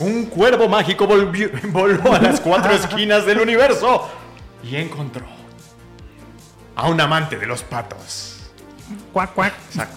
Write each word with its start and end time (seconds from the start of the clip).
Un 0.00 0.26
cuervo 0.26 0.68
mágico 0.68 1.06
volvió, 1.06 1.50
voló 1.64 2.12
a 2.12 2.20
las 2.20 2.40
cuatro 2.40 2.72
esquinas 2.72 3.24
del 3.26 3.40
universo 3.40 4.08
y 4.62 4.76
encontró 4.76 5.26
a 6.76 6.88
un 6.88 7.00
amante 7.00 7.36
de 7.36 7.46
los 7.46 7.62
patos. 7.62 8.50
Cuac, 9.12 9.34
cuac. 9.34 9.52
Exacto. 9.68 9.96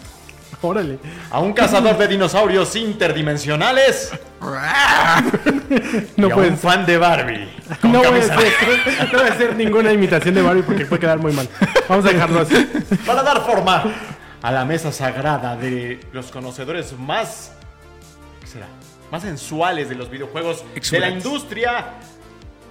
Órale. 0.62 0.98
A 1.30 1.40
un 1.40 1.52
cazador 1.52 1.98
de 1.98 2.08
dinosaurios 2.08 2.76
interdimensionales 2.78 4.12
No 6.16 6.28
y 6.28 6.32
a 6.32 6.36
puede 6.36 6.50
un 6.50 6.58
ser. 6.58 6.72
fan 6.72 6.86
de 6.86 6.98
Barbie. 6.98 7.50
No 7.84 8.02
camisa 8.02 8.34
hacer, 8.36 8.54
no 9.14 9.20
a 9.20 9.28
hacer 9.28 9.56
ninguna 9.56 9.92
imitación 9.92 10.36
de 10.36 10.42
Barbie 10.42 10.64
porque 10.64 10.86
puede 10.86 11.02
quedar 11.02 11.20
muy 11.20 11.34
mal. 11.34 11.50
Vamos 11.90 12.06
a 12.06 12.10
dejarlo 12.10 12.40
así. 12.42 12.56
para 13.06 13.24
dar 13.24 13.46
forma 13.46 13.84
a 14.42 14.52
la 14.52 14.64
mesa 14.66 14.92
sagrada 14.92 15.56
de 15.56 16.00
los 16.12 16.32
conocedores 16.32 16.98
más 16.98 17.52
¿qué 18.42 18.48
será? 18.48 18.68
Más 19.14 19.22
sensuales 19.22 19.90
de 19.90 19.96
los 19.96 20.10
videojuegos 20.10 20.64
de 20.90 21.00
la 21.00 21.12
industria 21.12 21.94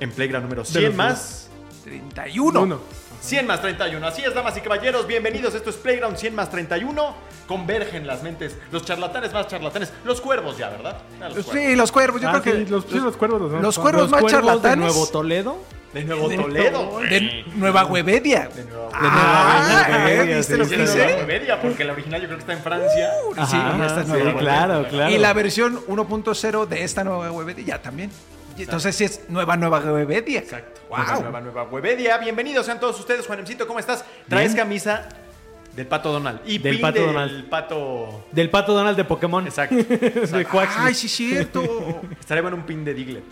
en 0.01 0.10
Playground 0.10 0.42
número 0.42 0.65
De 0.65 0.68
100 0.68 0.84
los 0.87 0.95
más 0.96 1.48
31. 1.84 2.62
Uno. 2.62 2.80
100 3.23 3.46
más 3.46 3.60
31. 3.62 4.04
Así 4.06 4.23
es, 4.23 4.34
damas 4.34 4.56
y 4.56 4.60
caballeros, 4.60 5.06
bienvenidos. 5.06 5.54
Esto 5.54 5.70
es 5.70 5.76
Playground 5.76 6.16
100 6.16 6.34
más 6.34 6.51
31. 6.51 7.15
Convergen 7.46 8.06
las 8.06 8.23
mentes, 8.23 8.56
los 8.73 8.84
charlatanes 8.84 9.32
más 9.32 9.46
charlatanes, 9.46 9.92
los 10.04 10.20
cuervos 10.20 10.59
ya, 10.59 10.70
¿verdad? 10.70 10.96
Los 11.20 11.32
cuervos. 11.46 11.52
Sí, 11.52 11.76
los 11.76 11.92
cuervos. 11.92 12.20
Yo 12.20 12.29
Ah, 12.29 12.40
creo 12.40 12.56
sí, 12.56 12.64
que 12.64 12.70
los, 12.70 12.84
sí, 12.84 12.98
los 12.98 13.16
cuervos. 13.16 13.40
los- 13.52 13.62
los 13.62 13.79
cuervos 13.79 14.10
más 14.10 14.20
cuervos 14.20 14.32
de 14.42 14.48
charlatanes. 14.48 14.79
Nuevo 14.87 15.06
Toledo. 15.09 15.59
De 15.92 16.04
Nuevo 16.04 16.30
Toledo. 16.30 17.01
de 17.01 17.45
Nueva 17.54 17.84
Huevedia. 17.84 18.48
De 18.54 18.64
Nueva 18.64 18.88
Ah, 18.95 19.84
Nueva. 19.88 20.04
Huevedia, 20.04 20.36
¿Viste 20.38 20.52
sí, 20.54 20.59
lo 20.59 20.64
sí, 20.64 20.70
que 20.70 20.76
de 20.79 20.86
sí. 20.86 20.95
Nueva 20.96 21.09
dice? 21.10 21.20
Comedia, 21.20 21.60
porque 21.60 21.84
la 21.84 21.92
original 21.92 22.20
yo 22.23 22.26
creo 22.29 22.38
que 22.38 22.42
está 22.42 22.52
en 22.54 22.62
Francia. 22.62 23.10
Sí, 23.34 23.40
Ajá, 23.57 23.76
ya 23.79 23.86
está 23.86 24.02
sí, 24.02 24.09
Nueva 24.09 24.24
Huevedia. 24.24 24.40
claro, 24.40 24.88
claro. 24.88 25.12
Y 25.12 25.18
la 25.18 25.32
versión 25.34 25.80
1.0 25.86 26.66
de 26.66 26.82
esta 26.84 27.04
nueva 27.04 27.30
Webedia 27.30 27.64
ya 27.64 27.82
también. 27.82 28.10
Entonces 28.58 28.95
sí 28.95 29.04
es 29.04 29.20
nueva, 29.28 29.56
nueva 29.56 29.80
Webedia. 29.80 30.40
Exacto. 30.40 30.80
Wow. 30.88 30.98
Nueva, 30.98 31.20
nueva, 31.20 31.40
nueva 31.40 31.62
Webedia. 31.64 32.18
Bienvenidos 32.18 32.66
sean 32.66 32.78
todos 32.78 32.98
ustedes. 33.00 33.26
Juanemcito, 33.26 33.66
¿cómo 33.66 33.78
estás? 33.78 34.04
Traes 34.28 34.52
Bien. 34.54 34.64
camisa 34.64 35.08
del 35.74 35.86
pato 35.86 36.12
Donald. 36.12 36.40
Y 36.45 36.58
Del 36.58 36.80
Pato 36.80 36.98
del 37.00 37.06
Donald. 37.12 37.48
pato. 37.48 38.26
Del 38.30 38.50
pato 38.50 38.74
Donald 38.74 38.96
de 38.96 39.04
Pokémon. 39.04 39.46
Exacto. 39.46 39.74
de 39.76 40.46
Quaxley. 40.50 40.86
Ay, 40.86 40.95
sí, 40.95 41.08
cierto. 41.08 42.02
Estaría 42.20 42.42
bueno 42.42 42.56
un 42.58 42.64
pin 42.64 42.84
de 42.84 42.92
Diglett. 42.95 43.24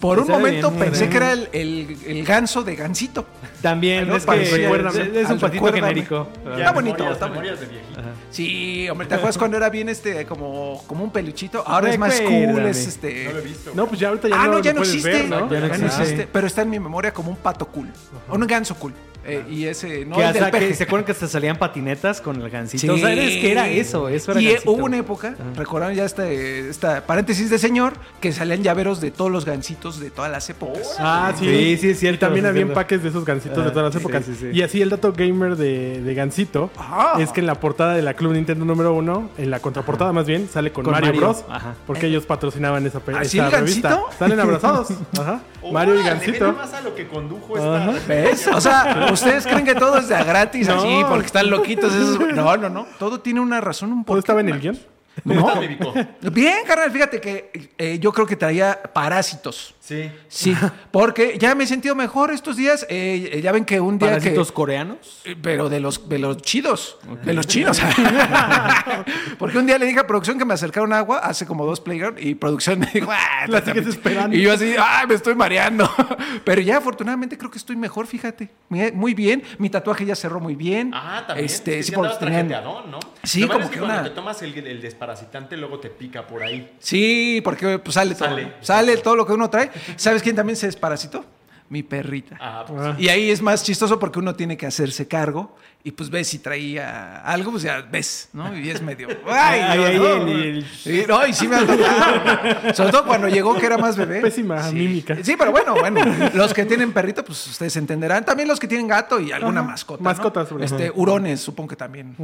Por 0.00 0.18
un 0.18 0.28
momento 0.28 0.70
bien, 0.70 0.84
pensé 0.84 1.00
bien. 1.06 1.10
que 1.10 1.16
era 1.16 1.32
el, 1.32 1.48
el, 1.52 1.96
el 2.06 2.24
ganso 2.24 2.62
de 2.62 2.76
Gansito. 2.76 3.26
También, 3.62 4.06
No, 4.06 4.16
es 4.16 4.26
que 4.26 4.42
es, 4.42 4.52
es 4.52 5.30
un 5.30 5.38
patito 5.40 5.64
recuérdame. 5.64 5.80
genérico. 5.80 6.28
Está 6.56 6.72
bonito, 6.72 6.96
memorias, 6.98 7.12
está 7.14 7.28
memorias 7.28 7.60
de 7.60 7.66
viejito. 7.66 8.00
Sí, 8.30 8.88
hombre, 8.90 9.06
¿te 9.06 9.14
acuerdas 9.14 9.38
cuando 9.38 9.56
era 9.56 9.70
bien 9.70 9.88
este, 9.88 10.26
como, 10.26 10.82
como 10.86 11.02
un 11.02 11.10
peluchito? 11.10 11.64
Ahora 11.66 11.90
es 11.90 11.98
más 11.98 12.20
cool, 12.20 12.66
es 12.66 12.86
este. 12.86 13.24
No 13.24 13.32
lo 13.32 13.38
he 13.38 13.42
visto. 13.42 13.72
No, 13.74 13.86
pues 13.86 13.98
ya 14.00 14.08
ahorita 14.08 14.28
ya 14.28 14.34
ah, 14.42 14.46
no, 14.46 14.52
no, 14.52 14.58
ya 14.60 14.72
lo 14.72 14.80
no 14.80 14.84
puedes 14.84 14.94
existe. 14.94 15.10
ver, 15.22 15.28
¿no? 15.28 15.50
Ya 15.50 15.60
no 15.78 15.86
existe. 15.86 16.28
Pero 16.30 16.46
está 16.46 16.62
en 16.62 16.70
mi 16.70 16.78
memoria 16.78 17.12
como 17.12 17.30
un 17.30 17.36
pato 17.36 17.66
cool. 17.66 17.88
Un 18.28 18.46
ganso 18.46 18.74
cool. 18.76 18.92
Eh, 19.26 19.44
y 19.50 19.64
ese, 19.66 20.04
no 20.04 20.16
que 20.16 20.24
el 20.24 20.32
del 20.32 20.50
que 20.50 20.74
se 20.74 20.84
acuerdan 20.84 21.04
que 21.04 21.12
hasta 21.12 21.26
salían 21.28 21.56
patinetas 21.58 22.20
con 22.20 22.40
el 22.40 22.48
gancito. 22.50 22.80
Sí. 22.80 22.88
O 22.88 22.96
sea, 22.98 23.12
es 23.12 23.40
que 23.40 23.50
era 23.52 23.68
eso, 23.68 24.08
eso 24.08 24.32
era 24.32 24.40
Y 24.40 24.46
eh, 24.46 24.50
gansito. 24.52 24.70
hubo 24.72 24.84
una 24.84 24.96
época, 24.98 25.34
recordaron 25.56 25.94
ya 25.94 26.04
este, 26.04 26.68
esta 26.68 27.04
paréntesis 27.06 27.50
de 27.50 27.58
señor, 27.58 27.94
que 28.20 28.32
salían 28.32 28.62
llaveros 28.62 29.00
de 29.00 29.10
todos 29.10 29.30
los 29.30 29.44
gancitos 29.44 29.98
de 30.00 30.10
todas 30.10 30.30
las 30.30 30.48
épocas. 30.50 30.96
Ah, 30.98 31.32
sí. 31.38 31.44
Sí, 31.46 31.76
sí, 31.78 31.90
es 31.90 31.98
cierto, 32.00 32.16
Y 32.16 32.18
también 32.20 32.46
había 32.46 32.62
empaques 32.62 33.02
de 33.02 33.08
esos 33.08 33.24
gancitos 33.24 33.64
de 33.64 33.70
Ah, 33.70 33.72
todas 33.72 33.94
las 33.94 34.00
épocas. 34.00 34.24
sí, 34.24 34.34
sí. 34.38 34.48
Y 34.52 34.62
así 34.62 34.80
el 34.82 34.90
dato 34.90 35.12
gamer 35.12 35.56
de, 35.56 36.00
de 36.02 36.14
Gancito 36.14 36.70
Ah. 36.76 37.16
es 37.20 37.30
que 37.32 37.40
en 37.40 37.46
la 37.46 37.56
portada 37.56 37.94
de 37.94 38.02
la 38.02 38.14
Club 38.14 38.32
Nintendo 38.32 38.64
número 38.64 38.94
uno, 38.94 39.30
en 39.38 39.50
la 39.50 39.60
contraportada 39.60 40.12
más 40.12 40.26
bien, 40.26 40.48
sale 40.52 40.72
con, 40.72 40.84
Con 40.84 40.92
Mario, 40.92 41.06
Mario. 41.08 41.20
Bros. 41.20 41.44
Ajá. 41.48 41.74
Porque 41.86 42.06
ellos 42.06 42.24
patrocinaban 42.26 42.86
esa, 42.86 43.00
¿Así 43.18 43.38
esa 43.38 43.46
el 43.46 43.52
revista. 43.52 43.88
Gansito? 43.90 44.08
Salen 44.18 44.40
abrazados. 44.40 44.88
Ajá. 45.18 45.40
Mario 45.72 46.00
y 46.00 46.04
Gancito. 46.04 46.52
más 46.52 46.72
a 46.72 46.80
lo 46.80 46.94
que 46.94 47.06
condujo 47.08 47.56
esta. 47.56 48.56
O 48.56 48.60
sea, 48.60 49.06
ustedes 49.24 49.46
creen 49.46 49.64
que 49.64 49.74
todo 49.74 49.98
es 49.98 50.08
de 50.08 50.14
a 50.16 50.24
gratis 50.24 50.68
No. 50.68 50.74
así, 50.78 51.04
porque 51.08 51.26
están 51.26 51.50
loquitos 51.50 51.92
esos. 51.94 52.18
No, 52.34 52.56
no, 52.56 52.68
no. 52.68 52.86
Todo 52.98 53.20
tiene 53.20 53.40
una 53.40 53.60
razón, 53.60 53.92
un 53.92 53.98
¿Todo 54.04 54.06
porqué. 54.14 54.20
estaba 54.20 54.40
en 54.40 54.48
el 54.50 54.60
guion? 54.60 54.78
¿Cómo 55.22 55.34
No. 55.34 55.46
estás, 55.48 55.60
Vivico? 55.60 55.94
Bien, 56.32 56.58
carnal, 56.66 56.90
fíjate 56.90 57.20
que 57.20 57.70
eh, 57.78 57.98
yo 57.98 58.12
creo 58.12 58.26
que 58.26 58.36
traía 58.36 58.80
parásitos. 58.92 59.74
Sí. 59.80 60.10
Sí, 60.28 60.54
porque 60.90 61.36
ya 61.38 61.54
me 61.54 61.62
he 61.64 61.66
sentido 61.66 61.94
mejor 61.94 62.32
estos 62.32 62.56
días. 62.56 62.84
Eh, 62.90 63.40
ya 63.42 63.52
ven 63.52 63.64
que 63.64 63.78
un 63.80 63.98
día 63.98 64.08
¿Parásitos 64.08 64.48
que... 64.48 64.54
coreanos? 64.54 65.22
Eh, 65.24 65.36
Pero 65.40 65.68
de 65.68 65.78
los, 65.80 66.08
de 66.08 66.18
los 66.18 66.38
chidos, 66.38 66.98
de 67.24 67.32
los 67.34 67.46
chinos. 67.46 67.80
Porque 69.38 69.58
un 69.58 69.66
día 69.66 69.78
le 69.78 69.86
dije 69.86 70.00
a 70.00 70.06
producción 70.06 70.38
que 70.38 70.44
me 70.44 70.54
acercaron 70.54 70.92
agua 70.92 71.18
hace 71.18 71.46
como 71.46 71.64
dos 71.64 71.80
playground 71.80 72.18
y 72.18 72.34
producción 72.34 72.80
me 72.80 72.86
dijo, 72.92 73.10
"Ah, 73.10 73.46
La 73.48 73.64
sigues 73.64 73.86
esperando. 73.86 74.36
Y 74.36 74.42
yo 74.42 74.52
así, 74.52 74.74
ay, 74.78 75.06
me 75.06 75.14
estoy 75.14 75.34
mareando. 75.34 75.88
Pero 76.44 76.60
ya 76.60 76.78
afortunadamente 76.78 77.38
creo 77.38 77.50
que 77.50 77.58
estoy 77.58 77.76
mejor, 77.76 78.06
fíjate. 78.06 78.50
Muy- 78.68 79.14
bien. 79.16 79.42
Mi 79.58 79.70
tatuaje 79.70 80.04
ya 80.04 80.14
cerró 80.14 80.40
muy 80.40 80.56
bien. 80.56 80.90
Ah, 80.92 81.24
también. 81.26 81.46
Este, 81.46 81.82
sí, 81.82 81.94
andabas 81.94 82.18
tenían- 82.18 82.48
trajeteadón, 82.48 82.90
¿no? 82.90 82.98
Sí, 83.22 83.40
Lo 83.40 83.46
malo 83.48 83.60
como 83.60 83.70
que 83.70 83.78
cuando 83.78 83.94
una- 84.00 84.04
te 84.08 84.10
tomas 84.14 84.42
el, 84.42 84.52
el 84.66 84.80
desparasitante, 85.06 85.56
luego 85.56 85.78
te 85.78 85.90
pica 85.90 86.26
por 86.26 86.42
ahí. 86.42 86.72
Sí, 86.80 87.40
porque 87.44 87.78
pues, 87.78 87.94
sale 87.94 88.14
todo. 88.14 88.28
Sale. 88.28 88.52
Sale. 88.60 88.96
todo 88.98 89.14
lo 89.16 89.26
que 89.26 89.32
uno 89.32 89.48
trae. 89.48 89.70
¿Sabes 89.96 90.22
quién 90.22 90.34
también 90.34 90.56
se 90.56 90.66
desparasitó? 90.66 91.24
Mi 91.68 91.82
perrita. 91.82 92.36
Ah, 92.40 92.64
pues. 92.66 92.80
Ah. 92.80 92.96
Y 92.98 93.08
ahí 93.08 93.30
es 93.30 93.42
más 93.42 93.62
chistoso 93.64 93.98
porque 93.98 94.18
uno 94.20 94.34
tiene 94.36 94.56
que 94.56 94.66
hacerse 94.66 95.08
cargo 95.08 95.56
y 95.82 95.90
pues 95.92 96.10
ves 96.10 96.28
si 96.28 96.38
traía 96.38 97.20
algo, 97.22 97.50
pues 97.52 97.64
ya 97.64 97.82
ves, 97.82 98.28
¿no? 98.32 98.56
Y 98.56 98.70
es 98.70 98.80
medio. 98.82 99.08
¡Ay! 99.26 99.60
Ay, 99.60 99.84
ay, 99.84 99.98
no! 99.98 100.06
el- 100.16 100.28
el- 100.58 100.64
Sí, 100.66 101.04
no, 101.08 101.26
y 101.26 101.32
sí 101.32 101.48
me 101.48 101.56
ha 101.56 101.66
tocado. 101.66 102.74
Sobre 102.74 102.92
todo 102.92 103.04
cuando 103.04 103.28
llegó 103.28 103.56
que 103.56 103.66
era 103.66 103.78
más 103.78 103.96
bebé. 103.96 104.20
Pésima 104.20 104.62
sí. 104.68 104.74
mímica. 104.76 105.16
Sí, 105.22 105.34
pero 105.36 105.50
bueno, 105.50 105.74
bueno. 105.74 106.00
Los 106.34 106.54
que 106.54 106.64
tienen 106.66 106.92
perrito, 106.92 107.24
pues 107.24 107.46
ustedes 107.48 107.76
entenderán. 107.76 108.24
También 108.24 108.48
los 108.48 108.60
que 108.60 108.68
tienen 108.68 108.86
gato 108.86 109.18
y 109.20 109.32
alguna 109.32 109.60
Ajá. 109.60 109.70
mascota. 109.70 110.02
Mascotas, 110.02 110.52
¿no? 110.52 110.62
Este, 110.62 110.90
hurones, 110.94 111.40
supongo 111.40 111.70
que 111.70 111.76
también. 111.76 112.14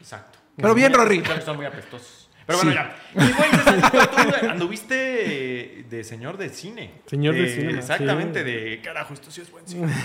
Exacto. 0.00 0.39
Pero 0.60 0.74
bien, 0.74 0.92
Muy- 0.92 1.00
Rory. 1.00 1.22
Son 1.44 1.56
muy 1.56 1.66
apestosos. 1.66 2.28
Pero 2.46 2.58
bueno, 2.58 2.72
ya. 2.72 2.96
Y 3.14 3.32
bueno, 3.32 3.58
Césarito, 3.58 4.08
tú 4.08 4.48
anduviste 4.50 5.84
de 5.88 6.04
señor 6.04 6.36
de 6.36 6.48
cine. 6.48 6.90
Señor 7.06 7.34
de 7.36 7.48
cine, 7.54 7.72
Exactamente, 7.78 8.40
sí. 8.44 8.50
de 8.50 8.80
carajo, 8.82 9.14
esto 9.14 9.30
sí 9.30 9.40
es 9.40 9.50
buen 9.50 9.66
cine. 9.66 9.86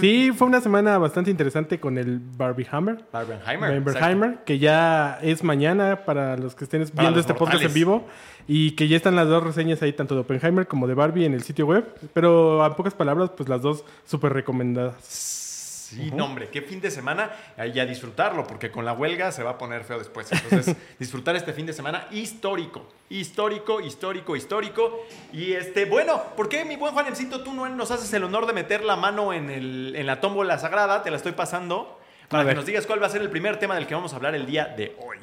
Sí, 0.00 0.32
fue 0.36 0.48
una 0.48 0.60
semana 0.60 0.98
bastante 0.98 1.30
interesante 1.30 1.78
con 1.78 1.98
el 1.98 2.18
Barbie 2.18 2.66
Hammer. 2.70 3.04
Barbenheimer. 3.12 3.80
Barbenheimer, 3.80 4.38
que 4.44 4.58
ya 4.58 5.18
es 5.22 5.44
mañana 5.44 6.04
para 6.04 6.36
los 6.36 6.54
que 6.56 6.64
estén 6.64 6.84
Para 6.88 7.02
viendo 7.02 7.20
este 7.20 7.34
podcast 7.34 7.62
mortales. 7.62 7.68
en 7.70 7.74
vivo 7.74 8.08
y 8.48 8.72
que 8.72 8.88
ya 8.88 8.96
están 8.96 9.14
las 9.14 9.28
dos 9.28 9.44
reseñas 9.44 9.82
ahí, 9.82 9.92
tanto 9.92 10.14
de 10.14 10.22
Oppenheimer 10.22 10.66
como 10.66 10.88
de 10.88 10.94
Barbie 10.94 11.26
en 11.26 11.34
el 11.34 11.42
sitio 11.44 11.66
web, 11.66 11.84
pero 12.12 12.64
a 12.64 12.74
pocas 12.74 12.94
palabras, 12.94 13.30
pues 13.36 13.48
las 13.48 13.62
dos 13.62 13.84
súper 14.04 14.32
recomendadas. 14.32 15.43
Sí, 15.84 16.10
no, 16.14 16.24
hombre, 16.24 16.48
qué 16.48 16.62
fin 16.62 16.80
de 16.80 16.90
semana. 16.90 17.30
Y 17.58 17.78
a 17.78 17.84
disfrutarlo, 17.84 18.46
porque 18.46 18.70
con 18.70 18.86
la 18.86 18.94
huelga 18.94 19.30
se 19.32 19.42
va 19.42 19.50
a 19.50 19.58
poner 19.58 19.84
feo 19.84 19.98
después. 19.98 20.32
Entonces, 20.32 20.74
disfrutar 20.98 21.36
este 21.36 21.52
fin 21.52 21.66
de 21.66 21.74
semana 21.74 22.08
histórico. 22.10 22.86
Histórico, 23.10 23.82
histórico, 23.82 24.34
histórico. 24.34 25.04
Y 25.30 25.52
este, 25.52 25.84
bueno, 25.84 26.22
¿por 26.36 26.48
qué, 26.48 26.64
mi 26.64 26.76
buen 26.76 26.94
Juanemcito, 26.94 27.42
tú 27.42 27.52
no 27.52 27.68
nos 27.68 27.90
haces 27.90 28.10
el 28.14 28.24
honor 28.24 28.46
de 28.46 28.54
meter 28.54 28.82
la 28.82 28.96
mano 28.96 29.34
en, 29.34 29.50
el, 29.50 29.94
en 29.94 30.06
la 30.06 30.22
tómbola 30.22 30.58
sagrada? 30.58 31.02
Te 31.02 31.10
la 31.10 31.18
estoy 31.18 31.32
pasando. 31.32 32.00
Para 32.28 32.44
que 32.44 32.46
ver. 32.48 32.56
nos 32.56 32.64
digas 32.64 32.86
cuál 32.86 33.02
va 33.02 33.06
a 33.06 33.10
ser 33.10 33.20
el 33.20 33.28
primer 33.28 33.58
tema 33.58 33.74
del 33.74 33.86
que 33.86 33.94
vamos 33.94 34.14
a 34.14 34.16
hablar 34.16 34.34
el 34.34 34.46
día 34.46 34.64
de 34.64 34.96
hoy. 35.06 35.18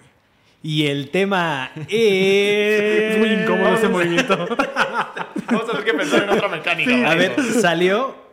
Y 0.61 0.85
el 0.85 1.09
tema 1.09 1.71
es... 1.75 1.87
Es 1.89 3.17
muy 3.19 3.29
incómodo 3.29 3.73
ese 3.73 3.87
movimiento. 3.87 4.37
Vamos 4.37 5.63
a 5.63 5.71
tener 5.71 5.83
que 5.83 5.93
pensar 5.95 6.21
en 6.21 6.29
otra 6.29 6.47
mecánica. 6.49 7.09
A 7.09 7.15
ver, 7.15 7.41
salió... 7.41 8.30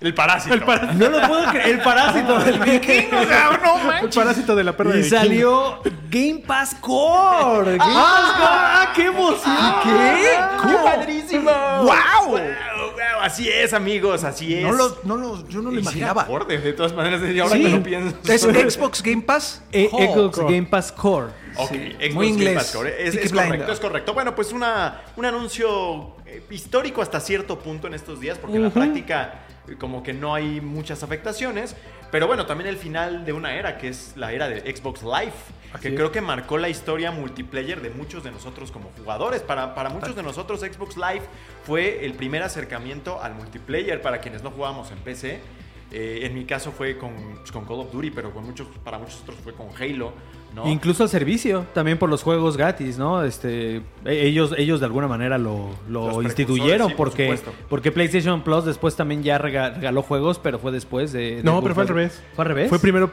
El 0.00 0.14
parásito. 0.14 0.56
No 0.56 1.08
lo 1.10 1.28
puedo 1.28 1.44
creer, 1.50 1.68
el 1.68 1.80
parásito 1.82 2.38
del 2.38 2.54
el 2.62 4.08
parásito 4.14 4.56
de 4.56 4.64
la 4.64 4.76
perra 4.76 4.92
de 4.92 5.00
Y 5.00 5.02
Viking. 5.02 5.18
salió 5.18 5.82
Game 6.08 6.42
Pass 6.46 6.74
Core. 6.80 7.76
Game 7.76 7.94
Pass 7.94 8.32
Core. 8.32 8.48
¡Ah, 8.50 8.92
qué 8.94 9.04
emoción! 9.06 9.56
¿Qué? 9.82 10.68
¡Qué 10.68 10.74
padrísimo! 10.82 11.50
¡Guau! 11.50 11.84
¡Guau, 12.28 12.30
guau! 12.30 13.20
Así 13.20 13.48
es, 13.50 13.74
amigos, 13.74 14.24
así 14.24 14.54
es. 14.54 14.62
No 14.62 14.72
lo, 14.72 14.96
no 15.04 15.16
lo, 15.16 15.46
yo 15.48 15.60
no 15.60 15.70
lo 15.70 15.76
Y 15.76 15.80
imaginaba. 15.82 16.22
acorde, 16.22 16.56
de 16.58 16.72
todas 16.72 16.94
maneras, 16.94 17.20
desde 17.20 17.38
ahora 17.42 17.56
Sí. 17.56 17.62
que 17.62 17.68
lo 17.68 17.82
pienso. 17.82 18.16
¿Es 18.26 18.40
Xbox 18.74 19.02
Game 19.02 19.20
Pass? 19.22 19.62
Eh. 19.70 19.90
Xbox 19.92 20.38
Game 20.38 20.62
Pass 20.64 20.92
Core. 20.92 21.26
Ok, 21.56 21.68
Sí. 21.72 21.76
Xbox 22.00 22.14
Muy 22.14 22.26
Game 22.28 22.38
inglés. 22.38 22.54
Pass 22.54 22.72
Core. 22.74 23.06
Es, 23.06 23.32
correcto, 23.32 23.72
es 23.72 23.80
correcto. 23.80 24.14
Bueno, 24.14 24.34
pues 24.34 24.52
una, 24.52 25.02
un 25.16 25.26
anuncio 25.26 26.16
eh, 26.24 26.42
histórico 26.50 27.02
hasta 27.02 27.20
cierto 27.20 27.58
punto 27.58 27.86
en 27.86 27.92
estos 27.94 28.18
días, 28.18 28.38
porque 28.38 28.56
en 28.56 28.62
la 28.62 28.70
práctica 28.70 29.34
como 29.78 30.02
que 30.02 30.12
no 30.12 30.34
hay 30.34 30.60
muchas 30.60 31.02
afectaciones. 31.02 31.76
Pero 32.10 32.26
bueno, 32.26 32.46
también 32.46 32.68
el 32.68 32.76
final 32.76 33.24
de 33.24 33.32
una 33.32 33.54
era, 33.54 33.78
que 33.78 33.88
es 33.88 34.14
la 34.16 34.32
era 34.32 34.48
de 34.48 34.60
Xbox 34.74 35.02
Live, 35.02 35.32
Así 35.72 35.82
que 35.82 35.88
es. 35.90 35.94
creo 35.94 36.10
que 36.10 36.20
marcó 36.20 36.58
la 36.58 36.68
historia 36.68 37.12
multiplayer 37.12 37.80
de 37.80 37.90
muchos 37.90 38.24
de 38.24 38.30
nosotros 38.32 38.72
como 38.72 38.90
jugadores. 38.98 39.42
Para, 39.42 39.74
para 39.74 39.90
muchos 39.90 40.16
de 40.16 40.22
nosotros 40.22 40.60
Xbox 40.60 40.96
Live 40.96 41.22
fue 41.64 42.04
el 42.04 42.14
primer 42.14 42.42
acercamiento 42.42 43.22
al 43.22 43.34
multiplayer 43.34 44.02
para 44.02 44.20
quienes 44.20 44.42
no 44.42 44.50
jugábamos 44.50 44.90
en 44.90 44.98
PC. 44.98 45.40
Eh, 45.92 46.20
en 46.22 46.34
mi 46.34 46.44
caso 46.44 46.70
fue 46.70 46.96
con, 46.96 47.10
pues, 47.38 47.50
con 47.50 47.64
Call 47.64 47.80
of 47.80 47.92
Duty, 47.92 48.10
pero 48.12 48.30
con 48.32 48.44
muchos, 48.44 48.66
para 48.84 48.98
muchos 48.98 49.20
otros 49.22 49.36
fue 49.42 49.52
con 49.54 49.66
Halo. 49.78 50.12
¿no? 50.54 50.68
Incluso 50.68 51.04
el 51.04 51.08
servicio, 51.08 51.64
también 51.74 51.96
por 51.96 52.10
los 52.10 52.24
juegos 52.24 52.56
gratis, 52.56 52.98
¿no? 52.98 53.22
Este, 53.22 53.76
e- 53.76 53.82
ellos, 54.26 54.52
ellos 54.58 54.80
de 54.80 54.86
alguna 54.86 55.06
manera 55.06 55.38
lo, 55.38 55.70
instituyeron 56.24 56.88
sí, 56.88 56.94
por 56.96 57.08
porque, 57.08 57.24
supuesto. 57.26 57.52
porque 57.68 57.92
PlayStation 57.92 58.42
Plus 58.42 58.64
después 58.64 58.96
también 58.96 59.22
ya 59.22 59.38
rega- 59.38 59.70
regaló 59.74 60.02
juegos, 60.02 60.40
pero 60.40 60.58
fue 60.58 60.72
después 60.72 61.12
de... 61.12 61.36
de 61.36 61.42
No, 61.44 61.62
pero 61.62 61.74
fue 61.74 61.84
al 61.84 61.88
revés. 61.88 62.20
¿Fue 62.34 62.42
al 62.42 62.48
revés? 62.48 62.68
Fue 62.68 62.80
primero, 62.80 63.10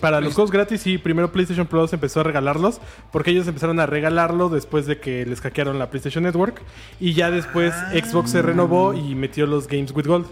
para 0.00 0.22
los 0.22 0.32
juegos 0.34 0.50
gratis, 0.50 0.80
sí, 0.80 0.96
primero 0.96 1.30
PlayStation 1.30 1.66
Plus 1.66 1.92
empezó 1.92 2.20
a 2.20 2.22
regalarlos, 2.22 2.80
porque 3.12 3.32
ellos 3.32 3.46
empezaron 3.46 3.78
a 3.80 3.86
regalarlo 3.86 4.48
después 4.48 4.86
de 4.86 4.98
que 4.98 5.26
les 5.26 5.42
hackearon 5.42 5.78
la 5.78 5.90
PlayStation 5.90 6.24
Network, 6.24 6.62
y 7.00 7.12
ya 7.12 7.30
después 7.30 7.74
Ah. 7.74 7.92
Xbox 8.02 8.30
se 8.30 8.40
renovó 8.40 8.94
y 8.94 9.14
metió 9.14 9.46
los 9.46 9.68
Games 9.68 9.92
with 9.94 10.06
Gold. 10.06 10.26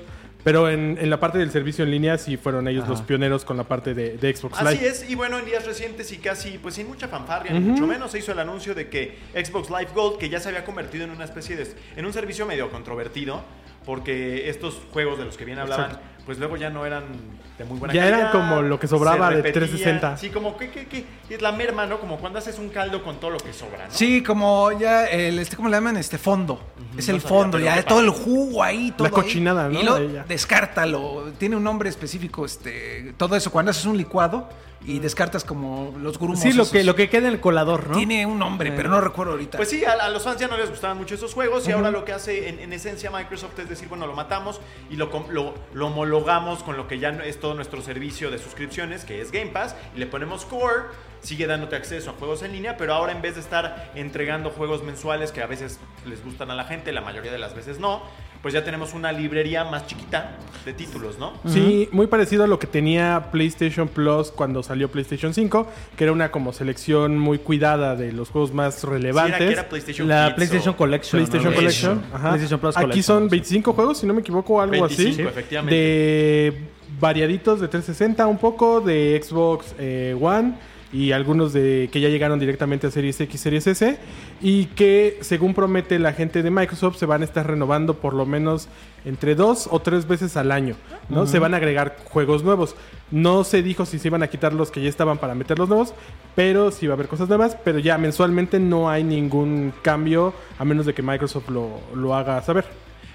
Pero 0.47 0.71
en, 0.71 0.97
en 1.01 1.11
la 1.11 1.19
parte 1.19 1.39
del 1.39 1.51
servicio 1.51 1.83
en 1.83 1.91
línea 1.91 2.17
sí 2.19 2.37
fueron 2.37 2.69
ellos 2.69 2.87
los 2.87 3.03
pioneros 3.03 3.45
con 3.45 3.57
la 3.57 3.65
parte 3.65 3.95
de, 3.95 4.17
de 4.17 4.33
Xbox 4.33 4.61
Live. 4.61 4.77
Así 4.77 4.85
es, 4.85 5.11
y 5.11 5.17
bueno, 5.17 5.41
en 5.41 5.45
días 5.45 5.67
recientes 5.67 6.13
y 6.13 6.19
casi, 6.19 6.59
pues 6.59 6.77
sin 6.77 6.87
mucha 6.87 7.09
fanfarria, 7.09 7.53
ni 7.53 7.59
mucho 7.59 7.85
menos, 7.85 8.13
se 8.13 8.21
hizo 8.21 8.31
el 8.31 8.39
anuncio 8.39 8.73
de 8.73 8.89
que 8.89 9.19
Xbox 9.35 9.71
Live 9.71 9.89
Gold, 9.93 10.19
que 10.19 10.29
ya 10.29 10.39
se 10.39 10.51
había 10.51 10.65
convertido 10.65 11.03
en 11.03 11.11
una 11.11 11.25
especie 11.25 11.57
de, 11.57 11.67
en 11.97 12.07
un 12.07 12.13
servicio 12.13 12.47
medio 12.47 12.71
controvertido, 12.71 13.43
porque 13.87 14.51
estos 14.51 14.79
juegos 14.93 15.19
de 15.19 15.25
los 15.25 15.37
que 15.39 15.45
bien 15.47 15.59
hablaban, 15.59 15.87
Exacto. 15.93 16.07
pues 16.27 16.39
luego 16.39 16.57
ya 16.57 16.69
no 16.71 16.85
eran 16.85 17.05
de 17.57 17.65
muy 17.65 17.79
buena 17.79 17.95
Ya 17.95 18.03
calidad. 18.03 18.19
eran 18.19 18.33
como 18.33 18.61
lo 18.63 18.79
que 18.79 18.87
sobraba 18.89 19.31
de 19.31 19.37
repetía. 19.37 19.61
360. 19.63 20.17
Sí, 20.19 20.29
como 20.31 20.57
que, 20.59 20.71
que, 20.71 20.87
que 20.87 21.07
es 21.31 21.41
la 21.41 21.53
merma, 21.53 21.87
¿no? 21.87 21.99
Como 22.01 22.19
cuando 22.19 22.39
haces 22.39 22.59
un 22.59 22.69
caldo 22.69 23.03
con 23.03 23.19
todo 23.21 23.31
lo 23.31 23.39
que 23.39 23.53
sobra, 23.55 23.87
¿no? 23.87 23.91
Sí, 23.95 24.23
como 24.23 24.73
ya 24.73 25.07
el 25.07 25.39
este 25.39 25.57
¿cómo 25.57 25.69
le 25.71 25.77
llaman? 25.77 25.97
Este 25.97 26.19
fondo. 26.19 26.61
Es 26.99 27.09
el 27.09 27.17
no 27.17 27.21
sabía, 27.23 27.37
fondo, 27.39 27.59
ya 27.59 27.83
todo 27.85 28.01
el 28.01 28.11
jugo 28.11 28.63
ahí, 28.63 28.93
todo 28.97 29.07
ahí. 29.07 29.13
cochinada, 29.13 29.69
¿no? 29.69 29.81
Y 29.81 29.85
lo 29.85 29.95
Ahí 29.95 30.11
ya. 30.15 30.25
descártalo. 30.25 31.33
Tiene 31.39 31.57
un 31.57 31.65
nombre 31.65 31.89
específico, 31.89 32.45
este, 32.45 33.15
todo 33.17 33.37
eso 33.37 33.51
cuando 33.51 33.71
haces 33.71 33.87
un 33.87 33.97
licuado 33.97 34.49
y 34.87 35.01
descartas 35.01 35.45
como 35.45 35.95
los 35.99 36.19
grumos. 36.19 36.41
Sí, 36.41 36.53
lo 36.53 36.63
esos. 36.63 36.73
que, 36.73 36.85
lo 36.85 36.95
que 36.95 37.09
queda 37.11 37.27
en 37.29 37.35
el 37.35 37.41
colador, 37.41 37.89
¿no? 37.91 37.97
tiene 37.97 38.25
un 38.25 38.39
nombre, 38.39 38.73
pero 38.73 38.89
no 38.89 39.01
recuerdo 39.01 39.33
ahorita. 39.33 39.57
Pues 39.59 39.69
sí, 39.69 39.85
a, 39.85 39.93
a 39.93 40.09
los 40.11 40.23
fans 40.23 40.41
ya 40.41 40.49
no 40.49 40.57
les 40.57 40.71
gustaban 40.71 40.97
mucho 40.97 41.15
esos 41.17 41.35
juegos 41.35 41.67
y 41.69 41.73
ahora 41.73 41.91
lo 41.91 42.05
que 42.05 42.13
hace 42.13 42.49
en, 42.49 42.61
en 42.61 42.73
esencia 42.73 43.11
Microsoft 43.11 43.59
es 43.59 43.69
decir, 43.69 43.89
bueno, 43.89 44.07
lo 44.07 44.15
matamos 44.15 44.61
y 44.89 44.97
lo, 44.97 45.11
lo, 45.31 45.55
lo 45.75 45.87
homologamos 45.89 46.63
con 46.63 46.77
lo 46.77 46.87
que 46.89 46.99
ya 46.99 47.13
no- 47.13 47.23
es 47.25 47.41
todo 47.41 47.55
nuestro 47.55 47.83
servicio 47.83 48.31
de 48.31 48.39
suscripciones, 48.39 49.05
que 49.05 49.21
es 49.21 49.33
Game 49.33 49.51
Pass, 49.51 49.75
y 49.95 49.99
le 49.99 50.07
ponemos 50.07 50.45
Core, 50.45 50.85
sigue 51.21 51.47
dándote 51.49 51.75
acceso 51.75 52.11
a 52.11 52.13
juegos 52.13 52.43
en 52.43 52.53
línea, 52.53 52.77
pero 52.77 52.95
ahora 52.95 53.11
en 53.13 53.21
vez 53.23 53.35
de 53.35 53.41
estar 53.41 53.91
entregando 53.97 54.51
juegos 54.51 54.83
mensuales 54.85 55.33
que 55.33 55.43
a 55.43 55.47
veces 55.47 55.81
les 56.05 56.23
gustan 56.25 56.51
a 56.51 56.55
la 56.55 56.65
gente, 56.65 56.93
la 56.93 57.01
mayoría 57.01 57.33
de 57.33 57.39
las 57.39 57.55
veces 57.57 57.81
no, 57.81 58.03
pues 58.43 58.55
ya 58.55 58.65
tenemos 58.65 58.95
una 58.95 59.11
librería 59.13 59.65
más 59.65 59.87
chiquita 59.87 60.37
de 60.65 60.73
títulos, 60.73 61.19
¿no? 61.19 61.33
Sí, 61.47 61.89
muy 61.93 62.07
parecido 62.07 62.45
a 62.45 62.47
lo 62.47 62.59
que 62.59 62.67
tenía 62.67 63.29
PlayStation 63.33 63.89
Plus 63.89 64.31
cuando 64.31 64.63
salió 64.63 64.91
PlayStation 64.91 65.33
5, 65.35 65.67
que 65.97 66.05
era 66.05 66.13
una 66.13 66.31
como 66.31 66.53
selección 66.53 67.19
muy 67.19 67.39
cuidada 67.39 67.95
de 67.97 68.13
los 68.13 68.31
juegos 68.31 68.53
más 68.53 68.77
Sí, 68.77 68.87
relevantes. 68.87 69.37
era, 69.41 69.47
que 69.47 69.53
era 69.53 69.69
PlayStation 69.69 70.09
La 70.09 70.27
Kids 70.27 70.35
PlayStation 70.37 70.75
o- 70.75 70.77
Collection. 70.77 71.19
PlayStation 71.21 71.51
¿no? 71.53 71.57
Collection. 71.57 71.93
PlayStation, 71.99 72.15
ajá. 72.21 72.29
PlayStation 72.31 72.61
Plus 72.61 72.77
Aquí 72.77 72.85
Collection, 72.87 73.03
son 73.21 73.23
sí. 73.25 73.31
25 73.31 73.73
juegos, 73.73 73.99
si 73.99 74.07
no 74.07 74.15
me 74.15 74.21
equivoco, 74.21 74.61
algo 74.61 74.73
25, 74.87 75.13
así. 75.13 75.23
efectivamente. 75.23 75.75
De 75.77 76.61
variaditos 77.01 77.61
de 77.61 77.69
360 77.69 78.27
un 78.27 78.39
poco, 78.39 78.81
de 78.81 79.21
Xbox 79.23 79.75
eh, 79.79 80.17
One 80.21 80.55
y 80.93 81.13
algunos 81.13 81.53
de 81.53 81.89
que 81.93 82.01
ya 82.01 82.09
llegaron 82.09 82.39
directamente 82.39 82.87
a 82.87 82.91
Series 82.91 83.21
X, 83.21 83.41
Series 83.41 83.67
S 83.67 83.99
y 84.41 84.67
que 84.67 85.19
según 85.21 85.53
promete 85.53 85.99
la 85.99 86.13
gente 86.13 86.43
de 86.43 86.51
Microsoft 86.51 86.97
se 86.97 87.07
van 87.07 87.23
a 87.23 87.25
estar 87.25 87.47
renovando 87.47 87.95
por 87.95 88.15
lo 88.15 88.25
menos 88.25 88.69
entre 89.05 89.35
dos 89.35 89.69
o 89.71 89.81
tres 89.81 90.07
veces 90.09 90.37
al 90.37 90.51
año, 90.53 90.77
¿no? 91.09 91.27
Se 91.27 91.39
van 91.39 91.55
a 91.55 91.59
agregar 91.59 91.97
juegos 92.05 92.43
nuevos. 92.43 92.75
No 93.11 93.45
se 93.45 93.63
dijo 93.63 93.85
si 93.87 93.99
se 93.99 94.09
iban 94.09 94.23
a 94.23 94.29
quitar 94.29 94.53
los 94.53 94.71
que 94.71 94.81
ya 94.83 94.89
estaban 94.89 95.19
para 95.19 95.35
meter 95.35 95.59
los 95.59 95.69
nuevos, 95.69 95.95
pero 96.35 96.71
sí 96.71 96.87
va 96.87 96.95
a 96.95 96.97
haber 96.97 97.09
cosas 97.09 97.29
nuevas, 97.29 97.57
pero 97.65 97.79
ya 97.79 97.99
mensualmente 97.99 98.59
no 98.59 98.89
hay 98.91 99.05
ningún 99.05 99.73
cambio 99.83 100.35
a 100.59 100.65
menos 100.65 100.87
de 100.87 100.95
que 100.95 101.03
Microsoft 101.03 101.49
lo, 101.51 101.81
lo 101.95 102.15
haga 102.15 102.43
saber. 102.43 102.65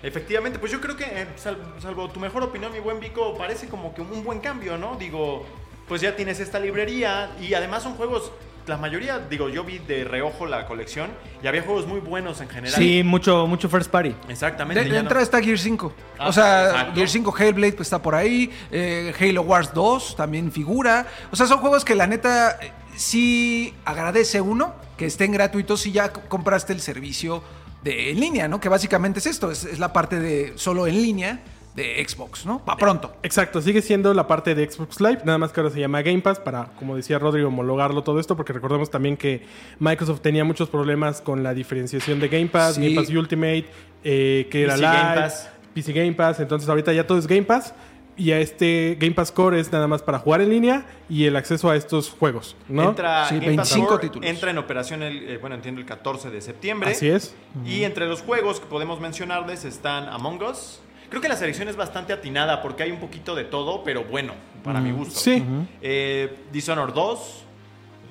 Efectivamente, 0.03 0.57
pues 0.59 0.71
yo 0.71 0.81
creo 0.81 0.95
que, 0.97 1.03
eh, 1.03 1.27
sal- 1.35 1.57
salvo 1.79 2.09
tu 2.09 2.19
mejor 2.19 2.41
opinión, 2.43 2.71
mi 2.71 2.79
buen 2.79 2.99
Vico, 2.99 3.37
parece 3.37 3.67
como 3.67 3.93
que 3.93 4.01
un 4.01 4.23
buen 4.23 4.39
cambio, 4.39 4.77
¿no? 4.77 4.95
Digo, 4.95 5.45
pues 5.91 5.99
ya 6.01 6.15
tienes 6.15 6.39
esta 6.39 6.57
librería 6.57 7.31
y 7.41 7.53
además 7.53 7.83
son 7.83 7.95
juegos, 7.95 8.31
la 8.65 8.77
mayoría, 8.77 9.19
digo, 9.19 9.49
yo 9.49 9.65
vi 9.65 9.77
de 9.79 10.05
reojo 10.05 10.45
la 10.45 10.65
colección 10.65 11.09
y 11.43 11.47
había 11.47 11.63
juegos 11.63 11.85
muy 11.85 11.99
buenos 11.99 12.39
en 12.39 12.47
general. 12.47 12.79
Sí, 12.79 13.03
mucho, 13.03 13.45
mucho 13.45 13.67
first 13.67 13.91
party. 13.91 14.15
Exactamente. 14.29 14.79
De, 14.83 14.85
de 14.85 14.95
ya 14.95 15.01
no- 15.01 15.07
entrada 15.09 15.21
está 15.21 15.41
Gear 15.41 15.59
5. 15.59 15.93
Ah, 16.17 16.29
o 16.29 16.31
sea, 16.31 16.69
exacto. 16.69 16.95
Gear 16.95 17.09
5 17.09 17.35
Hellblade 17.37 17.73
pues, 17.73 17.87
está 17.87 18.01
por 18.01 18.15
ahí. 18.15 18.49
eh, 18.71 19.13
Halo 19.19 19.41
Wars 19.41 19.73
2 19.73 20.15
también 20.15 20.49
figura. 20.53 21.07
O 21.29 21.35
sea, 21.35 21.45
son 21.45 21.57
juegos 21.57 21.83
que 21.83 21.93
la 21.93 22.07
neta 22.07 22.57
sí 22.95 23.73
agradece 23.83 24.39
uno 24.39 24.73
que 24.95 25.07
estén 25.07 25.33
gratuitos 25.33 25.81
si 25.81 25.91
ya 25.91 26.13
compraste 26.13 26.71
el 26.71 26.79
servicio 26.79 27.43
de 27.83 28.11
en 28.11 28.19
línea, 28.21 28.47
¿no? 28.47 28.61
Que 28.61 28.69
básicamente 28.69 29.19
es 29.19 29.25
esto, 29.25 29.51
es, 29.51 29.65
es 29.65 29.77
la 29.77 29.91
parte 29.91 30.21
de 30.21 30.53
solo 30.55 30.87
en 30.87 31.01
línea 31.01 31.41
de 31.75 32.05
Xbox, 32.07 32.45
¿no? 32.45 32.63
Pa' 32.65 32.75
pronto. 32.75 33.13
Exacto, 33.23 33.61
sigue 33.61 33.81
siendo 33.81 34.13
la 34.13 34.27
parte 34.27 34.55
de 34.55 34.69
Xbox 34.69 34.99
Live, 34.99 35.19
nada 35.23 35.37
más 35.37 35.51
que 35.53 35.61
ahora 35.61 35.71
se 35.71 35.79
llama 35.79 36.01
Game 36.01 36.19
Pass 36.21 36.39
para, 36.39 36.65
como 36.77 36.95
decía 36.95 37.17
Rodrigo, 37.19 37.47
homologarlo 37.47 38.03
todo 38.03 38.19
esto, 38.19 38.35
porque 38.35 38.51
recordemos 38.53 38.89
también 38.91 39.15
que 39.15 39.45
Microsoft 39.79 40.21
tenía 40.21 40.43
muchos 40.43 40.69
problemas 40.69 41.21
con 41.21 41.43
la 41.43 41.53
diferenciación 41.53 42.19
de 42.19 42.27
Game 42.27 42.47
Pass, 42.47 42.75
Sí. 42.75 42.81
Game 42.83 42.95
Pass 42.95 43.09
Ultimate, 43.09 43.65
eh, 44.03 44.47
que 44.51 44.63
era 44.63 44.73
PC 44.73 44.81
Live, 44.85 44.97
Game 44.97 45.15
Pass. 45.21 45.49
PC 45.73 45.93
Game 45.93 46.13
Pass, 46.13 46.39
entonces 46.41 46.67
ahorita 46.67 46.91
ya 46.93 47.07
todo 47.07 47.17
es 47.17 47.27
Game 47.27 47.43
Pass. 47.43 47.73
Y 48.17 48.33
a 48.33 48.39
este 48.39 48.97
Game 48.99 49.13
Pass 49.15 49.31
Core 49.31 49.57
es 49.59 49.71
nada 49.71 49.87
más 49.87 50.03
para 50.03 50.19
jugar 50.19 50.41
en 50.41 50.49
línea 50.49 50.85
y 51.09 51.25
el 51.25 51.35
acceso 51.37 51.69
a 51.71 51.77
estos 51.77 52.09
juegos, 52.11 52.57
¿no? 52.67 52.89
Entra 52.89 53.25
Sí, 53.29 53.35
Game 53.35 53.55
Pass 53.55 53.69
25 53.71 53.87
Core, 53.87 54.01
títulos. 54.01 54.29
Entra 54.29 54.51
en 54.51 54.57
operación, 54.57 55.01
el, 55.01 55.29
eh, 55.29 55.37
bueno, 55.37 55.55
entiendo 55.55 55.79
el 55.79 55.87
14 55.87 56.29
de 56.29 56.41
septiembre. 56.41 56.91
Así 56.91 57.07
es. 57.07 57.33
Y 57.65 57.83
entre 57.85 58.05
los 58.07 58.21
juegos 58.21 58.59
que 58.59 58.65
podemos 58.65 58.99
mencionarles 58.99 59.63
están 59.63 60.09
Among 60.09 60.43
Us. 60.43 60.81
Creo 61.11 61.21
que 61.21 61.27
la 61.27 61.35
selección 61.35 61.67
es 61.67 61.75
bastante 61.75 62.13
atinada 62.13 62.61
porque 62.61 62.83
hay 62.83 62.91
un 62.91 62.99
poquito 62.99 63.35
de 63.35 63.43
todo, 63.43 63.83
pero 63.83 64.05
bueno, 64.05 64.31
para 64.63 64.79
mi 64.79 64.91
gusto. 64.91 65.19
Sí. 65.19 65.43
Eh, 65.81 66.37
Dishonored 66.53 66.93
2, 66.93 67.43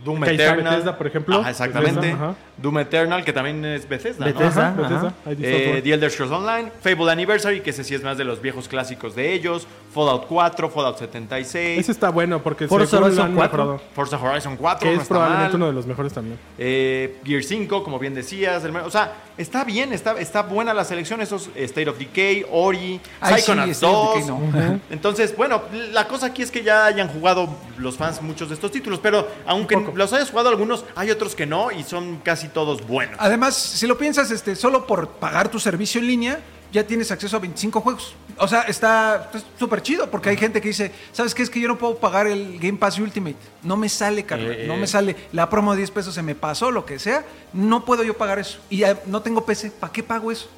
Doom 0.04 0.24
Eternal. 0.24 0.64
Bethesda, 0.64 0.98
por 0.98 1.06
ejemplo. 1.06 1.40
Ajá, 1.40 1.48
exactamente. 1.48 1.98
Bethesda, 1.98 2.24
ajá. 2.26 2.34
Doom 2.62 2.78
Eternal, 2.80 3.24
que 3.24 3.32
también 3.32 3.64
es 3.64 3.88
Bethesda. 3.88 4.26
¿no? 4.26 4.32
Bethesda. 4.32 4.68
Ajá, 4.68 4.76
Bethesda, 4.82 5.08
ajá. 5.08 5.14
ahí 5.26 5.34
dice 5.36 5.78
Eh. 5.78 5.82
The 5.82 5.92
Elder 5.94 6.10
Scrolls 6.10 6.32
Online, 6.32 6.70
Fable 6.82 7.10
Anniversary, 7.10 7.60
que 7.60 7.70
ese 7.70 7.84
sí 7.84 7.94
es 7.94 8.02
más 8.02 8.18
de 8.18 8.24
los 8.24 8.40
viejos 8.42 8.68
clásicos 8.68 9.14
de 9.14 9.32
ellos, 9.32 9.66
Fallout 9.94 10.26
4, 10.28 10.68
Fallout 10.70 10.98
76, 10.98 11.78
Ese 11.80 11.92
está 11.92 12.10
bueno 12.10 12.42
porque 12.42 12.68
Forza 12.68 12.98
Horizon 12.98 13.26
han 13.26 13.34
4. 13.34 13.64
mejorado, 13.64 13.82
Forza 13.94 14.18
Horizon 14.20 14.56
4, 14.56 14.80
que 14.80 14.86
no 14.86 14.92
es 14.92 15.02
está 15.02 15.14
probablemente 15.14 15.52
mal. 15.52 15.56
uno 15.56 15.66
de 15.68 15.72
los 15.72 15.86
mejores 15.86 16.12
también. 16.12 16.38
Eh, 16.58 17.18
Gear 17.24 17.42
5, 17.42 17.82
como 17.82 17.98
bien 17.98 18.14
decías. 18.14 18.62
el- 18.64 18.76
o 18.76 18.90
sea, 18.90 19.12
está 19.38 19.64
bien, 19.64 19.92
está, 19.92 20.12
está 20.20 20.42
buena 20.42 20.74
la 20.74 20.84
selección. 20.84 21.20
Esos 21.20 21.50
State 21.56 21.88
of 21.88 21.98
Decay, 21.98 22.44
Ori, 22.50 23.00
Ay, 23.20 23.34
Psychonauts 23.40 23.70
State 23.72 23.92
of 23.94 24.14
2. 24.28 24.52
Decay 24.52 24.68
no. 24.70 24.80
Entonces, 24.90 25.36
bueno, 25.36 25.62
la 25.92 26.06
cosa 26.06 26.26
aquí 26.26 26.42
es 26.42 26.50
que 26.50 26.62
ya 26.62 26.84
hayan 26.86 27.08
jugado 27.08 27.48
los 27.78 27.96
fans 27.96 28.20
muchos 28.22 28.48
de 28.48 28.54
estos 28.54 28.70
títulos. 28.70 29.00
Pero 29.02 29.26
aunque 29.46 29.76
los 29.94 30.12
hayas 30.12 30.30
jugado 30.30 30.50
algunos, 30.50 30.84
hay 30.94 31.10
otros 31.10 31.34
que 31.34 31.46
no 31.46 31.70
y 31.72 31.82
son 31.82 32.18
casi 32.22 32.48
todos 32.52 32.86
buenos. 32.86 33.16
Además, 33.18 33.56
si 33.56 33.86
lo 33.86 33.98
piensas, 33.98 34.30
este, 34.30 34.56
solo 34.56 34.86
por 34.86 35.08
pagar 35.08 35.48
tu 35.48 35.58
servicio 35.58 36.00
en 36.00 36.06
línea, 36.06 36.40
ya 36.72 36.86
tienes 36.86 37.10
acceso 37.10 37.36
a 37.36 37.40
25 37.40 37.80
juegos. 37.80 38.14
O 38.36 38.48
sea, 38.48 38.62
está 38.62 39.30
súper 39.58 39.82
chido, 39.82 40.10
porque 40.10 40.30
hay 40.30 40.36
gente 40.36 40.60
que 40.60 40.68
dice, 40.68 40.92
¿sabes 41.12 41.34
qué? 41.34 41.42
Es 41.42 41.50
que 41.50 41.60
yo 41.60 41.68
no 41.68 41.76
puedo 41.76 41.96
pagar 41.96 42.26
el 42.26 42.58
Game 42.58 42.78
Pass 42.78 42.98
Ultimate. 42.98 43.36
No 43.62 43.76
me 43.76 43.88
sale, 43.88 44.24
carnal. 44.24 44.52
Eh, 44.52 44.66
no 44.66 44.74
eh. 44.74 44.78
me 44.78 44.86
sale. 44.86 45.16
La 45.32 45.50
promo 45.50 45.72
de 45.72 45.78
10 45.78 45.90
pesos 45.90 46.14
se 46.14 46.22
me 46.22 46.34
pasó, 46.34 46.70
lo 46.70 46.86
que 46.86 46.98
sea. 46.98 47.24
No 47.52 47.84
puedo 47.84 48.02
yo 48.02 48.16
pagar 48.16 48.38
eso. 48.38 48.58
Y 48.70 48.78
ya 48.78 48.98
no 49.06 49.20
tengo 49.20 49.44
PC. 49.44 49.72
¿Para 49.72 49.92
qué 49.92 50.02
pago 50.02 50.30
eso? 50.30 50.48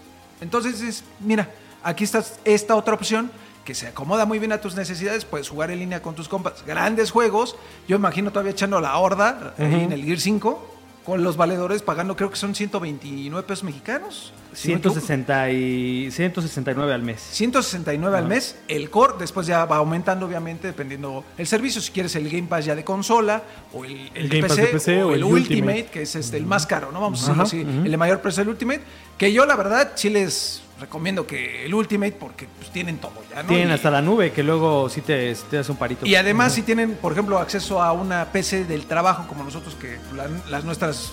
Entonces, 0.40 0.80
es, 0.82 1.04
mira, 1.20 1.50
aquí 1.82 2.04
está 2.04 2.22
esta 2.44 2.76
otra 2.76 2.94
opción 2.94 3.30
que 3.64 3.74
se 3.74 3.86
acomoda 3.86 4.26
muy 4.26 4.38
bien 4.38 4.52
a 4.52 4.60
tus 4.60 4.74
necesidades. 4.74 5.24
Puedes 5.24 5.48
jugar 5.48 5.70
en 5.70 5.78
línea 5.78 6.02
con 6.02 6.14
tus 6.14 6.28
compas. 6.28 6.64
Grandes 6.66 7.10
juegos. 7.10 7.56
Yo 7.88 7.96
imagino 7.96 8.30
todavía 8.30 8.52
echando 8.52 8.80
la 8.80 8.96
horda 8.96 9.54
ahí 9.58 9.84
en 9.84 9.92
el 9.92 10.04
Gear 10.04 10.20
5. 10.20 10.71
Con 11.04 11.24
los 11.24 11.36
valedores 11.36 11.82
pagando 11.82 12.16
creo 12.16 12.30
que 12.30 12.36
son 12.36 12.54
129 12.54 13.46
pesos 13.46 13.64
mexicanos. 13.64 14.32
si 14.52 14.68
no 14.68 14.74
me 14.74 14.78
equivoco. 14.78 15.00
160 15.00 15.50
y 15.50 16.10
169 16.10 16.94
al 16.94 17.02
mes. 17.02 17.20
169 17.32 18.18
al 18.18 18.28
mes, 18.28 18.56
el 18.68 18.90
core, 18.90 19.14
después 19.18 19.46
ya 19.46 19.64
va 19.64 19.76
aumentando 19.76 20.26
obviamente 20.26 20.68
dependiendo 20.68 21.24
el 21.36 21.46
servicio, 21.46 21.80
si 21.80 21.90
quieres 21.90 22.14
el 22.16 22.28
Game 22.30 22.48
Pass 22.48 22.66
ya 22.66 22.74
de 22.74 22.84
consola 22.84 23.42
o 23.72 23.84
el, 23.84 24.10
el 24.14 24.40
Pass 24.40 24.50
PC, 24.52 24.62
de 24.62 24.68
PC 24.68 25.02
o, 25.02 25.08
o 25.08 25.10
el 25.10 25.18
el 25.18 25.24
Ultimate, 25.24 25.54
Ultimate. 25.54 25.86
que 25.86 26.02
es 26.02 26.14
este, 26.14 26.36
el 26.36 26.46
más 26.46 26.66
caro, 26.66 26.92
¿no? 26.92 27.00
Vamos 27.00 27.20
a 27.20 27.34
decirlo 27.34 27.42
así, 27.42 27.60
el 27.60 27.90
de 27.90 27.96
mayor 27.96 28.20
precio 28.20 28.42
el 28.42 28.48
Ultimate, 28.50 28.82
que 29.18 29.32
yo 29.32 29.44
la 29.46 29.56
verdad 29.56 29.92
sí 29.96 30.10
les 30.10 30.62
recomiendo 30.82 31.26
que 31.26 31.64
el 31.64 31.72
Ultimate 31.74 32.12
porque 32.12 32.46
pues, 32.58 32.70
tienen 32.70 32.98
todo 32.98 33.14
ya, 33.30 33.42
¿no? 33.42 33.48
Tienen 33.48 33.70
Y- 33.70 33.72
hasta 33.72 33.90
la 33.90 34.02
nube, 34.02 34.32
que 34.32 34.42
luego 34.42 34.88
sí 34.90 35.00
te, 35.00 35.34
te 35.50 35.56
das 35.56 35.68
un 35.70 35.76
parito. 35.76 36.04
y 36.06 36.14
además 36.14 36.52
si 36.52 36.62
tienen, 36.62 36.94
por 36.96 37.12
ejemplo, 37.12 37.38
acceso 37.38 37.80
a 37.82 37.92
una 37.92 38.26
PC 38.26 38.64
del 38.64 38.84
trabajo 38.86 39.26
como 39.26 39.44
nosotros, 39.44 39.74
que 39.76 39.96
la- 40.14 40.28
las 40.50 40.64
nuestras, 40.64 41.12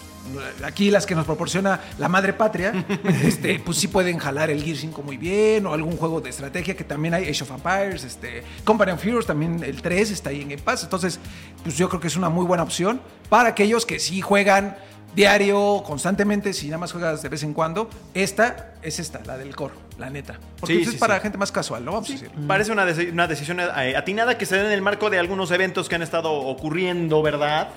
aquí 0.63 0.91
las 0.91 1.05
que 1.05 1.15
nos 1.15 1.25
proporciona 1.25 1.79
la 1.97 2.09
madre 2.09 2.33
patria, 2.33 2.73
este, 3.23 3.59
pues 3.59 3.77
sí 3.77 3.87
pueden 3.87 4.17
jalar 4.17 4.49
el 4.49 4.61
Gear 4.63 4.77
5 4.77 5.01
muy 5.01 5.17
bien, 5.17 5.65
o 5.65 5.73
algún 5.73 5.95
juego 5.97 6.19
de 6.21 6.29
estrategia 6.29 6.75
que 6.75 6.83
también 6.83 7.13
hay, 7.13 7.29
Age 7.29 7.43
of 7.43 7.51
Empires, 7.51 8.03
este, 8.03 8.43
Company 8.65 8.91
of 8.91 9.05
Heroes, 9.05 9.25
también 9.25 9.63
el 9.63 9.81
3 9.81 10.11
está 10.11 10.29
ahí 10.31 10.41
en 10.41 10.49
Game 10.49 10.61
Pass. 10.61 10.83
Entonces, 10.83 11.19
pues 11.63 11.77
yo 11.77 11.87
creo 11.89 12.01
que 12.01 12.07
es 12.07 12.15
una 12.15 12.29
muy 12.29 12.45
buena 12.45 12.63
opción 12.63 13.01
para 13.29 13.49
aquellos 13.49 13.85
que 13.85 13.99
sí 13.99 14.21
juegan 14.21 14.75
diario, 15.15 15.83
constantemente, 15.85 16.53
si 16.53 16.67
nada 16.67 16.77
más 16.79 16.91
juegas 16.91 17.21
de 17.21 17.29
vez 17.29 17.43
en 17.43 17.53
cuando. 17.53 17.89
Esta 18.13 18.73
es 18.81 18.99
esta, 18.99 19.19
la 19.25 19.37
del 19.37 19.55
core, 19.55 19.73
la 19.97 20.09
neta. 20.09 20.39
Porque 20.59 20.75
Sí, 20.75 20.85
sí, 20.85 20.89
es 20.91 20.95
para 20.95 21.15
sí. 21.17 21.21
gente 21.23 21.37
más 21.37 21.51
casual, 21.51 21.83
¿no? 21.83 21.91
Vamos 21.93 22.09
a 22.09 22.13
decir. 22.13 22.29
Parece 22.47 22.71
una, 22.71 22.85
una 23.11 23.27
decisión 23.27 23.59
eh, 23.59 23.95
atinada 23.97 24.37
que 24.37 24.45
se 24.45 24.55
da 24.57 24.65
en 24.65 24.71
el 24.71 24.81
marco 24.81 25.09
de 25.09 25.19
algunos 25.19 25.51
eventos 25.51 25.89
que 25.89 25.95
han 25.95 26.01
estado 26.01 26.31
ocurriendo, 26.31 27.21
¿verdad? 27.21 27.69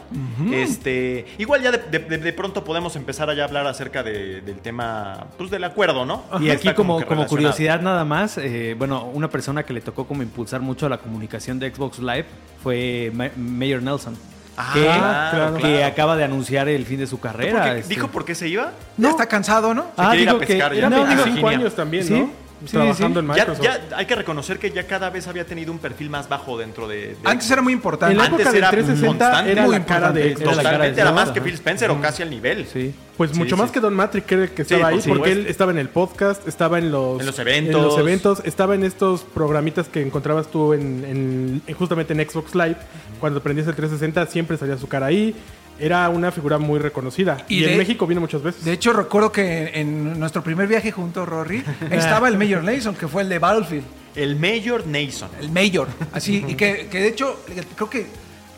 este, 0.53 1.27
igual 1.39 1.63
ya 1.63 1.71
de, 1.73 1.79
de- 1.79 1.99
de- 1.99 2.19
de 2.19 2.33
pronto 2.33 2.65
podemos 2.65 2.95
empezar 2.97 3.29
a 3.31 3.35
ya 3.35 3.45
hablar 3.45 3.67
acerca 3.67 4.03
de- 4.03 4.41
del 4.41 4.59
tema, 4.59 5.27
pues 5.39 5.51
del 5.51 5.65
acuerdo, 5.65 6.05
¿no? 6.05 6.23
Y 6.41 6.49
Está 6.51 6.71
aquí 6.71 6.77
como, 6.77 7.05
como 7.07 7.27
curiosidad 7.27 7.81
nada 7.81 8.05
más, 8.05 8.39
eh, 8.39 8.75
bueno, 8.79 9.05
una 9.13 9.29
persona 9.31 9.65
que 9.65 9.73
le 9.73 9.81
tocó 9.81 10.07
como 10.07 10.23
impulsar 10.23 10.61
mucho 10.61 10.89
la 10.89 10.99
comunicación 10.99 11.59
de 11.59 11.75
Xbox 11.75 11.99
Live 11.99 12.27
fue 12.63 13.11
Ma- 13.15 13.31
Mayor 13.37 13.83
Nelson. 13.83 14.17
Ah, 14.57 14.71
que, 14.75 14.83
claro, 14.83 15.55
que 15.57 15.61
claro. 15.63 15.87
acaba 15.87 16.17
de 16.17 16.25
anunciar 16.25 16.69
el 16.69 16.85
fin 16.85 16.99
de 16.99 17.07
su 17.07 17.17
¿Tú 17.17 17.23
por 17.23 17.31
carrera. 17.33 17.65
qué- 17.73 17.79
este. 17.81 17.95
¿Dijo 17.95 18.09
por 18.09 18.25
qué 18.25 18.35
se 18.35 18.49
iba? 18.49 18.73
Ya 18.99 19.11
está 19.11 19.27
cansado, 19.27 19.73
¿no? 19.73 19.87
Ah, 19.97 20.11
quiere 20.11 20.23
ir 20.25 20.29
a 20.29 20.33
digo 20.33 20.41
que 20.41 20.47
pescar 20.47 20.73
ya. 20.73 20.79
Era 20.79 20.91
no, 20.91 20.97
digo- 20.97 21.07
25 21.09 21.33
Virginia. 21.35 21.59
años 21.59 21.75
también, 21.77 22.05
Sí, 22.05 22.13
¿no? 22.15 22.31
Sí, 22.65 22.73
Trabajando 22.73 23.21
sí. 23.21 23.27
en 23.27 23.35
Ya, 23.35 23.45
Microsoft. 23.47 23.65
ya 23.65 23.97
hay 23.97 24.07
que 24.07 24.15
reconocer 24.15 24.59
que 24.59 24.71
ya 24.71 24.87
cada 24.87 25.11
vez 25.11 25.27
había 25.29 25.45
tenido 25.47 25.73
un 25.73 25.79
perfil 25.79 26.11
más 26.11 26.29
bajo 26.29 26.59
dentro 26.59 26.89
de... 26.89 26.97
de 27.09 27.17
Antes 27.25 27.51
era 27.51 27.63
muy 27.63 27.73
importante. 27.73 28.13
En 28.13 28.19
la 28.19 28.25
Antes 28.25 28.41
época 28.41 28.51
del 28.53 28.59
era 28.59 28.71
360 28.71 29.25
constante, 29.27 29.53
era 29.53 29.63
muy 29.63 29.79
la 29.79 29.85
cara 29.87 30.13
de. 30.13 30.21
Era 30.33 30.39
la 30.39 30.45
cara 30.45 30.55
Totalmente, 30.63 30.95
de 30.97 31.01
era 31.03 31.13
más 31.13 31.31
que. 31.31 31.41
Phil 31.41 31.55
Spencer 31.55 31.91
o 31.91 32.01
casi 32.01 32.23
al 32.23 32.31
nivel. 32.31 32.67
Sí. 32.73 32.95
Pues 33.17 33.37
mucho 33.37 33.57
sí, 33.57 33.61
más 33.61 33.71
sí. 33.71 33.75
que 33.75 33.81
Don 33.81 33.95
Matrix 33.95 34.27
creo 34.27 34.55
que 34.55 34.63
estaba 34.63 34.91
por 34.91 34.93
ahí, 34.93 35.03
porque 35.07 35.33
él 35.33 35.47
estaba 35.47 35.71
en 35.71 35.79
el 35.79 35.89
podcast, 35.91 36.49
estaba 36.49 36.79
en 36.79 36.91
los, 36.91 37.21
En 37.21 37.27
los 37.27 37.39
eventos. 37.39 37.77
en 37.77 37.83
los 37.83 37.99
eventos, 37.99 38.43
estaba 38.45 38.75
en 38.75 38.85
estos 38.85 39.23
programitas 39.23 39.89
que 39.89 40.01
encontrabas 40.03 40.49
tú 40.51 40.73
en, 40.73 41.05
en- 41.05 41.63
en- 41.67 41.75
justamente 41.75 42.15
en 42.15 42.29
Xbox 42.29 42.55
Live. 42.55 42.77
Cuando 43.21 43.43
prendías 43.43 43.69
el 43.69 43.75
360 43.75 44.27
siempre 44.27 44.57
salía 44.57 44.77
su 44.79 44.89
cara 44.89 45.07
ahí. 45.07 45.35
Era 45.83 46.09
una 46.09 46.31
figura 46.31 46.59
muy 46.59 46.79
reconocida. 46.79 47.45
Y 47.49 47.59
Y, 47.59 47.61
de- 47.63 47.73
en 47.73 47.79
México 47.79 48.07
vino 48.07 48.21
muchas 48.21 48.43
veces. 48.43 48.65
De 48.65 48.73
hecho, 48.73 48.93
recuerdo 48.93 49.33
que 49.33 49.73
en 49.75 50.19
nuestro 50.19 50.43
primer 50.43 50.69
viaje 50.69 50.93
junto 50.93 51.23
a 51.23 51.27
Rory 51.27 51.65
estaba 51.91 52.29
el 52.29 52.39
Major 52.39 52.63
Nason, 52.63 52.95
que 52.95 53.09
fue 53.09 53.23
el 53.23 53.29
de 53.29 53.39
Battlefield. 53.39 53.85
El 54.15 54.37
Mayor 54.37 54.87
Nason. 54.87 55.29
El 55.41 55.51
Major. 55.51 55.89
Así, 56.13 56.45
y 56.47 56.55
que, 56.55 56.87
que 56.91 57.01
de 57.01 57.09
hecho, 57.09 57.41
creo 57.77 57.91
que. 57.91 58.07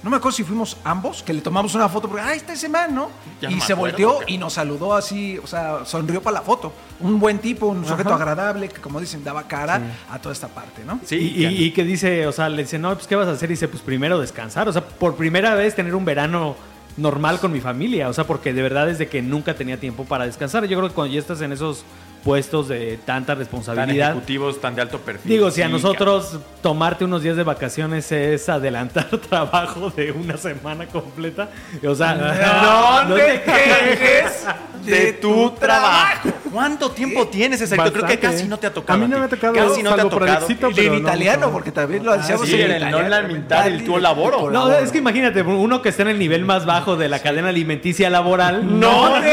No 0.02 0.10
me 0.10 0.16
acuerdo 0.18 0.36
si 0.36 0.44
fuimos 0.44 0.76
ambos, 0.84 1.22
que 1.22 1.32
le 1.32 1.40
tomamos 1.40 1.74
una 1.74 1.88
foto, 1.88 2.08
porque, 2.08 2.22
ah, 2.22 2.34
está 2.34 2.52
ese 2.52 2.68
man, 2.68 2.94
¿no? 2.94 3.08
Ya 3.40 3.50
y 3.50 3.54
no 3.54 3.64
se 3.64 3.72
acuerdo, 3.72 3.96
volteó 4.08 4.28
y 4.28 4.36
nos 4.36 4.52
saludó 4.52 4.94
así, 4.94 5.38
o 5.42 5.46
sea, 5.46 5.86
sonrió 5.86 6.20
para 6.20 6.34
la 6.34 6.42
foto. 6.42 6.74
Un 7.00 7.18
buen 7.18 7.38
tipo, 7.38 7.68
un 7.68 7.86
sujeto 7.86 8.12
agradable, 8.12 8.68
que 8.68 8.82
como 8.82 9.00
dicen, 9.00 9.24
daba 9.24 9.44
cara 9.48 9.80
a 10.10 10.18
toda 10.18 10.34
esta 10.34 10.48
parte, 10.48 10.82
¿no? 10.84 11.00
Sí, 11.06 11.16
y, 11.34 11.46
y- 11.46 11.64
y 11.64 11.70
que 11.70 11.84
dice, 11.84 12.26
o 12.26 12.32
sea, 12.32 12.50
le 12.50 12.64
dice, 12.64 12.78
no, 12.78 12.92
pues 12.94 13.06
¿qué 13.06 13.16
vas 13.16 13.26
a 13.28 13.30
hacer? 13.30 13.48
Y 13.48 13.54
dice, 13.54 13.66
pues 13.66 13.80
primero 13.80 14.20
descansar. 14.20 14.68
O 14.68 14.74
sea, 14.74 14.84
por 14.84 15.16
primera 15.16 15.54
vez 15.54 15.74
tener 15.74 15.94
un 15.94 16.04
verano 16.04 16.54
normal 16.96 17.40
con 17.40 17.52
mi 17.52 17.60
familia. 17.60 18.08
O 18.08 18.12
sea, 18.12 18.24
porque 18.24 18.52
de 18.52 18.62
verdad 18.62 18.86
desde 18.86 19.08
que 19.08 19.22
nunca 19.22 19.54
tenía 19.54 19.78
tiempo 19.78 20.04
para 20.04 20.26
descansar. 20.26 20.64
Yo 20.66 20.76
creo 20.78 20.88
que 20.88 20.94
cuando 20.94 21.14
ya 21.14 21.20
estás 21.20 21.40
en 21.40 21.52
esos 21.52 21.84
puestos 22.24 22.68
de 22.68 22.98
tanta 23.04 23.32
tan 23.34 23.38
responsabilidad. 23.38 24.10
ejecutivos, 24.12 24.60
tan 24.60 24.74
de 24.74 24.82
alto 24.82 24.98
perfil. 24.98 25.30
Digo, 25.30 25.50
si 25.50 25.62
a 25.62 25.68
nosotros 25.68 26.38
tomarte 26.62 27.04
unos 27.04 27.22
días 27.22 27.36
de 27.36 27.44
vacaciones 27.44 28.10
es 28.10 28.48
adelantar 28.48 29.06
trabajo 29.28 29.90
de 29.90 30.10
una 30.10 30.36
semana 30.38 30.86
completa, 30.86 31.50
o 31.86 31.94
sea, 31.94 33.04
No 33.08 33.14
te 33.14 33.42
quejes 33.42 34.46
de 34.84 35.12
tu 35.14 35.50
trabajo. 35.50 36.30
¿Cuánto 36.52 36.90
tiempo 36.90 37.26
tienes, 37.28 37.60
Exacto? 37.60 37.92
Creo 37.92 38.06
que 38.06 38.18
casi 38.18 38.46
no 38.46 38.58
te 38.58 38.66
ha 38.66 38.72
tocado. 38.72 38.98
A 38.98 39.02
mí 39.02 39.08
no 39.08 39.18
me 39.18 39.24
ha 39.24 39.28
tocado, 39.28 39.52
Casi 39.54 39.82
no 39.82 39.94
te 39.94 40.00
ha 40.00 40.08
tocado. 40.08 40.46
En 40.48 40.92
no, 40.92 40.98
italiano, 40.98 41.46
no. 41.46 41.52
porque 41.52 41.72
también 41.72 42.04
lo 42.04 42.16
decíamos 42.16 42.46
sí, 42.46 42.54
en 42.54 42.60
el 42.60 42.76
italiano. 42.76 42.98
non 43.00 43.10
lamentar, 43.10 43.66
el 43.68 43.84
tuo 43.84 43.98
lavoro. 43.98 44.50
No, 44.50 44.72
es 44.72 44.92
que 44.92 44.98
imagínate, 44.98 45.42
uno 45.42 45.82
que 45.82 45.88
está 45.88 46.02
en 46.02 46.08
el 46.08 46.18
nivel 46.18 46.44
más 46.44 46.66
bajo 46.66 46.96
de 46.96 47.08
la 47.08 47.20
cadena 47.20 47.48
alimenticia 47.48 48.10
laboral. 48.10 48.78
No, 48.78 49.14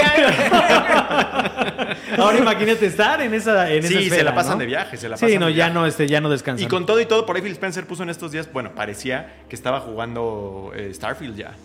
Ahora 2.17 2.37
imagínate 2.37 2.85
estar 2.85 3.21
en 3.21 3.33
esa 3.33 3.71
en 3.71 3.79
esa 3.79 3.87
Sí, 3.87 3.93
se 3.95 4.03
esfera, 4.03 4.23
la 4.23 4.35
pasan 4.35 4.53
¿no? 4.53 4.59
de 4.59 4.65
viaje, 4.65 4.97
se 4.97 5.07
la 5.09 5.17
Sí, 5.17 5.25
pasan 5.25 5.39
no, 5.39 5.45
de 5.47 5.53
ya 5.53 5.65
viaje. 5.65 5.73
no, 5.73 5.85
este, 5.85 6.07
ya 6.07 6.21
no 6.21 6.29
descansan. 6.29 6.65
Y 6.65 6.69
con 6.69 6.85
todo 6.85 6.99
y 6.99 7.05
todo, 7.05 7.25
por 7.25 7.35
ahí 7.35 7.41
Phil 7.41 7.51
Spencer 7.53 7.85
puso 7.85 8.03
en 8.03 8.09
estos 8.09 8.31
días, 8.31 8.49
bueno, 8.51 8.71
parecía 8.75 9.33
que 9.49 9.55
estaba 9.55 9.79
jugando 9.79 10.71
eh, 10.75 10.91
Starfield 10.93 11.35
ya. 11.37 11.55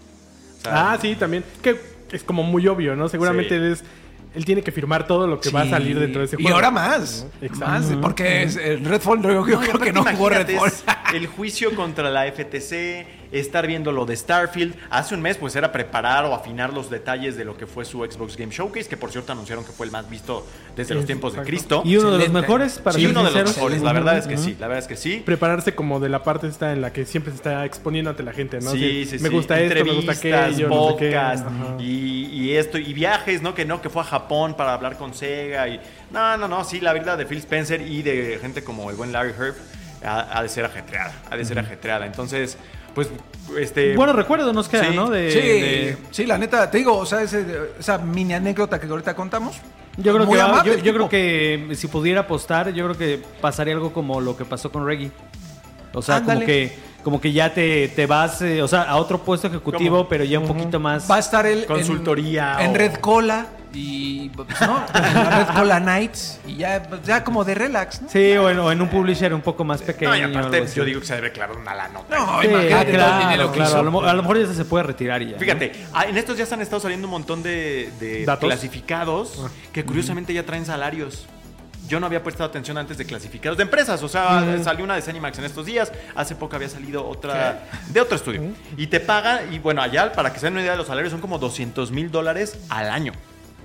O 0.58 0.62
sea, 0.62 0.92
Ah, 0.92 0.98
sí, 1.00 1.14
también. 1.16 1.44
Que 1.62 1.76
es 2.12 2.22
como 2.22 2.42
muy 2.42 2.66
obvio, 2.68 2.96
¿no? 2.96 3.08
Seguramente 3.08 3.50
Sí. 3.50 3.54
él 3.56 3.72
es. 3.72 3.84
Él 4.34 4.44
tiene 4.44 4.60
que 4.60 4.70
firmar 4.70 5.06
todo 5.06 5.26
lo 5.26 5.40
que 5.40 5.48
va 5.48 5.62
a 5.62 5.64
Sí. 5.64 5.70
salir 5.70 5.98
dentro 5.98 6.20
de 6.20 6.26
ese 6.26 6.36
Y 6.38 6.42
juego. 6.42 6.56
ahora 6.56 6.70
más. 6.70 7.26
Exacto. 7.40 7.66
Más, 7.66 7.86
porque 8.02 8.42
es- 8.42 8.56
el 8.56 8.84
Redfall, 8.84 9.22
yo, 9.22 9.30
yo 9.30 9.56
No, 9.56 9.64
y 9.64 9.66
creo 9.66 9.80
que 9.80 9.92
no 9.94 10.04
jugó 10.04 10.28
Redfall. 10.28 10.70
El 11.14 11.26
juicio 11.26 11.74
contra 11.74 12.10
la 12.10 12.26
FTC, 12.26 13.06
estar 13.32 13.66
viendo 13.66 13.92
lo 13.92 14.06
de 14.06 14.16
Starfield. 14.16 14.74
Hace 14.90 15.14
un 15.14 15.22
mes, 15.22 15.36
pues 15.36 15.56
era 15.56 15.72
preparar 15.72 16.24
o 16.24 16.34
afinar 16.34 16.72
los 16.72 16.90
detalles 16.90 17.36
de 17.36 17.44
lo 17.44 17.56
que 17.56 17.66
fue 17.66 17.84
su 17.84 18.04
Xbox 18.04 18.36
Game 18.36 18.52
Showcase, 18.52 18.88
que 18.88 18.96
por 18.96 19.10
cierto 19.10 19.32
anunciaron 19.32 19.64
que 19.64 19.72
fue 19.72 19.86
el 19.86 19.92
más 19.92 20.08
visto 20.08 20.46
desde 20.76 20.94
los 20.94 21.06
tiempos 21.06 21.34
de. 21.34 21.42
Cristo. 21.42 21.82
y 21.84 21.96
uno 21.96 22.12
de 22.12 22.18
los 22.18 22.30
mejores 22.32 22.78
para 22.78 22.96
Sí, 22.96 23.06
uno 23.06 23.22
de 23.24 23.30
los 23.30 23.56
mejores. 23.56 23.82
La 23.82 23.92
verdad 23.92 24.18
es 24.18 24.26
que 24.26 24.36
sí, 24.36 24.56
la 24.58 24.66
verdad 24.68 24.82
es 24.82 24.88
que 24.88 24.96
sí. 24.96 25.22
Prepararse 25.24 25.74
como 25.74 26.00
de 26.00 26.08
la 26.08 26.22
parte 26.22 26.46
esta 26.48 26.72
en 26.72 26.80
la 26.80 26.92
que 26.92 27.04
siempre 27.04 27.32
se 27.32 27.36
está 27.36 27.64
exponiendo 27.64 28.10
ante 28.10 28.22
la 28.22 28.32
gente, 28.32 28.60
¿no? 28.60 28.70
Sí, 28.72 28.76
Así, 29.02 29.18
sí, 29.18 29.22
Me 29.22 29.28
sí. 29.28 29.34
gusta 29.34 29.60
esto, 29.60 29.84
me 29.84 29.92
gusta 29.92 30.12
Entrevistas, 30.12 30.44
aquello, 30.52 30.68
no 30.68 30.88
sé 30.90 30.96
qué. 30.96 31.10
podcast, 31.10 31.46
y, 31.80 32.26
y 32.32 32.56
esto, 32.56 32.78
y 32.78 32.92
viajes, 32.92 33.42
¿no? 33.42 33.54
Que 33.54 33.64
no, 33.64 33.80
que 33.82 33.88
fue 33.90 34.02
a 34.02 34.04
Japón 34.04 34.54
para 34.54 34.74
hablar 34.74 34.96
con 34.96 35.14
Sega. 35.14 35.68
Y, 35.68 35.80
no, 36.10 36.36
no, 36.36 36.48
no, 36.48 36.64
sí, 36.64 36.80
la 36.80 36.92
vida 36.92 37.16
de 37.16 37.26
Phil 37.26 37.38
Spencer 37.38 37.80
y 37.80 38.02
de 38.02 38.38
gente 38.40 38.62
como 38.64 38.90
el 38.90 38.96
buen 38.96 39.12
Larry 39.12 39.32
Herb 39.38 39.54
ha, 40.04 40.38
ha 40.38 40.42
de 40.42 40.48
ser 40.48 40.64
ajetreada, 40.64 41.12
ha 41.30 41.36
de 41.36 41.44
ser 41.44 41.58
ajetreada. 41.58 42.06
Entonces, 42.06 42.56
pues, 42.96 43.08
este... 43.60 43.94
Buenos 43.94 44.16
recuerdos 44.16 44.52
nos 44.52 44.68
quedan, 44.68 44.90
Sí. 44.90 44.96
¿no? 44.96 45.08
De, 45.08 45.30
sí, 45.30 45.38
de- 45.38 45.96
sí, 46.10 46.26
la 46.26 46.36
neta, 46.38 46.68
te 46.68 46.78
digo, 46.78 46.96
o 46.96 47.06
sea, 47.06 47.22
ese- 47.22 47.44
esa 47.78 47.98
mini 47.98 48.34
anécdota 48.34 48.80
que 48.80 48.88
ahorita 48.88 49.14
contamos. 49.14 49.56
Yo 49.98 50.12
creo, 50.14 50.28
que, 50.28 50.40
amable 50.40 50.70
yo, 50.72 50.74
el 50.78 50.82
yo 50.82 50.92
creo 50.94 51.08
que 51.08 51.68
si 51.74 51.86
pudiera 51.86 52.22
apostar, 52.22 52.72
yo 52.72 52.84
creo 52.86 52.98
que 52.98 53.22
pasaría 53.40 53.74
algo 53.74 53.92
como 53.92 54.20
lo 54.20 54.36
que 54.36 54.44
pasó 54.44 54.72
con 54.72 54.84
Reggie. 54.84 55.10
O 55.94 56.02
sea, 56.02 56.22
como 56.22 56.40
que, 56.40 56.76
como 57.02 57.20
que 57.20 57.32
ya 57.32 57.54
te, 57.54 57.88
te 57.88 58.04
vas, 58.06 58.42
eh, 58.42 58.60
o 58.62 58.68
sea, 58.68 58.82
a 58.82 58.96
otro 58.96 59.18
puesto 59.22 59.46
ejecutivo, 59.46 59.98
¿Cómo? 59.98 60.08
pero 60.08 60.24
ya 60.24 60.38
un 60.40 60.46
poquito 60.48 60.80
más. 60.80 61.10
Va 61.10 61.16
a 61.16 61.20
estar 61.20 61.46
en- 61.46 61.64
Consultoría 61.64 62.56
en, 62.60 62.72
o- 62.72 62.74
Red 62.74 62.94
Cola 62.96 63.46
y 63.76 64.30
pues, 64.30 64.48
¿no? 64.62 64.84
En 64.94 65.14
la 65.14 65.44
Red 65.44 65.54
Cola 65.54 65.80
Nights 65.80 66.40
y 66.46 66.56
ya, 66.56 66.82
pues, 66.88 67.02
ya 67.02 67.22
como 67.22 67.44
de 67.44 67.54
relax, 67.54 68.00
¿no? 68.02 68.08
Sí, 68.08 68.32
o 68.36 68.48
en, 68.48 68.58
o 68.58 68.72
en 68.72 68.80
un 68.80 68.88
publisher 68.88 69.34
un 69.34 69.42
poco 69.42 69.64
más 69.64 69.82
pequeño. 69.82 70.10
no, 70.10 70.16
y 70.16 70.22
aparte, 70.22 70.66
yo 70.74 70.84
digo 70.84 71.00
que 71.00 71.06
se 71.06 71.14
debe 71.16 71.28
declarar 71.28 71.56
una 71.56 71.74
la 71.74 71.88
nota. 71.88 72.16
No, 72.16 72.40
Sí, 72.40 72.48
imagínate 72.48 72.92
todo 72.94 73.12
el 73.12 73.18
dinero 73.18 73.36
claro, 73.36 73.52
que 73.52 73.56
claro. 73.58 73.70
hizo. 73.70 73.78
A 73.78 73.82
lo, 73.82 74.08
a 74.08 74.14
lo 74.14 74.22
mejor 74.22 74.38
ya 74.46 74.52
se 74.52 74.64
puede 74.64 74.84
retirar 74.84 75.20
y 75.22 75.26
ya. 75.26 75.32
¿no? 75.32 75.38
Fíjate, 75.38 75.72
ah, 75.92 76.06
en 76.06 76.16
estos 76.16 76.36
días 76.36 76.50
han 76.52 76.62
estado 76.62 76.80
saliendo 76.80 77.06
un 77.06 77.10
montón 77.10 77.42
de, 77.42 77.92
de 78.00 78.24
¿Datos? 78.24 78.48
clasificados 78.48 79.46
que 79.72 79.84
curiosamente 79.84 80.32
ya 80.32 80.44
traen 80.44 80.64
salarios. 80.64 81.26
Yo 81.88 82.00
no 82.00 82.06
había 82.06 82.20
prestado 82.24 82.48
atención 82.48 82.76
antes 82.78 82.98
de 82.98 83.04
clasificados 83.04 83.56
de 83.58 83.62
empresas. 83.62 84.02
O 84.02 84.08
sea, 84.08 84.58
salió 84.64 84.84
una 84.84 84.96
de 84.96 85.02
Zenimax 85.02 85.38
en 85.38 85.44
estos 85.44 85.66
días. 85.66 85.92
Hace 86.16 86.34
poco 86.34 86.56
había 86.56 86.68
salido 86.68 87.06
otra 87.06 87.62
de 87.90 88.00
otro 88.00 88.16
estudio. 88.16 88.42
Y 88.76 88.88
te 88.88 88.98
pagan, 88.98 89.52
y 89.54 89.60
bueno, 89.60 89.82
allá, 89.82 90.10
para 90.12 90.32
que 90.32 90.40
se 90.40 90.46
den 90.46 90.54
una 90.54 90.62
idea 90.62 90.72
de 90.72 90.78
los 90.78 90.88
salarios, 90.88 91.12
son 91.12 91.20
como 91.20 91.38
200 91.38 91.92
mil 91.92 92.10
dólares 92.10 92.58
al 92.70 92.90
año. 92.90 93.12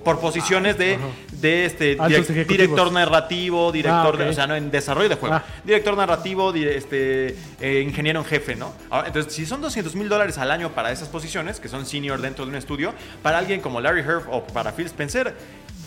Por 0.03 0.20
posiciones 0.20 0.77
de, 0.77 0.98
de 1.34 1.65
este 1.65 1.96
director 2.48 2.91
narrativo, 2.91 3.72
director, 3.72 4.15
Ah, 4.15 4.17
de- 4.17 4.24
ok. 4.25 4.29
o 4.31 4.34
sea, 4.34 4.48
no 4.48 4.55
en 4.55 4.72
desarrollo 4.72 5.10
de 5.10 5.15
juego. 5.15 5.36
Ah. 5.36 5.43
Director 5.63 5.96
narrativo, 5.96 6.51
di- 6.51 6.65
este, 6.65 7.36
eh, 7.60 7.81
ingeniero 7.86 8.20
en 8.20 8.25
jefe, 8.25 8.55
¿no? 8.55 8.74
Ahora, 8.89 9.08
entonces, 9.08 9.31
si 9.34 9.46
son 9.46 9.62
200 9.62 9.96
mil 9.96 10.10
dólares 10.10 10.38
al 10.38 10.50
año 10.51 10.72
para 10.72 10.91
esas 10.91 11.08
posiciones, 11.08 11.60
que 11.60 11.70
son 11.70 11.86
senior 11.86 12.20
dentro 12.20 12.46
de 12.46 12.51
un 12.51 12.58
estudio, 12.58 12.93
para 13.22 13.38
alguien 13.38 13.62
como 13.62 13.79
Larry 13.79 14.01
Herb 14.01 14.24
o 14.31 14.43
para 14.46 14.72
Phil 14.72 14.88
Spencer, 14.88 15.36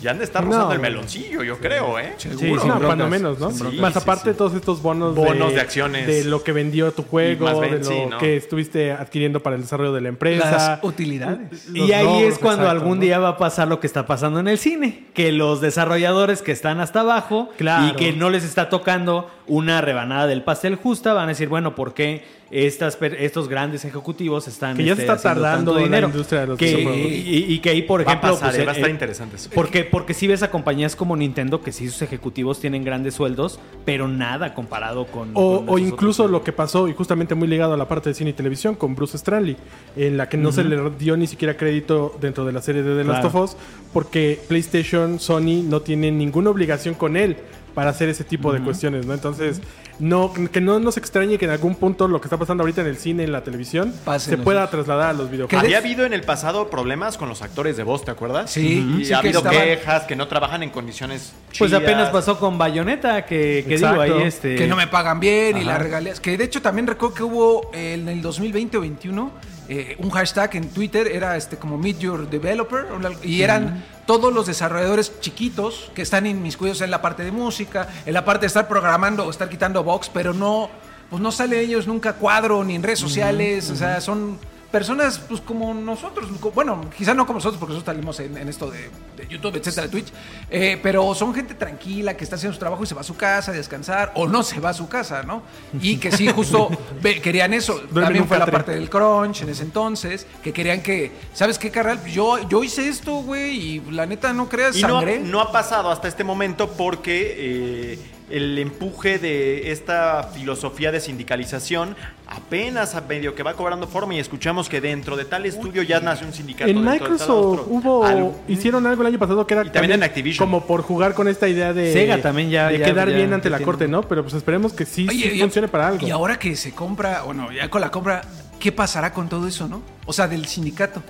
ya 0.05 0.11
han 0.11 0.19
de 0.19 0.23
estar 0.23 0.43
No, 0.43 0.51
rozando 0.51 0.73
el 0.73 0.79
meloncillo, 0.79 1.43
yo 1.43 1.57
creo, 1.57 1.99
¿eh? 1.99 2.13
Sí, 2.17 2.29
no, 2.29 2.37
broncas, 2.61 2.81
cuando 2.85 3.07
menos, 3.09 3.39
¿no? 3.39 3.49
broncas. 3.49 3.79
Más 3.79 3.93
Sí, 3.93 3.99
aparte 3.99 4.23
sí, 4.23 4.31
sí. 4.31 4.37
todos 4.37 4.53
estos 4.53 4.81
bonos, 4.81 5.15
Bonos 5.15 5.53
de 5.53 5.59
acciones. 5.61 6.07
de 6.07 6.23
lo 6.25 6.43
que 6.43 6.51
vendió 6.53 6.91
tu 6.91 7.01
Y 7.01 7.05
juego, 7.09 7.45
más 7.45 7.59
de 7.59 7.71
lo 7.71 7.83
sí, 7.83 7.93
¿no? 8.09 8.17
que 8.17 8.37
estuviste 8.37 8.91
adquiriendo 8.91 9.41
para 9.41 9.55
el 9.57 9.63
desarrollo 9.63 9.91
de 9.93 10.01
la 10.01 10.09
empresa. 10.09 10.51
Las 10.51 10.83
utilidades. 10.83 11.67
Y 11.73 11.91
ahí 11.91 12.05
logros, 12.05 12.21
es 12.33 12.39
cuando 12.39 12.63
exacto, 12.63 12.69
algún 12.83 12.99
día 12.99 13.19
va 13.19 13.29
a 13.29 13.37
pasar 13.37 13.67
lo 13.67 13.79
que 13.79 13.87
está 13.87 14.05
pasando 14.05 14.39
en 14.39 14.47
el 14.47 14.57
cine, 14.57 15.05
que 15.13 15.31
los 15.31 15.59
desarrolladores 15.61 16.41
que 16.41 16.51
están 16.51 16.79
hasta 16.79 17.01
abajo 17.01 17.49
Claro. 17.57 17.87
y 17.87 17.91
que 17.95 18.13
no 18.13 18.29
les 18.29 18.43
está 18.43 18.69
tocando 18.69 19.29
una 19.47 19.81
rebanada 19.81 20.27
del 20.27 20.43
pastel 20.43 20.75
justa 20.75 21.13
van 21.13 21.25
a 21.25 21.27
decir, 21.29 21.49
bueno, 21.49 21.75
¿por 21.75 21.93
qué 21.93 22.23
estas, 22.55 22.97
estos 23.19 23.49
grandes 23.49 23.83
ejecutivos 23.83 24.47
están 24.47 24.77
Que 24.77 24.85
ya 24.85 24.95
se 24.95 25.01
este, 25.01 25.13
está 25.13 25.21
tardando 25.33 25.71
tanto 25.71 25.73
la 25.75 25.79
dinero? 25.83 26.07
industria 26.07 26.41
de 26.41 26.47
los 26.47 26.57
que, 26.57 26.71
y, 26.71 27.53
y 27.53 27.59
que 27.59 27.69
ahí, 27.71 27.81
por 27.81 27.99
Va 28.01 28.11
a 28.11 28.13
ejemplo, 28.13 28.31
pasar, 28.31 28.49
pues, 28.51 28.61
eh, 28.61 28.65
va 28.65 28.71
a 28.71 28.73
eh, 28.73 28.77
estar 28.77 28.89
eh, 28.89 28.93
interesante 28.93 29.35
eso. 29.35 29.49
Porque, 29.53 29.83
porque 29.83 30.13
si 30.13 30.27
ves 30.27 30.41
a 30.41 30.49
compañías 30.51 30.95
como 30.95 31.17
Nintendo 31.17 31.61
que 31.61 31.71
sí 31.71 31.89
sus 31.89 32.01
ejecutivos 32.01 32.59
tienen 32.61 32.83
grandes 32.85 33.15
sueldos, 33.15 33.59
pero 33.83 34.07
nada 34.07 34.53
comparado 34.53 35.05
con... 35.07 35.31
O, 35.33 35.65
con 35.65 35.69
o 35.69 35.77
incluso 35.79 36.23
otros. 36.23 36.31
lo 36.31 36.43
que 36.43 36.53
pasó, 36.53 36.87
y 36.87 36.93
justamente 36.93 37.35
muy 37.35 37.47
ligado 37.47 37.73
a 37.73 37.77
la 37.77 37.87
parte 37.87 38.09
de 38.09 38.15
cine 38.15 38.29
y 38.29 38.33
televisión, 38.33 38.75
con 38.75 38.95
Bruce 38.95 39.17
Stranley, 39.17 39.57
en 39.97 40.15
la 40.15 40.29
que 40.29 40.37
no 40.37 40.51
se 40.51 40.63
le 40.63 40.77
dio 40.97 41.17
ni 41.17 41.27
siquiera 41.27 41.57
crédito 41.57 42.15
dentro 42.21 42.45
de 42.45 42.53
la 42.53 42.61
serie 42.61 42.83
de 42.83 42.95
The 42.95 43.03
Last 43.03 43.21
Claro. 43.21 43.39
of 43.39 43.51
Us, 43.51 43.57
porque 43.91 44.39
PlayStation, 44.47 45.19
Sony 45.19 45.61
no 45.63 45.81
tienen 45.81 46.17
ninguna 46.17 46.49
obligación 46.51 46.95
con 46.95 47.17
él 47.17 47.37
para 47.75 47.91
hacer 47.91 48.09
ese 48.09 48.23
tipo 48.23 48.51
de 48.51 48.61
cuestiones, 48.61 49.05
¿no? 49.05 49.13
Entonces, 49.13 49.61
no, 49.99 50.33
que 50.33 50.61
no 50.61 50.79
nos 50.79 50.97
extrañe 50.97 51.37
que 51.37 51.45
en 51.45 51.51
algún 51.51 51.75
punto 51.75 52.07
lo 52.07 52.19
que 52.19 52.25
está 52.27 52.37
pasando 52.37 52.63
ahorita 52.63 52.81
en 52.81 52.87
el 52.87 52.97
cine, 52.97 53.23
en 53.25 53.31
la 53.31 53.43
televisión, 53.43 53.93
se 54.17 54.37
pueda 54.37 54.67
trasladar 54.69 55.09
a 55.09 55.13
los 55.13 55.29
videojuegos. 55.29 55.63
Había 55.63 55.77
habido 55.77 56.05
en 56.05 56.13
el 56.13 56.21
pasado 56.23 56.69
problemas 56.69 57.17
con 57.17 57.29
los 57.29 57.41
actores 57.41 57.77
de 57.77 57.83
voz, 57.83 58.03
¿te 58.03 58.11
acuerdas? 58.11 58.49
Sí, 58.51 58.95
Y 58.99 59.05
sí 59.05 59.13
ha 59.13 59.19
que 59.21 59.27
habido 59.27 59.39
estaban- 59.41 59.61
quejas 59.61 60.03
que 60.03 60.15
no 60.15 60.27
trabajan 60.27 60.63
en 60.63 60.69
condiciones 60.71 61.33
Pues 61.57 61.69
chidas. 61.71 61.83
apenas 61.83 62.09
pasó 62.09 62.39
con 62.39 62.57
Bayonetta, 62.57 63.25
que, 63.25 63.63
que 63.67 63.75
digo 63.77 64.01
ahí 64.01 64.21
este... 64.23 64.55
que 64.55 64.67
no 64.67 64.75
me 64.75 64.87
pagan 64.87 65.19
bien 65.19 65.57
y 65.57 65.63
las 65.65 65.79
regalías. 65.79 66.19
Que 66.19 66.37
de 66.37 66.45
hecho 66.45 66.61
también 66.61 66.87
recuerdo 66.87 67.13
que 67.15 67.23
hubo 67.23 67.69
eh, 67.73 67.93
en 67.95 68.07
el 68.09 68.21
2020 68.21 68.77
o 68.77 68.81
21 68.81 69.31
eh, 69.67 69.95
un 69.99 70.09
hashtag 70.11 70.55
en 70.55 70.69
Twitter, 70.69 71.07
era 71.07 71.35
este 71.37 71.57
como 71.57 71.77
Meet 71.77 71.99
Your 71.99 72.29
Developer, 72.29 72.85
y 73.23 73.41
eran 73.41 73.83
todos 74.05 74.33
los 74.33 74.45
desarrolladores 74.45 75.19
chiquitos 75.19 75.91
que 75.95 76.03
están 76.03 76.25
inmiscuidos 76.25 76.81
en 76.81 76.91
la 76.91 77.01
parte 77.01 77.23
de 77.23 77.31
música, 77.31 77.87
en 78.05 78.13
la 78.13 78.23
parte 78.23 78.41
de 78.41 78.47
estar 78.47 78.67
programando 78.67 79.25
o 79.25 79.29
estar 79.29 79.49
quitando 79.49 79.83
box, 79.83 80.09
pero 80.13 80.33
no, 80.33 80.69
pues 81.09 81.21
no 81.21 81.31
sale 81.31 81.59
ellos 81.59 81.87
nunca 81.87 82.13
cuadro 82.13 82.63
ni 82.63 82.75
en 82.75 82.83
redes 82.83 82.99
sociales, 82.99 83.69
o 83.71 83.75
sea, 83.75 84.01
son 84.01 84.37
personas 84.75 85.19
pues 85.19 85.39
como 85.39 85.73
nosotros, 85.73 86.27
bueno, 86.53 86.81
quizás 86.97 87.15
no 87.15 87.25
como 87.25 87.37
nosotros 87.37 87.57
porque 87.57 87.75
nosotros 87.75 87.95
salimos 87.95 88.19
en, 88.19 88.35
en 88.37 88.49
esto 88.49 88.69
de, 88.69 88.89
de 89.15 89.25
YouTube, 89.29 89.55
etcétera, 89.55 89.83
de 89.83 89.89
Twitch, 89.89 90.07
eh, 90.49 90.77
pero 90.83 91.15
son 91.15 91.33
gente 91.33 91.53
tranquila 91.53 92.17
que 92.17 92.25
está 92.25 92.35
haciendo 92.35 92.53
su 92.55 92.59
trabajo 92.59 92.83
y 92.83 92.85
se 92.85 92.93
va 92.93 92.99
a 92.99 93.05
su 93.05 93.15
casa 93.15 93.51
a 93.51 93.53
descansar 93.53 94.11
o 94.15 94.27
no 94.27 94.43
se 94.43 94.59
va 94.59 94.71
a 94.71 94.73
su 94.73 94.89
casa, 94.89 95.23
¿no? 95.23 95.43
Y 95.81 95.95
que 95.95 96.11
sí, 96.11 96.27
justo 96.27 96.67
ve- 97.01 97.21
querían 97.21 97.53
eso. 97.53 97.79
También 97.93 98.27
fue 98.27 98.37
la 98.37 98.47
parte 98.47 98.73
del 98.73 98.89
crunch 98.89 99.43
en 99.43 99.49
ese 99.49 99.63
entonces, 99.63 100.27
que 100.43 100.51
querían 100.51 100.81
que, 100.83 101.13
¿sabes 101.33 101.57
qué, 101.57 101.71
carnal? 101.71 102.03
Yo, 102.07 102.45
yo 102.49 102.61
hice 102.61 102.89
esto, 102.89 103.13
güey, 103.21 103.57
y 103.77 103.79
la 103.91 104.05
neta 104.05 104.33
no 104.33 104.49
creas 104.49 104.75
Y 104.75 104.81
no, 104.81 104.99
sangre. 104.99 105.19
no 105.21 105.39
ha 105.39 105.53
pasado 105.53 105.89
hasta 105.89 106.09
este 106.09 106.25
momento 106.25 106.69
porque 106.71 107.93
eh, 107.93 107.99
el 108.29 108.57
empuje 108.57 109.19
de 109.19 109.71
esta 109.71 110.23
filosofía 110.33 110.91
de 110.91 110.99
sindicalización 110.99 111.95
apenas 112.27 112.95
a 112.95 113.01
medio 113.01 113.35
que 113.35 113.43
va 113.43 113.53
cobrando 113.53 113.87
forma 113.87 114.15
y 114.15 114.19
escuchamos 114.19 114.67
que 114.67 114.81
dentro 114.81 115.15
de 115.15 115.25
tal 115.25 115.45
estudio 115.45 115.83
ya 115.83 115.99
nace 115.99 116.25
un 116.25 116.33
sindicato. 116.33 116.69
En 116.69 116.83
Microsoft 116.83 117.61
hubo 117.67 118.03
Algo- 118.05 118.35
hicieron 118.47 118.85
algo 118.87 119.03
el 119.03 119.07
año 119.09 119.19
pasado 119.19 119.45
que 119.45 119.53
era 119.53 119.63
Y 119.65 119.69
también 119.69 119.91
en 119.93 120.03
Activision. 120.03 120.43
como 120.47 120.65
por 120.65 120.81
jugar 120.81 121.13
con 121.13 121.27
esta 121.27 121.47
idea 121.47 121.71
de 121.73 121.93
Sega 121.93 122.21
también 122.21 122.49
ya- 122.49 122.69
de 122.69 122.79
ya- 122.79 122.85
quedar 122.85 123.09
ya- 123.09 123.15
bien 123.15 123.31
ante 123.33 123.49
la 123.49 123.57
tiene- 123.57 123.65
corte, 123.65 123.87
¿no? 123.87 124.01
Pero 124.01 124.23
pues 124.23 124.33
esperemos 124.33 124.73
que 124.73 124.85
sí, 124.85 125.07
Oye, 125.07 125.29
sí 125.29 125.35
y- 125.37 125.39
funcione 125.41 125.67
para 125.67 125.87
algo. 125.87 126.07
Y 126.07 126.09
ahora 126.09 126.39
que 126.39 126.55
se 126.55 126.71
compra, 126.73 127.21
bueno, 127.21 127.51
ya 127.51 127.69
con 127.69 127.79
la 127.81 127.91
compra, 127.91 128.21
¿qué 128.59 128.71
pasará 128.71 129.13
con 129.13 129.29
todo 129.29 129.47
eso, 129.47 129.67
no? 129.67 129.83
O 130.07 130.13
sea, 130.13 130.27
del 130.27 130.45
sindicato. 130.47 131.03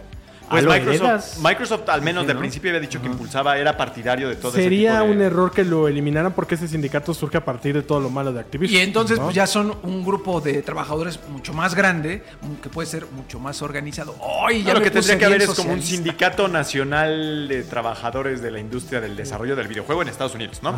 Pues 0.50 0.64
¿A 0.64 0.66
lo 0.66 0.72
Microsoft? 0.74 1.38
Microsoft, 1.40 1.90
al 1.90 2.02
menos 2.02 2.22
Sí, 2.24 2.28
de 2.28 2.34
¿no? 2.36 2.40
principio 2.40 2.70
había 2.70 2.80
dicho 2.82 3.02
que 3.02 3.08
impulsaba, 3.08 3.58
era 3.58 3.75
partidario 3.75 4.30
de 4.30 4.36
todo 4.36 4.52
Sería 4.52 4.92
ese 4.92 5.00
tipo 5.02 5.10
de... 5.12 5.16
un 5.18 5.22
error 5.24 5.52
que 5.52 5.64
lo 5.64 5.88
eliminaran 5.88 6.34
porque 6.34 6.56
ese 6.56 6.68
sindicato 6.68 7.14
surge 7.14 7.38
a 7.38 7.44
partir 7.46 7.74
de 7.74 7.82
todo 7.82 8.00
lo 8.00 8.10
malo 8.10 8.32
de 8.32 8.40
Activision. 8.42 8.80
Y 8.80 8.84
entonces 8.84 9.18
¿no? 9.18 9.24
pues 9.25 9.36
ya 9.36 9.48
son 9.48 9.75
un 9.84 10.06
grupo 10.06 10.42
de 10.42 10.62
trabajadores 10.62 11.20
mucho 11.30 11.54
más 11.54 11.74
grande, 11.75 12.24
que 12.62 12.70
puede 12.70 12.88
ser 12.88 13.06
mucho 13.08 13.40
más 13.40 13.62
organizado. 13.62 14.16
¡Ay! 14.48 14.60
No, 14.62 14.68
ya 14.68 14.74
lo 14.74 14.80
me 14.80 14.86
que 14.86 14.92
tendría 14.92 15.18
que 15.18 15.25
haber 15.25 15.42
es 15.42 15.50
como 15.54 15.74
un 15.74 15.82
sindicato 15.82 16.48
nacional 16.48 17.48
de 17.48 17.64
trabajadores 17.64 18.42
de 18.42 18.52
la 18.52 18.60
industria 18.60 19.02
del 19.02 19.16
desarrollo 19.16 19.56
del 19.56 19.68
videojuego 19.68 20.02
en 20.02 20.10
Estados 20.10 20.36
Unidos, 20.36 20.62
¿no? 20.62 20.78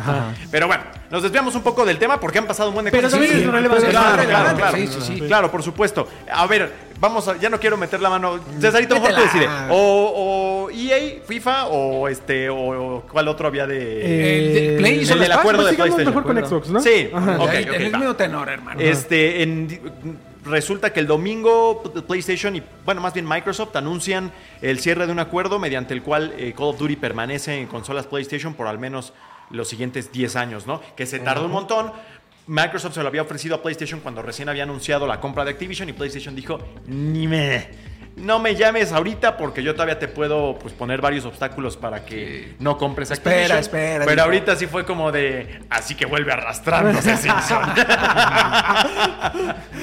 Pero 0.50 0.66
bueno, 0.66 0.84
nos 1.10 1.22
desviamos 1.22 1.54
un 1.54 1.62
poco 1.62 1.84
del 1.84 1.98
tema 1.98 2.18
porque 2.20 2.38
han 2.38 2.46
pasado 2.46 2.70
un 2.70 2.74
buen 2.74 2.84
de 2.86 2.90
Pero 2.90 3.04
cosas. 3.08 3.18
también 3.20 3.34
Sí, 3.38 3.44
es 3.44 3.52
relevante. 3.52 3.88
Claro, 3.88 4.24
claro, 4.24 4.56
claro. 4.56 4.76
sí, 4.76 4.86
sí, 4.86 4.98
sí. 5.02 5.20
Claro, 5.20 5.50
por 5.50 5.62
supuesto. 5.62 6.08
A 6.32 6.46
ver, 6.46 6.87
vamos 7.00 7.26
a, 7.28 7.36
ya 7.38 7.48
no 7.48 7.58
quiero 7.60 7.76
meter 7.76 8.00
la 8.00 8.10
mano. 8.10 8.38
Cesarito, 8.60 8.94
mejor 8.94 9.14
tú 9.14 9.20
decide. 9.22 9.48
O, 9.70 10.66
o 10.66 10.70
EA, 10.70 11.20
FIFA 11.26 11.66
o 11.68 12.08
este 12.08 12.48
o, 12.50 12.56
o 12.96 13.02
cuál 13.02 13.28
otro 13.28 13.48
había 13.48 13.66
de 13.66 14.38
El 14.48 14.54
de 14.54 14.76
Play 14.78 15.00
hizo 15.00 15.14
el 15.14 15.20
del 15.20 15.32
acuerdo 15.32 15.62
Pues 15.62 15.66
de 15.66 15.72
sigamos 15.72 15.94
PlayStation. 15.96 16.24
mejor 16.24 16.34
con 16.34 16.46
Xbox, 16.48 16.68
¿no? 16.70 16.80
Sí. 16.80 17.10
Ajá. 17.12 17.36
Ok, 17.40 17.52
el 17.54 17.92
mismo 17.96 18.16
tenor, 18.16 18.48
hermano. 18.48 18.80
Este, 18.80 19.42
en- 19.42 19.80
resulta 20.44 20.92
que 20.94 21.00
el 21.00 21.06
domingo 21.06 21.82
PlayStation 22.06 22.56
y, 22.56 22.62
bueno, 22.84 23.00
más 23.02 23.12
bien 23.12 23.28
Microsoft 23.28 23.76
anuncian 23.76 24.32
el 24.62 24.78
cierre 24.80 25.06
de 25.06 25.12
un 25.12 25.18
acuerdo 25.18 25.58
mediante 25.58 25.92
el 25.92 26.02
cual 26.02 26.32
eh, 26.38 26.54
Call 26.56 26.68
of 26.68 26.78
Duty 26.78 26.96
permanece 26.96 27.60
en 27.60 27.66
consolas 27.66 28.06
PlayStation 28.06 28.54
por 28.54 28.66
al 28.66 28.78
menos 28.78 29.12
los 29.50 29.68
siguientes 29.68 30.10
10 30.12 30.36
años, 30.36 30.66
¿no? 30.66 30.80
Que 30.96 31.06
se 31.06 31.18
tardó 31.20 31.46
un 31.46 31.52
montón. 31.52 31.92
Microsoft 32.48 32.94
se 32.94 33.02
lo 33.02 33.08
había 33.08 33.22
ofrecido 33.22 33.54
a 33.56 33.62
PlayStation 33.62 34.00
cuando 34.00 34.20
recién 34.22 34.48
había 34.48 34.64
anunciado 34.64 35.06
la 35.06 35.20
compra 35.20 35.44
de 35.44 35.50
Activision 35.52 35.88
y 35.88 35.92
PlayStation 35.92 36.34
dijo, 36.34 36.58
ni 36.86 37.28
me... 37.28 37.86
No 38.16 38.40
me 38.40 38.56
llames 38.56 38.90
ahorita 38.90 39.36
porque 39.36 39.62
yo 39.62 39.74
todavía 39.74 39.96
te 40.00 40.08
puedo 40.08 40.58
pues, 40.58 40.74
poner 40.74 41.00
varios 41.00 41.24
obstáculos 41.24 41.76
para 41.76 42.04
que 42.04 42.56
no 42.58 42.76
compres 42.76 43.12
Espera, 43.12 43.36
Activision. 43.36 43.58
espera, 43.60 43.98
Pero 44.06 44.10
dijo. 44.16 44.24
ahorita 44.24 44.56
sí 44.56 44.66
fue 44.66 44.84
como 44.84 45.12
de... 45.12 45.60
Así 45.70 45.94
que 45.94 46.04
vuelve 46.04 46.32
arrastrándose 46.32 47.16
Simpson. 47.16 47.62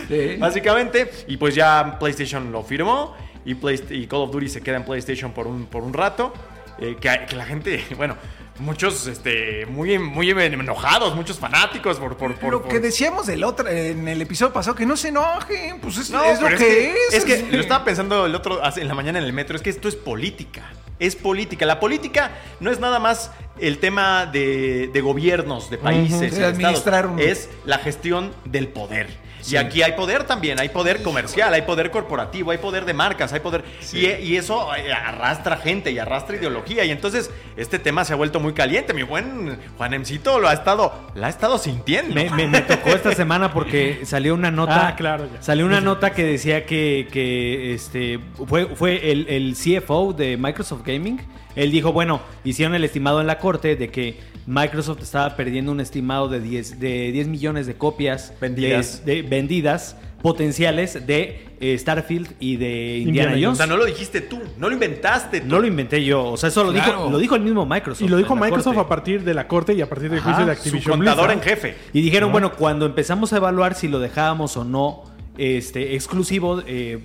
Sí. 0.08 0.36
Básicamente, 0.38 1.10
y 1.28 1.38
pues 1.38 1.56
ya 1.56 1.97
PlayStation 1.99 2.51
lo 2.51 2.63
firmó 2.63 3.15
y, 3.45 3.56
Play- 3.56 3.82
y 3.89 4.06
Call 4.08 4.21
of 4.21 4.32
Duty 4.32 4.49
se 4.49 4.62
queda 4.62 4.78
en 4.78 4.84
PlayStation 4.86 5.32
por 5.32 5.47
un, 5.47 5.65
por 5.65 5.84
un 5.84 5.93
rato. 5.93 6.34
eh, 6.80 6.97
que, 6.99 7.25
que 7.28 7.36
la 7.36 7.45
gente, 7.45 7.84
bueno, 7.97 8.15
muchos 8.60 9.08
este, 9.08 9.65
muy, 9.65 9.98
muy 10.00 10.30
enojados, 10.30 11.15
muchos 11.15 11.38
fanáticos 11.39 11.98
por... 11.98 12.15
por, 12.18 12.36
por- 12.36 12.52
lo 12.52 12.62
por- 12.62 12.72
que 12.72 12.80
decíamos 12.80 13.28
del 13.28 13.44
otro, 13.44 13.68
en 13.68 14.08
el 14.08 14.22
episodio 14.22 14.54
pasado, 14.54 14.76
que 14.76 14.86
no 14.86 14.96
se 14.98 15.10
enojen, 15.10 15.80
pues 15.82 15.98
es, 15.98 16.10
No, 16.10 16.24
es 16.24 16.41
lo 16.41 16.48
que, 16.50 16.91
es. 17.10 17.13
Es 17.13 17.26
que 17.26 17.48
lo 17.52 17.60
estaba 17.60 17.84
pensando 17.84 18.26
el 18.26 18.34
otro 18.36 18.62
en 18.78 18.88
la 18.88 18.94
mañana 18.94 19.20
en 19.20 19.26
el 19.26 19.34
metro, 19.34 19.56
es 19.56 19.62
que 19.62 19.70
esto 19.70 19.88
es 19.88 19.96
política. 19.96 20.72
Es 20.98 21.15
política. 21.18 21.65
La 21.65 21.80
política 21.82 22.32
no 22.62 22.72
es 22.72 22.80
nada 22.80 23.00
más 23.00 23.32
el 23.60 23.80
tema 23.80 24.26
de, 24.26 24.89
de 24.94 25.02
gobiernos, 25.02 25.70
de 25.70 25.78
países, 25.78 26.38
de 26.38 26.46
administrar 26.46 27.08
un- 27.08 27.20
Es 27.20 27.50
la 27.65 27.78
gestión 27.80 28.32
del 28.46 28.70
poder. 28.70 29.24
Y 29.51 29.55
aquí 29.58 29.81
hay 29.84 29.93
poder 29.93 30.23
también, 30.23 30.60
hay 30.60 30.69
poder 30.69 31.01
comercial, 31.03 31.53
hay 31.53 31.62
poder 31.63 31.91
corporativo, 31.91 32.51
hay 32.51 32.58
poder 32.58 32.86
de 32.86 32.93
marcas, 32.93 33.31
hay 33.34 33.39
poder... 33.41 33.63
Y, 33.93 34.05
y 34.08 34.38
eso 34.38 34.73
eh, 34.75 34.91
arrastra 34.91 35.58
gente 35.58 35.91
y 35.91 35.99
arrastra 35.99 36.36
ideología. 36.36 36.84
Y 36.86 36.91
entonces 36.91 37.29
este 37.58 37.77
tema 37.79 38.05
se 38.05 38.13
ha 38.13 38.15
vuelto 38.15 38.39
muy 38.39 38.53
caliente. 38.53 38.93
Mi 38.93 39.03
buen 39.03 39.60
Juanemcito 39.77 40.39
lo 40.39 40.47
ha 40.47 40.53
estado, 40.53 40.93
la 41.15 41.27
ha 41.27 41.29
estado 41.29 41.58
sintiendo. 41.58 42.15
Me, 42.15 42.29
me- 42.31 42.47
me 42.47 42.62
tocó 42.62 42.89
esta 42.89 43.13
semana 43.13 43.51
porque 43.53 44.01
salió 44.05 44.34
una 44.34 44.51
nota. 44.51 44.88
Ah, 44.89 44.95
claro, 44.95 45.27
ya. 45.34 45.41
Salió 45.41 45.65
una 45.65 45.81
nota 45.81 46.12
que 46.12 46.23
decía 46.23 46.65
que, 46.65 47.08
que, 47.12 47.73
este 47.73 48.19
fue, 48.47 48.65
fue 48.75 49.12
el, 49.12 49.27
el 49.29 49.55
CFO 49.55 50.13
de 50.13 50.38
Microsoft 50.38 50.81
Gaming. 50.86 51.19
Él 51.56 51.72
dijo, 51.72 51.91
bueno, 51.94 52.22
hicieron 52.44 52.76
el 52.76 52.84
estimado 52.84 53.22
en 53.22 53.28
la 53.28 53.39
corte 53.39 53.76
de 53.76 53.89
que 53.89 54.18
Microsoft 54.48 55.02
estaba 55.02 55.36
perdiendo 55.36 55.72
un 55.72 55.80
estimado 55.80 56.28
de 56.30 56.39
10, 56.39 56.80
de 56.80 57.12
10 57.12 57.28
millones 57.28 57.65
de 57.68 57.76
copias 57.76 58.34
Vendidas. 58.39 59.04
de, 59.06 59.15
de- 59.15 59.22
vendidas 59.24 59.98
potenciales 60.22 61.06
de 61.06 61.46
eh, 61.60 61.78
Starfield 61.78 62.34
y 62.39 62.58
de 62.58 62.98
Indiana, 62.98 63.30
Indiana 63.32 63.32
O 63.38 63.41
Jones. 63.52 63.58
sea, 63.58 63.68
no 63.68 63.78
lo 63.78 63.86
dijiste 63.86 64.22
tú, 64.22 64.39
no 64.58 64.68
lo 64.70 64.74
inventaste 64.74 65.41
tú. 65.41 65.48
No 65.48 65.60
lo 65.60 65.68
inventé 65.68 66.04
yo, 66.04 66.26
o 66.32 66.36
sea, 66.38 66.50
eso 66.50 66.63
lo, 66.63 66.72
Claro. 66.74 66.91
dijo, 66.98 67.10
lo 67.12 67.18
dijo 67.20 67.36
el 67.36 67.41
mismo 67.44 67.65
Microsoft. 67.65 68.02
Y 68.06 68.10
lo 68.10 68.18
dijo 68.18 68.36
Microsoft 68.36 68.78
a 68.78 68.88
partir 68.88 69.24
de 69.24 69.34
la 69.36 69.48
corte 69.48 69.74
y 69.74 69.82
a 69.82 69.88
partir 69.89 70.10
del 70.10 70.20
Ajá, 70.20 70.34
juicio 70.34 70.46
de 70.48 70.56
Su 70.56 70.60
Activision 70.62 70.98
contador 70.98 71.32
en 71.32 71.41
jefe. 71.41 71.76
Y 71.94 72.02
dijeron, 72.02 72.32
bueno, 72.32 72.52
cuando 72.54 72.86
empezamos 72.88 73.34
a 73.34 73.38
evaluar 73.38 73.76
si 73.76 73.88
lo 73.88 74.00
dejábamos 74.00 74.58
o 74.58 74.63
no 74.63 75.04
este, 75.38 75.94
exclusivo, 75.96 76.62
eh, 76.65 77.00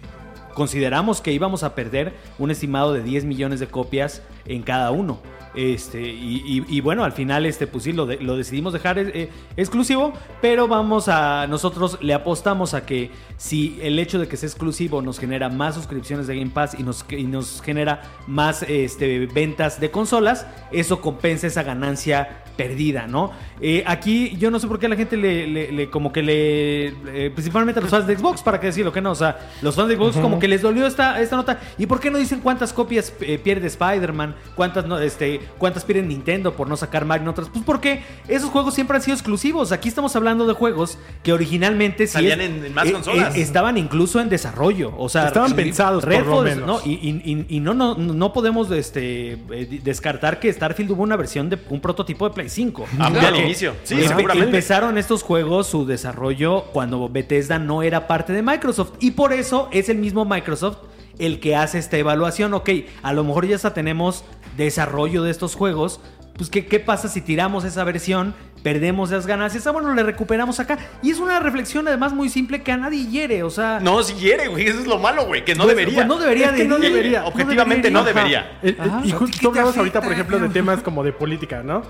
consideramos 0.60 1.22
que 1.22 1.32
íbamos 1.32 1.62
a 1.62 1.74
perder 1.74 2.12
un 2.38 2.50
estimado 2.50 2.92
de 2.92 3.02
10 3.02 3.24
millones 3.24 3.60
de 3.60 3.66
copias 3.66 4.20
en 4.44 4.60
cada 4.62 4.90
uno. 4.90 5.22
Este, 5.54 6.02
y, 6.02 6.80
bueno, 6.82 7.02
al 7.02 7.12
final, 7.12 7.46
este, 7.46 7.66
pues 7.66 7.86
lo, 7.86 8.04
de- 8.04 8.18
lo 8.20 8.36
decidimos 8.36 8.72
dejar 8.74 8.98
eh, 8.98 9.30
exclusivo, 9.56 10.12
pero 10.42 10.68
vamos 10.68 11.08
a, 11.08 11.46
nosotros 11.48 11.96
le 12.02 12.12
apostamos 12.12 12.74
a 12.74 12.84
que 12.84 13.10
si 13.38 13.78
el 13.82 13.98
hecho 13.98 14.18
de 14.20 14.28
que 14.28 14.36
sea 14.36 14.48
exclusivo 14.50 15.00
nos 15.00 15.18
genera 15.18 15.48
más 15.48 15.74
suscripciones 15.76 16.26
de 16.26 16.36
Game 16.36 16.50
Pass 16.50 16.76
y 16.78 16.82
nos, 16.82 17.04
y 17.10 17.24
nos 17.24 17.62
genera 17.62 18.02
más 18.28 18.62
este, 18.68 19.26
ventas 19.26 19.80
de 19.80 19.90
consolas, 19.90 20.46
eso 20.72 21.00
compensa 21.00 21.46
esa 21.46 21.62
ganancia 21.62 22.44
perdida, 22.62 23.06
¿no? 23.06 23.32
Eh, 23.60 23.82
aquí 23.86 24.36
yo 24.38 24.50
no 24.50 24.58
sé 24.58 24.66
por 24.66 24.78
qué 24.78 24.86
a 24.86 24.88
la 24.88 24.96
gente 24.96 25.16
le, 25.16 25.46
le- 25.46 25.72
le- 25.72 25.90
como 25.90 26.12
que 26.12 26.22
le, 26.22 26.86
eh, 26.88 27.30
principalmente 27.34 27.78
a 27.78 27.82
los 27.82 27.90
fans 27.90 28.06
de 28.06 28.16
Xbox, 28.16 28.42
para 28.42 28.60
qué 28.60 28.66
decirlo 28.66 28.92
que 28.92 29.00
no, 29.00 29.12
o 29.12 29.14
sea, 29.14 29.38
los 29.62 29.74
fans 29.74 29.88
de 29.88 29.96
Xbox 29.96 30.16
como 30.18 30.38
que 30.38 30.48
les 30.48 30.62
dolió 30.62 30.86
esta, 30.86 31.20
esta 31.20 31.36
nota. 31.36 31.58
¿Y 31.78 31.86
por 31.86 32.00
qué 32.00 32.10
no 32.10 32.18
dicen 32.18 32.40
cuántas 32.40 32.72
copias 32.72 33.12
eh, 33.20 33.38
pierde 33.38 33.66
Spider-Man? 33.68 34.34
¿Cuántas, 34.54 34.84
no, 34.86 34.98
este, 34.98 35.40
¿Cuántas 35.58 35.84
pierde 35.84 36.02
Nintendo 36.02 36.52
por 36.54 36.68
no 36.68 36.76
sacar 36.76 37.04
Mario 37.04 37.22
en 37.24 37.28
otras? 37.28 37.48
Pues 37.48 37.64
porque 37.64 38.02
esos 38.28 38.50
juegos 38.50 38.74
siempre 38.74 38.96
han 38.96 39.02
sido 39.02 39.14
exclusivos. 39.14 39.72
Aquí 39.72 39.88
estamos 39.88 40.14
hablando 40.16 40.46
de 40.46 40.52
juegos 40.54 40.98
que 41.22 41.32
originalmente 41.32 42.06
sí 42.06 42.12
Salían 42.14 42.40
es- 42.40 42.50
en- 42.50 42.64
en 42.66 42.74
más 42.74 42.86
eh, 42.88 42.92
consolas. 42.92 43.36
eh, 43.36 43.40
estaban 43.40 43.78
incluso 43.78 44.20
en 44.20 44.28
desarrollo, 44.28 44.92
o 44.98 45.08
sea, 45.08 45.28
Estaban 45.28 45.54
pensados, 45.54 46.04
por 46.04 46.26
lo 46.26 46.42
menos. 46.42 46.66
¿no? 46.66 46.80
Y, 46.84 46.92
y- 46.94 47.22
y- 47.32 47.56
y 47.56 47.60
no, 47.60 47.72
no, 47.74 47.94
no 47.96 48.32
podemos 48.32 48.70
este, 48.70 49.32
eh, 49.50 49.80
descartar 49.82 50.40
que 50.40 50.52
Starfield 50.52 50.90
hubo 50.90 51.02
una 51.02 51.16
versión 51.16 51.48
de 51.48 51.58
un 51.70 51.80
prototipo 51.80 52.28
de 52.28 52.34
Play 52.34 52.48
5. 52.50 52.86
Ah, 52.98 53.08
muy 53.10 53.12
Porque 53.20 53.26
al 53.26 53.36
inicio. 53.36 53.74
Sí, 53.84 53.94
empe- 53.96 54.08
seguramente. 54.08 54.44
Empezaron 54.46 54.98
estos 54.98 55.22
juegos 55.22 55.66
su 55.66 55.86
desarrollo 55.86 56.64
cuando 56.72 57.08
Bethesda 57.08 57.58
no 57.58 57.82
era 57.82 58.06
parte 58.06 58.32
de 58.32 58.42
Microsoft. 58.42 58.92
Y 59.00 59.12
por 59.12 59.32
eso 59.32 59.68
es 59.72 59.88
el 59.88 59.98
mismo 59.98 60.24
Microsoft 60.24 60.78
el 61.18 61.38
que 61.40 61.54
hace 61.56 61.78
esta 61.78 61.96
evaluación. 61.98 62.54
Ok, 62.54 62.70
a 63.02 63.12
lo 63.12 63.24
mejor 63.24 63.46
ya 63.46 63.56
hasta 63.56 63.74
tenemos 63.74 64.24
desarrollo 64.56 65.22
de 65.22 65.30
estos 65.30 65.54
juegos. 65.54 66.00
Pues, 66.36 66.48
¿qué, 66.48 66.64
qué 66.66 66.80
pasa 66.80 67.08
si 67.08 67.20
tiramos 67.20 67.64
esa 67.64 67.84
versión? 67.84 68.34
Perdemos 68.62 69.10
esas 69.10 69.26
ganancias. 69.26 69.66
Ah, 69.66 69.70
bueno, 69.72 69.92
le 69.94 70.02
recuperamos 70.02 70.60
acá. 70.60 70.78
Y 71.02 71.10
es 71.10 71.18
una 71.18 71.38
reflexión 71.40 71.86
además 71.88 72.12
muy 72.14 72.28
simple 72.30 72.62
que 72.62 72.72
a 72.72 72.76
nadie 72.78 73.06
hiere. 73.06 73.42
O 73.42 73.50
sea, 73.50 73.80
No, 73.80 74.02
si 74.02 74.14
quiere, 74.14 74.48
güey. 74.48 74.66
Eso 74.66 74.80
es 74.80 74.86
lo 74.86 74.98
malo, 74.98 75.26
güey. 75.26 75.44
Que 75.44 75.54
no 75.54 75.64
Pues- 75.64 75.76
debería. 75.76 75.94
pues 75.96 76.06
no 76.06 76.18
debería 76.18 76.46
Es 76.46 76.52
que 76.52 76.62
de 76.62 76.68
no 76.68 76.78
debería. 76.78 77.24
Objetivamente 77.26 77.90
no 77.90 78.04
debería. 78.04 78.46
debería. 78.60 78.60
Eh, 78.62 78.76
eh, 78.78 78.88
Ajá. 78.90 79.02
y 79.04 79.12
¿A 79.12 79.16
justo 79.16 79.48
hablabas 79.48 79.76
ahorita, 79.76 80.00
por 80.00 80.12
ejemplo, 80.12 80.38
de 80.38 80.48
temas 80.50 80.82
como 80.82 81.02
de 81.04 81.12
política, 81.12 81.62
¿no? 81.62 81.82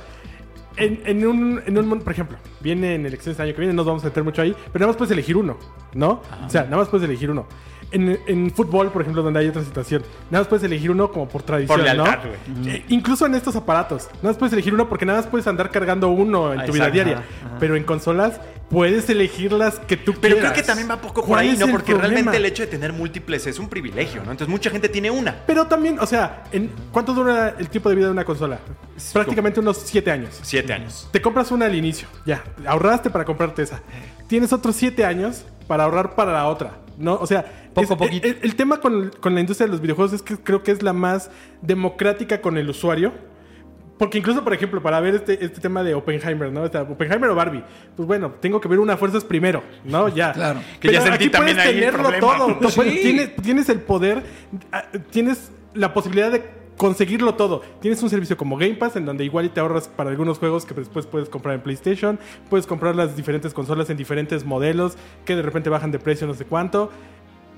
En, 0.76 1.00
en 1.04 1.26
un, 1.26 1.60
en 1.66 1.76
un 1.78 1.88
mundo, 1.88 2.04
por 2.04 2.12
ejemplo, 2.12 2.38
viene 2.60 2.94
en 2.94 3.04
elecciones 3.06 3.38
el 3.38 3.46
año 3.46 3.54
que 3.54 3.60
viene, 3.60 3.72
no 3.74 3.78
nos 3.78 3.86
vamos 3.86 4.02
a 4.04 4.06
meter 4.06 4.22
mucho 4.24 4.40
ahí, 4.42 4.54
pero 4.72 4.80
nada 4.84 4.88
más 4.88 4.96
puedes 4.96 5.10
elegir 5.12 5.36
uno, 5.36 5.56
¿no? 5.94 6.22
O 6.46 6.48
sea, 6.50 6.64
nada 6.64 6.76
más 6.78 6.88
puedes 6.88 7.06
elegir 7.08 7.30
uno. 7.30 7.46
En, 7.92 8.20
en 8.28 8.50
fútbol, 8.52 8.90
por 8.92 9.02
ejemplo, 9.02 9.20
donde 9.22 9.40
hay 9.40 9.48
otra 9.48 9.64
situación, 9.64 10.02
nada 10.30 10.42
más 10.42 10.48
puedes 10.48 10.62
elegir 10.64 10.92
uno 10.92 11.10
como 11.10 11.28
por 11.28 11.42
tradición, 11.42 11.76
Por 11.76 11.84
lealtad, 11.84 12.18
¿no? 12.56 12.68
Eh, 12.70 12.84
incluso 12.88 13.26
en 13.26 13.34
estos 13.34 13.56
aparatos, 13.56 14.06
nada 14.18 14.28
más 14.28 14.36
puedes 14.36 14.52
elegir 14.52 14.72
uno 14.72 14.88
porque 14.88 15.04
nada 15.04 15.18
más 15.18 15.26
puedes 15.26 15.46
andar 15.48 15.70
cargando 15.70 16.08
uno 16.08 16.52
en 16.52 16.60
Ah, 16.60 16.64
tu 16.66 16.72
vida 16.72 16.88
diaria. 16.88 17.14
Ajá, 17.18 17.24
ajá. 17.46 17.56
Pero 17.58 17.74
en 17.74 17.82
consolas 17.82 18.40
puedes 18.70 19.10
elegir 19.10 19.52
las 19.52 19.78
que 19.80 19.96
tú 19.96 20.14
Pero 20.20 20.36
quieras. 20.36 20.52
creo 20.52 20.62
que 20.62 20.66
también 20.66 20.88
va 20.90 21.00
poco 21.00 21.20
por 21.22 21.30
¿Cuál 21.30 21.40
ahí, 21.40 21.56
¿no? 21.58 21.66
Porque 21.68 21.92
problema? 21.92 22.14
realmente 22.14 22.36
el 22.38 22.46
hecho 22.46 22.62
de 22.62 22.68
tener 22.68 22.92
múltiples 22.92 23.46
es 23.46 23.58
un 23.58 23.68
privilegio, 23.68 24.22
¿no? 24.24 24.30
Entonces 24.30 24.48
mucha 24.48 24.70
gente 24.70 24.88
tiene 24.88 25.10
una. 25.10 25.36
Pero 25.46 25.66
también, 25.66 25.98
o 25.98 26.06
sea, 26.06 26.44
¿en 26.52 26.70
¿cuánto 26.92 27.12
dura 27.12 27.56
el 27.58 27.68
tiempo 27.68 27.88
de 27.90 27.96
vida 27.96 28.06
de 28.06 28.12
una 28.12 28.24
consola? 28.24 28.60
Prácticamente 29.12 29.60
unos 29.60 29.78
7 29.84 30.10
años. 30.10 30.38
Siete 30.42 30.72
años. 30.72 31.08
Te 31.10 31.20
compras 31.20 31.50
una 31.50 31.66
al 31.66 31.74
inicio, 31.74 32.08
ya. 32.24 32.42
Ahorraste 32.66 33.10
para 33.10 33.24
comprarte 33.24 33.62
esa. 33.62 33.82
Tienes 34.28 34.52
otros 34.52 34.76
7 34.76 35.04
años 35.04 35.44
para 35.66 35.84
ahorrar 35.84 36.14
para 36.14 36.32
la 36.32 36.46
otra. 36.48 36.78
¿No? 36.96 37.14
O 37.14 37.26
sea, 37.26 37.70
Poco 37.72 38.04
es-. 38.04 38.22
El, 38.22 38.38
el 38.42 38.54
tema 38.56 38.78
con, 38.80 39.10
con 39.20 39.34
la 39.34 39.40
industria 39.40 39.66
de 39.66 39.72
los 39.72 39.80
videojuegos 39.80 40.12
es 40.12 40.22
que 40.22 40.36
creo 40.36 40.62
que 40.62 40.70
es 40.70 40.82
la 40.82 40.92
más 40.92 41.30
democrática 41.62 42.40
con 42.40 42.58
el 42.58 42.68
usuario. 42.68 43.12
Porque 44.00 44.16
incluso, 44.16 44.42
por 44.42 44.54
ejemplo, 44.54 44.82
para 44.82 44.98
ver 44.98 45.16
este, 45.16 45.44
este 45.44 45.60
tema 45.60 45.82
de 45.82 45.92
Oppenheimer, 45.92 46.50
¿no? 46.50 46.62
O 46.62 46.68
sea, 46.70 46.82
Oppenheimer 46.84 47.28
o 47.28 47.34
Barbie. 47.34 47.62
Pues 47.94 48.08
bueno, 48.08 48.30
tengo 48.40 48.58
que 48.58 48.66
ver 48.66 48.78
una 48.78 48.96
fuerzas 48.96 49.22
primero, 49.24 49.62
¿no? 49.84 50.08
Ya. 50.08 50.32
Claro. 50.40 50.60
Que 50.80 50.88
Pero 50.88 50.92
ya 50.94 51.00
sentí 51.02 51.24
aquí 51.24 51.28
también 51.28 51.58
puedes 51.58 51.68
ahí 51.70 51.82
el 51.84 51.92
tenerlo 51.92 52.10
todo. 52.18 52.48
Sí. 52.70 52.76
puedes- 52.76 53.02
tienes, 53.02 53.36
tienes 53.36 53.68
el 53.68 53.80
poder, 53.80 54.22
ah, 54.72 54.84
tienes 55.10 55.52
la 55.74 55.92
posibilidad 55.92 56.30
de 56.30 56.42
conseguirlo 56.78 57.34
todo. 57.34 57.60
Tienes 57.82 58.02
un 58.02 58.08
servicio 58.08 58.38
como 58.38 58.56
Game 58.56 58.76
Pass 58.76 58.96
en 58.96 59.04
donde 59.04 59.22
igual 59.22 59.50
te 59.50 59.60
ahorras 59.60 59.86
para 59.88 60.08
algunos 60.08 60.38
juegos 60.38 60.64
que 60.64 60.72
después 60.72 61.04
puedes 61.04 61.28
comprar 61.28 61.54
en 61.56 61.60
PlayStation, 61.60 62.18
puedes 62.48 62.66
comprar 62.66 62.96
las 62.96 63.16
diferentes 63.16 63.52
consolas 63.52 63.90
en 63.90 63.98
diferentes 63.98 64.46
modelos 64.46 64.96
que 65.26 65.36
de 65.36 65.42
repente 65.42 65.68
bajan 65.68 65.90
de 65.90 65.98
precio 65.98 66.26
no 66.26 66.32
sé 66.32 66.46
cuánto 66.46 66.90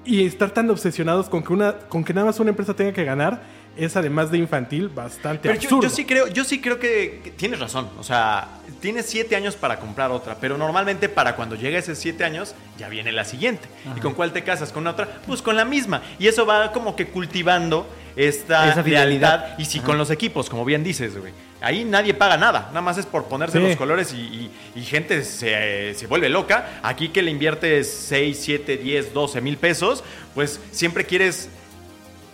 y 0.04 0.26
estar 0.26 0.50
tan 0.50 0.68
obsesionados 0.70 1.28
con 1.28 1.44
que 1.44 1.52
una 1.52 1.74
con 1.88 2.02
que 2.02 2.12
nada 2.12 2.26
más 2.26 2.40
una 2.40 2.50
empresa 2.50 2.74
tenga 2.74 2.92
que 2.92 3.04
ganar 3.04 3.42
es 3.76 3.96
además 3.96 4.30
de 4.30 4.38
infantil 4.38 4.88
bastante 4.88 5.48
Pero 5.48 5.54
yo, 5.54 5.66
absurdo. 5.68 5.82
yo 5.84 5.90
sí 5.90 6.04
creo, 6.04 6.28
yo 6.28 6.44
sí 6.44 6.60
creo 6.60 6.78
que, 6.78 7.20
que 7.24 7.30
tienes 7.30 7.58
razón. 7.60 7.88
O 7.98 8.02
sea, 8.02 8.48
tienes 8.80 9.06
siete 9.06 9.34
años 9.36 9.56
para 9.56 9.78
comprar 9.80 10.10
otra, 10.10 10.36
pero 10.40 10.58
normalmente 10.58 11.08
para 11.08 11.36
cuando 11.36 11.56
llega 11.56 11.78
esos 11.78 11.96
siete 11.98 12.24
años 12.24 12.54
ya 12.78 12.88
viene 12.88 13.12
la 13.12 13.24
siguiente. 13.24 13.68
¿Y 13.96 14.00
con 14.00 14.12
cuál 14.14 14.32
te 14.32 14.42
casas? 14.44 14.72
¿Con 14.72 14.86
otra? 14.86 15.08
Pues 15.26 15.40
con 15.42 15.56
la 15.56 15.64
misma. 15.64 16.02
Y 16.18 16.26
eso 16.26 16.44
va 16.44 16.70
como 16.72 16.94
que 16.96 17.06
cultivando 17.06 17.86
esta 18.14 18.70
Esa 18.70 18.82
lealtad. 18.82 19.58
Y 19.58 19.64
sí, 19.64 19.80
con 19.80 19.96
los 19.96 20.10
equipos, 20.10 20.50
como 20.50 20.64
bien 20.66 20.84
dices, 20.84 21.16
güey. 21.18 21.32
Ahí 21.62 21.84
nadie 21.84 22.12
paga 22.12 22.36
nada, 22.36 22.66
nada 22.68 22.80
más 22.80 22.98
es 22.98 23.06
por 23.06 23.24
ponerse 23.26 23.58
Sí. 23.58 23.64
los 23.64 23.76
colores 23.76 24.12
y, 24.12 24.16
y- 24.20 24.50
y 24.74 24.82
gente 24.82 25.22
se, 25.24 25.94
se 25.94 26.06
vuelve 26.08 26.28
loca. 26.28 26.80
Aquí 26.82 27.08
que 27.10 27.22
le 27.22 27.30
inviertes 27.30 27.88
6, 28.08 28.38
7, 28.42 28.76
10, 28.76 29.14
12 29.14 29.40
mil 29.40 29.56
pesos, 29.56 30.02
pues 30.34 30.60
siempre 30.72 31.06
quieres 31.06 31.48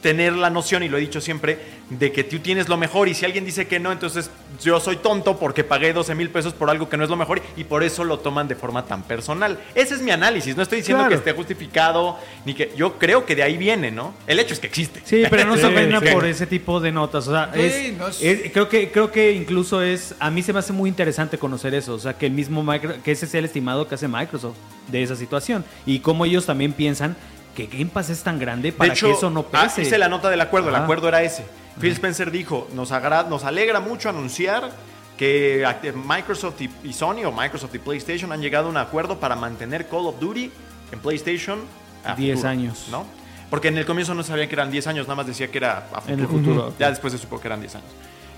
tener 0.03 0.33
la 0.35 0.49
noción, 0.51 0.83
y 0.83 0.89
lo 0.89 0.97
he 0.97 1.01
dicho 1.01 1.21
siempre, 1.21 1.59
de 1.91 2.13
que 2.13 2.23
tú 2.23 2.39
tienes 2.39 2.69
lo 2.69 2.77
mejor 2.77 3.09
y 3.09 3.15
si 3.15 3.25
alguien 3.25 3.45
dice 3.45 3.67
que 3.67 3.81
no, 3.81 3.91
entonces 3.91 4.31
yo 4.63 4.79
soy 4.79 4.97
tonto 4.97 5.39
porque 5.39 5.65
pagué 5.65 5.93
12 5.93 6.15
mil 6.15 6.31
pesos 6.31 6.53
por 6.53 6.71
algo 6.71 6.89
que 6.89 6.97
no 6.97 7.05
es 7.05 7.11
lo 7.11 7.17
mejor 7.17 7.41
y 7.57 7.65
por 7.65 7.83
eso 7.83 8.05
lo 8.05 8.19
toman 8.19 8.47
de 8.47 8.55
forma 8.55 8.85
tan 8.85 9.03
personal. 9.03 9.59
Ese 9.75 9.95
es 9.95 10.03
mi 10.03 10.11
análisis, 10.11 10.55
no 10.57 10.63
estoy 10.63 10.79
diciendo 10.79 11.03
Claro. 11.03 11.11
que 11.11 11.17
esté 11.19 11.33
justificado, 11.33 12.17
ni 12.45 12.55
que 12.55 12.73
yo 12.77 12.99
creo 12.99 13.25
que 13.27 13.35
de 13.35 13.43
ahí 13.43 13.57
viene, 13.57 13.91
¿no? 13.91 14.15
El 14.27 14.39
hecho 14.39 14.55
es 14.55 14.61
que 14.61 14.67
existe. 14.67 15.01
Sí, 15.05 15.23
pero 15.31 15.45
no 15.47 15.57
se 15.57 15.63
Sí, 15.69 16.07
sí. 16.07 16.13
por 16.13 16.27
ese 16.27 16.47
tipo 16.47 16.79
de 16.81 16.93
notas. 16.93 17.27
O 17.27 17.33
sea, 17.33 17.51
Sí, 17.55 17.61
es- 17.61 17.93
no 17.97 18.09
es- 18.09 18.23
es- 18.23 18.53
creo, 18.53 18.69
que, 18.69 18.91
creo 18.93 19.11
que 19.11 19.33
incluso 19.33 19.83
es. 19.83 20.15
A 20.21 20.31
mí 20.31 20.43
se 20.43 20.53
me 20.53 20.59
hace 20.61 20.73
muy 20.73 20.89
interesante 20.89 21.39
conocer 21.39 21.75
eso. 21.75 21.95
O 21.95 21.99
sea, 21.99 22.17
que 22.17 22.27
el 22.27 22.33
mismo 22.33 22.63
Micro- 22.63 23.03
que 23.03 23.13
ese 23.13 23.27
sea 23.27 23.39
el 23.39 23.47
estimado 23.47 23.89
que 23.89 23.95
hace 23.95 24.07
Microsoft 24.09 24.57
de 24.89 25.03
esa 25.03 25.17
situación. 25.17 25.65
Y 25.87 26.01
cómo 26.01 26.25
ellos 26.25 26.47
también 26.47 26.73
piensan 26.73 27.17
que 27.66 27.66
Game 27.66 27.90
Pass 27.92 28.11
es 28.11 28.23
tan 28.23 28.38
grande 28.38 28.71
para 28.73 28.92
hecho, 28.92 29.07
que 29.07 29.12
eso 29.14 29.31
no 29.31 29.44
ah, 29.53 29.62
pese. 29.64 29.83
hice 29.83 29.99
la 29.99 30.09
nota 30.09 30.31
del 30.31 30.40
acuerdo, 30.40 30.68
el 30.68 30.77
acuerdo 30.77 31.09
era 31.09 31.23
ese. 31.23 31.44
Phil 31.81 31.92
Spencer 31.92 32.31
dijo, 32.31 32.68
nos, 32.73 32.92
agra- 32.92 33.25
nos 33.25 33.42
alegra 33.44 33.81
mucho 33.81 34.09
anunciar 34.09 34.71
que 35.16 35.64
Microsoft 36.07 36.61
y, 36.61 36.71
y 36.85 36.92
Sony 36.92 37.25
o 37.27 37.33
Microsoft 37.33 37.75
y 37.75 37.79
PlayStation 37.81 38.31
han 38.33 38.40
llegado 38.40 38.66
a 38.66 38.71
un 38.71 38.77
acuerdo 38.77 39.18
para 39.18 39.35
mantener 39.35 39.88
Call 39.88 40.07
of 40.07 40.21
Duty 40.21 40.53
en 40.92 40.99
PlayStation 41.01 41.59
a 42.05 42.14
10 42.14 42.35
futuro, 42.37 42.49
años. 42.51 42.87
¿no? 42.92 43.05
Porque 43.51 43.68
en 43.68 43.79
el 43.79 43.87
comienzo 43.87 44.14
no 44.14 44.23
sabía 44.23 44.47
que 44.49 44.55
eran 44.55 44.71
10 44.71 44.87
años, 44.87 45.07
nada 45.07 45.16
más 45.16 45.27
decía 45.27 45.51
que 45.51 45.59
era 45.59 45.88
a 45.92 46.01
futuro. 46.01 46.14
En 46.14 46.21
el 46.21 46.27
futuro. 46.29 46.75
Ya 46.79 46.90
después 46.90 47.12
se 47.12 47.18
supo 47.18 47.40
que 47.40 47.49
eran 47.49 47.61
10 47.61 47.75
años. 47.77 47.88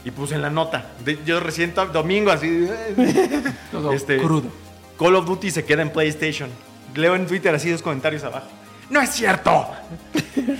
Y 0.04 0.10
puse 0.12 0.34
en 0.36 0.40
la 0.42 0.48
nota, 0.50 0.86
de- 1.04 1.18
yo 1.26 1.40
recién 1.40 1.74
domingo 1.92 2.30
así, 2.30 2.66
Todo 3.70 3.92
Este- 3.92 4.16
crudo. 4.18 4.48
Call 4.98 5.14
of 5.16 5.26
Duty 5.26 5.50
se 5.50 5.64
queda 5.66 5.82
en 5.82 5.90
PlayStation. 5.92 6.48
Leo 6.94 7.14
en 7.16 7.26
Twitter 7.26 7.54
así 7.54 7.70
dos 7.70 7.82
comentarios 7.82 8.24
abajo. 8.24 8.46
No 8.90 9.00
es 9.00 9.10
cierto. 9.10 9.68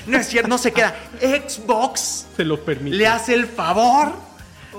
No 0.07 0.17
es 0.19 0.27
cierto, 0.29 0.49
no 0.49 0.57
se 0.59 0.73
queda. 0.73 0.95
Xbox 1.21 2.27
se 2.37 2.45
lo 2.45 2.61
permite. 2.65 2.97
le 2.97 3.07
hace 3.07 3.35
el 3.35 3.47
favor 3.47 4.13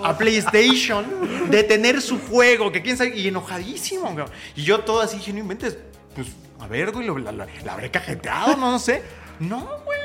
a 0.04 0.18
PlayStation 0.18 1.06
de 1.52 1.64
tener 1.64 2.02
su 2.02 2.20
juego, 2.20 2.72
que 2.72 2.82
quién 2.82 2.98
sabe, 2.98 3.16
y 3.18 3.28
enojadísimo. 3.28 4.16
Y 4.56 4.64
yo 4.64 4.80
todo 4.80 5.02
así 5.02 5.20
no 5.34 5.40
inventes, 5.40 5.78
pues, 6.16 6.28
a 6.60 6.68
ver, 6.68 6.92
güey, 6.92 7.06
lo- 7.08 7.18
la, 7.18 7.32
la- 7.32 7.48
la 7.66 7.74
habré 7.74 7.92
cajeteado, 7.92 8.56
no, 8.58 8.72
no 8.72 8.80
sé. 8.80 9.04
No, 9.40 9.68
güey. 9.86 10.00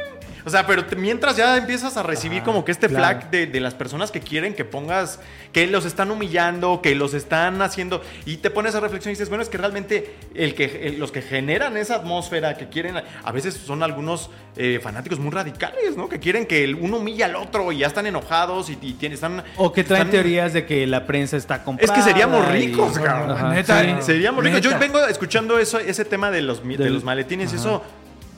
O 0.46 0.50
sea, 0.50 0.64
pero 0.66 0.84
te- 0.86 0.94
mientras 0.94 1.36
ya 1.36 1.56
empiezas 1.56 1.96
a 1.96 2.04
recibir 2.04 2.42
como 2.44 2.64
que 2.64 2.70
este 2.70 2.86
claro. 2.88 3.18
flag 3.18 3.30
de, 3.32 3.46
de 3.48 3.60
las 3.60 3.74
personas 3.74 4.12
que 4.12 4.20
quieren 4.20 4.54
que 4.54 4.64
pongas, 4.64 5.18
que 5.52 5.66
los 5.66 5.84
están 5.84 6.10
humillando, 6.12 6.80
que 6.82 6.94
los 6.94 7.14
están 7.14 7.60
haciendo, 7.62 8.00
y 8.26 8.36
te 8.36 8.50
pones 8.50 8.76
a 8.76 8.80
reflexión 8.80 9.10
y 9.10 9.14
dices, 9.14 9.28
bueno, 9.28 9.42
es 9.42 9.48
que 9.48 9.58
realmente 9.58 10.14
el 10.36 10.54
que, 10.54 10.86
el- 10.86 11.00
los 11.00 11.10
que 11.10 11.20
generan 11.20 11.76
esa 11.76 11.96
atmósfera, 11.96 12.56
que 12.56 12.68
quieren, 12.68 12.96
a 12.96 13.32
veces 13.32 13.54
son 13.54 13.82
algunos 13.82 14.30
eh, 14.56 14.78
fanáticos 14.80 15.18
muy 15.18 15.32
radicales, 15.32 15.96
¿no? 15.96 16.08
Que 16.08 16.20
quieren 16.20 16.46
que 16.46 16.62
el 16.62 16.76
uno 16.76 16.98
humille 16.98 17.24
al 17.24 17.34
otro 17.34 17.72
y 17.72 17.78
ya 17.78 17.88
están 17.88 18.06
enojados 18.06 18.70
y, 18.70 18.78
y 18.80 18.92
tienen, 18.92 19.14
están... 19.14 19.42
O 19.56 19.72
que 19.72 19.82
traen 19.82 20.02
están- 20.06 20.10
teorías 20.12 20.52
de 20.52 20.64
que 20.64 20.86
la 20.86 21.06
prensa 21.06 21.36
está 21.36 21.64
comprada. 21.64 21.92
Es 21.92 21.98
que 22.04 22.08
seríamos 22.08 22.46
y- 22.48 22.52
ricos, 22.52 22.96
cabrón. 23.00 23.32
Ajá, 23.32 23.48
Neta, 23.52 23.82
sí. 23.82 23.94
Seríamos 24.02 24.44
ricos. 24.44 24.60
Yo 24.60 24.78
vengo 24.78 25.04
escuchando 25.06 25.58
eso, 25.58 25.80
ese 25.80 26.04
tema 26.04 26.30
de 26.30 26.42
los, 26.42 26.62
de 26.66 26.88
los 26.88 27.02
maletines, 27.02 27.52
eso 27.52 27.82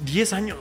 10 0.06 0.32
años. 0.32 0.56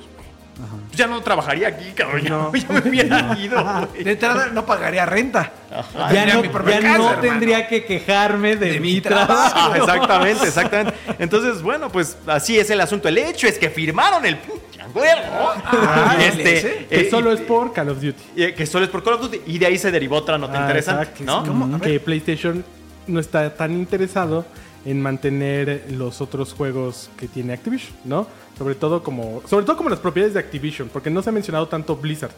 Pues 0.58 0.98
ya 0.98 1.08
no 1.08 1.22
trabajaría 1.22 1.68
aquí, 1.68 1.92
cabrón. 1.94 2.22
Ya, 2.24 2.30
No. 2.30 2.52
ya 2.56 2.68
me 2.70 2.90
hubiera 2.90 3.38
ido, 3.40 3.64
güey. 3.92 4.04
De 4.04 4.12
entrada 4.14 4.48
no 4.54 4.66
pagaría 4.66 5.06
renta. 5.06 5.52
Ya 5.70 6.08
Tendría 6.10 6.34
no, 6.36 6.42
mi 6.42 6.50
propia 6.50 6.76
ya 6.76 6.82
casa, 6.82 6.98
no 6.98 7.10
hermano. 7.12 7.22
tendría 7.22 7.68
que 7.68 7.86
quejarme 7.86 8.56
de, 8.56 8.72
De 8.74 8.80
mi 8.80 9.00
trabajo. 9.02 9.28
trabajo. 9.34 9.56
Ah, 9.56 9.78
exactamente, 9.78 10.48
exactamente. 10.48 10.94
Entonces, 11.20 11.62
bueno, 11.62 11.90
pues 11.90 12.18
así 12.28 12.58
es 12.58 12.70
el 12.70 12.82
asunto. 12.82 13.08
El 13.08 13.18
hecho 13.20 13.48
es 13.48 13.60
que 13.60 13.70
firmaron 13.70 14.26
el 14.26 14.38
pinche 14.38 14.82
acuerdo. 14.82 15.54
Ah, 15.66 16.16
este. 16.20 16.88
Que 16.90 17.02
eh, 17.02 17.08
solo 17.12 17.32
es 17.32 17.42
por 17.42 17.74
Call 17.74 17.90
of 17.90 18.02
Duty. 18.02 18.24
y- 18.36 18.52
que 18.54 18.66
solo 18.66 18.86
es 18.86 18.92
por 18.92 19.04
Call 19.04 19.14
of 19.16 19.22
Duty. 19.22 19.42
Y 19.46 19.60
de 19.60 19.66
ahí 19.68 19.78
se 19.78 19.92
derivó 19.92 20.16
otra 20.18 20.38
nota 20.38 20.58
Ah, 20.58 20.62
interesante, 20.62 21.04
exacto. 21.24 21.54
¿no? 21.54 21.80
Que 21.82 22.00
PlayStation 22.00 22.64
no 23.08 23.20
está 23.20 23.54
tan 23.56 23.72
interesado 23.74 24.46
en 24.86 25.02
mantener 25.02 25.86
los 25.92 26.22
otros 26.22 26.54
juegos 26.54 27.10
que 27.18 27.28
tiene 27.28 27.54
Activision, 27.54 27.96
¿no? 28.06 28.28
Sobre 28.58 28.76
todo 28.76 29.04
como 29.04 29.42
sobre 29.48 29.66
todo 29.66 29.78
como 29.78 29.90
las 29.90 30.00
propiedades 30.00 30.34
de 30.34 30.40
Activision, 30.40 30.90
porque 30.92 31.10
no 31.10 31.22
se 31.22 31.30
ha 31.30 31.34
mencionado 31.34 31.68
tanto 31.68 31.96
Blizzard, 31.96 32.32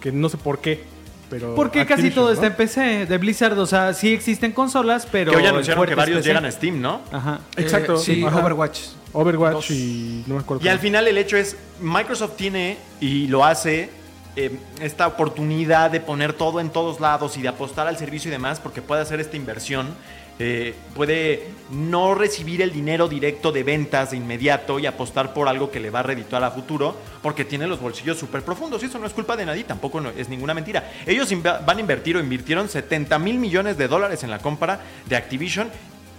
que 0.00 0.12
no 0.12 0.28
sé 0.28 0.36
por 0.36 0.58
qué, 0.58 0.84
pero 1.30 1.54
Porque 1.54 1.86
casi 1.86 2.10
todo 2.10 2.26
¿no? 2.26 2.32
está 2.32 2.46
en 2.46 2.54
PC 2.54 3.06
de 3.06 3.18
Blizzard. 3.18 3.58
O 3.58 3.66
sea, 3.66 3.92
sí 3.94 4.12
existen 4.12 4.52
consolas, 4.52 5.06
pero. 5.10 5.30
que 5.32 5.38
hoy 5.38 5.46
anunciaron 5.46 5.86
que 5.86 5.94
varios 5.94 6.18
PC. 6.18 6.28
llegan 6.28 6.44
a 6.44 6.50
Steam, 6.52 6.80
¿no? 6.80 7.00
Ajá. 7.10 7.40
Exacto, 7.56 7.94
Eh, 7.94 7.98
sí, 7.98 8.24
ajá. 8.24 8.40
Overwatch. 8.40 8.80
Overwatch 9.12 9.52
Dos. 9.54 9.70
y 9.70 10.24
no 10.26 10.34
me 10.34 10.40
acuerdo. 10.40 10.64
Y 10.64 10.68
al 10.68 10.78
final 10.78 11.08
el 11.08 11.16
hecho 11.18 11.36
es, 11.36 11.56
Microsoft 11.80 12.36
tiene 12.36 12.76
y 13.00 13.26
lo 13.28 13.44
hace 13.44 13.90
eh, 14.36 14.56
esta 14.80 15.06
oportunidad 15.06 15.90
de 15.90 16.00
poner 16.00 16.32
todo 16.34 16.60
en 16.60 16.70
todos 16.70 17.00
lados 17.00 17.36
y 17.36 17.42
de 17.42 17.48
apostar 17.48 17.86
al 17.86 17.96
servicio 17.96 18.28
y 18.28 18.32
demás 18.32 18.60
porque 18.60 18.82
puede 18.82 19.00
hacer 19.02 19.20
esta 19.20 19.36
inversión. 19.36 19.86
Eh, 20.38 20.74
puede 20.94 21.48
no 21.70 22.14
recibir 22.14 22.60
el 22.62 22.72
dinero 22.72 23.06
directo 23.08 23.52
de 23.52 23.62
ventas 23.62 24.10
de 24.10 24.16
inmediato 24.16 24.78
y 24.78 24.86
apostar 24.86 25.32
por 25.32 25.48
algo 25.48 25.70
que 25.70 25.78
le 25.80 25.90
va 25.90 26.00
a 26.00 26.02
redituar 26.02 26.42
a 26.42 26.50
futuro 26.50 26.96
porque 27.22 27.44
tiene 27.44 27.66
los 27.68 27.80
bolsillos 27.80 28.18
súper 28.18 28.42
profundos 28.42 28.82
y 28.82 28.86
eso 28.86 28.98
no 28.98 29.06
es 29.06 29.12
culpa 29.12 29.36
de 29.36 29.46
nadie, 29.46 29.64
tampoco 29.64 30.00
no- 30.00 30.10
es 30.10 30.28
ninguna 30.28 30.52
mentira. 30.54 30.90
Ellos 31.06 31.28
van 31.42 31.76
a 31.76 31.80
invertir 31.80 32.16
o 32.16 32.20
invirtieron 32.20 32.68
70 32.68 33.18
mil 33.18 33.38
millones 33.38 33.78
de 33.78 33.86
dólares 33.88 34.24
en 34.24 34.30
la 34.30 34.38
compra 34.40 34.80
de 35.06 35.16
Activision 35.16 35.70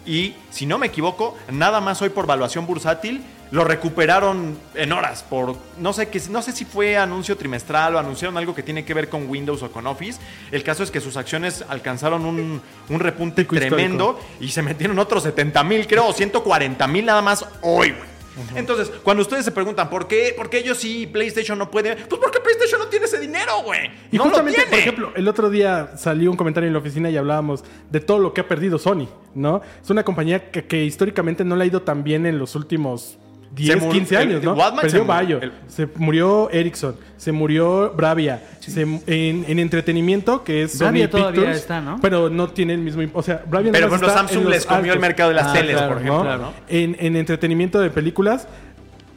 y 0.05 0.35
si 0.51 0.65
no 0.65 0.77
me 0.77 0.87
equivoco, 0.87 1.35
nada 1.51 1.81
más 1.81 2.01
hoy 2.01 2.09
por 2.09 2.25
valuación 2.27 2.65
bursátil 2.67 3.21
lo 3.51 3.63
recuperaron 3.63 4.57
en 4.73 4.91
horas 4.91 5.23
por 5.23 5.55
no 5.79 5.93
sé 5.93 6.09
qué 6.09 6.21
no 6.29 6.41
sé 6.41 6.51
si 6.51 6.65
fue 6.65 6.97
anuncio 6.97 7.37
trimestral 7.37 7.95
o 7.95 7.99
anunciaron 7.99 8.37
algo 8.37 8.55
que 8.55 8.63
tiene 8.63 8.85
que 8.85 8.93
ver 8.93 9.09
con 9.09 9.29
Windows 9.29 9.63
o 9.63 9.71
con 9.71 9.87
Office. 9.87 10.19
El 10.51 10.63
caso 10.63 10.83
es 10.83 10.91
que 10.91 10.99
sus 10.99 11.17
acciones 11.17 11.63
alcanzaron 11.67 12.25
un, 12.25 12.61
un 12.89 12.99
repunte 12.99 13.43
Pico 13.43 13.55
tremendo 13.55 14.19
y 14.39 14.49
se 14.49 14.61
metieron 14.61 14.97
otros 14.99 15.23
70 15.23 15.63
mil, 15.63 15.87
creo, 15.87 16.07
o 16.07 16.13
140 16.13 16.87
mil 16.87 17.05
nada 17.05 17.21
más 17.21 17.45
hoy, 17.61 17.91
güey. 17.91 18.15
Entonces, 18.55 18.91
cuando 19.03 19.21
ustedes 19.21 19.45
se 19.45 19.51
preguntan 19.51 19.89
por 19.89 20.07
qué, 20.07 20.33
por 20.35 20.49
qué 20.49 20.57
ellos 20.57 20.77
sí 20.77 21.03
y 21.03 21.07
PlayStation 21.07 21.57
no 21.57 21.71
puede, 21.71 21.95
pues 21.95 22.19
porque 22.21 22.39
PlayStation 22.39 22.79
no 22.79 22.87
tiene 22.87 23.05
ese 23.05 23.19
dinero, 23.19 23.61
güey. 23.63 23.89
Y 24.11 24.17
no 24.17 24.25
lo 24.25 24.29
justamente, 24.31 24.59
tiene. 24.59 24.69
por 24.69 24.79
ejemplo, 24.79 25.11
el 25.15 25.27
otro 25.27 25.49
día 25.49 25.91
salió 25.95 26.31
un 26.31 26.37
comentario 26.37 26.67
en 26.67 26.73
la 26.73 26.79
oficina 26.79 27.09
y 27.09 27.17
hablábamos 27.17 27.63
de 27.89 27.99
todo 28.01 28.19
lo 28.19 28.33
que 28.33 28.41
ha 28.41 28.47
perdido 28.47 28.77
Sony, 28.77 29.07
¿no? 29.33 29.61
Es 29.81 29.89
una 29.89 30.03
compañía 30.03 30.51
que, 30.51 30.65
que 30.65 30.83
históricamente 30.83 31.45
no 31.45 31.55
le 31.55 31.63
ha 31.63 31.67
ido 31.67 31.81
tan 31.83 32.03
bien 32.03 32.25
en 32.25 32.37
los 32.37 32.55
últimos 32.55 33.17
10, 33.53 33.77
murió- 33.81 33.91
15 33.91 34.17
años, 34.17 34.39
el- 34.39 34.45
¿no? 34.45 34.53
Waldman 34.53 34.89
se 34.89 34.97
Perdió 34.99 35.05
murió. 35.05 35.15
Bayo, 35.15 35.41
El- 35.41 35.51
se 35.67 35.87
murió 35.95 36.49
Ericsson, 36.51 36.95
se 37.17 37.31
murió 37.31 37.93
Bravia. 37.95 38.41
se- 38.59 38.81
en, 38.81 38.99
en 39.47 39.59
entretenimiento, 39.59 40.43
que 40.43 40.63
es 40.63 40.77
Bravia 40.79 41.05
Sony 41.05 41.11
todavía 41.11 41.31
Pictures, 41.41 41.57
está, 41.57 41.81
¿no? 41.81 41.99
Pero 42.01 42.29
no 42.29 42.49
tiene 42.49 42.73
el 42.73 42.79
mismo... 42.81 43.03
O 43.13 43.21
sea, 43.23 43.43
Bravia 43.47 43.71
Pero, 43.71 43.87
por 43.87 43.97
ejemplo, 43.97 44.07
está 44.07 44.19
Samsung 44.27 44.43
en 44.45 44.49
les 44.49 44.65
comió 44.65 44.93
el 44.93 44.99
mercado 44.99 45.29
de 45.29 45.35
las 45.35 45.47
Ah, 45.47 45.53
teles, 45.53 45.75
claro, 45.77 45.93
por 45.93 46.01
ejemplo, 46.01 46.23
¿no? 46.23 46.37
¿no? 46.37 46.53
En, 46.67 46.95
en 46.99 47.15
entretenimiento 47.15 47.79
de 47.79 47.89
películas, 47.91 48.47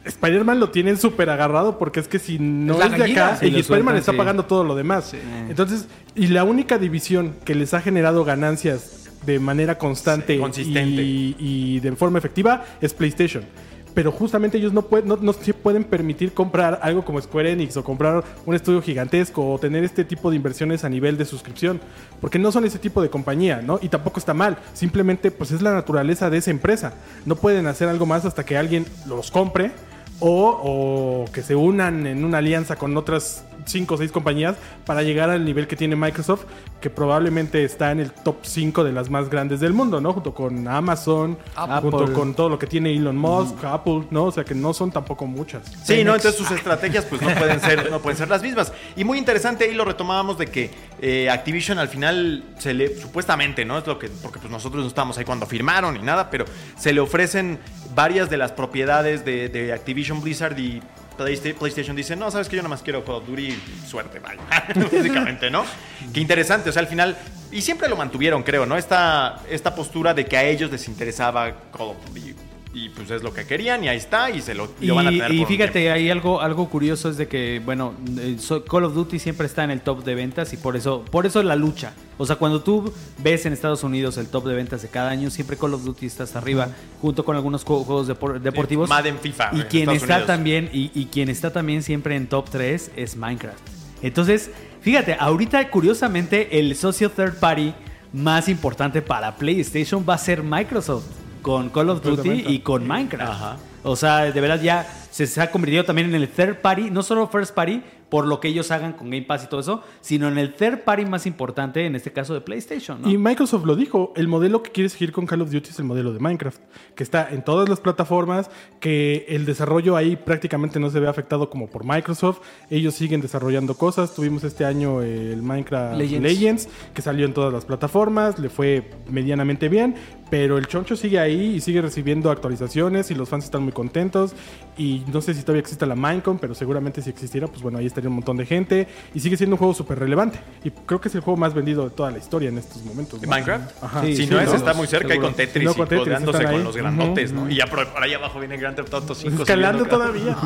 Spider-Man 0.05 0.59
lo 0.59 0.69
tienen 0.69 0.97
súper 0.97 1.29
agarrado 1.29 1.77
porque 1.77 1.99
es 1.99 2.07
que 2.07 2.19
si 2.19 2.39
no 2.39 2.73
Es 2.73 2.79
la 2.79 2.85
es, 2.85 2.91
de 2.93 2.97
gallina. 2.99 3.27
acá, 3.33 3.45
y 3.45 3.59
Spider-Man 3.59 3.97
está 3.97 4.11
sí. 4.13 4.17
pagando 4.17 4.45
todo 4.45 4.63
lo 4.63 4.75
demás. 4.75 5.13
Entonces, 5.49 5.87
y 6.15 6.27
la 6.27 6.43
única 6.45 6.77
división 6.77 7.35
que 7.43 7.53
les 7.55 7.73
ha 7.73 7.81
generado 7.81 8.23
ganancias 8.23 9.09
de 9.25 9.37
manera 9.39 9.77
constante 9.77 10.35
Sí, 10.35 10.39
consistente. 10.39 11.01
Y, 11.03 11.35
y 11.37 11.79
de 11.81 11.91
forma 11.95 12.17
efectiva 12.19 12.63
es 12.81 12.93
PlayStation. 12.93 13.43
Pero 13.93 14.11
justamente 14.11 14.57
ellos 14.57 14.73
no, 14.73 14.83
pueden, 14.83 15.07
no, 15.07 15.17
no 15.17 15.33
se 15.33 15.53
pueden 15.53 15.83
permitir 15.83 16.33
comprar 16.33 16.79
algo 16.81 17.03
como 17.03 17.21
Square 17.21 17.51
Enix 17.51 17.75
o 17.77 17.83
comprar 17.83 18.23
un 18.45 18.55
estudio 18.55 18.81
gigantesco 18.81 19.51
o 19.51 19.59
tener 19.59 19.83
este 19.83 20.05
tipo 20.05 20.29
de 20.29 20.35
inversiones 20.35 20.83
a 20.83 20.89
nivel 20.89 21.17
de 21.17 21.25
suscripción. 21.25 21.81
Porque 22.21 22.39
no 22.39 22.51
son 22.51 22.65
ese 22.65 22.79
tipo 22.79 23.01
de 23.01 23.09
compañía, 23.09 23.61
¿no? 23.61 23.79
Y 23.81 23.89
tampoco 23.89 24.19
está 24.19 24.33
mal. 24.33 24.57
Simplemente, 24.73 25.31
pues 25.31 25.51
es 25.51 25.61
la 25.61 25.73
naturaleza 25.73 26.29
de 26.29 26.37
esa 26.37 26.51
empresa. 26.51 26.93
No 27.25 27.35
pueden 27.35 27.67
hacer 27.67 27.89
algo 27.89 28.05
más 28.05 28.25
hasta 28.25 28.45
que 28.45 28.57
alguien 28.57 28.85
los 29.07 29.31
compre 29.31 29.71
o, 30.19 31.25
o 31.25 31.31
que 31.31 31.41
se 31.41 31.55
unan 31.55 32.05
en 32.07 32.23
una 32.23 32.39
alianza 32.39 32.75
con 32.75 32.95
otras 32.97 33.43
5 33.65 33.93
o 33.93 33.97
6 33.97 34.11
compañías 34.11 34.55
para 34.85 35.03
llegar 35.03 35.29
al 35.29 35.45
nivel 35.45 35.67
que 35.67 35.75
tiene 35.75 35.95
Microsoft, 35.95 36.45
que 36.81 36.89
probablemente 36.89 37.63
está 37.63 37.91
en 37.91 37.99
el 37.99 38.11
top 38.11 38.37
5 38.41 38.83
de 38.83 38.91
las 38.91 39.09
más 39.09 39.29
grandes 39.29 39.59
del 39.59 39.73
mundo, 39.73 40.01
¿no? 40.01 40.13
Junto 40.13 40.33
con 40.33 40.67
Amazon, 40.67 41.37
Apple. 41.55 41.91
junto 41.91 42.13
con 42.13 42.33
todo 42.33 42.49
lo 42.49 42.59
que 42.59 42.67
tiene 42.67 42.93
Elon 42.93 43.17
Musk, 43.17 43.63
Apple, 43.63 44.03
¿no? 44.11 44.25
O 44.25 44.31
sea 44.31 44.43
que 44.43 44.55
no 44.55 44.73
son 44.73 44.91
tampoco 44.91 45.25
muchas. 45.25 45.63
Sí, 45.83 46.03
no, 46.03 46.15
entonces 46.15 46.35
sus 46.35 46.51
estrategias 46.51 47.05
pues 47.05 47.21
no 47.21 47.33
pueden 47.35 47.59
ser, 47.59 47.91
no 47.91 47.99
pueden 47.99 48.17
ser 48.17 48.29
las 48.29 48.41
mismas. 48.41 48.71
Y 48.95 49.03
muy 49.03 49.17
interesante 49.17 49.65
ahí 49.65 49.73
lo 49.73 49.85
retomábamos 49.85 50.37
de 50.37 50.47
que 50.47 50.71
eh, 51.01 51.29
Activision 51.29 51.79
al 51.79 51.87
final 51.87 52.43
se 52.57 52.73
le, 52.73 52.95
supuestamente, 52.95 53.65
¿no? 53.65 53.77
Es 53.77 53.87
lo 53.87 53.97
que, 53.97 54.09
porque 54.09 54.39
pues 54.39 54.51
nosotros 54.51 54.83
no 54.83 54.87
estábamos 54.87 55.17
ahí 55.17 55.25
cuando 55.25 55.45
firmaron 55.45 55.93
ni 55.95 56.01
nada, 56.01 56.29
pero 56.29 56.45
se 56.77 56.93
le 56.93 56.99
ofrecen 56.99 57.59
varias 57.95 58.29
de 58.29 58.37
las 58.37 58.51
propiedades 58.51 59.23
de, 59.25 59.71
Activision 59.73 60.21
Blizzard 60.21 60.57
y 60.59 60.81
Playsta- 61.17 61.53
PlayStation 61.53 61.95
dice, 61.95 62.15
no, 62.15 62.31
sabes 62.31 62.47
que 62.47 62.55
yo 62.55 62.61
nada 62.61 62.69
más 62.69 62.81
quiero 62.81 63.03
Call 63.03 63.15
of 63.15 63.27
Duty 63.27 63.47
y 63.47 63.87
suerte, 63.87 64.19
vaya. 64.19 64.41
Básicamente, 64.91 65.49
¿no? 65.49 65.65
Qué 66.13 66.19
interesante, 66.21 66.69
o 66.69 66.73
sea, 66.73 66.81
al 66.81 66.87
final, 66.87 67.17
y 67.51 67.61
siempre 67.61 67.89
lo 67.89 67.97
mantuvieron, 67.97 68.43
creo, 68.43 68.65
¿no? 68.65 68.77
Esta, 68.77 69.41
esta 69.49 69.75
postura 69.75 70.13
de 70.13 70.25
que 70.25 70.37
a 70.37 70.43
ellos 70.43 70.71
les 70.71 70.87
interesaba 70.87 71.51
Call 71.71 71.89
of 71.89 71.97
Duty. 72.07 72.48
Y 72.71 72.89
pues 72.89 73.09
es 73.09 73.23
lo 73.23 73.33
que 73.33 73.45
querían 73.45 73.83
y 73.83 73.87
ahí 73.87 73.97
está 73.97 74.29
y 74.29 74.41
se 74.41 74.53
lo, 74.53 74.69
Y, 74.79 74.85
lo 74.85 74.95
van 74.95 75.07
a 75.07 75.09
tener 75.09 75.33
y 75.33 75.39
por 75.39 75.47
fíjate, 75.47 75.91
hay 75.91 76.11
algo, 76.11 76.39
algo 76.39 76.69
curioso 76.69 77.09
es 77.09 77.17
de 77.17 77.27
que, 77.27 77.59
bueno, 77.65 77.95
eh, 78.19 78.37
Call 78.69 78.83
of 78.83 78.93
Duty 78.93 79.17
siempre 79.17 79.47
está 79.47 79.63
en 79.63 79.71
el 79.71 79.81
top 79.81 80.03
de 80.03 80.13
ventas 80.13 80.53
y 80.53 80.57
por 80.57 80.75
eso, 80.77 81.03
por 81.09 81.25
eso 81.25 81.41
la 81.41 81.55
lucha. 81.55 81.93
O 82.19 82.27
sea, 82.27 82.35
cuando 82.35 82.61
tú 82.61 82.93
ves 83.23 83.47
en 83.47 83.53
Estados 83.53 83.83
Unidos 83.83 84.17
el 84.17 84.27
top 84.27 84.45
de 84.45 84.53
ventas 84.53 84.83
de 84.83 84.87
cada 84.87 85.09
año, 85.09 85.31
siempre 85.31 85.57
Call 85.57 85.73
of 85.73 85.83
Duty 85.83 86.05
está 86.05 86.25
hasta 86.25 86.37
arriba, 86.37 86.69
junto 87.01 87.25
con 87.25 87.35
algunos 87.35 87.65
ju- 87.65 87.83
juegos 87.85 88.07
depor- 88.07 88.39
deportivos. 88.39 88.87
Madden, 88.87 89.17
FIFA, 89.17 89.49
Y 89.53 89.61
en 89.61 89.67
quien 89.67 89.81
Estados 89.89 90.01
está 90.03 90.13
Unidos. 90.13 90.27
también, 90.27 90.69
y, 90.71 90.91
y 90.93 91.05
quien 91.07 91.29
está 91.29 91.51
también 91.51 91.81
siempre 91.81 92.15
en 92.15 92.27
top 92.27 92.51
3 92.51 92.91
es 92.95 93.15
Minecraft. 93.15 93.57
Entonces, 94.03 94.51
fíjate, 94.81 95.15
ahorita 95.19 95.71
curiosamente 95.71 96.59
el 96.59 96.75
socio 96.75 97.09
third 97.09 97.39
party 97.39 97.73
más 98.13 98.47
importante 98.47 99.01
para 99.01 99.35
PlayStation 99.37 100.05
va 100.07 100.13
a 100.13 100.17
ser 100.19 100.43
Microsoft 100.43 101.05
con 101.41 101.69
Call 101.69 101.89
of 101.89 102.01
Duty 102.01 102.45
y 102.47 102.59
con 102.59 102.87
Minecraft. 102.87 103.31
Ajá. 103.31 103.57
O 103.83 103.95
sea, 103.95 104.31
de 104.31 104.41
verdad 104.41 104.61
ya 104.61 104.87
se, 105.11 105.25
se 105.25 105.41
ha 105.41 105.51
convertido 105.51 105.85
también 105.85 106.09
en 106.09 106.15
el 106.15 106.27
third 106.27 106.57
party, 106.61 106.89
no 106.89 107.01
solo 107.01 107.27
first 107.27 107.53
party, 107.53 107.81
por 108.09 108.25
lo 108.25 108.39
que 108.39 108.47
ellos 108.47 108.71
hagan 108.71 108.93
con 108.93 109.09
Game 109.09 109.23
Pass 109.23 109.43
y 109.43 109.47
todo 109.47 109.59
eso, 109.59 109.83
sino 110.01 110.27
en 110.27 110.37
el 110.37 110.53
third 110.53 110.79
party 110.79 111.05
más 111.05 111.25
importante, 111.25 111.85
en 111.85 111.95
este 111.95 112.11
caso 112.11 112.33
de 112.33 112.41
PlayStation, 112.41 113.01
¿no? 113.01 113.09
Y 113.09 113.17
Microsoft 113.17 113.65
lo 113.65 113.75
dijo, 113.75 114.13
el 114.15 114.27
modelo 114.27 114.63
que 114.63 114.71
quiere 114.71 114.89
seguir 114.89 115.11
con 115.11 115.25
Call 115.25 115.41
of 115.41 115.51
Duty 115.51 115.69
es 115.69 115.79
el 115.79 115.85
modelo 115.85 116.11
de 116.11 116.19
Minecraft, 116.19 116.59
que 116.95 117.03
está 117.03 117.29
en 117.29 117.43
todas 117.43 117.69
las 117.69 117.79
plataformas, 117.79 118.49
que 118.79 119.25
el 119.29 119.45
desarrollo 119.45 119.95
ahí 119.95 120.15
prácticamente 120.15 120.79
no 120.79 120.89
se 120.89 120.99
ve 120.99 121.07
afectado 121.07 121.49
como 121.49 121.67
por 121.67 121.85
Microsoft, 121.85 122.39
ellos 122.69 122.95
siguen 122.95 123.21
desarrollando 123.21 123.75
cosas, 123.75 124.13
tuvimos 124.15 124.43
este 124.43 124.65
año 124.65 125.01
el 125.01 125.41
Minecraft 125.41 125.97
Legends. 125.97 126.23
Legends, 126.23 126.69
que 126.93 127.01
salió 127.01 127.25
en 127.25 127.33
todas 127.33 127.53
las 127.53 127.65
plataformas, 127.65 128.39
le 128.39 128.49
fue 128.49 128.89
medianamente 129.09 129.69
bien, 129.69 129.95
pero 130.29 130.57
el 130.57 130.67
choncho 130.67 130.95
sigue 130.95 131.19
ahí 131.19 131.55
y 131.55 131.61
sigue 131.61 131.81
recibiendo 131.81 132.29
actualizaciones 132.31 133.09
y 133.11 133.15
los 133.15 133.29
fans 133.29 133.45
están 133.45 133.63
muy 133.63 133.71
contentos 133.73 134.33
y 134.77 135.03
no 135.11 135.21
sé 135.21 135.33
si 135.33 135.41
todavía 135.41 135.61
existe 135.61 135.85
la 135.85 135.95
Minecon, 135.95 136.37
pero 136.39 136.53
seguramente 136.55 137.01
si 137.01 137.09
existiera, 137.09 137.47
pues 137.47 137.61
bueno, 137.61 137.79
ahí 137.79 137.85
estaría 137.85 138.09
un 138.09 138.15
montón 138.15 138.37
de 138.37 138.45
gente 138.45 138.87
y 139.13 139.19
sigue 139.19 139.37
siendo 139.37 139.55
un 139.55 139.57
juego 139.57 139.73
súper 139.73 139.99
relevante 139.99 140.39
y 140.63 140.71
creo 140.71 141.01
que 141.01 141.07
es 141.09 141.15
el 141.15 141.21
juego 141.21 141.37
más 141.37 141.53
vendido 141.53 141.83
de 141.83 141.89
toda 141.89 142.11
la 142.11 142.17
historia 142.19 142.49
en 142.49 142.57
estos 142.57 142.83
momentos. 142.83 143.21
¿no? 143.21 143.27
Minecraft. 143.27 143.83
Ajá. 143.83 144.01
Sí, 144.01 144.15
si 144.15 144.23
sí, 144.25 144.29
no, 144.31 144.41
no, 144.41 144.53
está 144.53 144.73
muy 144.73 144.87
cerca 144.87 145.15
y 145.15 145.19
con 145.19 145.33
Tetris 145.33 145.65
no, 145.65 145.71
y 145.71 145.73
con 145.75 145.87
Tetris, 145.87 146.03
codeándose 146.05 146.37
están 146.37 146.51
con 146.51 146.59
ahí. 146.61 146.65
los 146.65 146.75
grandotes, 146.77 147.31
¿no? 147.33 147.49
Y 147.49 147.55
ya 147.55 147.65
por, 147.67 147.87
por 147.87 148.03
ahí 148.03 148.13
abajo 148.13 148.39
viene 148.39 148.57
Grand 148.57 148.75
Theft 148.75 148.93
Auto 148.93 149.15
5. 149.15 149.41
Escalando 149.43 149.85
todavía. 149.85 150.35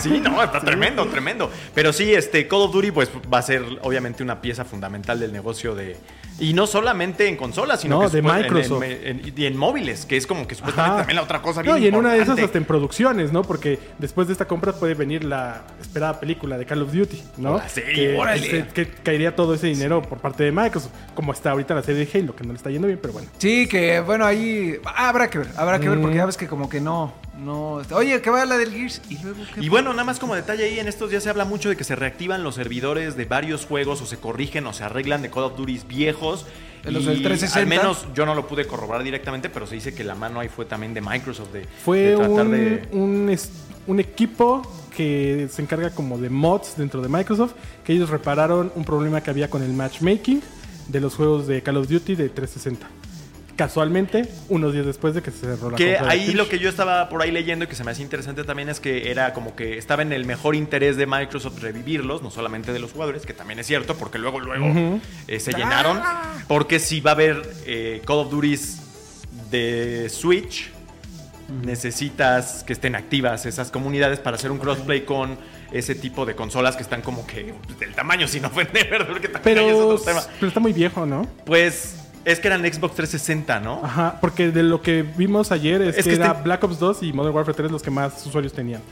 Sí, 0.00 0.20
no, 0.22 0.42
está 0.42 0.60
tremendo, 0.60 1.06
tremendo. 1.06 1.50
Pero 1.74 1.92
sí, 1.92 2.12
este 2.12 2.46
Call 2.48 2.62
of 2.62 2.72
Duty 2.72 2.90
pues 2.90 3.08
va 3.32 3.38
a 3.38 3.42
ser 3.42 3.64
obviamente 3.82 4.22
una 4.22 4.40
pieza 4.40 4.64
fundamental 4.64 5.18
del 5.20 5.32
negocio 5.32 5.74
de... 5.74 5.96
Y 6.38 6.52
no 6.52 6.66
solamente 6.66 7.28
en 7.28 7.36
consolas, 7.36 7.80
sino 7.80 8.02
No, 8.02 8.10
que 8.10 8.16
de 8.16 8.22
supo- 8.22 8.30
en- 8.36 8.42
Microsoft. 8.42 8.82
En, 8.82 9.15
en- 9.24 9.32
y 9.36 9.46
en 9.46 9.56
móviles, 9.56 10.06
que 10.06 10.16
es 10.16 10.26
como 10.26 10.46
que 10.46 10.54
supuestamente 10.54 10.90
Ajá. 10.92 10.98
también 11.02 11.16
la 11.16 11.22
otra 11.22 11.42
cosa 11.42 11.62
bien 11.62 11.74
No, 11.74 11.78
y 11.82 11.86
en 11.86 11.94
una 11.96 12.12
de 12.12 12.22
esas 12.22 12.38
hasta 12.38 12.58
en 12.58 12.64
producciones, 12.64 13.32
¿no? 13.32 13.42
Porque 13.42 13.78
después 13.98 14.26
de 14.28 14.32
esta 14.32 14.46
compra 14.46 14.72
puede 14.72 14.94
venir 14.94 15.24
la 15.24 15.62
esperada 15.80 16.18
película 16.20 16.56
de 16.58 16.66
Call 16.66 16.82
of 16.82 16.92
Duty, 16.92 17.22
¿no? 17.38 17.56
Ah, 17.56 17.68
sí, 17.68 17.80
que, 17.94 18.16
órale. 18.16 18.66
que 18.74 18.86
caería 18.88 19.34
todo 19.34 19.54
ese 19.54 19.66
dinero 19.68 20.02
por 20.02 20.18
parte 20.18 20.44
de 20.44 20.52
Microsoft, 20.52 20.92
como 21.14 21.32
está 21.32 21.50
ahorita 21.52 21.74
la 21.74 21.82
serie 21.82 22.04
de 22.06 22.18
Halo, 22.18 22.34
que 22.36 22.44
no 22.44 22.52
le 22.52 22.56
está 22.56 22.70
yendo 22.70 22.86
bien, 22.86 22.98
pero 23.00 23.12
bueno. 23.14 23.28
Sí, 23.38 23.66
que 23.68 24.00
bueno, 24.00 24.24
ahí 24.24 24.76
habrá 24.96 25.28
que 25.30 25.38
ver, 25.38 25.48
habrá 25.56 25.78
que 25.78 25.88
ver, 25.88 26.00
porque 26.00 26.14
Mm. 26.14 26.18
ya 26.18 26.26
ves 26.26 26.36
que 26.36 26.46
como 26.46 26.68
que 26.68 26.80
no, 26.80 27.12
no. 27.38 27.80
Oye, 27.92 28.20
que 28.22 28.30
va 28.30 28.44
la 28.46 28.56
del 28.56 28.72
Gears 28.72 29.02
y 29.10 29.18
luego 29.22 29.42
qué. 29.54 29.60
Y 29.64 29.68
bueno, 29.68 29.90
nada 29.92 30.04
más 30.04 30.18
como 30.18 30.34
detalle 30.34 30.64
ahí, 30.64 30.78
en 30.80 30.88
estos 30.88 31.10
días 31.10 31.22
se 31.22 31.30
habla 31.30 31.44
mucho 31.44 31.68
de 31.68 31.76
que 31.76 31.84
se 31.84 31.94
reactivan 31.96 32.42
los 32.42 32.54
servidores 32.54 33.16
de 33.16 33.24
varios 33.24 33.66
juegos 33.66 34.00
o 34.02 34.06
se 34.06 34.16
corrigen 34.16 34.66
o 34.66 34.72
se 34.72 34.84
arreglan 34.84 35.22
de 35.22 35.30
Call 35.30 35.44
of 35.44 35.56
Duty 35.56 35.80
viejos. 35.88 36.46
De 36.86 36.92
los 36.92 37.02
Y 37.02 37.06
del 37.06 37.22
360. 37.22 37.58
Al 37.58 37.66
menos 37.66 38.06
yo 38.14 38.24
no 38.24 38.34
lo 38.34 38.46
pude 38.46 38.66
corroborar 38.66 39.02
directamente, 39.02 39.50
pero 39.50 39.66
se 39.66 39.74
dice 39.74 39.94
que 39.94 40.04
la 40.04 40.14
mano 40.14 40.40
ahí 40.40 40.48
fue 40.48 40.64
también 40.64 40.94
de 40.94 41.00
Microsoft 41.02 41.52
de, 41.52 41.66
Fue 41.84 41.98
de 41.98 42.16
tratar 42.16 42.46
un, 42.46 43.26
de... 43.26 43.38
un 43.86 44.00
equipo 44.00 44.62
que 44.96 45.48
se 45.50 45.60
encarga 45.60 45.90
como 45.90 46.16
de 46.16 46.30
mods 46.30 46.76
dentro 46.76 47.02
de 47.02 47.08
Microsoft, 47.08 47.52
que 47.84 47.92
ellos 47.92 48.08
repararon 48.08 48.72
un 48.74 48.84
problema 48.84 49.20
que 49.20 49.28
había 49.30 49.50
con 49.50 49.62
el 49.62 49.72
matchmaking 49.74 50.40
de 50.88 51.00
los 51.00 51.14
juegos 51.14 51.46
de 51.46 51.62
Call 51.62 51.76
of 51.76 51.88
Duty 51.88 52.14
de 52.14 52.30
360. 52.30 52.88
Casualmente, 53.56 54.28
unos 54.50 54.74
días 54.74 54.84
después 54.84 55.14
de 55.14 55.22
que 55.22 55.30
se 55.30 55.38
cerró 55.38 55.70
la 55.70 55.76
Que 55.78 55.96
compra 55.96 56.14
de 56.14 56.20
ahí 56.20 56.32
lo 56.34 56.46
que 56.46 56.58
yo 56.58 56.68
estaba 56.68 57.08
por 57.08 57.22
ahí 57.22 57.30
leyendo 57.30 57.64
y 57.64 57.68
que 57.68 57.74
se 57.74 57.84
me 57.84 57.90
hacía 57.90 58.04
interesante 58.04 58.44
también 58.44 58.68
es 58.68 58.80
que 58.80 59.10
era 59.10 59.32
como 59.32 59.56
que 59.56 59.78
estaba 59.78 60.02
en 60.02 60.12
el 60.12 60.26
mejor 60.26 60.54
interés 60.54 60.98
de 60.98 61.06
Microsoft 61.06 61.60
revivirlos, 61.62 62.22
no 62.22 62.30
solamente 62.30 62.72
de 62.72 62.78
los 62.80 62.92
jugadores, 62.92 63.24
que 63.24 63.32
también 63.32 63.58
es 63.58 63.66
cierto, 63.66 63.96
porque 63.96 64.18
luego, 64.18 64.40
luego 64.40 65.00
eh, 65.26 65.40
se 65.40 65.52
llenaron. 65.52 66.00
Porque 66.48 66.78
si 66.78 67.00
va 67.00 67.12
a 67.12 67.14
haber 67.14 67.42
eh, 67.64 68.02
Call 68.04 68.18
of 68.18 68.30
Duties 68.30 68.82
de 69.50 70.08
Switch, 70.10 70.70
necesitas 71.62 72.62
que 72.64 72.72
estén 72.72 72.94
activas 72.94 73.46
esas 73.46 73.70
comunidades 73.70 74.18
para 74.18 74.36
hacer 74.36 74.50
un 74.50 74.58
crossplay 74.58 75.04
con 75.04 75.38
ese 75.72 75.94
tipo 75.94 76.26
de 76.26 76.34
consolas 76.34 76.76
que 76.76 76.82
están 76.82 77.02
como 77.02 77.26
que 77.26 77.54
del 77.78 77.94
tamaño 77.94 78.28
sin 78.28 78.44
ofender, 78.44 78.94
es 78.94 79.40
Pero, 79.42 79.88
otro 79.88 79.98
tema. 80.04 80.22
pero 80.38 80.48
está 80.48 80.60
muy 80.60 80.72
viejo, 80.72 81.06
¿no? 81.06 81.26
Pues 81.44 82.05
es 82.26 82.40
que 82.40 82.48
eran 82.48 82.60
Xbox 82.62 82.96
360, 82.96 83.60
¿no? 83.60 83.80
Ajá, 83.84 84.18
porque 84.20 84.50
de 84.50 84.64
lo 84.64 84.82
que 84.82 85.02
vimos 85.02 85.52
ayer 85.52 85.80
es, 85.80 85.96
Es 85.96 86.04
que, 86.04 86.10
que 86.10 86.16
era 86.16 86.32
este- 86.32 86.42
Black 86.42 86.62
Ops 86.64 86.78
2 86.80 87.02
y 87.04 87.12
Modern 87.12 87.34
Warfare 87.34 87.56
3 87.56 87.70
los 87.70 87.82
que 87.82 87.90
más 87.90 88.26
usuarios 88.26 88.52
tenían. 88.52 88.82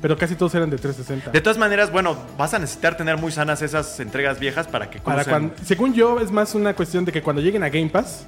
Pero 0.00 0.16
casi 0.16 0.34
todos 0.34 0.54
eran 0.54 0.70
de 0.70 0.78
360. 0.78 1.30
De 1.30 1.40
todas 1.42 1.58
maneras, 1.58 1.92
bueno, 1.92 2.16
vas 2.38 2.54
a 2.54 2.58
necesitar 2.58 2.96
tener 2.96 3.18
muy 3.18 3.32
sanas 3.32 3.60
esas 3.60 4.00
entregas 4.00 4.40
viejas 4.40 4.66
para 4.66 4.88
que 4.88 4.98
Para 4.98 5.26
cuando, 5.26 5.54
según 5.62 5.92
yo, 5.92 6.20
es 6.20 6.30
más 6.32 6.54
una 6.54 6.74
cuestión 6.74 7.04
de 7.04 7.12
que 7.12 7.20
cuando 7.20 7.42
lleguen 7.42 7.62
a 7.64 7.68
Game 7.68 7.90
Pass, 7.90 8.24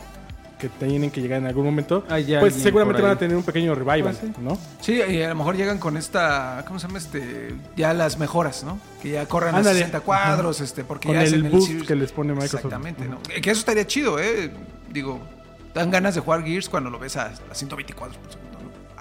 que 0.63 0.69
tienen 0.87 1.11
que 1.11 1.21
llegar 1.21 1.41
en 1.41 1.47
algún 1.47 1.65
momento, 1.65 2.05
Hay 2.09 2.23
pues 2.25 2.35
alguien 2.45 2.53
seguramente 2.63 3.01
por 3.01 3.09
ahí. 3.09 3.09
van 3.11 3.17
a 3.17 3.19
tener 3.19 3.37
un 3.37 3.43
pequeño 3.43 3.75
revival, 3.75 4.03
Pues 4.03 4.19
sí. 4.19 4.33
¿no? 4.41 4.59
Sí, 4.81 5.01
y 5.09 5.21
a 5.23 5.29
lo 5.31 5.35
mejor 5.35 5.57
llegan 5.57 5.79
con 5.79 5.97
esta, 5.97 6.65
¿cómo 6.67 6.79
se 6.79 6.87
llama 6.87 6.99
este? 6.99 7.55
Ya 7.77 7.93
las 7.95 8.17
mejoras, 8.19 8.63
¿no? 8.65 8.79
Que 9.03 9.11
ya 9.11 9.27
corran 9.27 9.55
a 9.57 9.59
Ándale. 9.59 9.79
60 9.81 10.01
cuadros, 10.01 10.61
este, 10.61 10.85
porque 10.85 11.09
Con 11.09 11.17
ya 11.17 11.25
es 11.25 11.33
el 11.33 11.45
en 11.47 11.51
boost 11.53 11.67
Series. 11.67 11.87
que 11.89 11.97
les 11.97 12.13
pone 12.13 12.33
Microsoft. 12.33 12.55
Exactamente, 12.65 13.07
¿no? 13.07 13.19
Que 13.23 13.51
eso 13.51 13.59
estaría 13.61 13.87
chido, 13.87 14.19
¿eh? 14.21 14.51
Digo, 14.91 15.21
dan 15.75 15.91
ganas 15.91 16.15
de 16.15 16.21
jugar 16.21 16.45
Gears 16.45 16.69
cuando 16.69 16.91
lo 16.91 16.99
ves 16.99 17.17
a, 17.17 17.33
a 17.51 17.55
120 17.55 17.93
cuadros 17.95 18.17
por 18.19 18.31
segundo, 18.33 18.52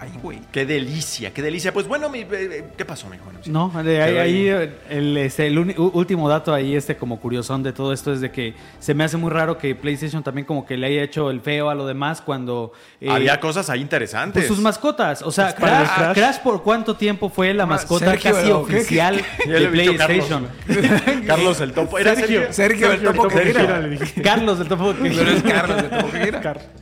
Ahí, 0.02 0.10
güey. 0.24 0.40
Qué 0.52 0.66
delicia, 0.66 1.32
qué 1.32 1.44
delicia. 1.44 1.72
Pues 1.72 1.88
bueno, 1.88 2.10
mi- 2.10 2.26
eh, 2.32 2.64
¿qué 2.76 2.86
pasó, 2.86 3.08
mi 3.08 3.20
Juan? 3.20 3.36
No, 3.46 3.72
de 3.84 4.02
ahí, 4.02 4.48
el, 4.90 5.16
este, 5.18 5.46
el 5.46 5.60
último 5.60 6.28
dato 6.28 6.56
ahí, 6.56 6.76
este 6.76 6.98
como 6.98 7.20
curiosón 7.20 7.62
de 7.62 7.72
todo 7.72 7.94
esto 7.94 8.12
es 8.12 8.20
de 8.20 8.32
que 8.32 8.56
se 8.80 8.96
me 8.96 9.04
hace 9.04 9.18
muy 9.18 9.30
raro 9.30 9.60
que 9.60 9.76
PlayStation 9.76 10.24
también 10.24 10.46
como 10.48 10.66
que 10.66 10.76
le 10.76 10.88
haya 10.88 11.04
hecho 11.04 11.30
el 11.30 11.40
feo 11.42 11.70
a 11.70 11.76
lo 11.76 11.86
demás 11.86 12.20
cuando... 12.22 12.74
eh, 13.00 13.12
Había 13.12 13.40
cosas 13.40 13.70
ahí 13.70 13.80
interesantes. 13.80 14.42
pues 14.42 14.48
sus 14.48 14.60
mascotas, 14.60 15.22
o 15.22 15.32
sea, 15.32 15.56
Para 15.56 15.84
Crash, 15.84 15.90
el 15.92 15.96
Crash. 15.96 16.16
Crash 16.16 16.38
por 16.40 16.64
cuánto 16.64 16.96
tiempo 16.96 17.30
fue 17.30 17.54
la 17.54 17.68
Ma- 17.68 17.76
mascota 17.76 18.06
Sergio, 18.06 18.32
casi 18.34 18.52
oficial 18.52 19.18
de 19.46 19.68
PlayStation. 19.68 20.48
Carlos 21.28 21.62
el 21.62 21.74
Topo. 21.74 22.00
Era 22.00 22.16
Sergio. 22.16 22.42
Sergio, 22.52 22.92
el 22.92 23.04
topo 23.04 23.28
que 23.28 23.36
Sergio. 23.36 24.24
Carlos 24.24 24.58
del 24.58 24.68
Topo 24.68 24.96
que- 24.96 25.10
Pero 25.12 25.30
es 25.32 25.44
Carlos 25.44 25.78
de 25.78 25.90
Topo 25.90 26.12
que 26.12 26.26
gira. 26.26 26.42
Car- 26.42 26.81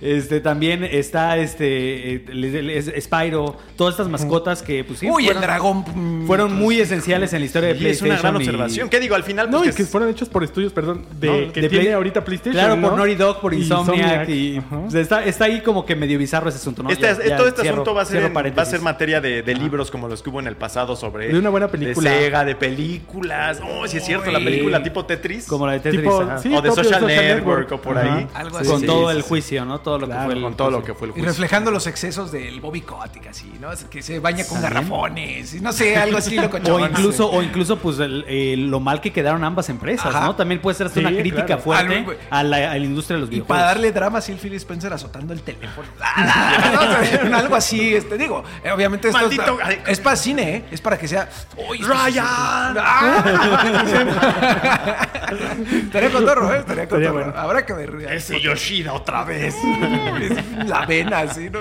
Este, 0.00 0.40
también 0.40 0.84
está 0.84 1.36
este 1.38 2.14
eh, 2.16 2.24
es- 2.76 3.04
Spyro, 3.04 3.56
todas 3.76 3.94
estas 3.94 4.08
mascotas 4.08 4.62
que 4.62 4.84
pues 4.84 5.00
sí, 5.00 5.06
Uy, 5.10 5.24
el 5.24 5.34
fueron, 5.34 5.42
dragón. 5.42 6.24
fueron 6.26 6.52
muy 6.54 6.80
esenciales 6.80 7.32
en 7.32 7.40
la 7.40 7.46
historia 7.46 7.68
de 7.74 7.74
Y 7.74 7.86
es 7.86 8.00
una 8.02 8.10
PlayStation. 8.10 8.18
gran 8.20 8.34
y- 8.34 8.36
observación. 8.44 8.88
¿Qué 8.88 9.00
digo? 9.00 9.14
Al 9.14 9.24
final, 9.24 9.50
No, 9.50 9.58
pues, 9.58 9.74
y 9.74 9.76
que 9.76 9.84
fueron 9.84 10.08
hechos 10.10 10.28
por 10.28 10.44
estudios, 10.44 10.72
perdón, 10.72 11.04
de, 11.18 11.26
No, 11.46 11.52
que 11.52 11.60
de 11.62 11.68
tiene 11.68 11.84
Play- 11.84 11.92
ahorita 11.94 12.24
PlayStation. 12.24 12.52
Claro, 12.54 12.76
¿no? 12.76 12.88
por 12.88 12.96
Naughty 12.98 13.14
Dog, 13.16 13.40
por 13.40 13.54
Y 13.54 13.58
Insomniac 13.58 14.28
y 14.28 14.58
Ajá. 14.58 14.78
o 14.78 14.90
sea, 14.90 15.00
está, 15.00 15.24
está 15.24 15.44
ahí 15.46 15.60
como 15.62 15.84
que 15.84 15.96
medio 15.96 16.18
bizarro 16.18 16.48
ese 16.48 16.58
asunto, 16.58 16.82
¿no? 16.82 16.90
Este, 16.90 17.02
Ya- 17.06 17.18
ya 17.30 17.36
todo 17.36 17.48
este 17.48 17.62
cierro- 17.62 17.74
asunto 17.82 17.94
va 17.94 18.02
a, 18.02 18.04
ser 18.04 18.22
en- 18.22 18.34
va 18.36 18.62
a 18.62 18.66
ser 18.66 18.80
materia 18.80 19.20
de, 19.20 19.42
de 19.42 19.54
libros 19.54 19.90
como 19.90 20.08
los 20.08 20.22
que 20.22 20.30
hubo 20.30 20.40
en 20.40 20.46
el 20.46 20.56
pasado 20.56 20.94
sobre... 20.96 21.28
De 21.28 21.38
una 21.38 21.50
buena 21.50 21.68
película. 21.68 22.10
De 22.10 22.18
Sega, 22.20 22.44
de 22.44 22.54
películas. 22.54 23.60
Oh, 23.66 23.86
sí 23.86 23.96
es 23.98 24.04
cierto, 24.04 24.30
la 24.30 24.38
película 24.38 24.82
tipo 24.82 25.04
Tetris. 25.04 25.46
como 25.46 25.66
la 25.66 25.72
de 25.74 25.80
Tetris, 25.80 26.02
Tipo, 26.02 26.20
ajá. 26.22 26.38
sí, 26.38 26.54
o 26.54 26.62
de 26.62 26.70
Social, 26.72 27.06
Network, 27.06 27.72
o 27.72 27.80
por 27.80 27.98
ahí. 27.98 28.26
Algo 28.34 28.56
Sí, 28.58 28.62
así. 28.62 28.70
con 28.70 28.82
todo 28.86 29.10
el 29.10 29.22
juicio, 29.22 29.64
¿no? 29.64 29.80
Todo 29.88 29.98
lo 29.98 30.06
que 30.08 30.14
fue 30.14 30.34
el 30.34 30.42
Con 30.42 30.54
todo 30.54 30.70
lo 30.70 30.84
que 30.84 30.94
fue 30.94 31.08
el 31.08 31.18
Y 31.18 31.22
reflejando 31.22 31.70
los 31.70 31.86
excesos 31.86 32.30
del 32.30 32.60
Bobby 32.60 32.82
Kotick, 32.82 33.26
así, 33.28 33.50
¿no? 33.60 33.72
Es 33.72 33.84
Que 33.84 34.02
se 34.02 34.18
baña 34.20 34.44
con 34.46 34.60
garrafones, 34.60 35.54
y 35.54 35.60
no 35.60 35.72
sé, 35.72 35.96
algo 35.96 36.18
así 36.18 36.36
loco. 36.36 36.58
O 36.70 36.80
incluso, 36.80 37.30
o 37.30 37.42
incluso 37.42 37.78
pues 37.78 37.98
el- 38.00 38.24
eh, 38.28 38.54
lo 38.58 38.80
mal 38.80 39.00
que 39.00 39.12
quedaron 39.12 39.42
ambas 39.44 39.68
empresas, 39.70 40.14
Ajá. 40.14 40.26
¿no? 40.26 40.36
También 40.36 40.60
puede 40.60 40.76
ser 40.76 40.88
hasta 40.88 41.00
Sí, 41.00 41.06
una 41.06 41.16
crítica 41.16 41.46
claro. 41.46 41.62
fuerte 41.62 41.96
Algo- 41.98 42.12
a 42.30 42.42
la, 42.42 42.56
a 42.72 42.78
la 42.78 42.84
industria 42.84 43.16
de 43.16 43.20
los 43.22 43.28
Y 43.28 43.32
videojuegos. 43.36 43.56
para 43.56 43.68
darle 43.72 43.92
drama, 43.92 44.20
sí, 44.20 44.32
el 44.32 44.38
Phil 44.38 44.52
Spencer 44.54 44.92
azotando 44.92 45.32
el 45.32 45.40
teléfono. 45.42 45.88
No, 47.28 47.36
algo 47.36 47.56
así, 47.56 47.94
este, 47.94 48.16
digo. 48.18 48.44
eh, 48.62 48.70
Obviamente 48.70 49.08
esto 49.08 49.20
Maldito- 49.20 49.58
es, 49.68 49.78
es 49.88 50.00
para 50.00 50.16
cine, 50.16 50.56
¿eh? 50.56 50.64
Es 50.70 50.80
para 50.80 50.98
que 50.98 51.08
sea. 51.08 51.28
¡Uy, 51.68 51.80
esto 51.80 51.92
sí- 51.92 52.00
¡Ryan! 52.04 52.76
¡Ah! 52.78 53.24
Estaría 55.84 56.10
cotorro, 56.10 56.54
¿eh? 56.54 56.58
Estaría 56.58 56.88
cotorro. 56.88 57.34
Habrá 57.38 57.64
que 57.66 57.72
ver. 57.72 57.94
Ese 58.10 58.40
Yoshida 58.40 58.92
otra 58.92 59.24
vez. 59.24 59.54
La 60.66 60.84
vena, 60.86 61.20
así, 61.20 61.48
¿no? 61.50 61.60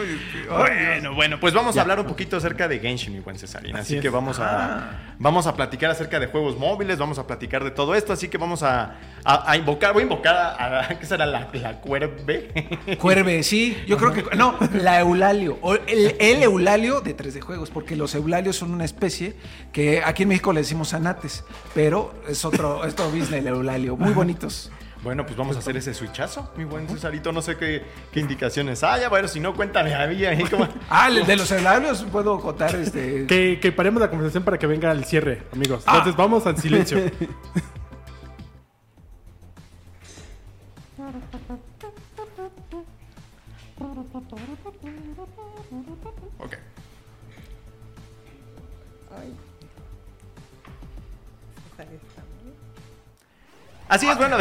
Bueno, 0.49 1.13
bueno, 1.15 1.39
pues 1.39 1.53
vamos 1.53 1.77
a 1.77 1.81
hablar 1.81 1.99
un 1.99 2.05
poquito 2.07 2.37
acerca 2.37 2.67
de 2.67 2.79
Genshin, 2.79 3.13
mi 3.13 3.19
buen 3.19 3.37
Cesarín. 3.37 3.75
Así, 3.75 3.81
Así 3.83 3.95
es. 3.97 4.01
que 4.01 4.09
vamos 4.09 4.39
a, 4.39 5.13
vamos 5.19 5.47
a 5.47 5.55
platicar 5.55 5.91
acerca 5.91 6.19
de 6.19 6.27
juegos 6.27 6.57
móviles, 6.57 6.97
vamos 6.97 7.19
a 7.19 7.27
platicar 7.27 7.63
de 7.63 7.71
todo 7.71 7.95
esto. 7.95 8.13
Así 8.13 8.27
que 8.27 8.37
vamos 8.37 8.63
a, 8.63 8.95
a- 9.23 9.51
a 9.51 9.57
invocar, 9.57 9.93
voy 9.93 10.01
a 10.01 10.03
invocar 10.03 10.35
a, 10.35 10.79
a- 10.89 10.99
¿qué 10.99 11.05
será? 11.05 11.25
La, 11.25 11.47
la 11.53 11.73
cuerve. 11.81 12.97
Cuerve, 12.99 13.43
sí. 13.43 13.77
Yo 13.87 13.97
creo 13.97 14.11
que. 14.13 14.23
No, 14.35 14.55
la 14.73 14.99
Eulalio. 14.99 15.57
O 15.61 15.75
el, 15.75 16.15
el 16.19 16.43
Eulalio 16.43 17.01
de 17.01 17.15
3D 17.15 17.41
Juegos, 17.41 17.69
porque 17.69 17.95
los 17.95 18.15
Eulalios 18.15 18.55
son 18.55 18.71
una 18.71 18.85
especie 18.85 19.35
que 19.71 20.01
aquí 20.03 20.23
en 20.23 20.29
México 20.29 20.53
le 20.53 20.61
decimos 20.61 20.93
anates, 20.93 21.43
pero 21.75 22.13
es 22.27 22.43
otro, 22.45 22.83
es 22.85 22.93
otro 22.93 23.05
business, 23.09 23.33
el 23.33 23.47
Eulalio. 23.47 23.95
Muy 23.95 24.13
bonitos. 24.13 24.71
Bueno, 25.07 25.25
pues 25.25 25.37
vamos 25.37 25.55
a 25.55 25.59
hacer 25.59 25.77
ese 25.77 25.93
switchazo, 25.93 26.51
mi 26.57 26.65
buen 26.65 26.85
Cesarito. 26.89 27.31
No 27.31 27.41
sé 27.41 27.55
qué, 27.55 27.81
qué 28.11 28.19
indicaciones 28.19 28.83
haya. 28.83 29.07
Bueno, 29.07 29.29
si 29.29 29.39
no, 29.39 29.55
cuéntame 29.55 29.95
a 29.95 30.05
mí. 30.05 30.25
ahí 30.25 30.43
cómo- 30.43 30.67
Ah, 30.89 31.09
de 31.09 31.37
los 31.37 31.49
Eulalios 31.49 32.05
puedo 32.11 32.41
contar 32.41 32.75
este. 32.75 33.25
Que, 33.25 33.57
que 33.61 33.71
paremos 33.71 34.01
la 34.01 34.09
conversación 34.09 34.43
para 34.43 34.59
que 34.59 34.67
venga 34.67 34.91
el 34.91 35.05
cierre, 35.05 35.43
amigos. 35.53 35.83
Ah. 35.85 35.99
Entonces 35.99 36.17
vamos 36.17 36.45
al 36.45 36.57
silencio. 36.57 36.97
Así 53.89 54.07
es, 54.07 54.17
bueno. 54.17 54.37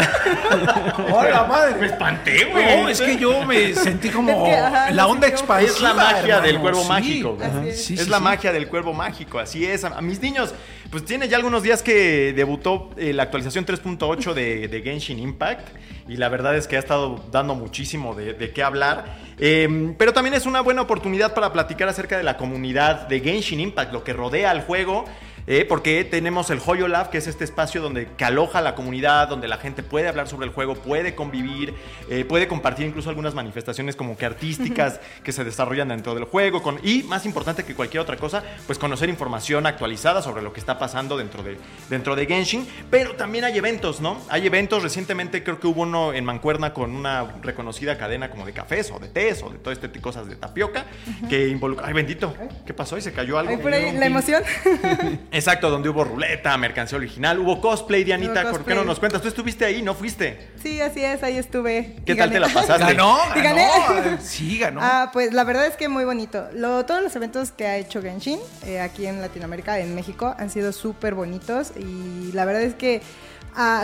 ¡Hola, 1.12 1.44
madre! 1.44 1.76
Me 1.78 1.87
espanté, 1.87 2.46
güey. 2.46 2.82
No, 2.82 2.88
es 2.88 3.00
que 3.00 3.16
yo 3.16 3.44
me 3.44 3.74
sentí 3.74 4.11
como 4.11 4.30
Es 4.30 4.50
que, 4.50 4.56
ajá, 4.56 4.90
la 4.90 5.06
onda 5.06 5.28
expansiva. 5.28 5.72
Es 5.72 5.80
la 5.80 5.94
magia 5.94 6.20
hermano, 6.20 6.42
del 6.42 6.61
cuervo 6.61 6.82
sí. 6.82 6.88
mágico. 6.88 7.38
es. 7.64 7.85
Sí, 7.85 7.94
es 7.94 8.04
sí, 8.04 8.11
la 8.11 8.18
sí. 8.18 8.24
magia 8.24 8.52
del 8.52 8.68
cuervo 8.68 8.92
mágico, 8.92 9.38
así 9.38 9.64
es. 9.64 9.85
A 9.85 10.00
mis 10.00 10.20
niños, 10.20 10.52
pues 10.90 11.04
tiene 11.04 11.28
ya 11.28 11.37
algunos 11.37 11.62
días 11.62 11.82
que 11.82 12.32
debutó 12.32 12.90
eh, 12.96 13.12
la 13.12 13.22
actualización 13.24 13.64
3.8 13.64 14.35
de, 14.35 14.68
de 14.68 14.82
Genshin 14.82 15.18
Impact. 15.20 15.68
Y 16.09 16.16
la 16.16 16.28
verdad 16.28 16.56
es 16.56 16.66
que 16.66 16.76
ha 16.76 16.80
estado 16.80 17.24
dando 17.30 17.54
muchísimo 17.54 18.14
de, 18.14 18.32
de 18.32 18.52
qué 18.52 18.64
hablar. 18.64 19.04
Eh, 19.38 19.94
pero 19.96 20.12
también 20.12 20.35
es 20.35 20.46
una 20.46 20.61
buena 20.61 20.82
oportunidad 20.82 21.35
para 21.35 21.52
platicar 21.52 21.88
acerca 21.88 22.16
de 22.16 22.24
la 22.24 22.37
comunidad 22.37 23.06
de 23.06 23.20
Genshin 23.20 23.61
Impact, 23.61 23.92
lo 23.92 24.02
que 24.02 24.12
rodea 24.12 24.50
al 24.50 24.62
juego. 24.62 25.04
Eh, 25.46 25.64
porque 25.64 26.04
tenemos 26.04 26.50
el 26.50 26.61
Hoyo 26.64 26.88
Lab, 26.88 27.11
que 27.11 27.18
es 27.18 27.26
este 27.26 27.44
espacio 27.44 27.80
donde 27.80 28.09
que 28.16 28.24
aloja 28.24 28.59
a 28.59 28.62
la 28.62 28.74
comunidad, 28.74 29.28
donde 29.28 29.48
la 29.48 29.59
gente 29.59 29.82
puede 29.82 30.09
hablar 30.09 30.28
sobre 30.28 30.46
el 30.46 30.52
juego, 30.52 30.74
puede 30.74 31.14
convivir, 31.14 31.74
eh, 32.11 32.24
puede 32.24 32.48
compartir 32.48 32.87
incluso 32.87 33.11
algunas 33.11 33.35
manifestaciones 33.35 33.96
como 33.96 34.16
que 34.16 34.26
artísticas 34.26 35.00
que 35.22 35.32
se 35.32 35.44
desarrollan 35.44 35.88
dentro 35.88 36.14
del 36.14 36.24
juego, 36.24 36.62
con, 36.62 36.80
y 36.82 37.02
más 37.04 37.26
importante 37.26 37.64
que 37.64 37.74
cualquier 37.74 38.00
otra 38.00 38.16
cosa, 38.16 38.42
pues 38.66 38.78
conocer 38.78 39.09
información 39.09 39.66
actualizada 39.66 40.22
sobre 40.22 40.42
lo 40.42 40.52
que 40.52 40.61
está 40.61 40.78
pasando 40.78 41.16
dentro 41.16 41.42
de, 41.42 41.59
dentro 41.88 42.16
de 42.16 42.26
Genshin, 42.26 42.66
pero 42.90 43.14
también 43.14 43.44
hay 43.44 43.56
eventos, 43.59 44.00
¿no? 44.00 44.20
Hay 44.28 44.46
eventos, 44.46 44.82
recientemente 44.82 45.42
creo 45.42 45.61
que 45.61 45.66
hubo 45.66 45.82
uno 45.82 46.12
en 46.12 46.24
Mancuerna 46.24 46.72
con 46.72 46.94
una 46.94 47.24
reconocida 47.42 47.98
cadena 47.98 48.30
como 48.30 48.46
de 48.46 48.52
cafés 48.52 48.90
o 48.90 48.98
de 48.98 49.09
tés 49.09 49.42
o 49.42 49.50
de 49.50 49.59
todo 49.59 49.72
este 49.72 49.88
tipo 49.88 49.96
de 49.96 50.02
cosas 50.02 50.28
de 50.28 50.37
tapioca, 50.37 50.85
que 51.28 51.48
involucra... 51.48 51.87
Ay, 51.87 51.94
bendito, 51.94 52.35
¿qué 52.66 52.74
pasó? 52.74 52.98
¿Y 52.98 53.00
se 53.00 53.12
cayó 53.12 53.38
algo? 53.38 53.50
Ahí 53.50 53.56
por 53.56 53.72
ahí, 53.72 53.92
la 53.92 54.06
emoción. 54.06 54.42
Exacto, 55.37 55.68
donde 55.70 55.88
hubo 55.90 56.03
ruleta, 56.03 56.57
mercancía 56.57 56.96
original, 56.96 57.38
hubo 57.38 57.61
cosplay, 57.61 58.05
Dianita, 58.05 58.42
Hubo 58.44 58.51
¿por 58.53 58.64
qué 58.64 58.75
no 58.75 58.85
nos 58.85 58.99
cuentas? 58.99 59.20
Tú 59.20 59.29
estuviste 59.29 59.64
ahí, 59.64 59.83
¿no 59.83 59.94
fuiste? 59.94 60.49
Sí, 60.62 60.81
así 60.81 61.05
es, 61.05 61.22
ahí 61.22 61.37
estuve. 61.37 61.96
¿Qué 62.07 62.14
Y 62.14 62.16
tal 62.16 62.31
te 62.31 62.40
la 62.40 62.49
pasaste? 62.49 62.85
Ganó, 62.94 63.18
¿Y 63.35 63.40
ganó. 63.42 63.57
gané? 63.57 64.18
Sí, 64.22 64.59
ganó. 64.59 64.81
Ah, 64.83 65.11
pues 65.12 65.33
la 65.35 65.44
verdad 65.44 65.66
es 65.66 65.77
que 65.77 65.88
muy 65.88 66.05
bonito. 66.05 66.49
Lo- 66.55 66.85
todos 66.87 67.03
los 67.03 67.14
eventos 67.16 67.53
que 67.53 67.66
ha 67.66 67.77
hecho 67.77 68.01
Genshin 68.01 68.38
eh, 68.64 68.81
aquí 68.81 69.07
en 69.07 69.20
Latinoamérica, 69.20 69.79
en 69.79 69.94
México, 69.94 70.35
han 70.38 70.49
sido 70.51 70.72
súper 70.72 71.14
bonitos 71.14 71.72
y 71.77 72.33
la 72.33 72.44
verdad 72.46 72.62
es 72.62 72.75
que 72.75 73.03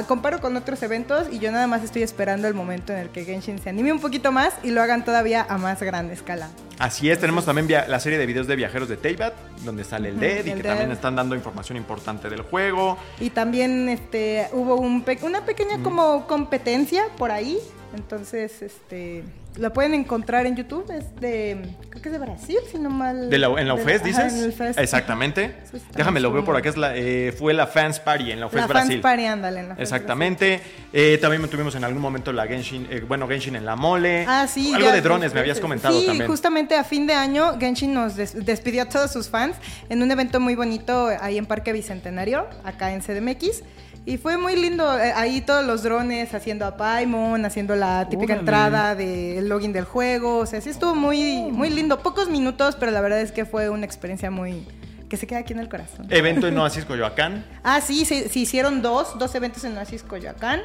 comparo 0.06 0.40
con 0.40 0.56
otros 0.56 0.82
eventos 0.82 1.26
y 1.30 1.38
yo 1.38 1.50
nada 1.50 1.66
más 1.66 1.82
estoy 1.82 2.02
esperando 2.02 2.46
el 2.48 2.54
momento 2.54 2.92
en 2.92 2.98
el 2.98 3.08
que 3.08 3.24
Genshin 3.24 3.58
se 3.58 3.70
anime 3.70 3.92
un 3.92 4.00
poquito 4.00 4.30
más 4.32 4.52
y 4.62 4.70
lo 4.70 4.82
hagan 4.82 5.04
todavía 5.04 5.46
a 5.48 5.56
más 5.58 5.82
grande 5.82 6.14
escala. 6.14 6.50
Así 6.78 7.10
es, 7.10 7.18
tenemos 7.18 7.44
también 7.46 7.68
la 7.88 8.00
serie 8.00 8.18
de 8.18 8.26
videos 8.26 8.46
de 8.46 8.56
viajeros 8.56 8.88
de 8.88 8.96
Teyvat, 8.96 9.32
donde 9.64 9.84
sale 9.84 10.10
el 10.10 10.20
Dead 10.20 10.44
y 10.44 10.50
el 10.50 10.56
que 10.58 10.62
Dead. 10.62 10.72
también 10.72 10.90
están 10.92 11.16
dando 11.16 11.34
información 11.34 11.76
importante 11.78 12.28
del 12.28 12.42
juego. 12.42 12.98
Y 13.20 13.30
también 13.30 13.88
este, 13.88 14.48
hubo 14.52 14.76
un 14.76 15.02
pe- 15.02 15.18
una 15.22 15.44
pequeña 15.44 15.82
como 15.82 16.26
competencia 16.26 17.04
por 17.16 17.30
ahí. 17.30 17.58
Entonces, 17.94 18.62
este, 18.62 19.22
lo 19.56 19.72
pueden 19.72 19.94
encontrar 19.94 20.46
en 20.46 20.56
YouTube. 20.56 20.90
Es 20.90 21.14
de, 21.20 21.74
creo 21.90 22.02
que 22.02 22.08
es 22.08 22.12
de 22.12 22.18
Brasil, 22.18 22.56
si 22.70 22.78
no 22.78 22.90
mal. 22.90 23.28
De 23.30 23.38
la- 23.38 23.48
¿En 23.60 23.68
la 23.68 23.74
UFES 23.74 23.96
ajá, 24.00 24.04
dices? 24.04 24.32
en 24.34 24.44
el 24.44 24.52
Fest. 24.52 24.78
Exactamente. 24.78 25.54
Déjame 25.96 26.20
lo 26.20 26.32
veo 26.32 26.44
por 26.44 26.56
acá. 26.56 26.68
Es 26.70 26.76
la, 26.76 26.96
eh, 26.96 27.32
fue 27.36 27.52
la 27.54 27.66
Fans 27.66 28.00
Party 28.00 28.32
en 28.32 28.40
la 28.40 28.46
UFES 28.46 28.60
La 28.62 28.66
Brasil. 28.66 28.90
Fans 28.92 29.02
Party, 29.02 29.24
ándale, 29.26 29.60
en 29.60 29.68
la 29.70 29.74
Exactamente. 29.74 30.60
Eh, 30.92 31.18
también 31.20 31.46
tuvimos 31.48 31.74
en 31.74 31.84
algún 31.84 32.00
momento 32.00 32.32
la 32.32 32.46
Genshin, 32.46 32.86
eh, 32.90 33.04
bueno, 33.06 33.28
Genshin 33.28 33.56
en 33.56 33.64
la 33.64 33.76
mole. 33.76 34.24
Ah, 34.26 34.46
sí. 34.48 34.72
Algo 34.74 34.88
ya 34.88 34.94
de 34.94 35.00
drones 35.02 35.34
me 35.34 35.40
habías 35.40 35.60
comentado 35.60 35.98
sí, 36.00 36.06
también. 36.06 36.28
justamente 36.28 36.74
a 36.76 36.84
fin 36.84 37.06
de 37.06 37.14
año 37.14 37.58
Genshin 37.58 37.92
nos 37.94 38.16
des- 38.16 38.44
despidió 38.44 38.82
a 38.82 38.86
todos 38.88 39.12
sus 39.12 39.28
fans 39.28 39.56
en 39.88 40.02
un 40.02 40.10
evento 40.10 40.40
muy 40.40 40.54
bonito 40.54 41.08
ahí 41.20 41.38
en 41.38 41.46
Parque 41.46 41.72
Bicentenario, 41.72 42.46
acá 42.64 42.92
en 42.92 43.00
CDMX. 43.02 43.62
Y 44.04 44.18
fue 44.18 44.36
muy 44.36 44.56
lindo, 44.56 44.98
eh, 44.98 45.12
ahí 45.14 45.40
todos 45.42 45.64
los 45.64 45.84
drones 45.84 46.34
haciendo 46.34 46.66
a 46.66 46.76
Paimon, 46.76 47.44
haciendo 47.44 47.76
la 47.76 48.08
típica 48.08 48.32
Órale. 48.32 48.40
entrada 48.40 48.94
del 48.96 49.48
login 49.48 49.72
del 49.72 49.84
juego, 49.84 50.38
o 50.38 50.46
sea, 50.46 50.60
sí 50.60 50.70
estuvo 50.70 50.96
muy, 50.96 51.42
muy 51.52 51.70
lindo, 51.70 52.00
pocos 52.00 52.28
minutos, 52.28 52.76
pero 52.78 52.90
la 52.90 53.00
verdad 53.00 53.20
es 53.20 53.30
que 53.30 53.44
fue 53.44 53.70
una 53.70 53.86
experiencia 53.86 54.28
muy... 54.30 54.66
que 55.08 55.16
se 55.16 55.28
queda 55.28 55.38
aquí 55.40 55.52
en 55.52 55.60
el 55.60 55.68
corazón. 55.68 56.06
Evento 56.10 56.48
en 56.48 56.58
Oasis 56.58 56.84
Coyoacán. 56.84 57.44
Ah, 57.62 57.80
sí, 57.80 58.04
se, 58.04 58.28
se 58.28 58.38
hicieron 58.40 58.82
dos, 58.82 59.16
dos 59.20 59.32
eventos 59.36 59.62
en 59.62 59.76
Oasis 59.78 60.02
Coyoacán. 60.02 60.62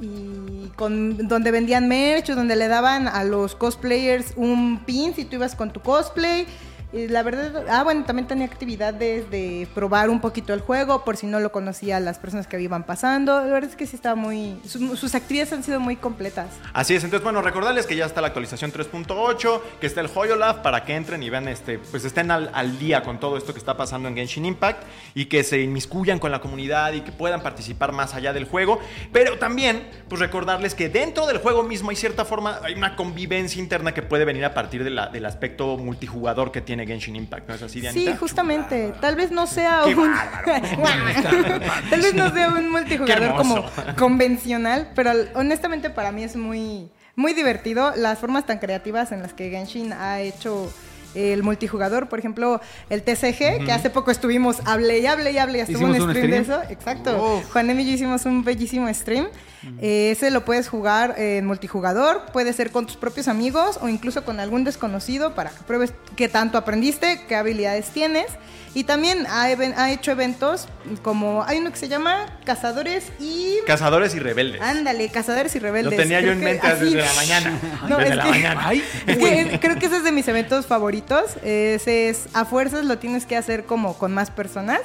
Y 0.00 0.68
con, 0.74 1.28
donde 1.28 1.50
vendían 1.50 1.86
merch, 1.88 2.30
o 2.30 2.34
donde 2.34 2.56
le 2.56 2.68
daban 2.68 3.06
a 3.06 3.22
los 3.22 3.54
cosplayers 3.54 4.32
un 4.36 4.82
pin 4.84 5.14
si 5.14 5.26
tú 5.26 5.36
ibas 5.36 5.54
con 5.54 5.72
tu 5.72 5.80
cosplay. 5.80 6.46
Y 6.92 7.08
la 7.08 7.22
verdad, 7.22 7.64
ah, 7.70 7.82
bueno, 7.84 8.04
también 8.04 8.28
tenía 8.28 8.44
actividades 8.44 9.30
de 9.30 9.66
probar 9.74 10.10
un 10.10 10.20
poquito 10.20 10.52
el 10.52 10.60
juego, 10.60 11.04
por 11.04 11.16
si 11.16 11.26
no 11.26 11.40
lo 11.40 11.50
conocía 11.50 11.98
las 12.00 12.18
personas 12.18 12.46
que 12.46 12.60
iban 12.60 12.84
pasando. 12.84 13.40
La 13.40 13.46
verdad 13.52 13.70
es 13.70 13.76
que 13.76 13.86
sí 13.86 13.96
estaba 13.96 14.14
muy. 14.14 14.60
su- 14.66 14.94
sus 14.96 15.14
actividades 15.14 15.52
han 15.54 15.62
sido 15.62 15.80
muy 15.80 15.96
completas. 15.96 16.48
Así 16.74 16.94
es, 16.94 17.02
entonces 17.02 17.24
bueno, 17.24 17.40
recordarles 17.40 17.86
que 17.86 17.96
ya 17.96 18.04
está 18.04 18.20
la 18.20 18.26
actualización 18.26 18.72
3.8, 18.72 19.60
que 19.80 19.86
está 19.86 20.02
el 20.02 20.10
Hoyolab 20.14 20.60
para 20.62 20.84
que 20.84 20.94
entren 20.94 21.22
y 21.22 21.30
vean 21.30 21.48
este, 21.48 21.78
pues 21.78 22.04
estén 22.04 22.30
al, 22.30 22.78
día 22.78 23.02
con 23.02 23.18
todo 23.18 23.36
esto 23.38 23.52
que 23.54 23.58
está 23.58 23.76
pasando 23.76 24.08
en 24.08 24.14
Genshin 24.16 24.44
Impact 24.44 24.82
y 25.14 25.26
que 25.26 25.44
se 25.44 25.60
inmiscuyan 25.62 26.18
con 26.18 26.30
la 26.30 26.40
comunidad 26.40 26.92
y 26.92 27.00
que 27.00 27.12
puedan 27.12 27.42
participar 27.42 27.92
más 27.92 28.14
allá 28.14 28.32
del 28.34 28.44
juego. 28.44 28.78
Pero 29.12 29.38
también, 29.38 29.88
pues 30.08 30.20
recordarles 30.20 30.74
que 30.74 30.88
dentro 30.90 31.26
del 31.26 31.38
juego 31.38 31.62
mismo 31.62 31.88
hay 31.90 31.96
cierta 31.96 32.24
forma, 32.26 32.60
hay 32.62 32.74
una 32.74 32.96
convivencia 32.96 33.60
interna 33.62 33.94
que 33.94 34.02
puede 34.02 34.24
venir 34.26 34.44
a 34.44 34.52
partir 34.52 34.84
de 34.84 34.92
del 34.92 35.24
aspecto 35.24 35.78
multijugador 35.78 36.52
que 36.52 36.60
tiene 36.60 36.81
Genshin 36.86 37.16
Impact, 37.16 37.48
¿no 37.48 37.54
es 37.54 37.62
así, 37.62 37.80
Dianita? 37.80 38.10
Sí, 38.12 38.16
justamente. 38.18 38.92
Tal 39.00 39.16
vez 39.16 39.30
no 39.30 39.46
sea 39.46 39.82
Qué 39.84 39.94
un. 39.94 40.12
Tal 41.90 42.00
vez 42.00 42.14
no 42.14 42.32
sea 42.32 42.48
un 42.48 42.70
multijugador 42.70 43.36
como 43.36 43.64
convencional, 43.98 44.90
pero 44.94 45.12
honestamente 45.34 45.90
para 45.90 46.12
mí 46.12 46.24
es 46.24 46.36
muy, 46.36 46.90
muy 47.16 47.32
divertido 47.34 47.92
las 47.96 48.18
formas 48.18 48.46
tan 48.46 48.58
creativas 48.58 49.12
en 49.12 49.22
las 49.22 49.32
que 49.32 49.50
Genshin 49.50 49.92
ha 49.92 50.20
hecho 50.20 50.72
el 51.14 51.42
multijugador, 51.42 52.08
por 52.08 52.18
ejemplo, 52.18 52.60
el 52.88 53.02
TCG, 53.02 53.64
que 53.64 53.72
hace 53.72 53.90
poco 53.90 54.10
estuvimos, 54.10 54.60
hablé 54.64 55.00
y 55.00 55.06
hablé 55.06 55.32
y 55.32 55.38
hablé, 55.38 55.58
y 55.58 55.62
un 55.62 55.70
¿Hicimos 55.70 55.98
un 56.00 56.10
stream, 56.10 56.30
de 56.30 56.38
eso, 56.38 56.62
exacto. 56.70 57.42
Juan 57.52 57.70
Emi 57.70 57.82
y 57.82 57.86
yo 57.86 57.92
hicimos 57.92 58.24
un 58.24 58.44
bellísimo 58.44 58.92
stream. 58.94 59.26
Eh, 59.80 60.10
ese 60.10 60.30
lo 60.30 60.44
puedes 60.44 60.68
jugar 60.68 61.14
en 61.18 61.46
multijugador, 61.46 62.22
puede 62.32 62.52
ser 62.52 62.70
con 62.70 62.86
tus 62.86 62.96
propios 62.96 63.28
amigos 63.28 63.78
o 63.80 63.88
incluso 63.88 64.24
con 64.24 64.40
algún 64.40 64.64
desconocido 64.64 65.34
para 65.34 65.50
que 65.50 65.62
pruebes 65.66 65.92
qué 66.16 66.28
tanto 66.28 66.58
aprendiste, 66.58 67.22
qué 67.28 67.36
habilidades 67.36 67.90
tienes. 67.90 68.26
Y 68.74 68.84
también 68.84 69.26
ha, 69.28 69.90
hecho 69.92 70.12
eventos 70.12 70.66
como 71.02 71.44
hay 71.44 71.58
uno 71.58 71.70
que 71.70 71.76
se 71.76 71.88
llama 71.88 72.38
Cazadores 72.46 73.04
y 73.20 73.56
Cazadores 73.66 74.14
y 74.14 74.18
rebeldes. 74.18 74.62
Ándale, 74.62 75.10
Cazadores 75.10 75.54
y 75.54 75.60
Lo 75.60 75.64
Rebeldes. 75.66 75.98
tenía 75.98 76.20
yo 76.22 76.32
en 76.32 76.40
mente 76.40 76.66
así- 76.66 76.84
desde 76.86 77.02
la 77.02 77.12
mañana. 77.14 77.60
No, 77.88 77.98
desde 77.98 78.14
la 78.14 78.22
que- 78.24 78.30
mañana. 78.30 78.60
Ay, 78.68 78.82
Es 79.06 79.18
que 79.18 79.58
creo 79.60 79.78
que 79.78 79.86
ese 79.86 79.98
es 79.98 80.04
de 80.04 80.12
mis 80.12 80.26
eventos 80.26 80.64
favoritos. 80.66 81.36
Ese 81.44 82.08
es, 82.08 82.28
a 82.32 82.46
fuerzas 82.46 82.84
lo 82.86 82.98
tienes 82.98 83.26
que 83.26 83.36
hacer 83.36 83.64
como 83.64 83.98
con 83.98 84.12
más 84.14 84.30
personas. 84.30 84.80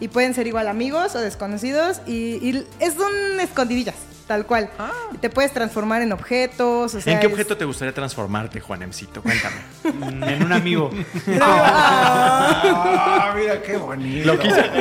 Y 0.00 0.08
pueden 0.08 0.32
ser 0.34 0.46
igual 0.46 0.66
amigos 0.68 1.14
o 1.14 1.20
desconocidos. 1.20 2.00
Y, 2.06 2.36
y 2.46 2.66
es 2.80 2.94
un 2.96 3.38
escondidillas, 3.40 3.96
tal 4.26 4.44
cual. 4.46 4.68
Y 5.14 5.18
te 5.18 5.30
puedes 5.30 5.52
transformar 5.52 6.02
en 6.02 6.12
objetos. 6.12 6.94
o 6.94 7.00
sea, 7.00 7.12
¿En 7.12 7.20
qué 7.20 7.26
es- 7.26 7.32
objeto 7.32 7.56
te 7.56 7.64
gustaría 7.64 7.94
transformarte, 7.94 8.60
Juan 8.60 8.82
Emcito? 8.82 9.22
Cuéntame. 9.22 9.56
En 10.32 10.42
un 10.42 10.52
amigo. 10.52 10.90
Ah, 11.88 13.32
mira 13.36 13.62
qué 13.62 13.76
bonito. 13.76 14.26
Lo 14.26 14.38
quise. 14.38 14.62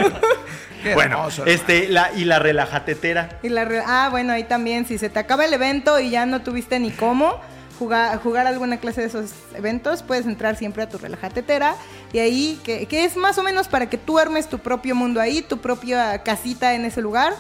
Qué 0.84 0.94
bueno, 0.94 1.16
hermoso, 1.18 1.46
este, 1.48 1.88
la, 1.90 2.12
y 2.16 2.26
la 2.26 2.38
relajatetera. 2.38 3.40
Y 3.42 3.50
la 3.50 3.66
re- 3.66 3.82
ah, 3.84 4.10
bueno, 4.12 4.34
ahí 4.34 4.44
también, 4.44 4.86
si 4.86 5.00
se 5.00 5.10
te 5.10 5.18
acaba 5.18 5.44
el 5.44 5.52
evento 5.52 6.00
y 6.00 6.12
ya 6.12 6.28
no 6.28 6.44
tuviste 6.44 6.80
ni 6.80 6.92
cómo 6.92 7.42
jugar, 7.78 8.20
jugar 8.20 8.48
alguna 8.48 8.78
clase 8.78 9.02
de 9.02 9.08
esos 9.08 9.32
eventos, 9.56 10.04
puedes 10.04 10.26
entrar 10.26 10.56
siempre 10.56 10.84
a 10.84 10.90
tu 10.90 10.98
relajatetera 10.98 11.76
y 12.14 12.20
ahí, 12.20 12.60
que, 12.64 12.86
que 12.86 13.06
es 13.06 13.18
más 13.18 13.38
o 13.38 13.44
menos 13.44 13.68
para 13.68 13.90
que 13.90 13.98
tú 13.98 14.20
armes 14.20 14.48
tu 14.48 14.60
propio 14.60 14.96
mundo 14.96 15.20
ahí, 15.20 15.42
tu 15.42 15.58
propia 15.58 16.24
casita 16.24 16.74
en 16.74 16.86
ese 16.86 17.02
lugar 17.02 17.34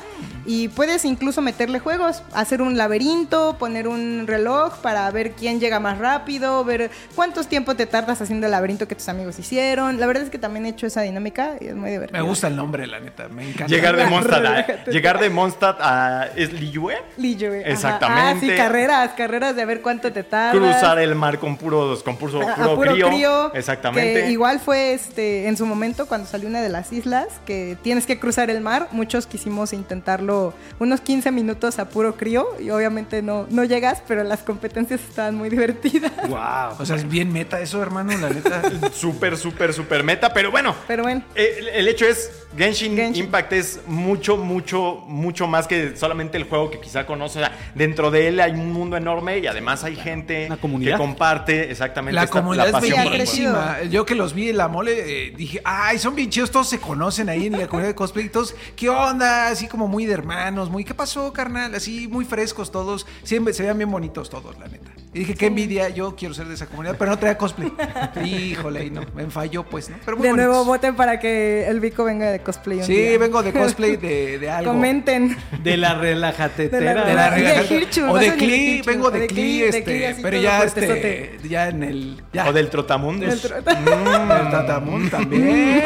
y 0.45 0.67
puedes 0.67 1.05
incluso 1.05 1.41
meterle 1.41 1.79
juegos, 1.79 2.21
hacer 2.33 2.61
un 2.61 2.77
laberinto, 2.77 3.57
poner 3.57 3.87
un 3.87 4.25
reloj 4.27 4.77
para 4.77 5.09
ver 5.09 5.31
quién 5.31 5.59
llega 5.59 5.79
más 5.79 5.97
rápido, 5.97 6.63
ver 6.63 6.91
cuántos 7.15 7.47
tiempo 7.47 7.75
te 7.75 7.85
tardas 7.87 8.21
haciendo 8.21 8.45
el 8.45 8.51
laberinto 8.51 8.87
que 8.87 8.95
tus 8.95 9.09
amigos 9.09 9.39
hicieron. 9.39 9.99
La 9.99 10.05
verdad 10.05 10.23
es 10.23 10.29
que 10.29 10.37
también 10.37 10.65
he 10.65 10.69
hecho 10.69 10.85
esa 10.85 11.01
dinámica 11.01 11.55
y 11.59 11.67
es 11.67 11.75
muy 11.75 11.89
divertido. 11.89 12.21
Me 12.21 12.27
gusta 12.27 12.47
el 12.47 12.55
nombre, 12.55 12.85
la 12.85 12.99
neta. 12.99 13.27
Me 13.27 13.49
encanta. 13.49 13.67
Llegar 13.67 13.95
de 13.95 14.05
Mondstadt 14.05 14.45
a, 14.45 14.91
llegar 14.91 15.19
de 15.19 15.29
Mondstadt 15.29 15.77
a 15.81 16.27
¿es 16.35 16.53
Liyue? 16.53 16.95
Liyue. 17.17 17.63
Exactamente. 17.65 18.45
Ah, 18.45 18.51
sí, 18.51 18.55
carreras, 18.55 19.11
carreras 19.17 19.55
de 19.55 19.63
a 19.63 19.65
ver 19.65 19.81
cuánto 19.81 20.13
te 20.13 20.23
tardas. 20.29 20.55
Cruzar 20.55 20.99
el 20.99 21.15
mar 21.15 21.39
con 21.39 21.57
puros 21.57 22.03
con 22.03 22.17
puro, 22.17 22.41
A- 22.47 22.51
a 22.53 22.55
puro, 22.55 22.75
puro 22.75 22.91
crío. 22.91 23.07
crío, 23.09 23.53
Exactamente. 23.53 24.23
que 24.23 24.31
igual 24.31 24.59
fue 24.59 24.93
este 24.93 25.47
en 25.47 25.57
su 25.57 25.65
momento 25.65 26.05
cuando 26.07 26.27
salió 26.27 26.47
una 26.49 26.61
de 26.61 26.69
las 26.69 26.91
islas 26.91 27.27
que 27.45 27.77
tienes 27.81 28.05
que 28.05 28.19
cruzar 28.19 28.49
el 28.49 28.61
mar. 28.61 28.87
Muchos 28.91 29.25
quisimos 29.27 29.73
intentarlo 29.73 30.53
unos 30.79 31.01
15 31.01 31.31
minutos 31.31 31.79
a 31.79 31.89
puro 31.89 32.15
crío 32.17 32.47
y 32.59 32.69
obviamente 32.69 33.21
no, 33.21 33.47
no 33.49 33.63
llegas, 33.63 34.01
pero 34.07 34.23
las 34.23 34.41
competencias 34.41 35.01
estaban 35.01 35.35
muy 35.35 35.49
divertidas. 35.49 36.11
wow. 36.27 36.75
O 36.79 36.85
sea, 36.85 36.95
es 36.95 37.07
bien 37.07 37.31
meta 37.31 37.59
eso, 37.59 37.81
hermano, 37.81 38.11
la 38.17 38.29
neta. 38.29 38.61
Súper, 38.93 39.37
súper, 39.37 39.73
súper 39.73 40.03
meta. 40.03 40.33
Pero 40.33 40.51
bueno, 40.51 40.75
Pero 40.87 41.03
bueno, 41.03 41.23
eh, 41.35 41.55
el, 41.59 41.67
el 41.69 41.87
hecho 41.87 42.05
es, 42.05 42.31
Genshin, 42.57 42.95
Genshin. 42.95 43.25
Impact 43.25 43.51
es 43.53 43.79
mucho, 43.87 44.37
mucho, 44.37 45.03
mucho 45.07 45.47
más 45.47 45.67
que 45.67 45.95
solamente 45.97 46.37
el 46.37 46.45
juego 46.45 46.71
que 46.71 46.79
quizá 46.79 47.05
conoce. 47.05 47.39
O 47.39 47.41
sea, 47.41 47.51
dentro 47.75 48.11
de 48.11 48.27
él 48.29 48.39
hay 48.39 48.51
un 48.53 48.71
mundo 48.71 48.95
enorme 48.97 49.39
y 49.39 49.47
además 49.47 49.83
hay 49.83 49.95
gente 49.95 50.14
Una 50.47 50.57
comunidad. 50.57 50.93
que 50.93 50.97
comparte 50.97 51.71
exactamente 51.71 52.15
La 52.15 52.23
esta- 52.23 52.39
comunidad 52.39 52.67
es 52.67 52.71
pasión 52.73 53.09
bellísima. 53.09 53.81
Yo 53.83 54.05
que 54.05 54.15
los 54.15 54.33
vi 54.33 54.49
en 54.49 54.57
la 54.57 54.67
mole, 54.67 55.27
eh, 55.27 55.33
dije, 55.35 55.61
ay, 55.63 55.99
son 55.99 56.15
bien 56.15 56.29
chidos, 56.29 56.51
todos 56.51 56.69
se 56.69 56.79
conocen 56.79 57.29
ahí 57.29 57.47
en 57.47 57.53
la 57.59 57.67
comunidad 57.67 57.89
de 57.89 57.95
cosplay. 57.95 58.29
Todos, 58.29 58.55
¿qué 58.75 58.89
onda? 58.89 59.47
Así 59.49 59.67
como 59.67 59.87
muy 59.87 60.05
de 60.05 60.13
hermanos, 60.13 60.69
muy, 60.69 60.83
¿qué 60.83 60.93
pasó, 60.93 61.31
carnal? 61.33 61.75
Así 61.75 62.07
muy 62.07 62.25
frescos 62.25 62.71
todos. 62.71 63.05
Siempre 63.23 63.53
se 63.53 63.63
vean 63.63 63.77
bien 63.77 63.91
bonitos 63.91 64.29
todos, 64.29 64.57
la 64.59 64.67
neta. 64.67 64.91
Y 65.15 65.19
dije, 65.19 65.33
qué 65.33 65.45
envidia, 65.45 65.87
yo 65.87 66.13
quiero 66.17 66.33
ser 66.33 66.45
de 66.47 66.55
esa 66.55 66.65
comunidad, 66.65 66.97
pero 66.99 67.11
no 67.11 67.17
traía 67.17 67.37
cosplay. 67.37 67.71
Híjole, 68.25 68.83
y 68.83 68.89
no, 68.91 68.99
me 69.15 69.25
falló 69.27 69.63
pues, 69.63 69.89
¿no? 69.89 69.95
Pero 70.03 70.17
muy 70.17 70.27
De 70.27 70.33
nuevo 70.33 70.65
voten 70.65 70.93
para 70.97 71.19
que 71.21 71.65
el 71.69 71.79
Vico 71.79 72.03
venga 72.03 72.29
de 72.31 72.39
cosplay. 72.41 72.79
un 72.79 72.83
Sí, 72.83 72.93
día. 72.95 73.17
vengo 73.17 73.41
de 73.41 73.53
cosplay 73.53 73.95
de, 73.95 74.39
de 74.39 74.49
algo. 74.49 74.73
Comenten. 74.73 75.37
De 75.63 75.77
la 75.77 75.93
relajatetera. 75.95 77.05
De 77.05 77.13
la 77.13 77.39
Hirschus, 77.39 78.03
O 78.09 78.17
de 78.17 78.33
Cli, 78.35 78.81
vengo 78.85 79.09
de 79.09 79.19
de 79.21 79.27
Cli, 79.27 79.63
este, 79.63 80.17
pero 80.21 80.37
ya 80.37 80.63
este, 80.65 81.39
ya 81.47 81.69
en 81.69 81.83
el. 81.83 82.21
Ya. 82.33 82.49
O 82.49 82.51
del 82.51 82.69
Trotamundos. 82.69 83.31
El 83.31 83.41
tro- 83.41 83.63
Mm, 83.65 84.31
el 84.45 84.51
Tatamún 84.51 85.09
también. 85.09 85.81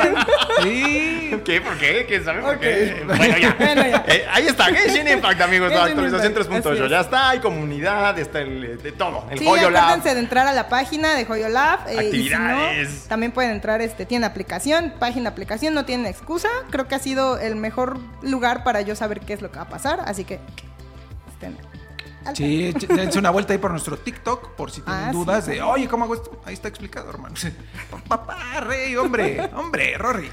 Sí. 0.63 1.39
¿Qué? 1.45 1.61
¿Por 1.61 1.77
qué? 1.77 2.05
¿Quién 2.07 2.23
sabe 2.25 2.41
por 2.41 2.59
qué? 2.59 3.03
Bueno, 3.05 3.37
ya. 3.37 3.55
Bueno, 3.59 3.81
ya. 3.87 4.03
Eh, 4.07 4.25
ahí 4.31 4.47
está, 4.47 4.65
Genshin 4.65 5.07
Impact, 5.07 5.41
amigos. 5.41 5.71
La 5.71 5.83
actualización 5.85 6.31
Impact, 6.31 6.49
3.8. 6.65 6.71
así 6.81 6.89
Ya 6.89 6.99
es. 6.99 7.05
está, 7.05 7.29
hay 7.29 7.39
comunidad, 7.39 8.17
está 8.17 8.41
el, 8.41 8.81
de 8.81 8.91
todo. 8.93 9.18
El 9.29 9.39
Sí, 9.39 9.45
Joyo 9.45 9.69
Lab. 9.69 9.83
acuérdense 9.83 10.13
de 10.15 10.19
entrar 10.21 10.47
a 10.47 10.53
la 10.53 10.67
página 10.69 11.15
de 11.15 11.25
Joyo 11.25 11.49
Lab. 11.49 11.79
eh, 11.87 12.09
y 12.13 12.23
si 12.23 12.29
no, 12.29 12.37
Actividades. 12.37 13.07
también 13.07 13.31
pueden 13.31 13.51
entrar, 13.51 13.81
este, 13.81 14.05
tiene 14.05 14.25
aplicación, 14.25 14.93
página 14.99 15.29
aplicación, 15.29 15.73
no 15.73 15.85
tienen 15.85 16.05
excusa. 16.05 16.49
Creo 16.69 16.87
que 16.87 16.95
ha 16.95 16.99
sido 16.99 17.37
el 17.39 17.55
mejor 17.55 17.99
lugar 18.21 18.63
para 18.63 18.81
yo 18.81 18.95
saber 18.95 19.19
qué 19.21 19.33
es 19.33 19.41
lo 19.41 19.51
que 19.51 19.57
va 19.57 19.63
a 19.63 19.69
pasar, 19.69 20.01
así 20.05 20.23
que 20.23 20.39
estén 21.33 21.57
al 22.25 22.35
Sí, 22.35 22.73
dense 22.89 23.17
una 23.17 23.29
vuelta 23.29 23.53
ahí 23.53 23.59
por 23.59 23.71
nuestro 23.71 23.97
TikTok, 23.97 24.51
por 24.55 24.71
si 24.71 24.81
tienen 24.81 25.03
Ah, 25.05 25.07
sí, 25.11 25.17
dudas 25.17 25.45
de, 25.45 25.61
oye, 25.61 25.87
¿cómo 25.87 26.03
hago 26.03 26.15
esto? 26.15 26.41
Ahí 26.45 26.53
está 26.53 26.67
explicado, 26.67 27.09
hermano. 27.09 27.35
Papá, 28.07 28.59
rey, 28.61 28.95
hombre, 28.97 29.49
hombre, 29.55 29.97
Rory. 29.97 30.29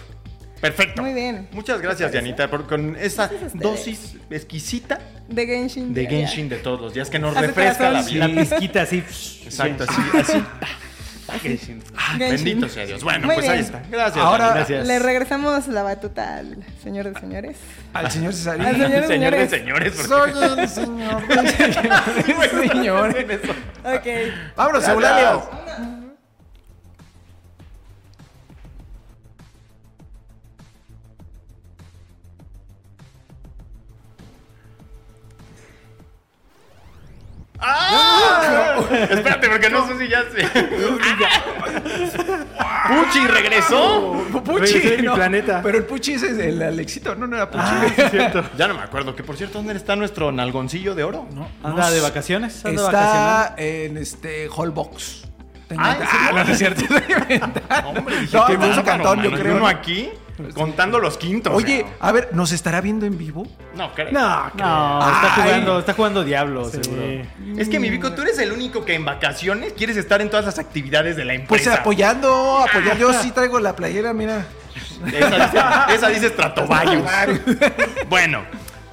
Perfecto. 0.61 1.03
Muy 1.03 1.13
bien. 1.13 1.49
Muchas 1.53 1.81
gracias, 1.81 2.11
Dianita, 2.13 2.49
por, 2.51 2.67
con 2.67 2.97
esa 2.97 3.31
dosis 3.55 4.17
exquisita 4.31 4.99
De 5.29 5.47
Genshin. 5.47 5.93
de. 5.93 6.07
Genshin 6.07 6.49
de 6.49 6.57
todos 6.57 6.81
los 6.81 6.95
días 6.95 7.11
que 7.11 7.19
nos 7.19 7.37
Hace 7.37 7.47
refresca 7.49 7.91
la 7.91 8.03
vida. 8.03 8.29
La 8.29 8.41
pizquita 8.43 8.83
así. 8.83 8.99
Exacto, 9.45 9.85
así, 9.89 10.01
así. 10.19 10.45
Genshin. 11.43 11.83
Genshin. 11.83 12.19
Bendito 12.19 12.69
sea 12.69 12.87
Dios. 12.87 13.03
Bueno, 13.03 13.27
Muy 13.27 13.35
pues 13.35 13.49
ahí 13.49 13.59
está. 13.61 13.83
Gracias. 13.91 14.25
Ahora-. 14.25 14.55
Gracias. 14.55 14.87
Le 14.87 14.99
regresamos 15.01 15.67
la 15.69 15.83
batuta 15.83 16.39
al 16.39 16.65
señor 16.83 17.13
de 17.13 17.21
señores. 17.21 17.57
Al 17.93 18.11
señor 18.11 18.33
Cesarín. 18.33 18.65
Al 18.65 18.77
señor 18.77 18.91
de 19.03 19.07
Señor 19.09 19.35
de 19.37 19.49
señores. 19.49 19.51
señores. 19.51 19.93
porque- 19.95 20.09
Soy 20.09 20.31
el 20.31 20.69
señor 20.69 21.27
de 21.29 22.69
señores. 22.71 23.41
Ok. 23.85 24.07
Vámonos. 24.57 26.06
¡Ah! 37.61 38.81
Espérate, 39.11 39.49
porque 39.49 39.71
no 39.71 39.87
sé 39.87 39.99
si 39.99 40.09
ya 40.09 40.23
se. 40.31 40.47
¡Puchi 42.89 43.27
regresó! 43.27 44.25
Regresé 44.47 44.91
de 44.97 45.03
mi 45.03 45.09
planeta. 45.09 45.61
Pero 45.63 45.79
el 45.79 45.85
Puchi 45.85 46.15
ese 46.15 46.31
es 46.31 46.39
el 46.39 46.63
Alexito, 46.63 47.15
no, 47.15 47.27
no 47.27 47.37
era 47.37 47.51
Puchi. 47.51 47.65
Ah, 47.67 47.85
sí, 47.95 48.03
es 48.03 48.11
cierto. 48.11 48.45
Ya 48.57 48.69
no 48.69 48.75
me 48.75 48.81
acuerdo. 48.83 49.15
Que 49.15 49.23
por 49.23 49.37
cierto, 49.37 49.59
¿dónde 49.59 49.75
está 49.75 49.97
nuestro 49.97 50.33
nalgoncillo 50.33 50.95
de 50.95 51.05
oro? 51.05 51.27
No. 51.33 51.49
Anda 51.63 51.91
de 51.91 52.01
vacaciones. 52.01 52.65
Anda. 52.65 52.85
Está 52.85 53.55
en 53.57 53.97
este 53.99 54.49
Hallbox. 54.49 55.25
Tengo 55.69 55.83
Ah, 55.85 55.97
ent- 55.97 56.03
¿en 56.03 56.09
serio? 56.09 56.33
no, 56.33 56.45
no 56.45 56.53
es 56.53 56.59
cierto. 56.59 56.85
Hombre, 57.87 58.21
dije, 58.21 58.37
No, 58.37 58.43
bárbaro, 58.43 58.85
cantón, 58.85 59.23
yo 59.23 59.33
creo. 59.33 59.57
Uno 59.57 59.67
aquí 59.67 60.11
contando 60.55 60.99
los 60.99 61.17
quintos. 61.19 61.53
Oye, 61.55 61.85
a 62.01 62.13
ver, 62.13 62.31
¿nos 62.33 62.53
estará 62.53 62.81
viendo 62.81 63.07
en 63.07 63.17
vivo? 63.19 63.47
No, 63.75 63.93
creo. 63.95 64.11
No, 64.13 64.21
No, 64.55 65.01
está 65.01 65.35
Ay. 65.37 65.43
jugando, 65.43 65.79
está 65.79 65.93
jugando 65.95 66.25
Diablo, 66.25 66.65
Sí. 66.71 66.79
seguro. 66.83 67.03
Es 67.57 67.69
que 67.69 67.79
mi 67.79 67.91
Vico, 67.91 68.13
tú 68.13 68.23
eres 68.23 68.39
el 68.39 68.53
único 68.53 68.85
que 68.85 68.95
en 68.95 69.05
vacaciones 69.05 69.73
quieres 69.73 69.97
estar 69.97 70.21
en 70.21 70.29
todas 70.31 70.45
las 70.47 70.59
actividades 70.59 71.17
de 71.17 71.25
la 71.25 71.33
Pues 71.47 71.63
empresa. 71.63 71.81
apoyando, 71.81 72.59
apoyando. 72.69 72.95
Yo 73.13 73.13
sí 73.23 73.31
traigo 73.31 73.61
la 73.61 73.75
playera, 73.77 74.13
mira. 74.13 74.47
Esa 75.07 75.37
dice, 75.47 75.95
esa 75.95 76.09
dice 76.09 76.29
Stratovarius. 76.31 77.05
bueno, 78.09 78.43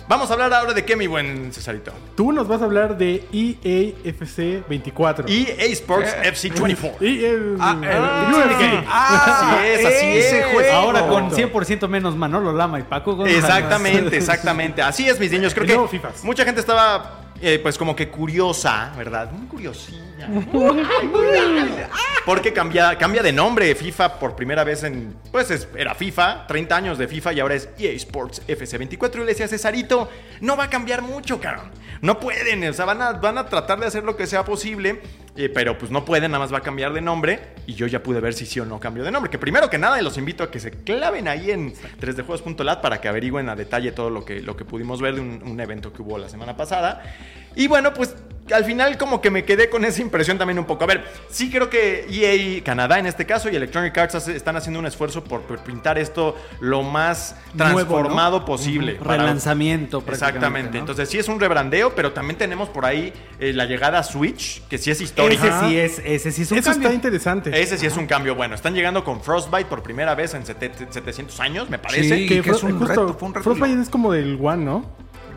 vamos 0.07 0.29
a 0.29 0.33
hablar 0.33 0.53
ahora 0.53 0.73
de 0.73 0.83
qué, 0.85 0.95
mi 0.95 1.07
buen 1.07 1.51
Cesarito. 1.53 1.91
Tú 2.15 2.31
nos 2.31 2.47
vas 2.47 2.61
a 2.61 2.65
hablar 2.65 2.97
de 2.97 3.25
EAFC 3.33 4.67
24. 4.67 5.25
EA 5.27 5.65
Sports 5.73 6.15
FC 6.23 6.49
24. 6.49 7.05
Y 7.05 7.25
el, 7.25 7.57
Ah, 7.59 7.75
el- 7.81 8.33
UFC. 8.35 8.85
Ah, 8.87 9.57
Así 9.59 9.67
es, 9.67 9.85
así 9.85 10.05
ese 10.17 10.39
es. 10.39 10.45
juego. 10.47 10.73
Ahora 10.73 11.07
con 11.07 11.31
100% 11.31 11.87
menos 11.87 12.15
Manolo 12.15 12.53
Lama 12.53 12.79
y 12.79 12.83
Paco 12.83 13.15
González. 13.15 13.43
Exactamente, 13.43 14.17
exactamente. 14.17 14.81
Así 14.81 15.07
es, 15.07 15.19
mis 15.19 15.31
niños. 15.31 15.53
Creo 15.53 15.89
que 15.89 15.99
mucha 16.23 16.43
gente 16.45 16.59
estaba, 16.61 17.21
eh, 17.41 17.59
pues, 17.61 17.77
como 17.77 17.95
que 17.95 18.09
curiosa, 18.09 18.91
¿verdad? 18.97 19.31
Muy 19.31 19.47
curiosilla. 19.47 20.01
Porque 22.25 22.53
cambia, 22.53 22.97
cambia 22.97 23.21
de 23.21 23.33
nombre 23.33 23.73
FIFA 23.75 24.17
por 24.19 24.35
primera 24.35 24.63
vez 24.63 24.83
en. 24.83 25.13
Pues 25.31 25.51
es- 25.51 25.67
era 25.75 25.93
FIFA, 25.93 26.47
30 26.47 26.75
años 26.75 26.97
de 26.97 27.07
FIFA 27.07 27.33
y 27.33 27.39
ahora 27.41 27.55
es 27.55 27.67
EA 27.77 27.91
Sports 27.91 28.41
FC24. 28.47 29.15
Y 29.15 29.19
le 29.19 29.25
decía 29.25 29.47
Cesarito, 29.47 30.09
no 30.39 30.55
va 30.55 30.65
a 30.65 30.69
cambiar 30.69 31.01
mucho, 31.01 31.39
cabrón. 31.41 31.71
No 32.01 32.19
pueden, 32.19 32.63
o 32.67 32.73
sea, 32.73 32.85
van 32.85 33.01
a, 33.01 33.13
van 33.13 33.37
a 33.37 33.47
tratar 33.47 33.79
de 33.79 33.87
hacer 33.87 34.03
lo 34.03 34.15
que 34.15 34.27
sea 34.27 34.43
posible, 34.45 35.01
eh, 35.35 35.49
pero 35.49 35.77
pues 35.77 35.91
no 35.91 36.05
pueden, 36.05 36.31
nada 36.31 36.43
más 36.43 36.53
va 36.53 36.59
a 36.59 36.61
cambiar 36.61 36.93
de 36.93 37.01
nombre. 37.01 37.39
Y 37.65 37.73
yo 37.73 37.87
ya 37.87 38.03
pude 38.03 38.19
ver 38.19 38.33
si 38.33 38.45
sí 38.45 38.59
o 38.59 38.65
no 38.65 38.79
cambio 38.79 39.03
de 39.03 39.11
nombre. 39.11 39.31
Que 39.31 39.37
primero 39.39 39.69
que 39.69 39.77
nada, 39.77 40.01
los 40.01 40.17
invito 40.17 40.43
a 40.43 40.51
que 40.51 40.59
se 40.59 40.71
claven 40.71 41.27
ahí 41.27 41.51
en 41.51 41.73
3djuegos.lat 41.73 42.81
para 42.81 43.01
que 43.01 43.07
averigüen 43.07 43.49
a 43.49 43.55
detalle 43.55 43.91
todo 43.91 44.09
lo 44.09 44.25
que, 44.25 44.41
lo 44.41 44.55
que 44.55 44.65
pudimos 44.65 45.01
ver 45.01 45.15
de 45.15 45.21
un, 45.21 45.41
un 45.43 45.59
evento 45.59 45.91
que 45.91 46.01
hubo 46.01 46.17
la 46.17 46.29
semana 46.29 46.55
pasada. 46.55 47.01
Y 47.55 47.67
bueno, 47.67 47.93
pues 47.93 48.15
al 48.51 48.65
final 48.65 48.97
como 48.97 49.21
que 49.21 49.31
me 49.31 49.45
quedé 49.45 49.69
con 49.69 49.85
esa 49.85 50.01
impresión 50.01 50.37
también 50.37 50.59
un 50.59 50.65
poco. 50.65 50.83
A 50.83 50.87
ver, 50.87 51.05
sí 51.29 51.49
creo 51.49 51.69
que 51.69 52.05
EA 52.09 52.63
Canadá 52.63 52.99
en 52.99 53.05
este 53.05 53.25
caso 53.25 53.49
y 53.49 53.55
Electronic 53.55 53.97
Arts 53.97 54.27
están 54.27 54.55
haciendo 54.57 54.79
un 54.79 54.85
esfuerzo 54.85 55.23
por, 55.23 55.41
pintar 55.63 55.97
esto 55.97 56.35
lo 56.59 56.83
más 56.83 57.35
Nuevo, 57.53 57.69
¿no? 57.69 57.75
transformado 57.75 58.45
posible. 58.45 58.95
para- 58.95 59.17
Relanzamiento, 59.17 60.01
prácticamente, 60.01 60.37
Exactamente. 60.37 60.73
¿no? 60.73 60.79
Entonces 60.79 61.09
sí 61.09 61.19
es 61.19 61.27
un 61.27 61.39
rebrandeo, 61.39 61.95
pero 61.95 62.11
también 62.11 62.37
tenemos 62.37 62.69
por 62.69 62.85
ahí 62.85 63.13
eh, 63.39 63.53
la 63.53 63.65
llegada 63.65 63.99
a 63.99 64.03
Switch, 64.03 64.61
que 64.67 64.77
sí 64.77 64.91
es 64.91 64.99
histórica. 64.99 65.22
Ese 65.31 65.51
sí 65.67 65.77
es, 65.77 66.01
ese 66.05 66.31
sí 66.31 66.41
es 66.43 66.51
un 66.51 66.57
Eso 66.57 66.69
cambio. 66.71 66.87
está 66.89 66.95
interesante. 66.95 67.61
Ese 67.61 67.77
sí 67.77 67.85
es 67.85 67.95
un 67.97 68.05
cambio 68.07 68.35
bueno. 68.35 68.55
Están 68.55 68.73
llegando 68.73 69.03
con 69.03 69.21
Frostbite 69.21 69.65
por 69.65 69.81
primera 69.83 70.15
vez 70.15 70.33
en 70.33 70.45
sete- 70.45 70.71
700 70.89 71.39
años, 71.39 71.69
me 71.69 71.79
parece. 71.79 72.15
Sí. 72.17 72.27
que 72.27 72.41
que 72.41 72.49
es 72.51 72.63
un 72.63 72.71
justo, 72.79 72.87
reto, 72.87 73.15
fue 73.17 73.27
un 73.29 73.33
reto. 73.33 73.43
Frostbite 73.43 73.81
es 73.81 73.89
como 73.89 74.11
del 74.11 74.37
One, 74.41 74.63
¿no? 74.65 74.85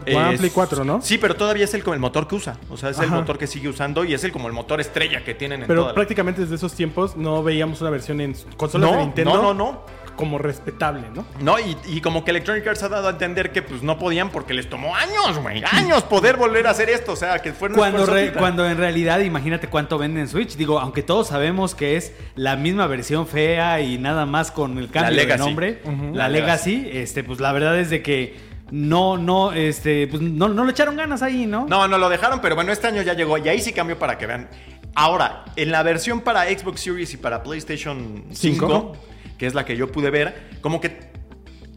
One 0.08 0.34
Es- 0.34 0.38
Play 0.38 0.50
4, 0.50 0.84
¿no? 0.84 1.02
Sí, 1.02 1.18
pero 1.18 1.34
todavía 1.34 1.64
es 1.64 1.74
el, 1.74 1.82
el 1.84 1.98
motor 1.98 2.28
que 2.28 2.36
usa. 2.36 2.56
O 2.70 2.76
sea, 2.76 2.90
es 2.90 2.98
el 3.00 3.10
motor 3.10 3.38
que 3.38 3.46
sigue 3.48 3.68
usando 3.68 4.04
y 4.04 4.14
es 4.14 4.22
el 4.22 4.30
como 4.30 4.46
el 4.46 4.52
motor 4.54 4.80
estrella 4.80 5.24
que 5.24 5.34
tienen 5.34 5.62
en 5.62 5.66
Pero 5.66 5.80
toda 5.80 5.90
la- 5.92 5.94
prácticamente 5.96 6.42
desde 6.42 6.54
esos 6.54 6.74
tiempos 6.74 7.16
no 7.16 7.42
veíamos 7.42 7.80
una 7.80 7.90
versión 7.90 8.20
en 8.20 8.34
consolas 8.56 8.88
No, 8.90 8.96
de 8.98 9.02
Nintendo 9.04 9.34
no, 9.34 9.42
no, 9.42 9.54
no. 9.54 10.05
Como 10.16 10.38
respetable, 10.38 11.04
¿no? 11.14 11.24
No, 11.40 11.58
y, 11.60 11.76
y 11.86 12.00
como 12.00 12.24
que 12.24 12.30
Electronic 12.32 12.66
Arts 12.66 12.82
ha 12.82 12.88
dado 12.88 13.06
a 13.08 13.10
entender 13.10 13.52
que 13.52 13.62
pues 13.62 13.82
no 13.82 13.98
podían 13.98 14.30
porque 14.30 14.54
les 14.54 14.68
tomó 14.68 14.96
años, 14.96 15.38
güey. 15.40 15.62
Años 15.72 16.02
poder 16.04 16.36
volver 16.36 16.66
a 16.66 16.70
hacer 16.70 16.90
esto. 16.90 17.12
O 17.12 17.16
sea, 17.16 17.38
que 17.40 17.52
fue 17.52 17.68
un 17.68 17.74
Cuando, 17.74 18.06
re- 18.06 18.32
cuando 18.32 18.66
en 18.68 18.76
realidad, 18.78 19.20
imagínate 19.20 19.68
cuánto 19.68 19.98
venden 19.98 20.22
en 20.22 20.28
Switch. 20.28 20.56
Digo, 20.56 20.80
aunque 20.80 21.02
todos 21.02 21.28
sabemos 21.28 21.74
que 21.74 21.96
es 21.96 22.12
la 22.34 22.56
misma 22.56 22.86
versión 22.86 23.26
fea 23.26 23.80
y 23.80 23.98
nada 23.98 24.26
más 24.26 24.50
con 24.50 24.78
el 24.78 24.90
cambio 24.90 25.16
de 25.16 25.36
nombre, 25.38 25.82
la 25.84 26.24
La 26.24 26.28
Legacy, 26.28 26.88
este, 26.92 27.22
pues 27.22 27.38
la 27.40 27.52
verdad 27.52 27.78
es 27.78 27.90
de 27.90 28.02
que 28.02 28.36
no, 28.70 29.16
no, 29.16 29.52
este, 29.52 30.08
pues 30.08 30.20
no, 30.22 30.48
no 30.48 30.64
le 30.64 30.72
echaron 30.72 30.96
ganas 30.96 31.22
ahí, 31.22 31.46
¿no? 31.46 31.66
No, 31.68 31.86
no 31.86 31.98
lo 31.98 32.08
dejaron, 32.08 32.40
pero 32.40 32.56
bueno, 32.56 32.72
este 32.72 32.88
año 32.88 33.02
ya 33.02 33.14
llegó 33.14 33.38
y 33.38 33.48
ahí 33.48 33.60
sí 33.60 33.72
cambió 33.72 33.96
para 33.98 34.18
que 34.18 34.26
vean. 34.26 34.48
Ahora, 34.96 35.44
en 35.56 35.70
la 35.70 35.82
versión 35.82 36.22
para 36.22 36.44
Xbox 36.46 36.80
Series 36.80 37.12
y 37.12 37.16
para 37.18 37.42
PlayStation 37.42 38.24
5, 38.32 38.34
Cinco. 38.34 38.96
Que 39.38 39.46
es 39.46 39.54
la 39.54 39.64
que 39.64 39.76
yo 39.76 39.90
pude 39.90 40.10
ver, 40.10 40.50
como 40.60 40.80
que 40.80 41.10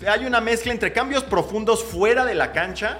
hay 0.07 0.25
una 0.25 0.41
mezcla 0.41 0.71
entre 0.71 0.93
cambios 0.93 1.23
profundos 1.23 1.83
fuera 1.83 2.25
de 2.25 2.35
la 2.35 2.51
cancha 2.51 2.99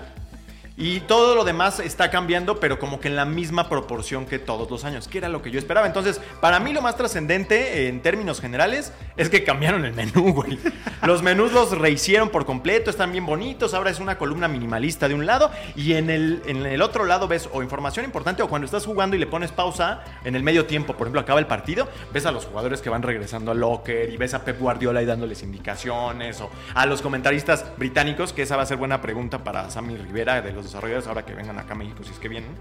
y 0.80 1.02
todo 1.02 1.36
lo 1.36 1.44
demás 1.44 1.82
está 1.82 2.10
cambiando, 2.10 2.62
pero 2.62 2.80
como 2.80 3.02
que 3.02 3.10
en 3.10 3.18
la 3.18 3.26
misma 3.26 3.68
proporción 3.68 4.26
que 4.26 4.40
todos 4.40 4.72
los 4.72 4.86
años, 4.86 5.10
que 5.10 5.18
era 5.18 5.28
lo 5.28 5.42
que 5.42 5.52
yo 5.52 5.60
esperaba. 5.60 5.86
Entonces, 5.86 6.22
para 6.40 6.62
mí 6.62 6.72
lo 6.72 6.82
más 6.82 6.96
trascendente 6.96 7.84
eh, 7.84 7.88
en 7.90 8.02
términos 8.02 8.40
generales 8.40 8.94
es 9.18 9.30
que 9.30 9.44
cambiaron 9.44 9.84
el 9.84 9.92
menú, 9.92 10.34
güey. 10.34 10.58
Los 11.06 11.22
menús 11.22 11.52
los 11.52 11.78
rehicieron 11.78 12.30
por 12.30 12.46
completo, 12.46 12.90
están 12.90 13.12
bien 13.12 13.26
bonitos. 13.26 13.74
Ahora 13.74 13.90
es 13.90 14.00
una 14.00 14.18
columna 14.18 14.48
minimalista 14.48 15.10
de 15.10 15.16
un 15.16 15.26
lado 15.26 15.52
y 15.76 15.96
en 15.96 16.10
el, 16.10 16.42
en 16.46 16.66
el 16.66 16.82
otro 16.82 17.04
lado 17.04 17.28
ves 17.28 17.50
o 17.52 17.62
información 17.62 18.06
importante 18.06 18.42
o 18.42 18.48
cuando 18.48 18.66
estás 18.66 18.86
jugando 18.86 19.18
y 19.18 19.20
le 19.20 19.28
pones 19.28 19.52
pausa 19.52 20.06
en 20.24 20.38
el 20.38 20.44
medio 20.44 20.66
tiempo, 20.66 20.94
por 20.94 21.08
ejemplo, 21.08 21.20
acaba 21.20 21.42
el 21.42 21.48
partido, 21.48 21.90
ves 22.14 22.26
a 22.26 22.32
los 22.32 22.46
jugadores 22.46 22.82
que 22.82 22.90
van 22.90 23.04
regresando 23.04 23.52
al 23.52 23.60
locker 23.60 24.10
y 24.10 24.16
ves 24.16 24.34
a 24.34 24.46
Pep 24.46 24.58
Guardiola 24.58 25.02
ahí 25.02 25.06
dándoles 25.06 25.44
indicaciones 25.44 26.40
o 26.40 26.50
a 26.74 26.86
los 26.86 27.02
comentaristas 27.02 27.66
británicos, 27.76 28.32
que 28.32 28.44
esa 28.44 28.56
va 28.56 28.64
a 28.64 28.66
ser 28.66 28.78
buena 28.78 29.02
pregunta 29.02 29.44
para 29.44 29.70
Sammy 29.70 29.98
Rivera 29.98 30.42
de 30.42 30.54
los 30.54 30.69
desarrolladores 30.72 31.08
ahora 31.08 31.26
que 31.26 31.34
vengan 31.34 31.58
acá 31.60 31.74
a 31.74 31.78
México, 31.78 32.04
si 32.04 32.12
es 32.12 32.20
que 32.20 32.30
vienen, 32.30 32.52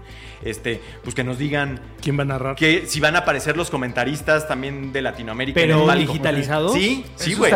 este, 0.43 0.81
pues 1.03 1.15
que 1.15 1.23
nos 1.23 1.37
digan 1.37 1.79
¿Quién 2.01 2.17
va 2.17 2.23
a 2.23 2.25
narrar? 2.25 2.55
que 2.55 2.85
si 2.87 2.99
van 2.99 3.15
a 3.15 3.19
aparecer 3.19 3.55
los 3.57 3.69
comentaristas 3.69 4.47
también 4.47 4.91
de 4.93 5.01
Latinoamérica. 5.01 5.59
Pero 5.59 5.75
en 5.75 5.79
el 5.81 5.85
palco. 5.87 6.01
digitalizados. 6.13 6.73
Sí, 6.73 7.05
sí, 7.15 7.33
güey. 7.35 7.51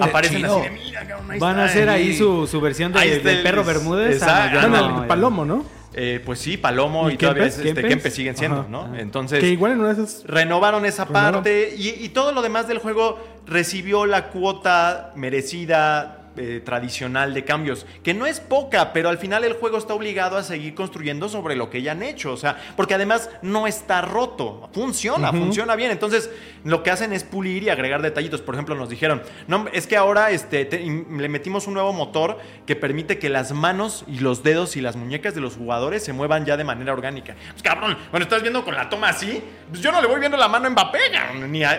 Aparecen 0.00 0.38
chido. 0.38 0.58
así 0.60 0.68
de 0.68 0.74
mira, 0.74 1.06
cabrón, 1.06 1.30
ahí 1.30 1.38
Van 1.38 1.58
a 1.58 1.64
está". 1.66 1.72
hacer 1.72 1.88
ahí 1.88 2.16
su, 2.16 2.46
su 2.46 2.60
versión 2.60 2.92
de, 2.92 3.00
del 3.20 3.26
el- 3.28 3.42
perro 3.42 3.64
Bermúdez. 3.64 4.16
Exacto. 4.16 4.58
Ah. 4.62 5.04
Palomo, 5.08 5.44
¿no? 5.44 5.64
Eh, 5.94 6.22
pues 6.24 6.38
sí, 6.38 6.56
Palomo 6.56 7.10
y, 7.10 7.14
¿Y 7.14 7.16
todavía 7.18 7.42
Kempes? 7.42 7.58
es, 7.58 7.66
este, 7.66 7.74
Kempes? 7.82 7.90
Kempes 7.90 8.14
siguen 8.14 8.34
siendo, 8.36 8.60
Ajá. 8.60 8.68
¿no? 8.70 8.96
Entonces, 8.96 9.40
Que 9.40 9.48
igual 9.50 9.72
en 9.72 9.80
una 9.80 9.92
de 9.92 10.02
esas. 10.02 10.24
renovaron 10.26 10.86
esa 10.86 11.04
Renovaron. 11.04 11.34
parte 11.42 11.74
y, 11.76 11.88
y 12.02 12.08
todo 12.08 12.32
lo 12.32 12.40
demás 12.40 12.66
del 12.66 12.78
juego 12.78 13.18
recibió 13.46 14.06
la 14.06 14.28
cuota 14.28 15.12
merecida. 15.16 16.18
Eh, 16.36 16.60
tradicional 16.64 17.34
de 17.34 17.44
cambios, 17.44 17.86
que 18.02 18.14
no 18.14 18.26
es 18.26 18.40
poca, 18.40 18.92
pero 18.92 19.08
al 19.08 19.18
final 19.18 19.44
el 19.44 19.52
juego 19.54 19.78
está 19.78 19.94
obligado 19.94 20.36
a 20.36 20.42
seguir 20.42 20.74
construyendo 20.74 21.28
sobre 21.28 21.56
lo 21.56 21.70
que 21.70 21.82
ya 21.82 21.92
han 21.92 22.02
hecho, 22.02 22.32
o 22.32 22.36
sea, 22.36 22.56
porque 22.76 22.94
además 22.94 23.28
no 23.42 23.66
está 23.66 24.00
roto, 24.02 24.68
funciona, 24.72 25.30
funciona 25.44 25.76
bien, 25.76 25.90
entonces 25.90 26.30
lo 26.64 26.82
que 26.82 26.90
hacen 26.90 27.12
es 27.12 27.24
pulir 27.24 27.62
y 27.64 27.68
agregar 27.70 28.02
detallitos, 28.02 28.40
por 28.40 28.54
ejemplo, 28.54 28.74
nos 28.74 28.88
dijeron, 28.88 29.22
no, 29.48 29.66
es 29.72 29.86
que 29.86 29.96
ahora 29.96 30.30
este, 30.30 30.64
te- 30.64 30.78
le 30.80 31.28
metimos 31.28 31.66
un 31.66 31.74
nuevo 31.74 31.92
motor 31.92 32.38
que 32.66 32.76
permite 32.76 33.18
que 33.18 33.28
las 33.28 33.52
manos 33.52 34.04
y 34.06 34.20
los 34.20 34.42
dedos 34.42 34.76
y 34.76 34.80
las 34.80 34.96
muñecas 34.96 35.34
de 35.34 35.40
los 35.40 35.56
jugadores 35.56 36.04
se 36.04 36.12
muevan 36.12 36.44
ya 36.44 36.56
de 36.56 36.64
manera 36.64 36.92
orgánica. 36.92 37.34
Pues 37.50 37.62
cabrón, 37.62 37.96
bueno, 38.10 38.24
estás 38.24 38.42
viendo 38.42 38.64
con 38.64 38.74
la 38.74 38.88
toma 38.88 39.08
así, 39.08 39.42
pues 39.70 39.80
yo 39.82 39.90
no 39.92 40.00
le 40.00 40.06
voy 40.06 40.20
viendo 40.20 40.36
la 40.36 40.48
mano 40.48 40.66
en 40.66 40.72
Mbappé, 40.72 40.98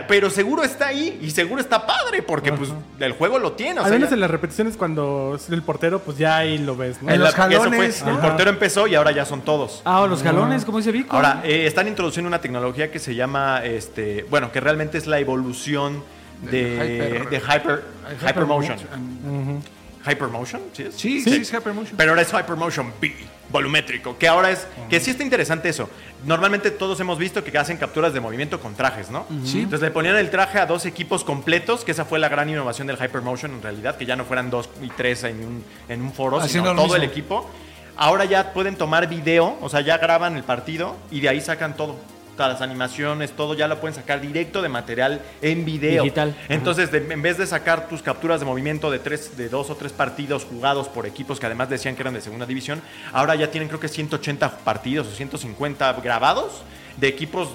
pero 0.08 0.30
seguro 0.30 0.64
está 0.64 0.88
ahí 0.88 1.20
y 1.22 1.30
seguro 1.32 1.62
está 1.62 1.86
padre, 1.86 2.22
porque 2.22 2.52
pues 2.52 2.70
el 3.00 3.14
juego 3.14 3.40
lo 3.40 3.54
tiene, 3.54 3.80
o 3.80 3.84
ya- 4.06 4.10
las 4.44 4.50
repeticiones 4.58 4.76
cuando 4.78 5.34
es 5.38 5.50
el 5.50 5.62
portero, 5.64 6.00
pues 6.00 6.18
ya 6.18 6.38
ahí 6.38 6.58
lo 6.58 6.76
ves, 6.76 7.02
¿no? 7.02 7.10
En 7.12 7.20
los 7.22 7.38
la- 7.38 7.48
eso 7.48 7.64
fue, 7.64 7.70
jalones, 7.70 8.02
el 8.06 8.18
portero 8.18 8.50
empezó 8.50 8.88
y 8.88 8.96
ahora 8.96 9.12
ya 9.12 9.26
son 9.26 9.42
todos. 9.42 9.82
Ah, 9.86 10.02
o 10.02 10.08
los 10.08 10.22
jalones, 10.22 10.66
como 10.66 10.80
dice 10.80 10.92
Vico. 10.92 11.16
Ahora, 11.16 11.42
eh, 11.46 11.66
están 11.66 11.88
introduciendo 11.88 12.28
una 12.28 12.42
tecnología 12.42 12.92
que 12.92 13.00
se 13.00 13.16
llama, 13.16 13.64
este, 13.64 14.26
bueno, 14.30 14.52
que 14.52 14.60
realmente 14.60 14.98
es 14.98 15.08
la 15.08 15.20
evolución 15.20 16.04
de, 16.42 16.52
De 16.52 16.78
hyper- 17.24 17.30
de 17.30 17.38
hyper, 17.38 17.84
Hypermotion. 18.30 18.78
Hypermotion. 18.80 19.64
Hypermotion, 20.06 20.62
¿sí 20.74 20.84
es? 20.84 20.96
Sí, 20.96 21.22
sí, 21.22 21.36
es 21.38 21.54
Hypermotion. 21.54 21.96
Pero 21.96 22.12
ahora 22.12 22.22
es 22.24 22.34
Hypermotion 22.34 22.92
B, 23.00 23.16
volumétrico, 23.54 24.18
que 24.18 24.28
ahora 24.28 24.52
es, 24.52 24.68
que 24.90 25.00
sí 25.00 25.12
está 25.12 25.24
interesante 25.24 25.70
eso. 25.70 25.90
Normalmente 26.26 26.72
todos 26.72 27.00
hemos 27.00 27.18
visto 27.18 27.44
que 27.44 27.58
hacen 27.58 27.78
capturas 27.78 28.14
de 28.14 28.20
movimiento 28.20 28.60
con 28.60 28.74
trajes, 28.74 29.10
¿no? 29.10 29.26
Sí. 29.46 29.60
Entonces 29.60 29.82
le 29.82 29.92
ponían 29.92 30.18
el 30.18 30.30
traje 30.30 30.60
a 30.60 30.66
dos 30.66 30.86
equipos 30.86 31.24
completos, 31.24 31.86
que 31.86 31.92
esa 31.92 32.04
fue 32.04 32.20
la 32.20 32.28
gran 32.28 32.50
innovación 32.50 32.88
del 32.88 32.98
Hypermotion 32.98 33.52
en 33.54 33.62
realidad, 33.62 33.96
que 33.96 34.06
ya 34.06 34.16
no 34.16 34.26
fueran 34.26 34.50
dos 34.50 34.70
y 34.82 34.90
tres 34.90 35.24
en 35.24 35.38
un, 35.46 35.64
en 35.88 36.02
un 36.02 36.12
foro, 36.12 36.40
Haciendo 36.40 36.72
sino 36.72 36.84
todo 36.84 36.96
el 36.98 37.04
equipo. 37.04 37.50
Ahora 37.96 38.26
ya 38.26 38.54
pueden 38.54 38.76
tomar 38.76 39.08
video, 39.08 39.56
o 39.62 39.70
sea, 39.70 39.82
ya 39.82 40.00
graban 40.00 40.36
el 40.36 40.44
partido 40.44 40.98
y 41.12 41.22
de 41.22 41.30
ahí 41.30 41.40
sacan 41.40 41.78
todo. 41.78 41.96
Todas 42.36 42.54
las 42.54 42.62
animaciones, 42.62 43.32
todo 43.34 43.54
ya 43.54 43.68
lo 43.68 43.80
pueden 43.80 43.94
sacar 43.96 44.20
directo 44.20 44.62
de 44.64 44.70
material 44.70 45.22
en 45.42 45.66
video. 45.66 46.04
Digital. 46.04 46.36
Entonces, 46.50 46.92
de- 46.92 46.98
en 47.14 47.22
vez 47.22 47.38
de 47.38 47.46
sacar 47.46 47.88
tus 47.88 48.02
capturas 48.02 48.40
de 48.40 48.46
movimiento 48.48 48.90
de 48.90 48.98
tres, 49.00 49.38
de 49.38 49.50
dos 49.50 49.70
o 49.70 49.76
tres 49.76 49.92
partidos 49.94 50.44
jugados 50.46 50.88
por 50.88 51.06
equipos 51.06 51.40
que 51.40 51.46
además 51.46 51.70
decían 51.70 51.96
que 51.96 52.02
eran 52.02 52.16
de 52.16 52.22
segunda 52.22 52.46
división, 52.48 52.82
ahora 53.12 53.36
ya 53.36 53.52
tienen 53.52 53.68
creo 53.68 53.80
que 53.80 53.88
180 53.88 54.50
partidos 54.60 55.08
o 55.08 55.12
150 55.12 55.94
grabados 56.02 56.64
de 56.98 57.08
equipos 57.08 57.50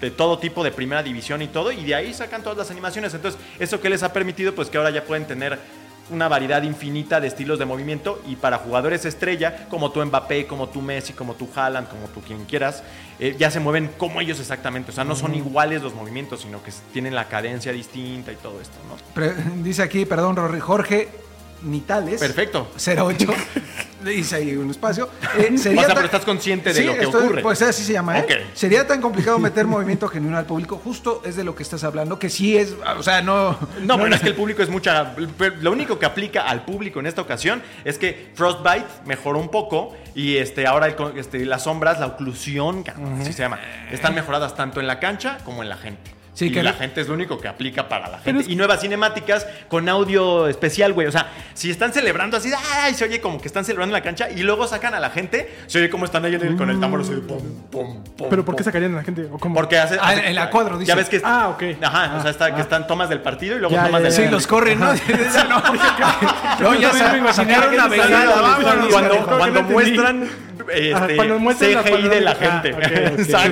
de 0.00 0.10
todo 0.10 0.38
tipo 0.38 0.64
de 0.64 0.70
primera 0.70 1.02
división 1.02 1.42
y 1.42 1.48
todo, 1.48 1.72
y 1.72 1.84
de 1.84 1.94
ahí 1.94 2.14
sacan 2.14 2.42
todas 2.42 2.56
las 2.56 2.70
animaciones. 2.70 3.12
Entonces, 3.12 3.38
eso 3.58 3.80
que 3.80 3.90
les 3.90 4.02
ha 4.02 4.12
permitido, 4.12 4.54
pues 4.54 4.70
que 4.70 4.78
ahora 4.78 4.90
ya 4.90 5.04
pueden 5.04 5.26
tener 5.26 5.58
una 6.10 6.28
variedad 6.28 6.62
infinita 6.62 7.20
de 7.20 7.28
estilos 7.28 7.58
de 7.58 7.64
movimiento 7.64 8.22
y 8.26 8.36
para 8.36 8.58
jugadores 8.58 9.04
estrella, 9.04 9.66
como 9.68 9.90
tú 9.90 10.04
Mbappé, 10.04 10.46
como 10.46 10.68
tú 10.68 10.82
Messi, 10.82 11.12
como 11.12 11.34
tú 11.34 11.48
Haaland, 11.54 11.88
como 11.88 12.08
tú 12.08 12.20
quien 12.20 12.44
quieras, 12.44 12.82
eh, 13.18 13.36
ya 13.38 13.50
se 13.50 13.60
mueven 13.60 13.90
como 13.96 14.20
ellos 14.20 14.40
exactamente. 14.40 14.90
O 14.90 14.94
sea, 14.94 15.04
no 15.04 15.16
son 15.16 15.34
iguales 15.34 15.82
los 15.82 15.94
movimientos, 15.94 16.40
sino 16.40 16.62
que 16.62 16.72
tienen 16.92 17.14
la 17.14 17.28
cadencia 17.28 17.72
distinta 17.72 18.32
y 18.32 18.36
todo 18.36 18.60
esto, 18.60 18.76
¿no? 18.88 19.62
Dice 19.62 19.82
aquí, 19.82 20.04
perdón, 20.04 20.36
Rory, 20.36 20.60
Jorge 20.60 21.08
Nitales. 21.62 22.20
Perfecto. 22.20 22.68
08. 22.76 23.26
Le 24.02 24.14
hice 24.14 24.36
ahí 24.36 24.56
un 24.56 24.70
espacio. 24.70 25.10
Eh, 25.36 25.50
O 25.54 25.58
sería 25.58 25.80
sea, 25.80 25.88
tan- 25.88 25.94
pero 25.96 26.06
estás 26.06 26.24
consciente 26.24 26.72
de 26.72 26.80
Sí, 26.80 26.86
lo 26.86 26.94
que 26.94 27.04
estoy- 27.04 27.22
ocurre. 27.24 27.42
Pues 27.42 27.60
así 27.60 27.84
se 27.84 27.92
llama, 27.92 28.18
¿eh? 28.18 28.46
Sería 28.54 28.86
tan 28.86 28.98
complicado 29.02 29.38
meter 29.38 29.66
movimiento 29.66 30.08
genuino 30.08 30.38
al 30.38 30.46
público. 30.46 30.80
Justo 30.82 31.20
es 31.26 31.36
de 31.36 31.44
lo 31.44 31.54
que 31.54 31.62
estás 31.62 31.84
hablando, 31.84 32.18
que 32.18 32.30
sí 32.30 32.56
es, 32.56 32.74
o 32.96 33.02
sea, 33.02 33.20
no... 33.20 33.58
No, 33.82 33.98
bueno, 33.98 34.16
es 34.16 34.22
que 34.22 34.28
el 34.28 34.34
público 34.34 34.62
es 34.62 34.70
mucha. 34.70 35.14
Lo 35.60 35.70
único 35.72 35.98
que 35.98 36.06
aplica 36.06 36.48
al 36.48 36.64
público 36.64 36.98
en 37.00 37.06
esta 37.06 37.20
ocasión 37.20 37.62
es 37.84 37.98
que 37.98 38.30
Frostbite 38.34 38.86
mejoró 39.04 39.38
un 39.38 39.50
poco 39.50 39.94
y 40.14 40.38
este, 40.38 40.66
ahora 40.66 40.86
el 40.86 40.94
este, 41.18 41.44
las 41.44 41.64
sombras, 41.64 42.00
la 42.00 42.06
oclusión, 42.06 42.82
cabrón, 42.82 43.20
así 43.20 43.34
se 43.34 43.42
llama, 43.42 43.60
están 43.92 44.14
mejoradas 44.14 44.54
tanto 44.56 44.80
en 44.80 44.86
la 44.86 44.98
cancha 44.98 45.38
como 45.44 45.62
en 45.62 45.68
la 45.68 45.76
gente. 45.76 46.14
Sí, 46.32 46.46
y 46.46 46.52
que 46.52 46.62
la 46.62 46.72
gente 46.72 47.00
es 47.00 47.08
lo 47.08 47.14
único 47.14 47.38
que 47.38 47.48
aplica 47.48 47.88
para 47.88 48.08
la 48.08 48.18
gente. 48.20 48.42
es- 48.42 48.48
Y 48.48 48.56
nuevas 48.56 48.80
cinemáticas 48.80 49.46
con 49.68 49.88
audio 49.88 50.46
especial, 50.46 50.92
güey. 50.92 51.06
O 51.08 51.12
sea, 51.12 51.26
si 51.54 51.70
están 51.70 51.92
celebrando 51.92 52.36
así, 52.36 52.50
¡ay! 52.82 52.94
Se 52.94 53.04
oye 53.04 53.20
como 53.20 53.40
que 53.40 53.48
están 53.48 53.64
celebrando 53.64 53.94
en 53.96 54.00
la 54.00 54.04
cancha 54.04 54.30
y 54.30 54.42
luego 54.42 54.66
sacan 54.66 54.94
a 54.94 55.00
la 55.00 55.10
gente, 55.10 55.52
se 55.66 55.78
oye 55.78 55.90
como 55.90 56.04
están 56.04 56.24
ahí 56.24 56.34
en 56.36 56.42
el- 56.42 56.56
con 56.56 56.70
el 56.70 56.78
tambor 56.80 57.00
así, 57.00 57.14
de 57.14 57.20
pum, 57.20 57.38
pum, 57.70 58.02
pum, 58.16 58.26
Pero 58.30 58.44
¿por 58.44 58.56
qué 58.56 58.62
sacarían 58.62 58.94
a 58.94 58.98
la 58.98 59.04
gente? 59.04 59.28
¿O 59.30 59.38
cómo? 59.38 59.54
Porque 59.56 59.78
hace, 59.78 59.96
Ah, 60.00 60.08
hace- 60.10 60.28
en 60.28 60.34
la 60.36 60.48
cuadro, 60.50 60.78
dice. 60.78 60.88
Ya 60.88 60.94
ves 60.94 61.08
que 61.08 61.20
Ah, 61.24 61.48
ok. 61.50 61.62
Ajá, 61.82 62.16
o 62.18 62.22
sea, 62.22 62.30
está, 62.30 62.46
que 62.54 62.60
Ah. 62.60 62.64
están 62.64 62.86
tomas 62.86 63.08
del 63.08 63.20
partido 63.20 63.56
y 63.56 63.58
luego 63.60 63.74
Ya, 63.74 63.84
tomas 63.86 64.00
ya, 64.02 64.08
del. 64.08 64.12
Sí, 64.24 64.28
los 64.30 64.46
corren, 64.46 64.78
¿no? 64.80 64.92
No. 66.60 66.74
Ya 66.74 66.92
sacaron 67.32 67.74
una 67.74 67.88
cuando, 69.38 69.62
muestran 69.64 70.28
este, 70.68 70.94
Ajá, 70.94 71.08
cuando 71.16 71.38
muestran 71.38 71.74
la 71.74 71.82
CGI 71.82 72.08
de 72.08 72.20
la 72.20 72.34
panorámica. 72.34 72.88
gente. 72.88 73.34
Ah. 73.34 73.48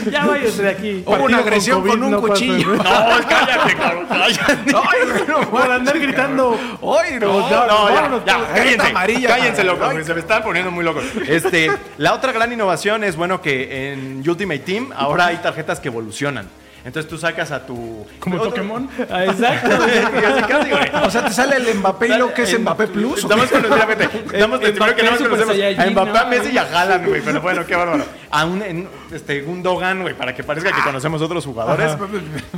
Ya 0.10 0.26
váyase 0.26 0.62
de 0.62 0.70
aquí. 0.70 1.02
Hubo 1.06 1.24
una 1.24 1.38
con 1.38 1.44
agresión 1.46 1.82
con, 1.82 1.90
COVID 1.90 2.02
un 2.02 2.10
no 2.10 2.20
cuchillo. 2.20 2.68
¿no? 2.68 2.82
No, 2.90 3.28
cállate, 3.28 3.74
cabrón, 3.76 4.06
cállate. 4.08 4.58
Ay, 4.74 5.24
no, 5.28 5.50
Por 5.50 5.70
andar 5.70 5.98
gritando. 5.98 6.58
Ay, 6.82 7.18
no. 7.20 7.40
No, 7.40 7.40
no, 7.40 7.50
ya, 7.50 7.66
vámonos, 7.66 8.24
ya, 8.24 8.34
todos. 8.34 8.48
cállense, 8.48 8.86
amarilla, 8.86 9.28
cállense, 9.28 9.64
güey, 9.64 10.04
se 10.04 10.14
me 10.14 10.20
están 10.20 10.42
poniendo 10.42 10.70
muy 10.70 10.84
locos. 10.84 11.04
Este, 11.26 11.70
la 11.98 12.14
otra 12.14 12.32
gran 12.32 12.52
innovación 12.52 13.04
es, 13.04 13.16
bueno, 13.16 13.40
que 13.40 13.92
en 13.92 14.28
Ultimate 14.28 14.60
Team 14.60 14.90
ahora 14.94 15.26
hay 15.26 15.36
tarjetas 15.36 15.80
que 15.80 15.88
evolucionan. 15.88 16.48
Entonces 16.84 17.08
tú 17.10 17.18
sacas 17.18 17.50
a 17.52 17.66
tu... 17.66 18.06
Como 18.18 18.36
Otro- 18.36 18.50
Pokémon. 18.50 18.88
Ah, 19.10 19.24
Exacto. 19.26 19.68
Casi, 20.20 20.42
casi, 20.42 20.70
güey. 20.70 21.04
O 21.04 21.10
sea, 21.10 21.24
te 21.24 21.32
sale 21.32 21.56
el 21.56 21.74
Mbappé 21.78 22.08
y 22.08 22.18
lo 22.18 22.32
que 22.32 22.42
es 22.42 22.58
Mbappé 22.58 22.86
Plus. 22.88 23.24
¿o 23.24 23.28
Nada 23.28 23.42
más 23.42 23.50
qué? 23.50 23.56
conocemos, 23.60 23.84
fíjate, 23.96 24.32
nada 24.32 24.46
más 24.46 24.60
te 24.60 24.66
explico 24.68 24.94
que 24.96 25.02
nada 25.02 25.10
más 25.10 25.18
Super 25.20 25.30
conocemos 25.40 25.78
a 25.78 25.90
Mbappé, 25.90 26.18
a. 26.18 26.24
Messi 26.26 26.50
y 26.52 26.58
a 26.58 26.62
Haaland, 26.62 27.06
güey. 27.08 27.20
Pero 27.22 27.40
bueno, 27.40 27.66
qué 27.66 27.76
bárbaro. 27.76 28.04
A 28.30 28.44
un, 28.46 28.62
en, 28.62 28.88
este, 29.12 29.42
Gundogan, 29.42 30.02
güey, 30.02 30.14
para 30.16 30.34
que 30.34 30.42
parezca 30.42 30.72
que 30.72 30.82
conocemos 30.82 31.20
otros 31.22 31.44
jugadores. 31.44 31.92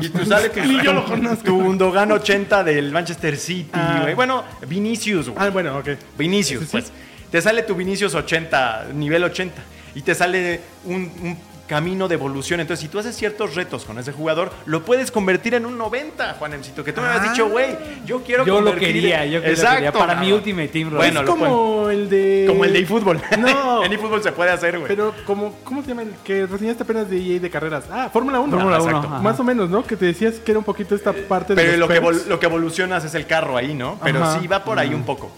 Y 0.00 0.08
tú 0.08 0.24
sale 0.24 0.50
que 0.50 0.62
Ni 0.66 0.82
yo 0.82 0.92
lo 0.92 1.04
conozco. 1.04 1.42
Tu 1.44 1.60
Gundogan 1.62 2.12
80 2.12 2.62
del 2.64 2.92
Manchester 2.92 3.36
City, 3.36 3.70
Ah. 3.72 3.98
güey. 4.02 4.14
Bueno, 4.14 4.44
Vinicius, 4.66 5.28
güey. 5.30 5.44
Ah, 5.46 5.50
bueno, 5.50 5.78
ok. 5.78 5.88
Vinicius, 6.16 6.60
Sí, 6.60 6.66
sí. 6.66 6.72
pues. 6.72 6.92
Te 7.30 7.40
sale 7.40 7.62
tu 7.62 7.74
Vinicius 7.74 8.14
80, 8.14 8.88
nivel 8.94 9.24
80. 9.24 9.62
Y 9.94 10.02
te 10.02 10.14
sale 10.14 10.60
un, 10.84 11.10
un 11.22 11.38
camino 11.72 12.06
de 12.06 12.14
evolución. 12.16 12.60
Entonces, 12.60 12.82
si 12.82 12.88
tú 12.88 12.98
haces 12.98 13.16
ciertos 13.16 13.54
retos 13.54 13.86
con 13.86 13.98
ese 13.98 14.12
jugador, 14.12 14.52
lo 14.66 14.84
puedes 14.84 15.10
convertir 15.10 15.54
en 15.54 15.64
un 15.64 15.78
90, 15.78 16.34
Juanemcito. 16.38 16.84
Que 16.84 16.92
tú 16.92 17.00
me 17.00 17.06
habías 17.06 17.26
Ah. 17.26 17.30
dicho, 17.30 17.48
güey, 17.48 17.78
yo 18.04 18.22
quiero 18.22 18.44
Yo 18.44 18.60
lo 18.60 18.72
convertir... 18.72 18.88
quería, 18.94 19.24
yo 19.24 19.40
que 19.40 19.46
lo 19.46 19.52
Exacto, 19.54 19.74
quería 19.76 19.92
para 19.92 20.14
mi. 20.16 20.30
Ultimate 20.32 20.68
Team, 20.68 20.90
Roy. 20.90 20.96
Bueno, 20.98 21.20
es 21.20 21.26
lo 21.26 21.32
como 21.32 21.88
el 21.88 22.10
de. 22.10 22.44
Como 22.46 22.64
el 22.66 22.72
de 22.74 22.78
eFootball. 22.80 23.20
No. 23.38 23.84
en 23.84 23.92
eFootball 23.92 24.22
se 24.22 24.32
puede 24.32 24.50
hacer, 24.50 24.76
güey. 24.78 24.88
Pero 24.88 25.14
como, 25.26 25.54
¿cómo 25.64 25.80
se 25.82 25.88
llama 25.88 26.02
el 26.02 26.10
que 26.22 26.44
reseñaste 26.46 26.82
apenas 26.82 27.08
de 27.08 27.16
EA 27.16 27.40
de 27.40 27.48
carreras? 27.50 27.84
Ah, 27.90 28.10
Fórmula 28.12 28.38
1. 28.40 28.52
Fórmula 28.54 28.76
Ah, 28.76 28.82
1, 28.82 28.88
exacto. 28.90 29.08
ajá. 29.14 29.22
Más 29.22 29.40
o 29.40 29.44
menos, 29.44 29.70
¿no? 29.70 29.82
Que 29.84 29.96
te 29.96 30.04
decías 30.04 30.34
que 30.34 30.50
era 30.52 30.58
un 30.58 30.64
poquito 30.64 30.94
esta 30.94 31.12
parte 31.14 31.54
de 31.54 31.62
Pero 31.62 31.72
los 31.78 31.88
lo 31.88 31.88
que, 31.88 32.28
lo 32.28 32.38
que 32.38 32.46
evolucionas 32.46 33.04
es 33.04 33.14
el 33.14 33.26
carro 33.26 33.56
ahí, 33.56 33.72
¿no? 33.74 33.98
Pero 34.04 34.22
Ajá. 34.22 34.38
sí 34.40 34.46
va 34.46 34.62
por 34.62 34.78
ahí 34.78 34.92
un 34.92 35.04
poco. 35.04 35.30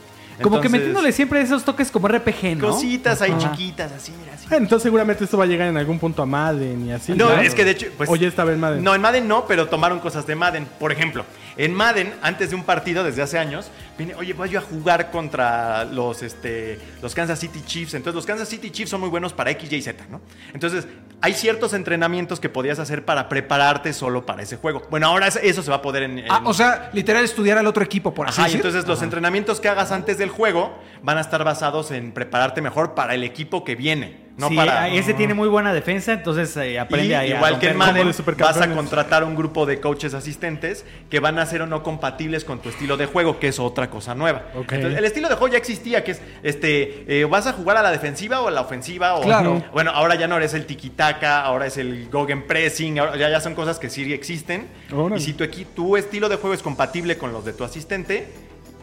Como 0.43 0.61
que 0.61 0.69
metiéndole 0.69 1.13
siempre 1.13 1.41
esos 1.41 1.65
toques 1.65 1.91
como 1.91 2.09
RPG, 2.09 2.57
¿no? 2.57 2.69
Cositas 2.71 3.23
ahí 3.23 3.33
Ajá. 3.33 3.53
chiquitas, 3.53 3.93
así, 3.93 4.13
mira, 4.19 4.35
así. 4.35 4.47
Ah, 4.51 4.57
entonces 4.57 4.83
seguramente 4.83 5.25
esto 5.25 5.39
va 5.39 5.45
a 5.45 5.47
llegar 5.47 5.69
en 5.69 5.77
algún 5.77 5.99
punto 5.99 6.23
a 6.23 6.27
Madden 6.27 6.87
y 6.89 6.93
así. 6.93 7.13
No, 7.13 7.29
¿no? 7.35 7.41
es 7.41 7.55
que 7.55 7.65
de 7.65 7.71
hecho. 7.73 7.87
Pues, 7.97 8.11
o 8.11 8.17
ya 8.17 8.29
estaba 8.29 8.53
en 8.53 8.61
Madden. 8.61 8.83
No, 8.83 8.95
en 8.95 9.01
Madden 9.01 9.29
no, 9.29 9.47
pero 9.47 9.69
tomaron 9.69 10.01
cosas 10.01 10.27
de 10.27 10.35
Madden. 10.35 10.67
Por 10.79 10.93
ejemplo, 10.93 11.25
en 11.57 11.75
Madden, 11.75 12.13
antes 12.23 12.51
de 12.51 12.57
un 12.57 12.65
partido, 12.65 13.05
desde 13.05 13.23
hace 13.23 13.39
años, 13.39 13.71
vine, 13.97 14.15
oye, 14.17 14.33
voy 14.33 14.51
yo 14.51 14.59
a 14.59 14.63
jugar 14.63 15.11
contra 15.11 15.85
los, 15.85 16.23
este, 16.23 16.81
los 17.01 17.15
Kansas 17.15 17.39
City 17.39 17.63
Chiefs. 17.65 17.95
Entonces, 17.95 18.17
los 18.17 18.27
Kansas 18.27 18.49
City 18.49 18.71
Chiefs 18.71 18.91
son 18.91 19.01
muy 19.01 19.09
buenos 19.11 19.33
para 19.33 19.51
X, 19.53 19.73
Y, 19.73 19.83
Z, 19.83 20.05
¿no? 20.11 20.21
Entonces, 20.53 20.87
hay 21.21 21.33
ciertos 21.35 21.73
entrenamientos 21.73 22.41
que 22.41 22.49
podías 22.49 22.79
hacer 22.79 23.05
para 23.05 23.29
prepararte 23.29 23.93
solo 23.93 24.27
para 24.27 24.43
ese 24.43 24.57
juego. 24.57 24.83
Bueno, 24.91 25.07
ahora 25.07 25.29
es- 25.29 25.39
eso 25.43 25.63
se 25.63 25.71
va 25.71 25.77
a 25.77 25.83
poder 25.83 26.03
en. 26.03 26.25
Ah, 26.29 26.43
o 26.45 26.53
sea, 26.53 26.91
literal 26.93 27.25
estudiar 27.25 27.57
al 27.57 27.67
otro 27.67 27.85
equipo, 27.85 28.13
por 28.13 28.29
así 28.29 28.41
Ajá, 28.41 28.51
y 28.51 28.55
entonces 28.55 28.87
los 28.87 29.01
entrenamientos 29.03 29.61
que 29.61 29.69
hagas 29.69 29.93
antes 29.93 30.19
del 30.19 30.29
juego 30.35 30.75
van 31.03 31.19
a 31.19 31.21
estar 31.21 31.45
basados 31.45 31.91
en 31.91 32.13
prepararte 32.13 32.61
mejor 32.63 32.95
para 32.95 33.15
el 33.15 33.25
equipo 33.25 33.65
que 33.65 33.75
viene, 33.75 34.25
no 34.37 34.49
sí, 34.49 34.57
para... 34.57 34.83
ah, 34.83 34.89
ese 34.89 35.15
tiene 35.15 35.33
muy 35.33 35.49
buena 35.49 35.73
defensa, 35.73 36.13
entonces 36.13 36.57
eh, 36.57 36.79
aprende 36.79 37.09
Y 37.09 37.15
ahí 37.15 37.33
a 37.33 37.37
igual 37.37 37.59
que 37.61 37.69
en. 37.69 37.77
Madden, 37.77 38.11
vas 38.39 38.61
a 38.61 38.69
contratar 38.75 39.23
un 39.23 39.37
grupo 39.37 39.65
de 39.65 39.81
coaches 39.81 40.13
asistentes 40.13 40.85
que 41.09 41.21
van 41.21 41.39
a 41.39 41.47
ser 41.47 41.63
o 41.63 41.67
no 41.67 41.83
compatibles 41.83 42.45
con 42.45 42.59
tu 42.59 42.69
estilo 42.69 42.97
de 42.97 43.07
juego, 43.07 43.39
que 43.39 43.49
es 43.49 43.61
otra 43.61 43.91
cosa 43.91 44.15
nueva. 44.15 44.47
Entonces, 44.55 44.99
el 44.99 45.05
estilo 45.05 45.29
de 45.29 45.37
juego 45.37 45.53
ya 45.53 45.59
existía, 45.59 46.03
que 46.03 46.13
es, 46.13 46.23
este, 46.43 47.21
eh, 47.21 47.25
vas 47.27 47.47
a 47.47 47.53
jugar 47.53 47.77
a 47.77 47.83
la 47.83 47.93
defensiva 47.93 48.41
o 48.41 48.49
a 48.49 48.51
la 48.51 48.63
ofensiva. 48.63 49.15
O, 49.15 49.23
Claro. 49.23 49.63
Bueno, 49.73 49.93
ahora 49.93 50.17
ya 50.17 50.27
no 50.27 50.37
eres 50.37 50.55
el 50.55 50.67
tiki-taka, 50.67 51.43
ahora 51.43 51.67
es 51.67 51.77
el 51.77 52.09
Gogen 52.11 52.47
Pressing, 52.47 52.99
ahora 52.99 53.17
ya, 53.17 53.31
ya 53.31 53.41
son 53.41 53.55
cosas 53.55 53.79
que 53.79 53.89
sí 53.89 54.13
existen. 54.13 54.69
Órale. 54.93 55.21
Y 55.21 55.25
si 55.25 55.35
tu, 55.35 55.47
tu 55.75 55.97
estilo 55.97 56.29
de 56.29 56.37
juego 56.37 56.55
es 56.55 56.63
compatible 56.63 57.19
con 57.19 57.33
los 57.33 57.45
de 57.45 57.53
tu 57.53 57.63
asistente, 57.63 58.27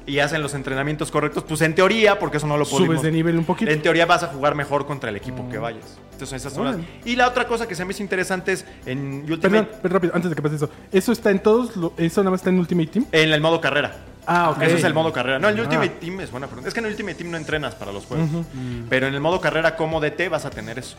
y 0.05 0.19
hacen 0.19 0.41
los 0.41 0.53
entrenamientos 0.53 1.11
correctos, 1.11 1.43
pues 1.47 1.61
en 1.61 1.75
teoría, 1.75 2.17
porque 2.19 2.37
eso 2.37 2.47
no 2.47 2.57
lo 2.57 2.65
podemos... 2.65 2.87
Subes 2.87 3.01
de 3.01 3.11
nivel 3.11 3.37
un 3.37 3.45
poquito. 3.45 3.69
En 3.71 3.81
teoría 3.81 4.05
vas 4.05 4.23
a 4.23 4.27
jugar 4.27 4.55
mejor 4.55 4.85
contra 4.85 5.09
el 5.09 5.15
equipo 5.15 5.47
que 5.49 5.57
vayas. 5.57 5.97
Entonces 6.13 6.41
esas 6.41 6.53
son 6.53 6.65
las... 6.65 6.77
Y 7.05 7.15
la 7.15 7.27
otra 7.27 7.47
cosa 7.47 7.67
que 7.67 7.75
se 7.75 7.85
me 7.85 7.91
hizo 7.91 8.01
interesante 8.03 8.51
es 8.53 8.65
en 8.85 9.21
Ultimate... 9.29 9.49
Perdón, 9.49 9.69
pero 9.81 9.93
rápido, 9.93 10.13
antes 10.15 10.29
de 10.29 10.35
que 10.35 10.41
pase 10.41 10.55
eso. 10.55 10.69
¿Eso 10.91 11.11
está 11.11 11.29
en 11.31 11.39
todos? 11.39 11.75
lo- 11.77 11.93
¿Eso 11.97 12.21
nada 12.21 12.31
más 12.31 12.39
está 12.41 12.49
en 12.49 12.59
Ultimate 12.59 12.87
Team? 12.87 13.05
En 13.11 13.31
el 13.31 13.41
modo 13.41 13.61
carrera. 13.61 13.95
Ah, 14.27 14.51
ok. 14.51 14.61
Eso 14.63 14.75
es 14.77 14.83
el 14.83 14.93
modo 14.93 15.11
carrera. 15.11 15.39
No, 15.39 15.49
el 15.49 15.59
Ultimate 15.59 15.93
Ah. 15.95 15.99
Team 15.99 16.21
es 16.21 16.29
buena 16.31 16.45
pregunta. 16.47 16.67
Es 16.67 16.73
que 16.73 16.79
en 16.79 16.85
el 16.85 16.91
Ultimate 16.91 17.15
Team 17.15 17.31
no 17.31 17.37
entrenas 17.37 17.73
para 17.75 17.91
los 17.91 18.05
juegos. 18.05 18.29
Pero 18.89 19.07
en 19.07 19.13
el 19.13 19.19
modo 19.19 19.41
carrera 19.41 19.75
como 19.75 19.99
DT 19.99 20.29
vas 20.29 20.45
a 20.45 20.49
tener 20.51 20.77
eso. 20.79 20.95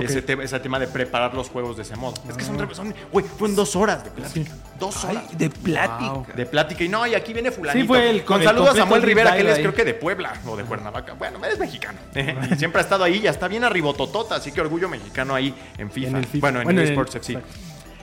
Ese, 0.00 0.22
te- 0.22 0.42
ese 0.42 0.58
tema 0.60 0.78
de 0.78 0.86
preparar 0.86 1.34
los 1.34 1.48
juegos 1.48 1.76
de 1.76 1.82
ese 1.82 1.94
modo. 1.96 2.14
Es 2.28 2.36
que 2.36 2.44
son, 2.44 2.74
son 2.74 2.94
güey, 3.12 3.24
fueron 3.24 3.54
dos 3.54 3.76
horas 3.76 4.02
de 4.04 4.10
plática. 4.10 4.50
Dos 4.78 5.04
horas. 5.04 5.24
Ay, 5.30 5.36
de 5.36 5.50
plática. 5.50 6.32
De 6.34 6.46
plática. 6.46 6.84
Y 6.84 6.88
no, 6.88 7.06
y 7.06 7.14
aquí 7.14 7.32
viene 7.32 7.50
fulanito. 7.50 7.80
Sí, 7.82 7.86
fue 7.86 8.10
el- 8.10 8.24
Con 8.24 8.40
el 8.40 8.46
saludos 8.46 8.70
a 8.70 8.76
Samuel 8.78 9.02
Rivera, 9.02 9.34
que 9.34 9.40
él 9.42 9.48
es 9.48 9.58
creo 9.58 9.74
que 9.74 9.84
de 9.84 9.94
Puebla 9.94 10.32
o 10.46 10.56
de 10.56 10.64
Cuernavaca. 10.64 11.12
Bueno, 11.14 11.38
es 11.44 11.58
mexicano. 11.58 11.98
y 12.50 12.54
siempre 12.58 12.80
ha 12.80 12.82
estado 12.82 13.04
ahí, 13.04 13.20
ya 13.20 13.30
está 13.30 13.46
bien 13.48 13.64
arribototota, 13.64 14.36
así 14.36 14.50
que 14.52 14.60
orgullo 14.60 14.88
mexicano 14.88 15.34
ahí 15.34 15.54
en 15.78 15.90
FIFA. 15.90 16.08
En 16.08 16.16
el 16.16 16.26
FIFA. 16.26 16.40
Bueno, 16.40 16.58
en 16.60 16.64
Bueno, 16.64 16.80
el 16.80 16.88
eSports 16.88 17.14
FC. 17.16 17.32
exacto. 17.34 17.54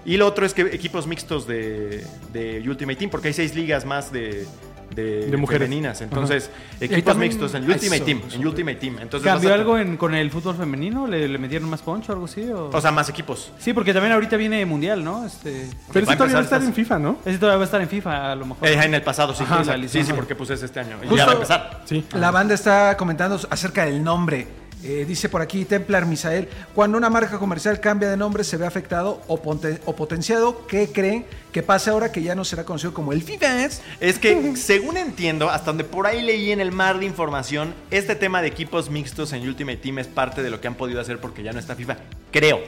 Y 0.04 0.18
lo 0.18 0.26
otro 0.26 0.48
es 0.48 0.54
que 0.56 0.62
equipos 0.64 1.06
mixtos 1.06 1.46
de, 1.46 2.04
de 2.34 2.64
Ultimate 2.68 2.96
Team, 2.98 3.12
porque 3.12 3.28
hay 3.28 3.34
seis 3.36 3.54
ligas 3.54 3.86
más 3.86 4.12
de, 4.12 4.48
de, 4.96 5.28
De 5.32 5.38
mujeres. 5.38 5.68
femeninas. 5.68 6.02
Entonces, 6.02 6.50
Y 6.80 6.86
equipos 6.86 7.04
también- 7.14 7.30
mixtos 7.32 7.54
en 7.56 7.64
Ultimate 7.64 7.96
eso, 7.98 8.06
Team. 8.06 8.22
eso. 8.28 8.36
En 8.38 8.48
Ultimate 8.48 8.76
Team. 8.78 8.98
Entonces, 9.02 9.32
¿Cambió 9.32 9.52
a- 9.52 9.54
algo 9.56 9.78
en- 9.78 9.98
con 9.98 10.14
el 10.16 10.30
fútbol 10.32 10.56
femenino? 10.56 11.08
¿Le, 11.08 11.28
le 11.28 11.38
metieron 11.38 11.70
más 11.70 11.82
poncho 11.82 12.12
o 12.12 12.16
algo 12.16 12.26
así? 12.26 12.44
O... 12.50 12.70
O 12.70 12.82
sea, 12.82 12.92
más 12.92 13.10
equipos. 13.10 13.52
sí, 13.60 13.74
porque 13.74 13.94
también 13.94 14.14
ahorita 14.14 14.38
viene 14.38 14.66
mundial, 14.66 15.04
¿no? 15.04 15.26
Este... 15.26 15.68
Pero 15.92 16.06
Va 16.06 16.12
a 16.12 16.16
eso 16.16 16.18
todavía 16.18 16.34
va 16.36 16.40
a 16.42 16.44
estar 16.44 16.62
en 16.64 16.74
FIFA, 16.74 17.00
¿no? 17.00 17.18
Ese 17.26 17.38
todavía 17.38 17.58
va 17.58 17.64
a 17.64 17.66
estar 17.66 17.82
en 17.82 17.90
FIFA, 17.90 18.32
a 18.32 18.36
lo 18.36 18.46
mejor. 18.46 18.68
Eh, 18.68 18.74
en 18.74 18.94
el 18.94 19.02
pasado, 19.02 19.34
sí. 19.34 19.44
Ajá, 19.44 19.64
sí, 19.88 20.04
sí, 20.04 20.14
porque 20.14 20.36
pues 20.36 20.50
es 20.52 20.64
este 20.64 20.80
año. 20.80 20.98
Y 21.04 21.08
Justo- 21.08 21.16
ya 21.18 21.26
va 21.26 21.32
a 21.32 21.36
empezar. 21.36 21.82
Sí. 21.86 22.06
La 22.14 22.32
banda 22.32 22.54
está 22.54 22.96
comentando 22.98 23.40
acerca 23.50 23.86
del 23.86 24.04
nombre. 24.04 24.48
Eh, 24.84 25.06
dice 25.08 25.30
por 25.30 25.42
aquí 25.42 25.64
Templar 25.66 26.08
Misael, 26.08 26.48
cuando 26.74 26.98
una 26.98 27.10
marca 27.10 27.38
comercial 27.38 27.80
cambia 27.80 28.10
de 28.10 28.18
nombre 28.18 28.44
se 28.44 28.58
ve 28.58 28.66
afectado 28.66 29.22
o, 29.28 29.38
ponte- 29.42 29.80
o 29.86 29.96
potenciado. 29.96 30.66
¿Qué 30.66 30.90
creen 30.92 31.26
que 31.52 31.62
pasa 31.62 31.92
ahora 31.92 32.12
que 32.12 32.24
ya 32.24 32.34
no 32.34 32.44
será 32.44 32.64
conocido 32.66 32.92
como 32.94 33.14
el 33.14 33.22
FIFA? 33.22 33.66
Es 34.00 34.18
que, 34.20 34.56
según 34.56 34.98
entiendo, 34.98 35.50
hasta 35.52 35.68
donde 35.68 35.84
por 35.84 36.08
ahí 36.08 36.22
leí 36.24 36.52
en 36.52 36.60
el 36.60 36.72
mar 36.72 36.98
de 37.00 37.06
información, 37.06 37.76
este 37.92 38.16
tema 38.16 38.42
de 38.42 38.48
equipos 38.48 38.90
mixtos 38.90 39.34
en 39.34 39.48
Ultimate 39.48 39.78
Team 39.78 40.00
es 40.00 40.08
parte 40.08 40.42
de 40.42 40.50
lo 40.50 40.60
que 40.60 40.68
han 40.68 40.76
podido 40.76 41.00
hacer 41.00 41.20
porque 41.20 41.44
ya 41.44 41.54
no 41.54 41.60
está 41.60 41.76
FIFA. 41.76 41.98
Creo, 42.32 42.60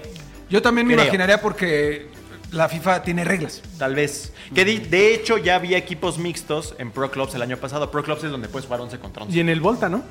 Yo 0.49 0.61
también 0.61 0.85
me 0.85 0.93
Creo. 0.93 1.05
imaginaría 1.05 1.41
porque 1.41 2.09
la 2.51 2.69
FIFA 2.69 3.01
tiene 3.01 3.23
reglas. 3.23 3.63
tal 3.79 3.95
vez. 3.95 4.33
Que 4.53 4.63
de, 4.65 4.77
de 4.79 5.15
hecho 5.15 5.39
ya 5.39 5.55
había 5.55 5.77
equipos 5.79 6.19
mixtos 6.19 6.75
en 6.77 6.91
Pro 6.91 7.09
Clubs 7.09 7.33
el 7.33 7.41
año 7.41 7.57
pasado. 7.57 7.89
Pro 7.89 8.03
Clubs 8.03 8.23
es 8.23 8.29
donde 8.29 8.49
puedes 8.49 8.67
jugar 8.67 8.81
11 8.81 8.99
contra 8.99 9.23
11. 9.23 9.35
Y 9.35 9.39
en 9.39 9.49
el 9.49 9.59
Volta, 9.61 9.89
¿no? 9.89 10.03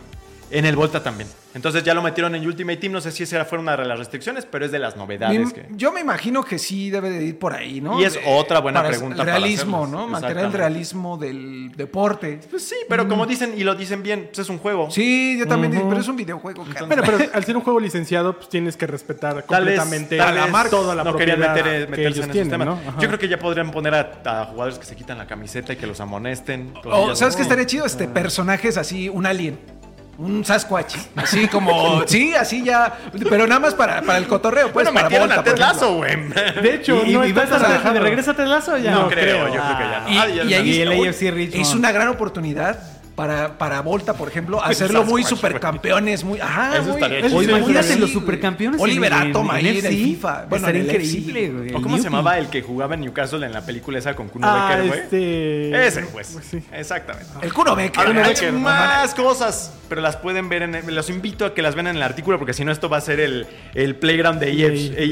En 0.53 0.66
el 0.66 0.76
Volta 0.76 1.03
también. 1.03 1.28
Entonces 1.55 1.82
ya 1.82 1.92
lo 1.94 2.03
metieron 2.03 2.34
en 2.34 2.46
Ultimate 2.46 2.76
Team. 2.78 2.92
No 2.92 3.00
sé 3.00 3.11
si 3.11 3.22
esa 3.24 3.44
fue 3.44 3.59
una 3.59 3.76
de 3.76 3.84
las 3.84 3.98
restricciones, 3.98 4.46
pero 4.46 4.64
es 4.64 4.72
de 4.72 4.78
las 4.78 4.96
novedades. 4.96 5.46
Mi- 5.46 5.53
que... 5.53 5.66
Yo 5.70 5.92
me 5.92 6.00
imagino 6.00 6.44
que 6.44 6.59
sí 6.59 6.90
debe 6.90 7.11
de 7.11 7.24
ir 7.24 7.38
por 7.38 7.53
ahí, 7.55 7.80
¿no? 7.80 8.00
Y 8.00 8.05
es 8.05 8.18
otra 8.26 8.61
buena 8.61 8.80
para 8.80 8.90
pregunta 8.90 9.22
El 9.22 9.26
realismo. 9.26 9.86
¿no? 9.86 10.07
Mantener 10.09 10.44
el 10.44 10.53
realismo 10.53 11.16
del 11.18 11.72
deporte. 11.76 12.40
Pues 12.50 12.62
sí, 12.68 12.76
pero 12.88 13.09
como 13.09 13.26
dicen 13.26 13.55
y 13.57 13.64
lo 13.64 13.74
dicen 13.74 14.03
bien, 14.03 14.26
pues 14.26 14.38
es 14.40 14.48
un 14.48 14.59
juego. 14.59 14.90
Sí, 14.90 15.36
yo 15.38 15.46
también, 15.46 15.72
digo, 15.72 15.88
pero 15.88 16.00
es 16.00 16.09
un 16.09 16.16
videojuego. 16.16 16.64
Bueno, 16.86 17.03
pero 17.05 17.18
al 17.32 17.44
ser 17.44 17.57
un 17.57 17.62
juego 17.62 17.80
licenciado, 17.80 18.36
pues 18.36 18.48
tienes 18.48 18.76
que 18.76 18.86
respetar 18.86 19.42
Tal 19.42 19.64
vez, 19.64 19.78
completamente 19.78 20.16
tal 20.16 20.34
la 20.34 20.46
marca, 20.46 20.70
toda 20.70 20.94
la 20.94 21.05
no 21.05 21.16
querían 21.16 21.40
meter, 21.40 21.64
que 21.64 21.90
meterse 21.90 22.03
ellos 22.03 22.16
en 22.18 22.22
ese 22.24 22.32
tienen, 22.32 22.50
tema. 22.50 22.64
¿no? 22.64 22.78
Yo 23.00 23.09
creo 23.09 23.18
que 23.18 23.28
ya 23.28 23.38
podrían 23.38 23.70
poner 23.70 23.94
a, 23.94 24.22
a 24.24 24.44
jugadores 24.46 24.78
que 24.78 24.84
se 24.86 24.96
quitan 24.96 25.18
la 25.18 25.26
camiseta 25.26 25.72
y 25.72 25.76
que 25.76 25.86
los 25.86 26.00
amonesten. 26.00 26.72
O, 26.78 26.82
cosillas 26.82 27.18
¿Sabes 27.18 27.36
qué 27.36 27.42
estaría 27.42 27.66
chido? 27.66 27.84
Este, 27.86 28.09
personajes 28.09 28.76
así, 28.76 29.09
un 29.09 29.26
alien. 29.26 29.59
Un 30.22 30.44
Sasquatch. 30.44 30.94
Así 31.16 31.48
como. 31.48 32.06
sí, 32.06 32.32
así 32.34 32.62
ya. 32.62 32.92
Pero 33.28 33.46
nada 33.46 33.58
más 33.60 33.74
para, 33.74 34.02
para 34.02 34.18
el 34.18 34.26
cotorreo. 34.28 34.72
Pues, 34.72 34.84
Bueno, 34.86 34.92
para 34.94 35.04
metieron 35.08 35.28
Volta, 35.28 35.40
a 35.40 35.44
Ted. 35.44 35.58
Lasso, 35.58 35.94
güey. 35.96 36.16
De 36.62 36.74
hecho, 36.76 37.02
¿Y, 37.04 37.12
no 37.12 37.24
y 37.24 37.30
está 37.30 37.40
va 37.58 37.90
a 37.90 37.92
regresa 38.00 38.30
a 38.30 38.34
Telazo 38.34 38.78
ya? 38.78 38.92
No 38.92 39.08
creo, 39.08 39.48
yo 39.48 39.60
creo 39.60 39.78
que 39.78 39.84
ya 39.84 40.00
no. 40.00 40.08
Y, 40.08 40.18
Ah, 40.18 40.28
ya 40.28 40.42
y 40.44 40.48
no. 40.50 40.56
ahí 40.56 40.70
Y 40.70 40.80
el 40.80 40.88
uy, 40.90 41.08
AFC 41.08 41.20
Richmond. 41.32 41.66
es 41.66 41.74
una 41.74 41.90
gran 41.90 42.08
oportunidad 42.08 42.78
para, 43.14 43.58
para 43.58 43.80
Volta, 43.82 44.14
por 44.14 44.28
ejemplo, 44.28 44.62
hacerlo 44.64 45.04
muy 45.04 45.22
supercampeones, 45.24 46.24
muy. 46.24 46.40
Ajá, 46.40 46.74
Eso 46.76 46.82
muy- 46.84 46.92
estaría 46.94 47.20
muy- 47.20 47.28
chido. 47.28 47.38
O 47.38 47.42
Sí, 47.42 47.48
imagínate 47.50 47.98
los 47.98 48.10
supercampeones. 48.10 48.80
Oliver 48.80 49.12
en 49.12 49.30
Atom 49.30 49.46
en 49.50 49.56
ahí 49.56 49.68
en 49.68 49.76
el 49.76 49.76
FC. 49.84 49.94
FIFA. 50.04 50.44
Bueno, 50.48 50.68
en 50.68 50.76
FC. 50.76 51.18
increíble, 51.18 51.50
güey. 51.50 51.74
¿O 51.74 51.82
cómo 51.82 51.96
se 51.98 52.04
llamaba 52.04 52.38
el 52.38 52.48
que 52.48 52.62
jugaba 52.62 52.94
en 52.94 53.00
Newcastle 53.02 53.44
en 53.44 53.52
la 53.52 53.60
película 53.64 53.98
esa 53.98 54.14
con 54.14 54.28
Kuno 54.28 54.46
Ah, 54.48 54.68
Becker, 54.70 54.88
güey? 54.88 55.00
este... 55.00 55.86
Ese, 55.86 56.02
pues. 56.12 56.38
Sí. 56.50 56.62
Exactamente. 56.72 57.28
El 57.42 57.52
Kuno 57.52 57.76
Becker. 57.76 58.06
Kuno 58.06 58.20
hay 58.22 58.28
Becker, 58.34 58.52
más 58.52 59.14
cosas, 59.14 59.74
pero 59.88 60.00
las 60.00 60.16
pueden 60.16 60.48
ver 60.48 60.62
en 60.62 60.94
los 60.94 61.10
invito 61.10 61.44
a 61.44 61.54
que 61.54 61.62
las 61.62 61.74
vean 61.74 61.88
en 61.88 61.96
el 61.96 62.02
artículo 62.02 62.38
porque 62.38 62.54
si 62.54 62.64
no 62.64 62.72
esto 62.72 62.88
va 62.88 62.96
a 62.98 63.00
ser 63.02 63.20
el, 63.20 63.46
el 63.74 63.96
playground 63.96 64.40
de 64.40 64.50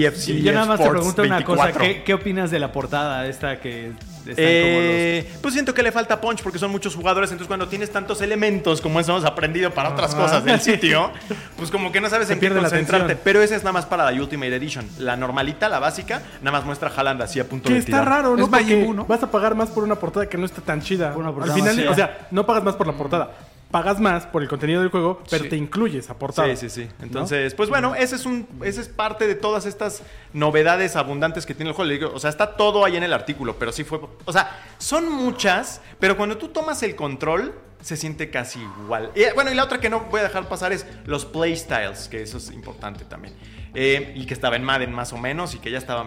AFC. 0.06 0.28
Y 0.30 0.42
yo 0.42 0.52
nada 0.52 0.66
más 0.66 0.80
te 0.80 0.88
pregunto 0.88 1.22
una 1.22 1.44
cosa. 1.44 1.64
24. 1.64 1.80
¿qué, 1.82 2.02
qué 2.04 2.14
opinas 2.14 2.50
de 2.50 2.58
la 2.58 2.72
portada 2.72 3.26
esta 3.26 3.60
que 3.60 3.92
Eh, 4.26 5.32
pues 5.40 5.54
siento 5.54 5.72
que 5.74 5.82
le 5.82 5.92
falta 5.92 6.20
punch 6.20 6.42
porque 6.42 6.58
son 6.58 6.70
muchos 6.70 6.94
jugadores, 6.94 7.30
entonces 7.30 7.48
cuando 7.48 7.68
tienes 7.68 7.90
tantos 7.90 8.20
elementos 8.20 8.80
como 8.80 9.00
eso 9.00 9.12
hemos 9.12 9.24
aprendido 9.24 9.70
para 9.72 9.90
otras 9.90 10.14
cosas 10.14 10.44
del 10.44 10.60
sitio, 10.60 11.10
pues 11.56 11.70
como 11.70 11.90
que 11.92 12.00
no 12.00 12.08
sabes 12.10 12.26
Se 12.28 12.34
en 12.34 12.38
qué 12.38 12.46
pierde 12.46 12.60
la 12.60 12.68
concentrarte. 12.68 13.04
atención. 13.04 13.20
Pero 13.24 13.42
esa 13.42 13.56
es 13.56 13.62
nada 13.62 13.72
más 13.72 13.86
para 13.86 14.10
la 14.10 14.20
Ultimate 14.20 14.54
Edition. 14.54 14.88
La 14.98 15.16
normalita, 15.16 15.68
la 15.68 15.78
básica, 15.78 16.22
nada 16.42 16.56
más 16.58 16.64
muestra 16.66 16.90
a 16.90 16.92
Haaland 16.94 17.22
así 17.22 17.40
a 17.40 17.48
punto 17.48 17.68
Que 17.68 17.74
de 17.74 17.78
está 17.80 17.92
tirar. 18.00 18.08
raro, 18.08 18.36
¿no? 18.36 18.44
Es 18.44 18.48
Porque 18.50 19.04
vas 19.08 19.22
a 19.22 19.30
pagar 19.30 19.54
más 19.54 19.70
por 19.70 19.84
una 19.84 19.96
portada 19.96 20.26
que 20.28 20.36
no 20.38 20.46
está 20.46 20.60
tan 20.60 20.80
chida. 20.82 21.12
Por 21.12 21.24
una 21.24 21.44
Al 21.44 21.52
final, 21.52 21.88
o 21.88 21.94
sea, 21.94 22.28
no 22.30 22.44
pagas 22.46 22.62
más 22.64 22.76
por 22.76 22.86
la 22.86 22.92
portada. 22.92 23.30
Pagas 23.70 24.00
más 24.00 24.26
por 24.26 24.42
el 24.42 24.48
contenido 24.48 24.80
del 24.80 24.90
juego, 24.90 25.22
pero 25.30 25.44
Sí. 25.44 25.50
te 25.50 25.56
incluye 25.56 25.98
esa 26.00 26.18
portada. 26.18 26.48
Sí, 26.56 26.68
sí, 26.68 26.82
sí. 26.82 26.88
Entonces, 27.02 27.54
pues 27.54 27.68
bueno, 27.68 27.94
ese 27.94 28.16
es 28.16 28.26
un, 28.26 28.48
ese 28.64 28.80
es 28.80 28.88
parte 28.88 29.28
de 29.28 29.36
todas 29.36 29.64
estas 29.64 30.02
novedades 30.32 30.96
abundantes 30.96 31.46
que 31.46 31.54
tiene 31.54 31.70
el 31.70 31.76
juego. 31.76 32.12
O 32.12 32.18
sea, 32.18 32.30
está 32.30 32.56
todo 32.56 32.84
ahí 32.84 32.96
en 32.96 33.04
el 33.04 33.12
artículo, 33.12 33.56
pero 33.58 33.70
sí 33.70 33.84
fue. 33.84 34.00
O 34.24 34.32
sea, 34.32 34.58
son 34.78 35.10
muchas, 35.12 35.80
pero 36.00 36.16
cuando 36.16 36.36
tú 36.36 36.48
tomas 36.48 36.82
el 36.82 36.96
control, 36.96 37.54
se 37.80 37.96
siente 37.96 38.28
casi 38.28 38.60
igual. 38.82 39.12
Y, 39.14 39.22
bueno, 39.34 39.52
y 39.52 39.54
la 39.54 39.64
otra 39.64 39.78
que 39.80 39.88
no 39.88 40.00
voy 40.10 40.20
a 40.20 40.24
dejar 40.24 40.48
pasar 40.48 40.72
es 40.72 40.84
los 41.06 41.24
playstyles, 41.24 42.08
que 42.08 42.22
eso 42.22 42.38
es 42.38 42.50
importante 42.50 43.04
también. 43.04 43.34
Eh, 43.74 44.14
y 44.16 44.26
que 44.26 44.34
estaba 44.34 44.56
en 44.56 44.64
Madden 44.64 44.92
más 44.92 45.12
o 45.12 45.16
menos 45.16 45.54
y 45.54 45.58
que 45.60 45.70
ya 45.70 45.78
estaba. 45.78 46.04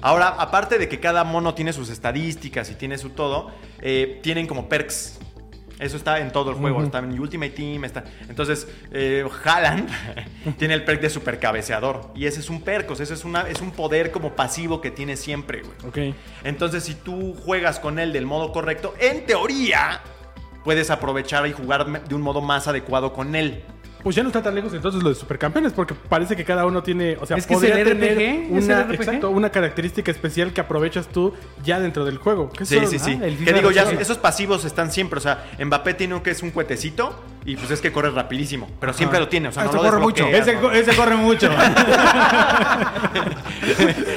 Ahora, 0.00 0.28
aparte 0.28 0.78
de 0.78 0.88
que 0.88 0.98
cada 0.98 1.24
mono 1.24 1.52
tiene 1.54 1.74
sus 1.74 1.90
estadísticas 1.90 2.70
y 2.70 2.74
tiene 2.74 2.96
su 2.96 3.10
todo, 3.10 3.50
eh, 3.82 4.18
tienen 4.22 4.46
como 4.46 4.68
perks. 4.68 5.18
Eso 5.78 5.96
está 5.96 6.20
en 6.20 6.30
todo 6.30 6.50
el 6.50 6.56
juego, 6.56 6.82
está 6.82 6.98
en 6.98 7.18
Ultimate 7.18 7.50
Team, 7.50 7.84
está. 7.84 8.04
Entonces, 8.28 8.68
eh, 8.92 9.26
Haaland 9.44 9.88
tiene 10.58 10.74
el 10.74 10.84
perk 10.84 11.00
de 11.00 11.10
super 11.10 11.38
cabeceador. 11.38 12.10
Y 12.14 12.26
ese 12.26 12.40
es 12.40 12.50
un 12.50 12.62
perk, 12.62 12.90
o 12.90 12.94
sea, 12.94 13.04
ese 13.04 13.14
es, 13.14 13.24
una, 13.24 13.42
es 13.48 13.60
un 13.60 13.70
poder 13.70 14.10
como 14.10 14.34
pasivo 14.34 14.80
que 14.80 14.90
tiene 14.90 15.16
siempre, 15.16 15.62
güey. 15.62 16.10
Ok. 16.10 16.16
Entonces, 16.44 16.84
si 16.84 16.94
tú 16.94 17.34
juegas 17.34 17.80
con 17.80 17.98
él 17.98 18.12
del 18.12 18.26
modo 18.26 18.52
correcto, 18.52 18.94
en 19.00 19.26
teoría, 19.26 20.00
puedes 20.64 20.90
aprovechar 20.90 21.46
y 21.46 21.52
jugar 21.52 22.06
de 22.06 22.14
un 22.14 22.22
modo 22.22 22.40
más 22.40 22.68
adecuado 22.68 23.12
con 23.12 23.34
él. 23.34 23.62
Pues 24.02 24.16
ya 24.16 24.22
no 24.22 24.28
está 24.30 24.42
tan 24.42 24.54
lejos 24.54 24.72
entonces 24.74 25.02
lo 25.02 25.08
de 25.08 25.14
supercampeones, 25.14 25.72
porque 25.72 25.94
parece 25.94 26.34
que 26.36 26.44
cada 26.44 26.66
uno 26.66 26.82
tiene, 26.82 27.16
o 27.20 27.26
sea, 27.26 27.36
Es 27.36 27.46
que 27.46 27.54
es 27.54 27.60
podría 27.60 27.78
el 27.80 27.88
tener 27.88 28.12
RPG, 28.14 28.56
es 28.58 28.64
una, 28.64 28.80
el 28.82 28.84
RPG. 28.88 28.94
exacto, 28.94 29.30
una 29.30 29.50
característica 29.50 30.10
especial 30.10 30.52
que 30.52 30.60
aprovechas 30.60 31.06
tú 31.08 31.34
ya 31.64 31.78
dentro 31.78 32.04
del 32.04 32.18
juego. 32.18 32.50
Sí, 32.62 32.80
sí, 32.86 32.98
sí. 32.98 33.18
ah, 33.20 33.26
el 33.26 33.36
que 33.44 33.52
digo, 33.52 33.70
ya 33.70 33.84
esos 33.92 34.18
pasivos 34.18 34.64
están 34.64 34.90
siempre. 34.90 35.18
O 35.18 35.22
sea, 35.22 35.50
Mbappé 35.64 35.94
tiene 35.94 36.14
uno 36.14 36.22
que 36.22 36.30
es 36.30 36.42
un 36.42 36.50
cuetecito 36.50 37.18
y 37.44 37.56
pues 37.56 37.70
es 37.70 37.80
que 37.80 37.90
corre 37.92 38.10
rapidísimo. 38.10 38.70
Pero 38.80 38.92
siempre 38.92 39.18
lo 39.18 39.28
tiene. 39.28 39.48
O 39.48 39.52
sea, 39.52 39.62
Ah, 39.64 39.66
no 39.66 39.72
lo 39.72 39.82
corre 39.82 39.98
mucho. 40.00 40.26
Ese, 40.26 40.54
¿no? 40.54 40.60
co- 40.60 40.70
ese 40.72 40.94
corre 40.96 41.16
mucho. 41.16 41.50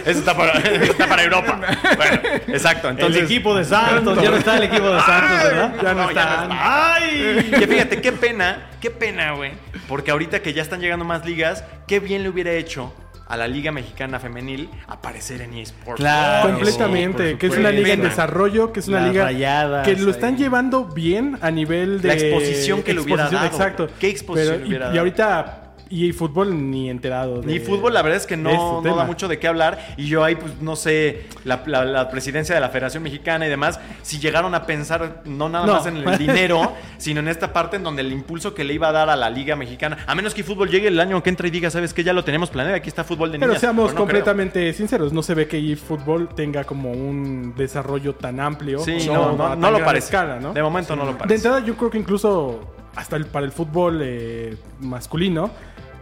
Eso 0.05 0.19
está 0.19 0.35
para, 0.35 0.53
está 0.59 1.07
para 1.07 1.23
Europa. 1.23 1.59
Bueno, 1.97 2.19
exacto. 2.47 2.89
Entonces, 2.89 3.17
el 3.17 3.25
equipo 3.25 3.55
de 3.55 3.65
Santos. 3.65 4.21
Ya 4.21 4.29
no 4.29 4.37
está 4.37 4.57
el 4.57 4.63
equipo 4.63 4.89
de 4.89 5.01
Santos, 5.01 5.43
¿verdad? 5.43 5.73
Ya 5.75 5.77
no, 5.77 5.83
ya 5.83 5.93
no 5.93 6.09
está. 6.09 6.93
¡Ay! 6.95 7.51
Que 7.57 7.67
fíjate, 7.67 8.01
qué 8.01 8.11
pena, 8.11 8.67
qué 8.81 8.91
pena, 8.91 9.31
güey. 9.33 9.51
Porque 9.87 10.11
ahorita 10.11 10.41
que 10.41 10.53
ya 10.53 10.61
están 10.61 10.79
llegando 10.81 11.05
más 11.05 11.25
ligas, 11.25 11.63
qué 11.87 11.99
bien 11.99 12.23
le 12.23 12.29
hubiera 12.29 12.51
hecho 12.51 12.93
a 13.27 13.37
la 13.37 13.47
Liga 13.47 13.71
Mexicana 13.71 14.19
Femenil 14.19 14.69
aparecer 14.87 15.41
en 15.41 15.53
eSports. 15.55 15.99
Claro. 15.99 16.49
Completamente, 16.49 17.37
que 17.37 17.47
es 17.47 17.57
una 17.57 17.71
liga 17.71 17.93
en 17.93 18.01
desarrollo, 18.01 18.71
que 18.71 18.79
es 18.81 18.87
una 18.87 19.01
Las 19.01 19.09
liga 19.11 19.23
rayadas 19.25 19.87
que 19.87 19.95
lo 19.95 20.11
están 20.11 20.35
ahí. 20.35 20.39
llevando 20.41 20.85
bien 20.85 21.37
a 21.41 21.49
nivel 21.51 22.01
de 22.01 22.07
La 22.09 22.13
exposición 22.13 22.83
que 22.83 22.93
le 22.93 23.01
hubiera 23.01 23.23
exposición, 23.23 23.51
dado, 23.51 23.55
Exacto. 23.57 23.89
¿Qué 23.99 24.09
exposición 24.09 24.53
Pero- 24.55 24.63
le 24.63 24.67
hubiera 24.69 24.93
y, 24.93 24.97
ahorita 24.97 25.61
Y 25.89 26.11
fútbol 26.13 26.71
ni 26.71 26.89
enterado. 26.89 27.41
de- 27.41 27.47
Ni 27.47 27.59
fútbol, 27.59 27.93
la 27.93 28.01
verdad 28.01 28.17
es 28.17 28.25
que 28.25 28.35
de 28.35 28.41
no, 28.41 28.49
este 28.77 28.89
no 28.89 28.95
da 28.95 29.03
mucho 29.05 29.27
de 29.27 29.37
qué 29.37 29.47
hablar. 29.47 29.93
Y 29.97 30.07
yo 30.07 30.23
ahí, 30.23 30.35
pues, 30.35 30.59
no 30.59 30.75
sé, 30.75 31.27
la, 31.43 31.61
la- 31.67 31.85
la 31.85 32.09
presidencia 32.09 32.55
de 32.55 32.61
la 32.61 32.69
Federación 32.69 33.03
Mexicana 33.03 33.45
y 33.45 33.49
demás, 33.49 33.79
si 34.01 34.17
llegaron 34.19 34.55
a 34.55 34.65
pensar 34.65 35.21
no 35.25 35.47
nada 35.47 35.67
No. 35.67 35.73
más 35.73 35.85
en 35.85 35.97
el 35.97 36.17
dinero, 36.17 36.73
sino 36.97 37.19
en 37.19 37.27
esta 37.27 37.53
parte 37.53 37.75
en 37.75 37.83
donde 37.83 38.01
el 38.01 38.11
impulso 38.11 38.55
que 38.55 38.63
le 38.63 38.73
iba 38.73 38.87
a 38.87 38.91
dar 38.91 39.09
a 39.11 39.15
la 39.15 39.29
Liga 39.29 39.55
Mexicana, 39.55 39.97
a 40.07 40.15
menos 40.15 40.33
que 40.33 40.43
fútbol 40.43 40.69
llegue 40.69 40.87
el 40.87 40.99
año 40.99 41.21
que 41.21 41.29
entra 41.29 41.47
y 41.47 41.51
diga, 41.51 41.69
¿sabes 41.69 41.93
qué? 41.93 42.03
Ya 42.03 42.13
lo 42.13 42.23
tenemos 42.23 42.49
planeado, 42.49 42.77
aquí 42.77 42.89
está 42.89 43.03
fútbol 43.03 43.31
de 43.31 43.37
Pero 43.37 43.49
niñas. 43.51 43.61
seamos 43.61 43.83
no 43.85 43.89
creo. 43.89 43.99
completamente 43.99 44.73
sinceros, 44.73 45.13
no 45.13 45.21
se 45.21 45.35
ve 45.35 45.47
que 45.47 45.57
eFootball 45.73 46.29
tenga 46.35 46.63
como 46.63 46.91
un 46.91 47.53
desarrollo 47.55 48.15
tan 48.15 48.39
amplio. 48.39 48.79
Sí, 48.79 48.97
no, 49.07 49.33
no, 49.37 49.55
no 49.55 49.71
lo 49.71 49.85
parece. 49.85 50.05
escala, 50.05 50.39
¿no? 50.39 50.51
De 50.53 50.63
momento 50.63 50.95
no 50.95 51.05
lo 51.05 51.11
De 51.13 51.17
parece. 51.19 51.35
entrada, 51.35 51.59
yo 51.63 51.75
creo 51.77 51.91
que 51.91 51.99
incluso 51.99 52.59
hasta 52.95 53.17
el- 53.17 53.25
para 53.25 53.45
el 53.45 53.51
fútbol 53.51 53.99
eh, 54.01 54.55
masculino, 54.79 55.51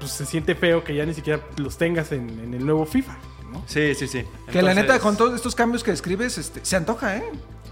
pues 0.04 0.12
se 0.12 0.26
siente 0.26 0.54
feo 0.54 0.84
que 0.84 0.94
ya 0.94 1.06
ni 1.06 1.14
siquiera 1.14 1.42
los 1.56 1.78
tengas 1.78 2.12
en, 2.12 2.30
en 2.30 2.54
el 2.54 2.66
nuevo 2.66 2.86
FIFA. 2.86 3.18
¿no? 3.54 3.64
Sí, 3.68 3.96
sí, 3.96 4.08
sí. 4.08 4.26
Que 4.52 4.62
la 4.62 4.74
neta, 4.74 5.00
con 5.00 5.16
todos 5.16 5.34
estos 5.34 5.56
cambios 5.56 5.82
que 5.82 5.92
describes, 5.92 6.38
este, 6.38 6.60
se 6.66 6.76
antoja, 6.76 7.16
¿eh? 7.18 7.24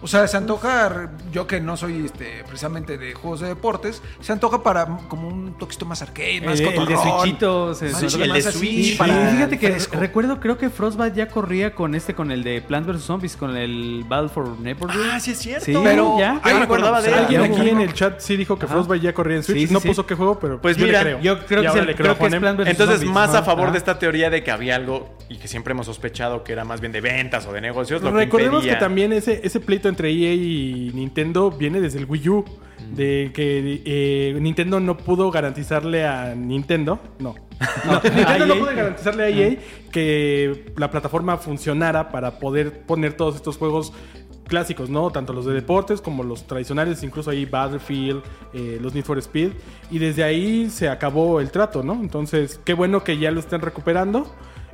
O 0.04 0.08
sea, 0.08 0.28
se 0.28 0.36
antoja, 0.36 1.12
yo 1.32 1.46
que 1.46 1.62
no 1.62 1.78
soy 1.78 2.06
este, 2.06 2.44
precisamente 2.48 2.98
de 2.98 3.14
juegos 3.14 3.40
de 3.42 3.48
deportes, 3.50 4.02
se 4.20 4.32
antoja 4.34 4.64
para 4.64 4.86
como 5.08 5.28
un 5.28 5.58
toquito 5.60 5.86
más 5.86 6.02
arcade, 6.02 6.42
más 6.42 6.60
El, 6.60 6.66
el 6.68 6.74
de 6.74 6.76
cotorrón. 6.96 7.20
Switchito. 7.22 7.76
se- 7.76 7.86
Más 7.92 8.00
se- 8.00 8.10
Switch, 8.10 8.24
el 8.24 8.30
más 8.30 8.44
de 8.44 8.50
así, 8.50 8.58
Switch. 8.58 8.98
para 8.98 9.30
Sí, 9.30 9.36
fíjate 9.36 9.60
que 9.60 9.70
fresco. 9.70 9.98
recuerdo, 10.00 10.40
creo 10.40 10.58
que 10.58 10.70
Frostbite 10.72 11.16
ya 11.16 11.28
corría 11.28 11.76
con 11.76 11.94
este, 11.94 12.16
con 12.16 12.32
el 12.32 12.44
de 12.44 12.62
Plants 12.62 12.88
vs 12.88 13.02
Zombies, 13.04 13.36
con 13.38 13.56
el 13.56 14.04
Battle 14.08 14.30
for 14.30 14.60
Neighborhood. 14.60 15.02
Ah, 15.14 15.20
sí 15.20 15.32
es 15.32 15.38
cierto. 15.38 15.66
Sí, 15.66 15.74
Pero 15.84 16.18
ya. 16.18 16.42
Me 16.44 16.52
acordaba 16.52 17.00
bueno, 17.00 17.02
de 17.02 17.08
él. 17.10 17.14
Alguien 17.26 17.42
aquí 17.44 17.70
en 17.70 17.82
el 17.82 17.94
chat 17.94 18.20
sí 18.20 18.36
dijo 18.38 18.58
que 18.58 18.66
Ajá. 18.66 18.74
Frostbite 18.74 19.04
ya 19.06 19.14
corría 19.14 19.38
en 19.38 19.44
Switch. 19.44 19.58
Sí, 19.60 19.68
sí, 19.68 19.74
no 19.74 19.80
sí. 19.82 19.88
puso 19.88 20.06
qué 20.08 20.16
juego, 20.16 20.40
pero 20.40 20.60
Pues 20.60 20.78
yo 20.78 20.86
mira, 20.88 21.04
le 21.04 21.10
creo. 21.12 21.22
Yo 21.22 21.46
creo 21.46 21.74
que, 21.74 21.82
le 21.84 21.96
creo 21.96 22.12
a 22.14 22.18
que 22.18 22.26
es. 22.26 22.36
Plants 22.36 22.58
vs 22.58 22.68
Entonces, 22.70 22.96
Zombies. 22.98 23.14
más 23.14 23.36
a 23.36 23.44
favor 23.44 23.72
de 23.72 23.78
esta 23.78 24.00
teoría 24.00 24.30
de 24.32 24.44
que 24.44 24.50
había 24.52 24.76
algo 24.78 25.16
y 25.30 25.38
que 25.38 25.48
siempre 25.48 25.74
hemos 25.74 25.86
sospechado 25.86 26.44
que 26.44 26.54
era 26.54 26.66
más 26.66 26.82
bien 26.82 26.92
de 26.92 27.02
ventas 27.02 27.46
o 27.46 27.54
de 27.54 27.62
negocios. 27.62 28.02
Lo 28.02 28.12
que 28.12 28.18
Recordemos 28.18 28.64
que 28.66 28.76
también 28.78 29.14
ese, 29.14 29.42
ese 29.44 29.60
pleito 29.60 29.91
entre 29.92 30.10
EA 30.12 30.34
y 30.34 30.92
Nintendo 30.94 31.52
viene 31.52 31.80
desde 31.80 32.00
el 32.00 32.06
Wii 32.06 32.30
U. 32.30 32.46
De 32.96 33.32
que 33.34 33.84
eh, 33.86 34.38
Nintendo 34.42 34.80
no 34.80 34.98
pudo 34.98 35.30
garantizarle 35.30 36.06
a 36.06 36.34
Nintendo. 36.36 37.00
No. 37.20 37.36
No, 37.86 38.02
Nintendo 38.04 38.48
no 38.48 38.54
EA. 38.56 38.60
pudo 38.60 38.76
garantizarle 38.76 39.24
a 39.24 39.30
EA 39.30 39.58
que 39.92 40.74
la 40.76 40.90
plataforma 40.90 41.38
funcionara 41.38 42.10
para 42.10 42.40
poder 42.40 42.82
poner 42.86 43.14
todos 43.14 43.36
estos 43.36 43.58
juegos 43.58 43.94
clásicos, 44.52 44.90
¿no? 44.90 45.12
Tanto 45.12 45.32
los 45.32 45.46
de 45.46 45.54
deportes 45.54 46.02
como 46.02 46.24
los 46.24 46.46
tradicionales, 46.46 47.04
incluso 47.04 47.30
ahí 47.30 47.46
Battlefield, 47.46 48.22
eh, 48.54 48.80
los 48.82 48.94
Need 48.94 49.06
for 49.06 49.18
Speed. 49.20 49.52
Y 49.90 50.00
desde 50.00 50.26
ahí 50.26 50.70
se 50.70 50.90
acabó 50.90 51.40
el 51.40 51.52
trato, 51.52 51.84
¿no? 51.84 51.94
Entonces, 51.94 52.60
qué 52.66 52.74
bueno 52.74 53.02
que 53.04 53.18
ya 53.18 53.32
lo 53.32 53.40
estén 53.40 53.62
recuperando. 53.62 54.28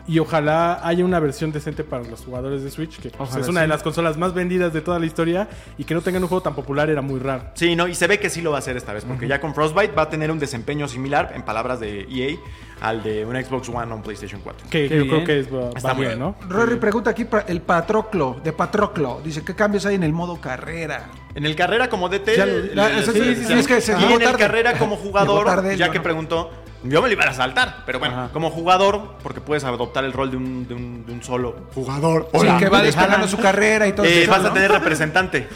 Y 0.08 0.20
ojalá 0.20 0.80
haya 0.88 1.04
una 1.04 1.20
versión 1.20 1.52
decente 1.52 1.84
para 1.84 2.04
los 2.04 2.24
jugadores 2.24 2.64
de 2.64 2.72
Switch, 2.72 2.98
que 3.00 3.10
pues, 3.10 3.30
es 3.36 3.48
una 3.50 3.60
sí. 3.60 3.64
de 3.64 3.68
las 3.68 3.84
consolas 3.84 4.18
más 4.18 4.34
vendidas 4.34 4.72
de 4.72 4.80
toda 4.80 5.00
la 5.00 5.06
historia. 5.06 5.50
Y 5.78 5.84
que 5.84 5.94
no 5.94 6.02
tengan 6.02 6.24
un 6.24 6.30
juego 6.30 6.42
tan 6.42 6.56
popular 6.56 6.90
era 6.90 7.02
muy 7.02 7.20
raro. 7.20 7.44
Sí, 7.56 7.76
no, 7.76 7.88
y 7.88 7.94
se 7.96 8.08
ve 8.08 8.18
que 8.20 8.30
sí 8.30 8.42
lo 8.42 8.52
va 8.52 8.58
a 8.58 8.60
hacer 8.60 8.78
esta 8.78 8.94
vez, 8.94 9.04
porque 9.04 9.28
ya 9.28 9.42
con 9.42 9.54
Frostbite 9.54 9.94
va 9.94 10.04
a 10.04 10.10
tener 10.10 10.32
un 10.32 10.40
desempeño 10.40 10.88
similar, 10.88 11.34
en 11.36 11.44
palabras 11.44 11.80
de 11.82 12.08
EA, 12.10 12.38
al 12.80 13.04
de 13.04 13.26
un 13.26 13.36
Xbox 13.36 13.68
One 13.70 13.92
o 13.92 13.96
un 13.96 14.02
PlayStation 14.02 14.40
4. 14.42 14.68
Que 14.70 14.88
yo 14.88 14.96
bien. 14.96 15.08
creo 15.10 15.24
que 15.26 15.40
es, 15.40 15.54
va, 15.54 15.70
Está 15.76 15.90
va 15.90 15.94
muy 15.96 16.06
bien, 16.06 16.20
bien. 16.20 16.20
¿no? 16.20 16.36
Rory 16.48 16.78
pregunta 16.78 17.10
aquí 17.10 17.26
el 17.48 17.62
Patroclo, 17.62 18.40
de 18.44 18.54
Patroclo. 18.54 19.20
Dice, 19.24 19.44
¿qué 19.44 19.56
cambios 19.56 19.86
hay 19.86 19.96
en 19.96 20.04
el 20.04 20.14
modo 20.14 20.40
carrera? 20.40 21.10
En 21.36 21.46
el 21.46 21.56
carrera 21.56 21.90
como 21.90 22.08
DT, 22.08 22.36
Ya 22.38 22.46
lo- 22.46 22.54
el- 22.56 22.80
el- 22.80 23.00
eso 23.00 23.12
sí, 23.12 23.20
sí, 23.20 23.36
sí, 23.36 23.42
sí, 23.42 23.48
sí. 23.48 23.54
es 23.54 23.68
que 23.68 23.82
se 23.82 23.92
y 24.00 24.04
en 24.14 24.22
el 24.22 24.38
carrera 24.38 24.78
como 24.78 24.96
jugador, 24.98 25.46
tarde, 25.46 25.76
ya 25.76 25.90
que 25.92 25.98
no. 25.98 26.04
preguntó, 26.04 26.52
yo 26.90 27.02
me 27.02 27.08
lo 27.08 27.14
iba 27.14 27.24
a 27.26 27.34
saltar, 27.34 27.84
pero 27.86 28.00
bueno, 28.00 28.16
Ajá. 28.16 28.30
como 28.34 28.50
jugador, 28.50 29.16
porque 29.24 29.42
puedes 29.42 29.64
adoptar 29.64 30.04
el 30.06 30.14
rol 30.14 30.32
de 30.32 30.38
un, 30.38 30.68
de 30.68 30.74
un, 30.74 31.06
de 31.06 31.12
un 31.14 31.24
solo 31.24 31.68
jugador. 31.74 32.30
Sí, 32.34 32.48
que 32.60 32.70
va 32.70 32.82
despegando 32.82 33.28
su 33.28 33.38
carrera 33.38 33.88
y 33.88 33.94
todo 33.94 34.06
Eh, 34.06 34.24
eso, 34.24 34.32
vas 34.32 34.46
a 34.46 34.54
tener 34.54 34.72
representante. 34.72 35.48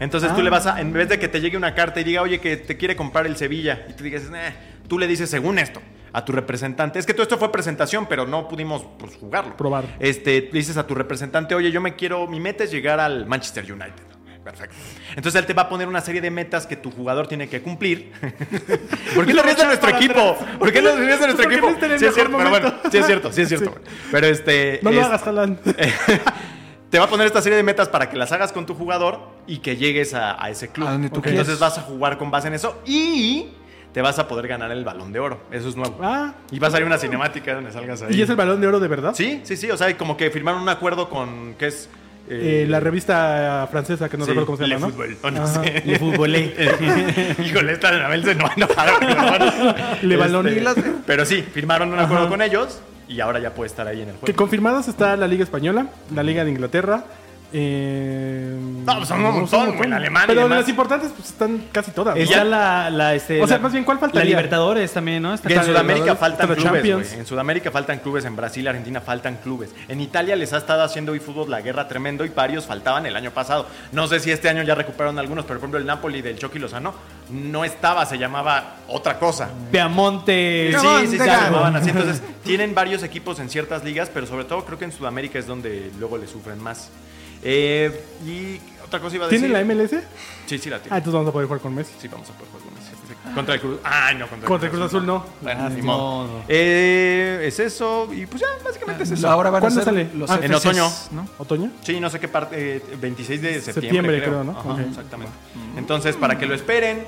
Entonces 0.00 0.32
tú 0.34 0.40
Ah. 0.40 0.44
le 0.44 0.50
vas 0.50 0.66
a, 0.66 0.80
en 0.80 0.92
vez 0.92 1.08
de 1.08 1.18
que 1.18 1.28
te 1.28 1.40
llegue 1.40 1.56
una 1.56 1.74
carta 1.74 2.00
y 2.00 2.04
diga, 2.04 2.22
oye, 2.22 2.40
que 2.40 2.56
te 2.56 2.76
quiere 2.76 2.96
comprar 2.96 3.26
el 3.26 3.36
Sevilla, 3.36 3.86
y 3.88 3.92
tú 3.92 4.04
digas, 4.04 4.22
tú 4.88 4.98
le 4.98 5.06
dices, 5.06 5.30
según 5.30 5.58
esto, 5.58 5.80
a 6.12 6.24
tu 6.24 6.32
representante. 6.32 6.98
Es 6.98 7.06
que 7.06 7.12
todo 7.14 7.22
esto 7.22 7.38
fue 7.38 7.50
presentación, 7.52 8.06
pero 8.06 8.26
no 8.26 8.46
pudimos 8.48 8.84
pues, 8.98 9.16
jugarlo. 9.16 9.56
Probar. 9.56 9.84
Este, 10.00 10.48
dices 10.52 10.76
a 10.76 10.86
tu 10.86 10.94
representante, 10.94 11.54
oye, 11.54 11.70
yo 11.70 11.80
me 11.80 11.94
quiero, 11.94 12.26
mi 12.26 12.40
meta 12.40 12.64
es 12.64 12.70
llegar 12.72 13.00
al 13.00 13.26
Manchester 13.26 13.64
United. 13.72 14.13
Perfecto. 14.44 14.76
Entonces 15.16 15.40
él 15.40 15.46
te 15.46 15.54
va 15.54 15.62
a 15.62 15.68
poner 15.68 15.88
una 15.88 16.00
serie 16.02 16.20
de 16.20 16.30
metas 16.30 16.66
que 16.66 16.76
tu 16.76 16.90
jugador 16.90 17.26
tiene 17.26 17.48
que 17.48 17.62
cumplir. 17.62 18.12
¿Por 19.14 19.26
qué 19.26 19.32
le 19.32 19.42
ríes 19.42 19.56
de 19.56 19.64
nuestro 19.64 19.88
equipo? 19.90 20.36
¿Por 20.58 20.70
qué 20.72 20.82
le 20.82 20.94
ríes 20.96 21.18
de 21.18 21.26
nuestro 21.26 21.50
equipo? 21.50 21.68
Sí 21.98 22.04
es 22.04 22.14
cierto, 22.14 22.36
pero 22.36 22.50
bueno, 22.50 22.74
sí 22.90 22.98
es 22.98 23.06
cierto, 23.06 23.32
sí 23.32 23.42
es 23.42 23.48
cierto. 23.48 23.74
Sí. 23.84 23.90
Pero 24.12 24.26
este. 24.26 24.80
No 24.82 24.92
lo 24.92 25.00
es- 25.00 25.06
hagas, 25.06 25.26
Alan. 25.26 25.58
te 26.90 26.98
va 26.98 27.06
a 27.06 27.08
poner 27.08 27.26
esta 27.26 27.40
serie 27.42 27.56
de 27.56 27.62
metas 27.62 27.88
para 27.88 28.08
que 28.08 28.16
las 28.16 28.30
hagas 28.32 28.52
con 28.52 28.66
tu 28.66 28.74
jugador 28.74 29.30
y 29.46 29.58
que 29.58 29.76
llegues 29.76 30.14
a, 30.14 30.42
a 30.42 30.50
ese 30.50 30.68
club. 30.68 30.88
A 30.88 30.96
tú. 31.08 31.22
Entonces 31.24 31.58
vas 31.58 31.78
a 31.78 31.82
jugar 31.82 32.18
con 32.18 32.30
base 32.30 32.48
en 32.48 32.54
eso 32.54 32.80
y 32.86 33.48
te 33.92 34.02
vas 34.02 34.18
a 34.18 34.28
poder 34.28 34.46
ganar 34.48 34.70
el 34.70 34.84
balón 34.84 35.12
de 35.12 35.20
oro. 35.20 35.40
Eso 35.50 35.68
es 35.68 35.76
nuevo. 35.76 35.98
Ah, 36.02 36.34
Y 36.50 36.58
va 36.58 36.68
a 36.68 36.70
salir 36.70 36.86
una 36.86 36.98
cinemática 36.98 37.54
donde 37.54 37.72
salgas 37.72 38.02
ahí. 38.02 38.14
¿y 38.14 38.22
es 38.22 38.28
el 38.30 38.36
balón 38.36 38.60
de 38.60 38.66
oro 38.66 38.78
de 38.80 38.88
verdad? 38.88 39.14
Sí, 39.14 39.40
sí, 39.44 39.56
sí. 39.56 39.70
O 39.70 39.76
sea, 39.76 39.96
como 39.96 40.16
que 40.16 40.30
firmaron 40.30 40.60
un 40.62 40.68
acuerdo 40.68 41.08
con. 41.08 41.54
¿Qué 41.58 41.68
es? 41.68 41.88
Eh, 42.28 42.64
la 42.68 42.80
revista 42.80 43.68
francesa, 43.70 44.08
que 44.08 44.16
no 44.16 44.24
sí, 44.24 44.30
recuerdo 44.30 44.46
cómo 44.46 44.56
se 44.58 44.66
Le 44.66 44.74
llama, 44.76 44.86
¿no? 44.86 44.92
Fútbol, 44.92 45.16
o 45.22 45.30
no 45.30 45.42
Ajá. 45.44 45.62
sé. 45.62 45.82
Le 45.84 45.98
futbolé. 45.98 46.54
Híjole, 47.44 47.72
esta 47.72 47.88
Anabel 47.88 48.24
se 48.24 48.34
no 48.34 48.48
enojada. 48.56 49.96
Le 50.02 50.16
balón 50.16 50.48
Este, 50.48 50.82
Pero 51.06 51.24
sí, 51.26 51.42
firmaron 51.42 51.92
un 51.92 51.98
acuerdo 51.98 52.24
Ajá. 52.24 52.30
con 52.30 52.42
ellos 52.42 52.80
y 53.08 53.20
ahora 53.20 53.38
ya 53.40 53.50
puede 53.54 53.68
estar 53.68 53.86
ahí 53.86 54.00
en 54.00 54.08
el 54.08 54.14
Que 54.14 54.20
juego. 54.20 54.36
confirmadas 54.36 54.88
está 54.88 55.16
la 55.16 55.26
Liga 55.26 55.44
Española, 55.44 55.88
la 56.14 56.22
Liga 56.22 56.44
de 56.44 56.50
Inglaterra. 56.50 57.04
Eh, 57.56 58.52
No, 58.84 58.96
pues 58.96 59.08
son 59.08 59.24
un 59.24 59.32
montón, 59.32 59.76
güey, 59.76 59.84
en 59.84 59.92
Alemania 59.92 60.26
Pero 60.26 60.48
las 60.48 60.68
importantes 60.68 61.12
pues, 61.16 61.28
están 61.30 61.66
casi 61.70 61.92
todas. 61.92 62.16
¿no? 62.16 62.20
Está 62.20 62.42
la, 62.42 62.90
la, 62.90 63.14
este, 63.14 63.40
O 63.40 63.46
sea, 63.46 63.58
la- 63.58 63.62
más 63.62 63.72
bien, 63.72 63.84
¿cuál 63.84 64.00
faltaría? 64.00 64.24
La 64.24 64.28
Libertadores 64.28 64.92
también, 64.92 65.22
¿no? 65.22 65.32
Está 65.32 65.46
Que 65.48 65.54
en 65.54 65.64
Sudamérica 65.64 66.16
faltan 66.16 66.52
clubes. 66.52 67.12
En 67.12 67.24
Sudamérica 67.24 67.70
faltan 67.70 68.00
clubes, 68.00 68.24
en 68.24 68.34
Brasil, 68.34 68.66
Argentina 68.66 69.00
faltan 69.00 69.36
clubes. 69.36 69.70
En 69.86 70.00
Italia 70.00 70.34
les 70.34 70.52
ha 70.52 70.58
estado 70.58 70.82
haciendo 70.82 71.12
hoy 71.12 71.20
fútbol 71.20 71.48
la 71.48 71.60
guerra 71.60 71.86
tremendo 71.86 72.24
y 72.24 72.28
varios 72.30 72.66
faltaban 72.66 73.06
el 73.06 73.14
año 73.14 73.30
pasado. 73.30 73.66
No 73.92 74.08
sé 74.08 74.18
si 74.18 74.32
este 74.32 74.48
año 74.48 74.64
ya 74.64 74.74
recuperaron 74.74 75.16
algunos, 75.20 75.44
pero 75.44 75.60
por 75.60 75.68
ejemplo 75.68 75.78
el 75.78 75.86
Napoli 75.86 76.22
del 76.22 76.36
Chucky 76.36 76.58
Lozano 76.58 76.92
no 77.30 77.64
estaba, 77.64 78.04
se 78.04 78.18
llamaba 78.18 78.78
otra 78.88 79.20
cosa. 79.20 79.48
Peamonte. 79.70 80.72
Sí, 80.76 80.86
sí, 81.02 81.06
sí, 81.06 81.18
se 81.18 81.26
llamaban 81.26 81.76
así. 81.76 81.90
Entonces, 81.90 82.20
tienen 82.42 82.74
varios 82.74 83.04
equipos 83.04 83.38
en 83.38 83.48
ciertas 83.48 83.84
ligas, 83.84 84.10
pero 84.12 84.26
sobre 84.26 84.44
todo 84.44 84.64
creo 84.64 84.76
que 84.78 84.84
en 84.86 84.92
Sudamérica 84.92 85.38
es 85.38 85.46
donde 85.46 85.92
luego 86.00 86.18
le 86.18 86.26
sufren 86.26 86.60
más. 86.60 86.90
Eh, 87.44 88.04
y 88.26 88.58
otra 88.84 89.00
cosa 89.00 89.16
iba 89.16 89.26
a 89.26 89.28
decir. 89.28 89.40
¿Tiene 89.46 89.52
la 89.54 89.60
MLS? 89.74 89.90
Sí, 90.46 90.58
sí 90.58 90.70
la 90.70 90.76
Ah, 90.76 90.80
tiene. 90.80 90.96
entonces 90.98 91.12
vamos 91.14 91.28
a 91.28 91.32
poder 91.32 91.46
jugar 91.46 91.60
con 91.60 91.74
Messi. 91.74 91.92
Sí, 92.00 92.08
vamos 92.08 92.28
a 92.30 92.32
poder 92.32 92.48
jugar 92.50 92.64
con 92.68 92.82
ese. 92.82 92.94
Contra 93.34 93.54
el 93.54 93.60
Cruz. 93.60 93.78
Ay, 93.82 94.16
no, 94.16 94.28
contra, 94.28 94.46
Contra 94.48 94.68
el 94.68 94.74
Cruz 94.74 94.86
Azul 94.86 95.06
no. 95.06 95.24
Bueno, 95.40 95.60
Ah, 95.64 95.68
ni 95.70 95.80
no, 95.80 95.84
modo. 95.86 96.26
no. 96.38 96.44
Eh, 96.48 97.44
es 97.44 97.58
eso. 97.58 98.08
Y 98.12 98.26
pues 98.26 98.40
ya, 98.42 98.46
básicamente 98.64 99.02
es 99.04 99.10
eso. 99.12 99.28
Ahora 99.30 99.50
van 99.50 99.58
a 99.58 99.60
¿Cuándo 99.62 99.80
ser 99.80 99.84
sale? 99.84 100.08
los 100.14 100.30
Ah, 100.30 100.38
en 100.42 100.54
otoño. 100.54 100.90
¿no? 101.12 101.28
¿Otoño? 101.38 101.70
Sí, 101.82 101.98
no 102.00 102.10
sé 102.10 102.20
qué 102.20 102.28
parte. 102.28 102.76
eh, 102.76 102.82
26 103.00 103.40
de 103.42 103.54
septiembre. 103.60 103.72
Septiembre, 103.82 104.18
creo, 104.18 104.30
creo, 104.30 104.44
¿no? 104.44 104.52
Ajá, 104.58 104.68
Ok. 104.74 104.80
Exactamente. 104.88 105.32
Entonces, 105.76 106.16
para 106.16 106.38
que 106.38 106.46
lo 106.46 106.54
esperen, 106.54 107.04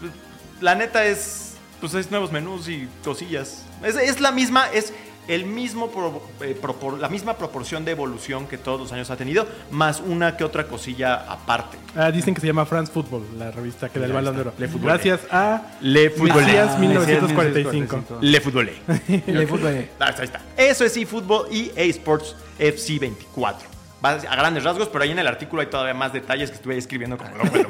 pues, 0.00 0.12
la 0.60 0.74
neta 0.74 1.04
es. 1.04 1.54
Pues 1.80 1.94
es 1.94 2.10
nuevos 2.10 2.30
menús 2.32 2.68
y 2.68 2.86
cosillas. 3.02 3.62
Es, 3.82 3.96
es 3.96 4.20
la 4.20 4.32
misma. 4.32 4.66
Es 4.72 4.92
el 5.28 5.46
mismo 5.46 5.90
pro- 5.90 6.22
eh, 6.40 6.58
propor- 6.60 6.98
la 6.98 7.08
misma 7.08 7.34
proporción 7.36 7.84
de 7.84 7.92
evolución 7.92 8.46
que 8.46 8.58
todos 8.58 8.80
los 8.80 8.92
años 8.92 9.10
ha 9.10 9.16
tenido, 9.16 9.46
más 9.70 10.00
una 10.00 10.36
que 10.36 10.44
otra 10.44 10.66
cosilla 10.66 11.14
aparte. 11.30 11.78
Ah, 11.94 12.10
dicen 12.10 12.34
que 12.34 12.40
se 12.40 12.46
llama 12.48 12.66
France 12.66 12.92
Football, 12.92 13.24
la 13.38 13.50
revista 13.50 13.88
que 13.88 13.98
da 14.00 14.06
el 14.06 14.12
balón 14.12 14.34
de 14.34 14.40
oro. 14.42 14.52
Le. 14.58 14.66
Gracias 14.68 15.20
a 15.30 15.62
Le. 15.80 16.10
Mesías 16.10 16.70
Ah, 16.74 16.78
1945. 16.78 18.18
Le. 18.20 18.30
Y 18.30 19.30
el 19.30 19.46
fútbol. 19.48 19.88
Ah, 20.00 20.14
Ahí 20.18 20.24
está. 20.24 20.40
Eso 20.56 20.84
es 20.84 20.96
eFootball 20.96 21.46
y 21.52 21.70
eSports 21.76 22.34
FC 22.58 22.98
24. 22.98 23.68
Va 23.68 23.69
a 24.02 24.36
grandes 24.36 24.64
rasgos, 24.64 24.88
pero 24.88 25.04
ahí 25.04 25.10
en 25.10 25.18
el 25.18 25.26
artículo 25.26 25.62
hay 25.62 25.68
todavía 25.68 25.94
más 25.94 26.12
detalles 26.12 26.50
que 26.50 26.56
estuve 26.56 26.74
ahí 26.74 26.78
escribiendo 26.78 27.16
como 27.18 27.36
loco. 27.36 27.50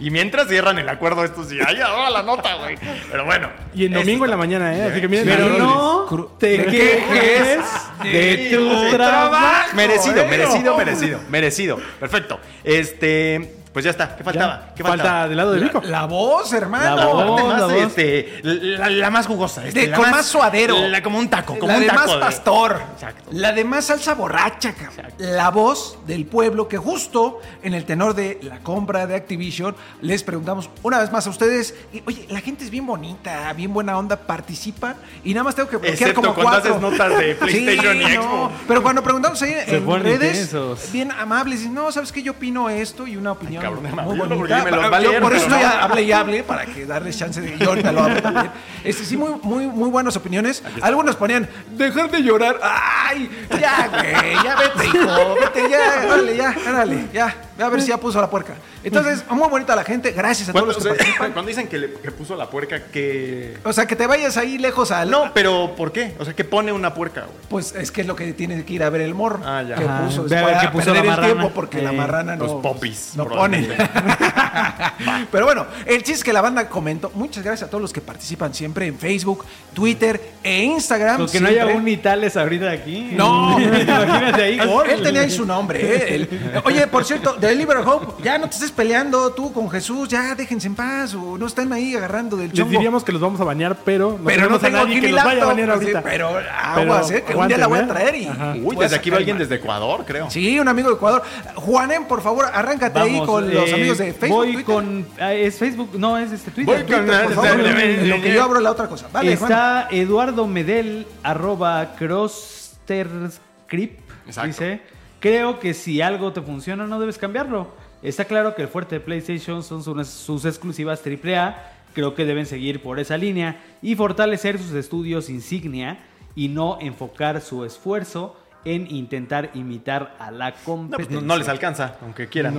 Y 0.00 0.10
mientras 0.10 0.48
cierran 0.48 0.78
el 0.78 0.88
acuerdo 0.88 1.24
estos 1.24 1.52
y 1.52 1.58
ay, 1.64 1.80
ahora 1.80 2.10
la 2.10 2.22
nota, 2.22 2.56
güey. 2.56 2.76
Pero 3.10 3.24
bueno. 3.24 3.48
Y 3.74 3.86
en 3.86 3.92
domingo 3.92 4.24
en 4.24 4.30
la 4.32 4.36
mañana, 4.36 4.76
¿eh? 4.76 4.82
Así 4.90 5.00
que 5.00 5.08
miren, 5.08 5.24
Pero 5.24 5.50
no 5.56 6.06
te 6.38 6.58
¿De 6.58 6.64
quejes 6.66 7.60
De 8.02 8.50
tu 8.56 8.88
Sí. 8.90 8.90
trabajo. 8.96 9.76
Merecido, 9.76 10.22
¿eh? 10.22 10.28
merecido, 10.28 10.76
merecido, 10.76 11.20
merecido. 11.28 11.80
Perfecto. 12.00 12.40
Este, 12.64 13.54
pues 13.74 13.84
ya 13.84 13.90
está. 13.90 14.16
¿Qué 14.16 14.24
faltaba? 14.24 14.68
¿Qué 14.74 14.82
Falta 14.82 15.02
faltaba? 15.04 15.28
del 15.28 15.36
lado 15.36 15.52
de 15.52 15.60
Vico. 15.60 15.82
La 15.84 16.06
voz, 16.06 16.52
hermano. 16.54 16.96
La 16.96 17.04
voz. 17.06 17.22
Aparte 17.24 17.42
más, 17.48 17.60
la 17.60 17.66
voz. 17.66 17.74
este, 17.74 18.40
la, 18.42 18.88
la 18.88 19.10
más 19.10 19.26
jugosa. 19.26 19.66
este, 19.66 19.80
De- 19.80 19.86
la 19.88 19.96
con 19.96 20.10
más 20.10 20.26
suadero. 20.26 20.78
la- 20.88 21.02
como 21.02 21.18
un 21.18 21.28
taco, 21.28 21.58
como 21.58 21.66
la 21.72 21.74
un 21.78 21.80
de 21.82 21.86
taco. 21.88 22.00
más 22.00 22.10
de- 22.14 22.18
pastor. 22.20 22.82
Exacto. 22.94 23.30
La 23.32 23.52
de 23.52 23.64
más 23.64 23.84
salsa 23.86 24.14
borracha, 24.14 24.72
cabrón. 24.74 25.12
La 25.18 25.50
voz 25.50 25.98
del 26.06 26.24
pueblo 26.24 26.68
que 26.68 26.78
justo 26.78 27.40
en 27.64 27.74
el 27.74 27.84
tenor 27.84 28.14
de 28.14 28.38
la 28.42 28.60
compra 28.60 29.06
de 29.08 29.16
Activision 29.16 29.74
les 30.00 30.22
preguntamos 30.22 30.70
una 30.84 31.00
vez 31.00 31.10
más 31.10 31.26
a 31.26 31.30
ustedes. 31.30 31.74
y, 31.92 32.00
Oye, 32.06 32.26
la 32.30 32.40
gente 32.40 32.62
es 32.64 32.70
bien 32.70 32.86
bonita, 32.86 33.52
bien 33.54 33.74
buena 33.74 33.98
onda, 33.98 34.16
participa 34.16 34.94
y 35.24 35.34
nada 35.34 35.42
más 35.44 35.56
tengo 35.56 35.68
que 35.68 35.78
bloquear 35.78 35.94
Excepto 35.94 36.20
como 36.22 36.34
cuando 36.34 36.50
cuatro. 36.52 36.70
haces 36.76 36.80
notas 36.80 37.18
de 37.18 37.34
PlayStation 37.40 37.96
y 37.96 38.04
Sí, 38.04 38.12
Xbox. 38.12 38.26
no, 38.30 38.52
Pero 38.68 38.82
cuando 38.84 39.02
preguntamos 39.02 39.42
ahí 39.42 39.52
en 39.66 39.86
redes, 40.02 40.34
intensos. 40.34 40.92
bien 40.92 41.10
amables, 41.10 41.64
y 41.64 41.68
no, 41.68 41.90
¿sabes 41.90 42.12
qué? 42.12 42.22
Yo 42.22 42.32
opino 42.32 42.70
esto 42.70 43.06
y 43.06 43.16
una 43.16 43.32
opinión 43.32 43.63
cabrón, 43.64 44.36
porque 44.36 44.54
me 44.54 45.20
por 45.20 45.34
eso 45.34 45.48
no. 45.48 45.56
hable 45.56 46.02
y 46.02 46.12
hable 46.12 46.42
para 46.42 46.66
que 46.66 46.84
darles 46.86 47.18
chance 47.18 47.40
de 47.40 47.56
yo 47.58 47.70
ahorita 47.70 47.92
lo 47.92 48.02
hablo 48.02 48.22
también. 48.22 48.50
Este, 48.84 49.04
sí, 49.04 49.16
muy, 49.16 49.30
muy, 49.42 49.66
muy 49.66 49.88
buenas 49.88 50.14
opiniones. 50.16 50.62
Algunos 50.82 51.16
ponían, 51.16 51.48
dejar 51.70 52.10
de 52.10 52.22
llorar. 52.22 52.60
¡Ay! 52.62 53.30
Ya, 53.58 53.88
güey, 53.88 54.34
ya 54.44 54.56
vete, 54.56 54.86
hijo. 54.86 55.34
Vete, 55.40 55.70
ya, 55.70 56.06
órale, 56.06 56.36
ya, 56.36 56.56
órale, 56.68 57.08
ya. 57.12 57.34
Ve 57.56 57.64
a 57.64 57.68
ver 57.68 57.80
si 57.82 57.88
ya 57.88 57.98
puso 57.98 58.20
la 58.20 58.28
puerca. 58.28 58.54
Entonces, 58.82 59.24
muy 59.30 59.48
bonita 59.48 59.76
la 59.76 59.84
gente. 59.84 60.10
Gracias 60.12 60.48
a 60.48 60.52
todos 60.52 60.66
los 60.66 60.76
que 60.76 60.80
o 60.80 60.84
sea, 60.84 60.94
participan. 60.94 61.32
cuando 61.32 61.48
dicen 61.48 61.68
que, 61.68 61.78
le, 61.78 61.92
que 61.94 62.10
puso 62.10 62.34
la 62.36 62.50
puerca, 62.50 62.84
que... 62.92 63.56
O 63.64 63.72
sea, 63.72 63.86
que 63.86 63.94
te 63.96 64.06
vayas 64.06 64.36
ahí 64.36 64.58
lejos 64.58 64.90
al. 64.90 65.08
No, 65.10 65.30
pero 65.32 65.74
¿por 65.76 65.92
qué? 65.92 66.14
O 66.18 66.24
sea, 66.24 66.34
que 66.34 66.44
pone 66.44 66.72
una 66.72 66.94
puerca, 66.94 67.22
güey. 67.22 67.36
Pues 67.48 67.74
es 67.74 67.90
que 67.92 68.00
es 68.00 68.06
lo 68.06 68.16
que 68.16 68.32
tiene 68.32 68.64
que 68.64 68.72
ir 68.72 68.82
a 68.82 68.90
ver 68.90 69.02
el 69.02 69.14
morro. 69.14 69.40
Ah, 69.44 69.62
ya. 69.62 69.76
Que 69.76 69.84
puso. 70.04 70.24
Ve 70.24 70.36
a 70.36 70.44
ver 70.44 70.54
para 70.56 70.60
qué 70.62 70.68
puso 70.68 70.84
perder 70.86 70.94
la 70.94 71.00
el 71.02 71.06
marrana. 71.16 71.32
tiempo 71.34 71.50
porque 71.54 71.82
la 71.82 71.92
Eh, 71.92 71.96
marrana 71.96 72.36
no. 72.36 72.44
los 72.44 72.52
popis, 72.62 73.12
No 73.16 73.26
pone. 73.26 73.68
Pero 75.30 75.44
bueno, 75.46 75.66
el 75.86 75.98
chiste 75.98 76.12
es 76.12 76.24
que 76.24 76.32
la 76.32 76.40
banda 76.40 76.68
comentó. 76.68 77.10
Muchas 77.14 77.42
gracias 77.44 77.68
a 77.68 77.70
todos 77.70 77.82
los 77.82 77.92
que 77.92 78.00
participan 78.00 78.54
siempre 78.54 78.86
en 78.86 78.98
Facebook, 78.98 79.44
Twitter 79.72 80.20
e 80.42 80.62
Instagram. 80.64 81.18
Porque 81.18 81.40
no 81.40 81.48
haya 81.48 81.66
un 81.66 81.84
Nitales 81.84 82.36
ahorita 82.36 82.70
aquí. 82.70 83.10
No. 83.12 83.58
Imagínate 83.60 84.42
ahí. 84.42 84.58
Él, 84.88 85.02
tenía 85.02 85.22
ahí 85.22 85.30
su 85.30 85.44
nombre. 85.44 85.80
¿eh? 85.82 86.14
Él- 86.14 86.60
oye, 86.64 86.86
por 86.86 87.04
cierto, 87.04 87.36
de 87.48 87.54
Liver 87.54 87.78
Hope, 87.78 88.22
ya 88.22 88.38
no 88.38 88.48
te 88.48 88.54
estés 88.54 88.72
peleando 88.72 89.32
tú 89.32 89.52
con 89.52 89.70
Jesús, 89.70 90.08
ya 90.08 90.34
déjense 90.34 90.66
en 90.66 90.74
paz 90.74 91.14
o 91.14 91.38
no 91.38 91.46
están 91.46 91.72
ahí 91.72 91.94
agarrando 91.94 92.36
del 92.36 92.48
Les 92.48 92.56
chongo. 92.58 92.70
diríamos 92.70 93.04
que 93.04 93.12
los 93.12 93.20
vamos 93.20 93.40
a 93.40 93.44
bañar, 93.44 93.76
pero 93.84 94.18
no 94.18 94.24
pero 94.24 94.48
no 94.48 94.58
tenemos 94.58 94.62
a 94.62 94.66
tengo 94.66 94.78
nadie 94.84 95.00
que 95.00 95.08
los 95.12 95.24
vaya 95.24 95.42
a 95.42 95.46
bañar 95.46 95.66
sí, 95.66 95.72
ahorita. 95.72 96.02
pero 96.02 96.30
aguas, 96.62 97.10
¿eh? 97.10 97.24
Que 97.26 97.34
un 97.34 97.48
día 97.48 97.58
la 97.58 97.66
voy 97.66 97.78
a 97.78 97.86
traer 97.88 98.14
y. 98.16 98.26
Ajá. 98.26 98.54
Uy, 98.62 98.76
desde 98.76 98.96
aquí 98.96 99.10
va 99.10 99.16
alguien 99.18 99.38
desde 99.38 99.56
Ecuador, 99.56 100.04
creo. 100.06 100.30
Sí, 100.30 100.58
un 100.58 100.68
amigo 100.68 100.88
de 100.88 100.94
Ecuador. 100.96 101.22
Juanen, 101.56 102.04
por 102.06 102.22
favor, 102.22 102.46
arráncate 102.52 102.98
ahí 102.98 103.20
con 103.24 103.52
los 103.52 103.68
eh, 103.70 103.74
amigos 103.74 103.98
de 103.98 104.12
Facebook. 104.12 104.36
Voy 104.38 104.52
Twitter. 104.54 104.64
con. 104.64 105.06
ah, 105.20 105.32
¿Es 105.34 105.58
Facebook? 105.58 105.90
No, 105.98 106.18
es 106.18 106.32
este 106.32 106.50
Twitter. 106.50 106.84
Voy 106.86 106.96
con- 106.96 107.06
Por 107.06 107.34
favor, 107.34 107.60
en 107.60 108.08
lo 108.10 108.20
que 108.20 108.32
yo 108.32 108.42
abro 108.42 108.60
la 108.60 108.70
otra 108.70 108.88
cosa. 108.88 109.06
Vale, 109.12 109.36
Juan. 109.36 109.50
Está 109.52 109.88
Eduardo 109.90 110.46
Medel, 110.46 111.06
arroba 111.22 111.94
Crossterscript. 111.98 114.00
Exacto. 114.26 114.46
Dice: 114.48 114.80
Creo 115.24 115.58
que 115.58 115.72
si 115.72 116.02
algo 116.02 116.34
te 116.34 116.42
funciona, 116.42 116.86
no 116.86 117.00
debes 117.00 117.16
cambiarlo. 117.16 117.68
Está 118.02 118.26
claro 118.26 118.54
que 118.54 118.60
el 118.60 118.68
fuerte 118.68 118.96
de 118.96 119.00
PlayStation 119.00 119.62
son 119.62 119.82
sus, 119.82 120.06
sus 120.06 120.44
exclusivas 120.44 121.00
AAA. 121.02 121.56
Creo 121.94 122.14
que 122.14 122.26
deben 122.26 122.44
seguir 122.44 122.82
por 122.82 123.00
esa 123.00 123.16
línea 123.16 123.58
y 123.80 123.94
fortalecer 123.94 124.58
sus 124.58 124.72
estudios 124.72 125.30
insignia 125.30 125.98
y 126.34 126.48
no 126.48 126.76
enfocar 126.78 127.40
su 127.40 127.64
esfuerzo 127.64 128.36
en 128.64 128.90
intentar 128.90 129.50
imitar 129.54 130.16
a 130.18 130.30
la 130.30 130.46
No, 130.50 130.52
pues, 130.54 130.64
competencia. 130.64 131.20
no, 131.20 131.26
no 131.26 131.36
les 131.36 131.48
alcanza, 131.48 131.96
aunque 132.02 132.28
quieran. 132.28 132.54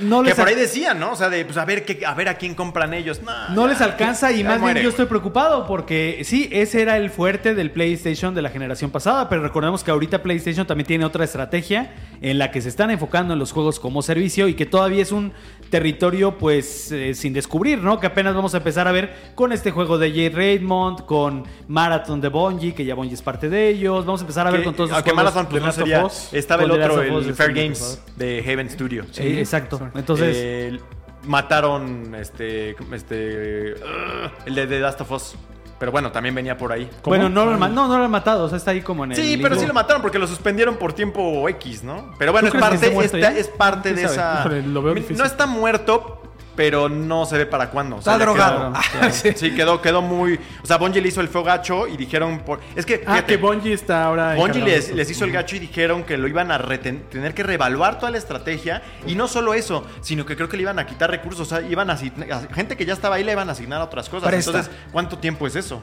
No 0.00 0.22
que 0.22 0.28
les 0.30 0.34
por 0.38 0.48
ahí 0.48 0.54
decían, 0.54 0.98
¿no? 0.98 1.12
O 1.12 1.16
sea, 1.16 1.28
de 1.28 1.44
pues 1.44 1.56
a 1.56 1.64
ver 1.64 1.84
qué, 1.84 2.04
a 2.04 2.14
ver 2.14 2.28
a 2.28 2.34
quién 2.34 2.54
compran 2.54 2.92
ellos. 2.94 3.20
No, 3.22 3.32
No 3.50 3.62
ya, 3.66 3.72
les 3.72 3.80
alcanza 3.80 4.32
y 4.32 4.42
más 4.44 4.58
muere, 4.60 4.74
bien 4.80 4.84
yo 4.84 4.90
estoy 4.90 5.06
preocupado 5.06 5.66
porque 5.66 6.22
sí, 6.24 6.48
ese 6.52 6.82
era 6.82 6.96
el 6.96 7.10
fuerte 7.10 7.54
del 7.54 7.70
PlayStation 7.70 8.34
de 8.34 8.42
la 8.42 8.50
generación 8.50 8.90
pasada, 8.90 9.28
pero 9.28 9.42
recordemos 9.42 9.84
que 9.84 9.90
ahorita 9.90 10.22
PlayStation 10.22 10.66
también 10.66 10.86
tiene 10.86 11.04
otra 11.04 11.24
estrategia 11.24 11.92
en 12.20 12.38
la 12.38 12.50
que 12.50 12.60
se 12.60 12.68
están 12.68 12.90
enfocando 12.90 13.32
en 13.34 13.38
los 13.38 13.52
juegos 13.52 13.78
como 13.80 14.02
servicio 14.02 14.48
y 14.48 14.54
que 14.54 14.66
todavía 14.66 15.02
es 15.02 15.12
un 15.12 15.32
territorio 15.70 16.38
pues 16.38 16.92
eh, 16.92 17.14
sin 17.14 17.32
descubrir, 17.32 17.78
¿no? 17.78 17.98
Que 18.00 18.06
apenas 18.06 18.34
vamos 18.34 18.54
a 18.54 18.58
empezar 18.58 18.86
a 18.88 18.92
ver 18.92 19.14
con 19.34 19.52
este 19.52 19.70
juego 19.70 19.98
de 19.98 20.10
Jade 20.10 20.30
Raymond, 20.30 21.04
con 21.04 21.44
Marathon 21.68 22.20
de 22.20 22.28
Bungie, 22.28 22.74
que 22.74 22.84
ya 22.84 22.94
Bungie 22.94 23.14
es 23.14 23.22
parte 23.22 23.48
de 23.48 23.68
ellos, 23.70 24.04
vamos 24.04 24.20
a 24.20 24.24
empezar 24.24 24.46
a 24.46 24.50
ver 24.50 24.60
Que- 24.60 24.64
con 24.66 24.74
todos 24.74 24.90
los 24.90 25.02
juegos. 25.02 25.16
Marathon 25.16 25.43
pues, 25.48 25.62
no 25.62 25.72
sería. 25.72 26.06
Estaba 26.32 26.62
el 26.64 26.70
otro, 26.70 27.02
el 27.02 27.34
Fair 27.34 27.52
Games 27.52 28.02
de 28.16 28.42
Heaven 28.42 28.70
Studio. 28.70 29.04
Eh, 29.16 29.38
exacto. 29.40 29.80
Entonces, 29.94 30.36
Eh, 30.38 30.80
mataron 31.24 32.14
este. 32.14 32.76
este 32.92 33.74
uh, 33.74 34.28
el 34.46 34.54
de 34.54 34.66
The 34.66 34.80
Last 34.80 35.00
of 35.00 35.10
Us. 35.12 35.34
Pero 35.78 35.90
bueno, 35.90 36.12
también 36.12 36.34
venía 36.34 36.56
por 36.56 36.72
ahí. 36.72 36.88
bueno, 37.04 37.28
no 37.28 37.44
lo, 37.44 37.56
no, 37.56 37.88
no 37.88 37.98
lo 37.98 38.04
han 38.04 38.10
matado, 38.10 38.44
o 38.44 38.48
sea, 38.48 38.56
está 38.56 38.70
ahí 38.70 38.80
como 38.80 39.04
en 39.04 39.10
el 39.12 39.16
Sí, 39.16 39.38
pero 39.42 39.56
sí 39.58 39.66
lo 39.66 39.74
mataron 39.74 40.00
porque 40.02 40.18
lo 40.20 40.26
suspendieron 40.26 40.76
por 40.76 40.92
tiempo 40.92 41.46
X, 41.48 41.82
¿no? 41.82 42.12
Pero 42.16 42.30
bueno, 42.32 42.46
es 42.48 42.52
¿Tú 42.54 42.58
crees 42.58 42.80
que 42.80 43.52
parte, 43.56 43.92
de 43.92 44.02
sabe? 44.02 44.14
esa. 44.14 44.40
Híjole, 44.40 44.62
lo 44.68 44.82
veo 44.82 44.94
difícil. 44.94 45.18
no 45.18 45.24
está 45.24 45.46
muerto, 45.46 46.22
pero 46.56 46.88
no 46.88 47.26
se 47.26 47.38
ve 47.38 47.46
para 47.46 47.70
cuándo. 47.70 47.96
O 47.96 48.02
sea, 48.02 48.14
Está 48.14 48.24
drogado. 48.24 48.72
quedó- 48.92 49.32
sí, 49.36 49.54
quedó, 49.54 49.80
quedó 49.82 50.02
muy. 50.02 50.38
O 50.62 50.66
sea, 50.66 50.76
Bungie 50.78 51.00
le 51.00 51.08
hizo 51.08 51.20
el 51.20 51.28
feo 51.28 51.42
gacho 51.44 51.86
y 51.86 51.96
dijeron. 51.96 52.40
Por, 52.40 52.60
es 52.76 52.84
que. 52.86 53.02
Ah, 53.06 53.14
fíjate, 53.14 53.26
que 53.26 53.36
Bungie 53.36 53.72
está 53.72 54.04
ahora. 54.04 54.34
Bungie 54.34 54.62
les, 54.62 54.90
les 54.94 55.10
hizo 55.10 55.24
el 55.24 55.32
gacho 55.32 55.56
y 55.56 55.58
dijeron 55.58 56.04
que 56.04 56.16
lo 56.16 56.28
iban 56.28 56.50
a 56.50 56.58
reten- 56.58 57.02
tener 57.10 57.34
que 57.34 57.42
reevaluar 57.42 57.98
toda 57.98 58.10
la 58.12 58.18
estrategia. 58.18 58.82
Y 59.06 59.14
no 59.14 59.28
solo 59.28 59.54
eso, 59.54 59.84
sino 60.00 60.24
que 60.26 60.36
creo 60.36 60.48
que 60.48 60.56
le 60.56 60.62
iban 60.62 60.78
a 60.78 60.86
quitar 60.86 61.10
recursos. 61.10 61.40
O 61.52 61.56
sea, 61.56 61.60
iban 61.68 61.90
a 61.90 61.94
asignar. 61.94 62.30
a 62.32 62.54
gente 62.54 62.76
que 62.76 62.84
ya 62.86 62.92
estaba 62.94 63.16
ahí 63.16 63.24
le 63.24 63.32
iban 63.32 63.48
a 63.48 63.52
asignar 63.52 63.80
a 63.80 63.84
otras 63.84 64.08
cosas. 64.08 64.28
Presta. 64.28 64.50
Entonces, 64.50 64.72
¿cuánto 64.92 65.18
tiempo 65.18 65.46
es 65.46 65.56
eso? 65.56 65.82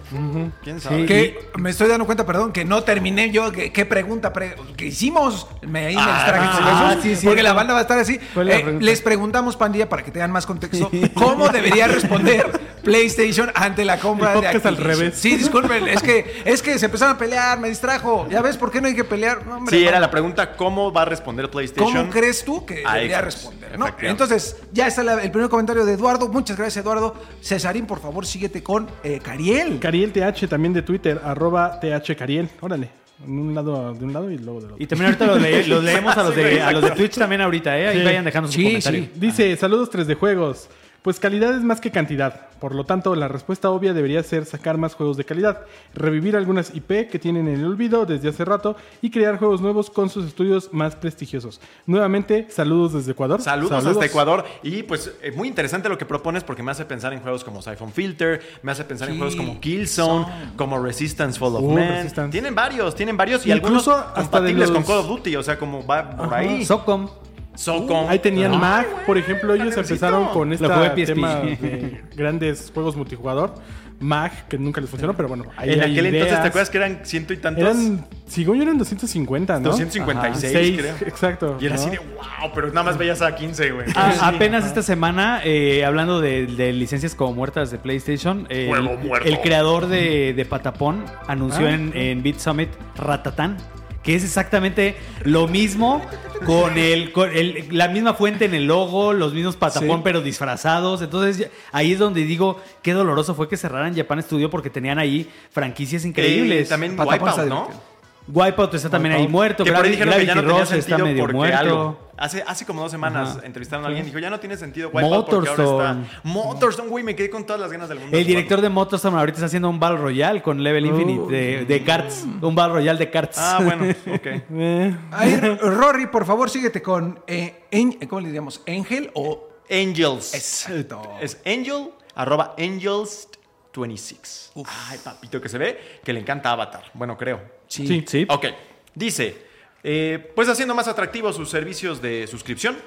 ¿Quién 0.63 0.79
sabe? 0.79 1.01
Sí. 1.01 1.05
Que 1.05 1.49
me 1.57 1.69
estoy 1.69 1.87
dando 1.89 2.05
cuenta, 2.05 2.25
perdón, 2.25 2.51
que 2.51 2.65
no 2.65 2.83
terminé 2.83 3.31
yo. 3.31 3.51
¿Qué, 3.51 3.71
qué 3.71 3.85
pregunta 3.85 4.31
pre- 4.33 4.55
que 4.77 4.85
hicimos? 4.87 5.47
Me, 5.61 5.87
ahí 5.87 5.95
me 5.95 6.01
Ah, 6.01 6.15
distraje 6.15 6.57
con 6.57 6.67
ah, 6.67 6.95
sí, 7.01 7.15
sí, 7.15 7.25
porque 7.25 7.43
la 7.43 7.53
banda 7.53 7.73
va 7.73 7.79
a 7.79 7.81
estar 7.83 7.97
así. 7.97 8.19
¿Cuál 8.33 8.49
es 8.49 8.63
la 8.65 8.71
Eh, 8.71 8.77
les 8.79 9.01
preguntamos, 9.01 9.55
pandilla, 9.57 9.89
para 9.89 10.03
que 10.03 10.11
tengan 10.11 10.31
más 10.31 10.45
contexto, 10.69 10.91
¿cómo 11.13 11.49
debería 11.49 11.87
responder 11.87 12.71
PlayStation 12.83 13.51
ante 13.53 13.85
la 13.85 13.99
compra 13.99 14.33
El 14.33 14.41
de 14.41 14.47
podcast 14.47 14.65
al 14.65 14.73
Activision? 14.75 14.99
revés. 15.01 15.19
Sí, 15.19 15.35
disculpen, 15.35 15.87
es 15.87 16.01
que, 16.01 16.41
es 16.45 16.61
que 16.61 16.79
se 16.79 16.85
empezaron 16.85 17.15
a 17.15 17.17
pelear, 17.17 17.59
me 17.59 17.69
distrajo. 17.69 18.27
¿Ya 18.29 18.41
ves 18.41 18.57
por 18.57 18.71
qué 18.71 18.81
no 18.81 18.87
hay 18.87 18.95
que 18.95 19.03
pelear? 19.03 19.45
No, 19.45 19.57
hombre, 19.57 19.75
Sí, 19.77 19.83
no. 19.83 19.89
era 19.89 19.99
la 19.99 20.09
pregunta: 20.09 20.55
¿cómo 20.55 20.91
va 20.91 21.03
a 21.03 21.05
responder 21.05 21.49
PlayStation? 21.49 21.93
¿Cómo 21.93 22.09
crees 22.09 22.43
tú 22.43 22.65
que 22.65 22.83
a 22.85 22.95
debería 22.95 23.17
Xbox, 23.19 23.25
responder? 23.35 23.79
¿no? 23.79 23.87
Entonces, 24.01 24.55
ya 24.71 24.87
está 24.87 25.03
la- 25.03 25.21
el 25.23 25.31
primer 25.31 25.49
comentario 25.49 25.85
de 25.85 25.93
Eduardo. 25.93 26.27
Muchas 26.29 26.57
gracias, 26.57 26.83
Eduardo. 26.83 27.15
Cesarín, 27.41 27.85
por 27.85 27.99
favor, 28.01 28.25
síguete 28.25 28.63
con 28.63 28.87
eh, 29.03 29.19
Cariel. 29.21 29.79
Cariel 29.79 30.11
TH 30.11 30.47
también 30.47 30.73
de 30.73 30.81
Twitter, 30.81 31.21
arroba 31.23 31.79
TH 31.79 32.15
Cariel. 32.17 32.49
Órale. 32.61 32.89
En 33.25 33.39
un 33.39 33.53
lado, 33.55 33.93
de 33.93 34.03
un 34.05 34.13
lado 34.13 34.31
y 34.31 34.37
luego 34.37 34.59
del 34.61 34.71
otro. 34.71 34.83
Y 34.83 34.87
también 34.87 35.07
ahorita 35.07 35.25
los, 35.27 35.41
le- 35.41 35.67
los 35.67 35.83
leemos 35.83 36.17
a 36.17 36.23
los, 36.23 36.35
de, 36.37 36.61
a 36.61 36.71
los 36.71 36.81
de 36.81 36.91
Twitch 36.91 37.15
también 37.17 37.41
ahorita, 37.41 37.77
¿eh? 37.79 37.87
Ahí 37.89 37.99
Sí. 37.99 38.03
vayan 38.05 38.25
dejando 38.25 38.47
su 38.47 38.53
Sí, 38.55 38.63
comentario. 38.63 39.03
sí. 39.03 39.09
Dice, 39.15 39.55
saludos 39.57 39.89
3 39.89 40.07
de 40.07 40.15
juegos. 40.15 40.67
Pues 41.01 41.19
calidad 41.19 41.55
es 41.55 41.63
más 41.63 41.81
que 41.81 41.89
cantidad. 41.89 42.47
Por 42.59 42.75
lo 42.75 42.83
tanto, 42.85 43.15
la 43.15 43.27
respuesta 43.27 43.71
obvia 43.71 43.91
debería 43.91 44.21
ser 44.21 44.45
sacar 44.45 44.77
más 44.77 44.93
juegos 44.93 45.17
de 45.17 45.23
calidad, 45.25 45.61
revivir 45.95 46.35
algunas 46.35 46.75
IP 46.75 47.09
que 47.09 47.17
tienen 47.17 47.47
en 47.47 47.55
el 47.61 47.65
olvido 47.65 48.05
desde 48.05 48.29
hace 48.29 48.45
rato 48.45 48.75
y 49.01 49.09
crear 49.09 49.39
juegos 49.39 49.61
nuevos 49.61 49.89
con 49.89 50.11
sus 50.11 50.27
estudios 50.27 50.69
más 50.71 50.95
prestigiosos. 50.95 51.59
Nuevamente, 51.87 52.45
saludos 52.51 52.93
desde 52.93 53.13
Ecuador. 53.13 53.41
Saludos, 53.41 53.83
hasta 53.83 54.05
Ecuador. 54.05 54.45
Y 54.61 54.83
pues 54.83 55.11
es 55.23 55.35
muy 55.35 55.47
interesante 55.47 55.89
lo 55.89 55.97
que 55.97 56.05
propones 56.05 56.43
porque 56.43 56.61
me 56.61 56.69
hace 56.69 56.85
pensar 56.85 57.13
en 57.13 57.21
juegos 57.21 57.43
como 57.43 57.63
Siphon 57.63 57.91
Filter, 57.91 58.39
me 58.61 58.71
hace 58.71 58.83
pensar 58.83 59.09
en 59.09 59.17
juegos 59.17 59.35
como 59.35 59.59
Killzone, 59.59 60.27
como 60.55 60.77
Resistance 60.77 61.39
Fall 61.39 61.55
of 61.55 61.63
Uh, 61.63 61.71
Man. 61.71 61.87
Resistance. 61.87 62.31
Tienen 62.31 62.53
varios, 62.53 62.93
tienen 62.93 63.17
varios 63.17 63.43
y 63.47 63.51
Incluso 63.51 63.91
algunos 63.95 64.07
hasta 64.19 64.39
de 64.39 64.51
compatibles 64.53 64.69
los- 64.69 64.77
con 64.77 64.83
Call 64.83 64.97
of 64.99 65.07
Duty, 65.07 65.35
o 65.35 65.41
sea, 65.41 65.57
como 65.57 65.83
va 65.83 66.11
por 66.15 66.31
ahí. 66.31 66.63
Socom. 66.63 67.09
Socom. 67.55 68.07
Ahí 68.09 68.19
tenían 68.19 68.53
Ah, 68.53 68.57
Mag, 68.57 69.05
por 69.05 69.17
ejemplo, 69.17 69.53
ellos 69.53 69.75
empezaron 69.77 70.29
con 70.29 70.53
este 70.53 70.67
tema 71.05 71.35
de 71.41 72.01
grandes 72.15 72.71
juegos 72.73 72.95
multijugador. 72.95 73.53
Mag, 73.99 74.47
que 74.47 74.57
nunca 74.57 74.81
les 74.81 74.89
funcionó, 74.89 75.13
pero 75.15 75.27
bueno, 75.29 75.45
ahí 75.55 75.73
En 75.73 75.81
hay 75.81 75.91
aquel 75.91 76.07
entonces. 76.07 76.41
¿te 76.41 76.47
acuerdas 76.47 76.69
que 76.71 76.77
eran 76.79 77.01
ciento 77.03 77.33
y 77.33 77.37
tantos? 77.37 77.63
Eran, 77.63 78.03
según 78.25 78.57
yo 78.57 78.63
eran 78.63 78.79
250, 78.79 79.59
¿no? 79.59 79.69
256, 79.69 80.51
Seis, 80.51 80.79
creo. 80.79 80.95
Exacto. 81.07 81.57
Y 81.61 81.67
era 81.67 81.75
¿no? 81.75 81.81
así 81.81 81.91
de 81.91 81.99
wow, 81.99 82.51
pero 82.55 82.69
nada 82.69 82.81
más 82.81 82.97
veías 82.97 83.21
a 83.21 83.35
15, 83.35 83.69
güey. 83.73 83.85
Ah, 83.95 84.11
Sí. 84.13 84.19
apenas 84.23 84.65
esta 84.65 84.81
semana, 84.81 85.41
eh, 85.43 85.85
hablando 85.85 86.19
de, 86.19 86.47
de 86.47 86.73
licencias 86.73 87.13
como 87.13 87.33
muertas 87.33 87.69
de 87.69 87.77
PlayStation, 87.77 88.47
eh, 88.49 88.65
Juego 88.69 88.89
el, 88.99 89.07
muerto. 89.07 89.27
el 89.29 89.39
creador 89.41 89.85
de, 89.85 90.33
de 90.33 90.45
Patapón 90.45 91.05
anunció 91.27 91.67
Ah, 91.67 91.71
en, 91.73 91.91
en 91.95 92.23
Beat 92.23 92.39
Summit 92.39 92.69
Ratatán, 92.95 93.57
que 94.03 94.15
es 94.15 94.23
exactamente 94.23 94.95
lo 95.25 95.47
mismo 95.47 96.01
con, 96.45 96.77
el, 96.77 97.11
con 97.11 97.29
el- 97.35 97.67
la 97.71 97.87
misma 97.87 98.13
fuente 98.15 98.45
en 98.45 98.53
el 98.55 98.65
logo, 98.65 99.13
los 99.13 99.33
mismos 99.33 99.55
Patapón 99.57 99.97
Sí. 99.97 100.01
pero 100.03 100.21
disfrazados. 100.21 101.01
Entonces 101.01 101.49
ahí 101.71 101.93
es 101.93 101.99
donde 101.99 102.23
digo 102.23 102.59
qué 102.81 102.93
doloroso 102.93 103.35
fue 103.35 103.47
que 103.47 103.57
cerraran 103.57 103.95
Japan 103.95 104.21
Studio 104.23 104.49
porque 104.49 104.69
tenían 104.69 104.97
ahí 104.99 105.29
franquicias 105.51 106.03
increíbles. 106.05 106.67
también 106.69 106.95
Patapón 106.95 107.27
Wipeout, 107.29 107.49
¿no? 107.49 107.90
Wipeout 108.31 108.73
está 108.75 108.89
también 108.89 109.15
ahí 109.15 109.27
muerto. 109.27 109.63
Que 109.63 109.71
por 109.71 109.83
ahí 109.85 109.95
Gravity, 109.95 110.11
dijeron 110.11 110.19
que 110.19 110.25
ya 110.25 110.35
no 110.35 110.41
tenía 110.41 110.63
está 110.63 110.75
sentido 110.75 111.05
medio 111.05 111.23
porque 111.23 111.35
muerto. 111.37 111.57
algo. 111.57 112.11
Hace, 112.17 112.43
hace 112.45 112.65
como 112.67 112.81
dos 112.83 112.91
semanas 112.91 113.37
Ajá. 113.37 113.45
entrevistaron 113.47 113.83
a 113.83 113.87
alguien 113.87 114.05
y 114.05 114.09
dijo, 114.09 114.19
ya 114.19 114.29
no 114.29 114.39
tiene 114.39 114.55
sentido 114.55 114.89
Wipeout 114.93 115.27
porque 115.27 115.49
ahora 115.49 115.63
Motorstone. 115.63 116.01
está... 116.05 116.19
Motorstone, 116.23 116.89
güey, 116.89 117.03
me 117.03 117.15
quedé 117.15 117.31
con 117.31 117.45
todas 117.45 117.59
las 117.59 117.71
ganas 117.71 117.89
del 117.89 117.99
mundo. 117.99 118.15
El 118.15 118.23
de 118.23 118.27
director 118.27 118.61
de 118.61 118.69
Motorstorm 118.69 119.15
ahorita 119.15 119.37
está 119.37 119.45
haciendo 119.47 119.69
un 119.69 119.79
Battle 119.79 119.97
Royale 119.97 120.41
con 120.43 120.61
Level 120.63 120.85
Infinite 120.85 121.31
de, 121.31 121.65
de 121.65 121.83
karts. 121.83 122.25
Un 122.41 122.53
Battle 122.53 122.73
Royale 122.75 122.99
de 122.99 123.09
karts. 123.09 123.37
Ah, 123.39 123.59
bueno, 123.63 123.85
ok. 124.13 124.25
Eh, 124.51 124.95
Ahí, 125.11 125.35
Rory, 125.61 126.05
por 126.07 126.25
favor, 126.25 126.47
síguete 126.49 126.79
con. 126.81 127.19
eh, 127.25 127.63
en- 127.71 127.93
¿Cómo 128.07 128.21
le 128.21 128.27
diríamos? 128.27 128.61
¿Angel 128.67 129.09
o.? 129.15 129.47
Angels. 129.71 130.35
Exacto. 130.35 131.01
Es 131.21 131.41
Angel, 131.45 131.89
arroba 132.13 132.55
Angels26. 132.57 134.51
Ay, 134.89 134.99
papito, 135.03 135.41
que 135.41 135.49
se 135.49 135.57
ve 135.57 135.79
que 136.03 136.13
le 136.13 136.19
encanta 136.19 136.51
Avatar. 136.51 136.83
Bueno, 136.93 137.17
creo. 137.17 137.60
Sí. 137.71 137.87
Sí. 137.87 138.03
Sí. 138.05 138.25
Ok. 138.29 138.47
Dice, 138.93 139.45
eh, 139.83 140.31
pues 140.35 140.49
haciendo 140.49 140.75
más 140.75 140.87
atractivos 140.87 141.37
sus 141.37 141.49
servicios 141.49 142.01
de 142.01 142.27
suscripción. 142.27 142.77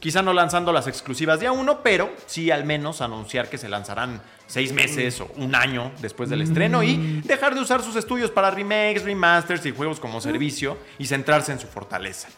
Quizá 0.00 0.22
no 0.22 0.32
lanzando 0.32 0.72
las 0.72 0.86
exclusivas 0.86 1.40
día 1.40 1.50
uno, 1.50 1.82
pero 1.82 2.12
sí 2.26 2.52
al 2.52 2.64
menos 2.64 3.00
anunciar 3.00 3.50
que 3.50 3.58
se 3.58 3.68
lanzarán 3.68 4.22
seis 4.46 4.72
meses 4.72 5.20
o 5.20 5.28
un 5.36 5.56
año 5.56 5.90
después 6.00 6.30
del 6.30 6.42
estreno 6.42 6.84
y 6.84 7.20
dejar 7.24 7.56
de 7.56 7.62
usar 7.62 7.82
sus 7.82 7.96
estudios 7.96 8.30
para 8.30 8.52
remakes, 8.52 9.02
remasters 9.02 9.66
y 9.66 9.72
juegos 9.72 9.98
como 9.98 10.20
servicio 10.20 10.78
y 10.98 11.06
centrarse 11.06 11.50
en 11.50 11.58
su 11.58 11.66
fortaleza. 11.66 12.28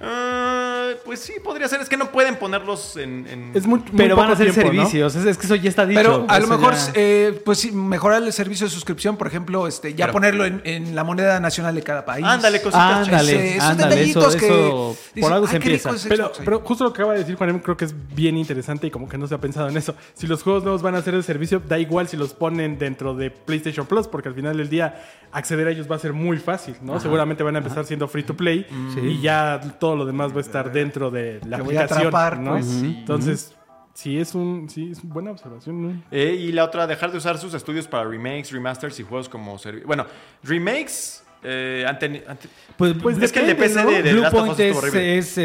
Ah, 0.00 0.90
pues 1.04 1.20
sí, 1.20 1.34
podría 1.42 1.68
ser. 1.68 1.80
Es 1.80 1.88
que 1.88 1.96
no 1.96 2.10
pueden 2.10 2.36
ponerlos 2.36 2.96
en... 2.96 3.26
en- 3.26 3.50
es 3.54 3.66
muy, 3.66 3.80
muy 3.80 3.88
Pero 3.96 4.16
van 4.16 4.30
a 4.30 4.36
ser 4.36 4.52
tiempo, 4.52 4.72
¿no? 4.72 4.82
servicios. 4.82 5.14
Es, 5.16 5.24
es 5.24 5.38
que 5.38 5.46
eso 5.46 5.54
ya 5.56 5.68
está 5.68 5.84
dicho. 5.86 6.00
Pero 6.00 6.26
a 6.28 6.38
lo 6.38 6.44
Eso 6.46 6.56
mejor, 6.58 6.74
ya- 6.74 6.92
eh, 6.94 7.42
pues 7.44 7.58
sí, 7.58 7.72
mejorar 7.72 8.22
el 8.22 8.32
servicio 8.32 8.66
de 8.66 8.70
suscripción, 8.72 9.16
por 9.16 9.26
ejemplo, 9.26 9.66
este, 9.66 9.94
ya 9.94 10.06
Pero- 10.06 10.12
ponerlo 10.12 10.44
en, 10.44 10.60
en 10.64 10.94
la 10.94 11.04
moneda 11.04 11.40
nacional 11.40 11.74
de 11.74 11.82
cada 11.82 12.04
país. 12.04 12.24
Ándale, 12.24 12.60
cositas. 12.62 13.06
Ándale, 13.08 13.32
Ese- 13.32 13.56
esos 13.56 13.68
ándale, 13.70 13.94
detallitos 13.96 14.34
eso- 14.34 14.38
que 14.38 14.46
eso- 14.68 14.96
por 15.20 15.32
algo 15.32 15.46
se 15.46 15.56
"Ay, 15.56 15.62
qué 15.62 15.68
rico 15.70 15.88
empieza". 15.88 15.96
es 15.96 16.06
Pero, 16.08 16.24
Xbox 16.26 16.38
ahí". 16.38 16.44
pero 16.44 16.60
justo 16.60 16.84
lo 16.84 16.92
que 16.92 17.02
acaba 17.02 17.12
de 17.14 17.18
decir 17.20 17.34
Juan 17.36 17.58
creo 17.58 17.76
que 17.76 17.84
es 17.86 17.94
bien 18.14 18.36
interesante 18.36 18.86
y 18.86 18.90
como 18.90 19.08
que 19.08 19.18
no 19.18 19.26
se 19.26 19.34
ha 19.34 19.38
pensado 19.38 19.68
en 19.68 19.76
eso. 19.76 19.94
Si 20.14 20.26
los 20.26 20.42
juegos 20.42 20.62
nuevos 20.62 20.82
van 20.82 20.94
a 20.94 21.02
ser 21.02 21.14
de 21.16 21.22
servicio, 21.22 21.60
da 21.66 21.78
igual 21.78 22.08
si 22.08 22.16
los 22.16 22.34
ponen 22.34 22.78
dentro 22.78 23.14
de 23.14 23.30
PlayStation 23.30 23.86
Plus, 23.86 24.06
porque 24.06 24.28
al 24.28 24.34
final 24.34 24.56
del 24.56 24.68
día 24.68 25.02
acceder 25.32 25.66
a 25.68 25.70
ellos 25.72 25.90
va 25.90 25.96
a 25.96 25.98
ser 25.98 26.12
muy 26.12 26.38
fácil, 26.38 26.76
¿no? 26.82 26.98
Seguramente 27.00 27.42
van 27.42 27.54
a 27.56 27.58
empezar 27.58 27.84
siendo 27.84 28.08
free 28.08 28.22
to 28.22 28.34
play 28.36 28.66
y 29.02 29.20
ya 29.20 29.60
todo 29.78 29.87
lo 29.96 30.06
demás 30.06 30.32
va 30.32 30.38
a 30.38 30.40
estar 30.40 30.72
dentro 30.72 31.10
de 31.10 31.40
la 31.46 31.56
Te 31.58 31.62
voy 31.62 31.76
a 31.76 31.80
aplicación, 31.82 32.08
atrapar, 32.08 32.38
¿no? 32.38 32.52
pues, 32.52 32.66
sí. 32.66 32.96
Entonces, 32.98 33.54
sí 33.94 34.18
es 34.18 34.34
un 34.34 34.68
sí 34.70 34.90
es 34.92 35.02
una 35.02 35.12
buena 35.14 35.30
observación, 35.32 35.82
¿no? 35.82 36.02
Eh, 36.10 36.36
y 36.38 36.52
la 36.52 36.64
otra, 36.64 36.86
dejar 36.86 37.10
de 37.12 37.18
usar 37.18 37.38
sus 37.38 37.54
estudios 37.54 37.86
para 37.88 38.04
remakes, 38.08 38.52
remasters 38.52 38.98
y 39.00 39.02
juegos 39.02 39.28
como 39.28 39.58
servicio. 39.58 39.86
Bueno, 39.86 40.06
remakes 40.42 41.24
eh, 41.42 41.84
han 41.86 41.96
teni- 42.00 42.22
han 42.26 42.36
te- 42.36 42.48
Pues, 42.76 42.94
Pues 43.00 43.16
es 43.22 43.30
que 43.30 43.38
el 43.38 43.46
de 43.46 43.54
depende, 43.54 43.74
PC 43.76 43.84
¿no? 43.84 43.90
de, 43.92 44.02
de 44.02 44.10
The 44.12 44.20
Last 44.20 44.34
of 44.34 44.48
Us 44.50 44.56
Bluepoint 44.56 44.94
estuvo 44.96 44.96
es, 45.00 45.38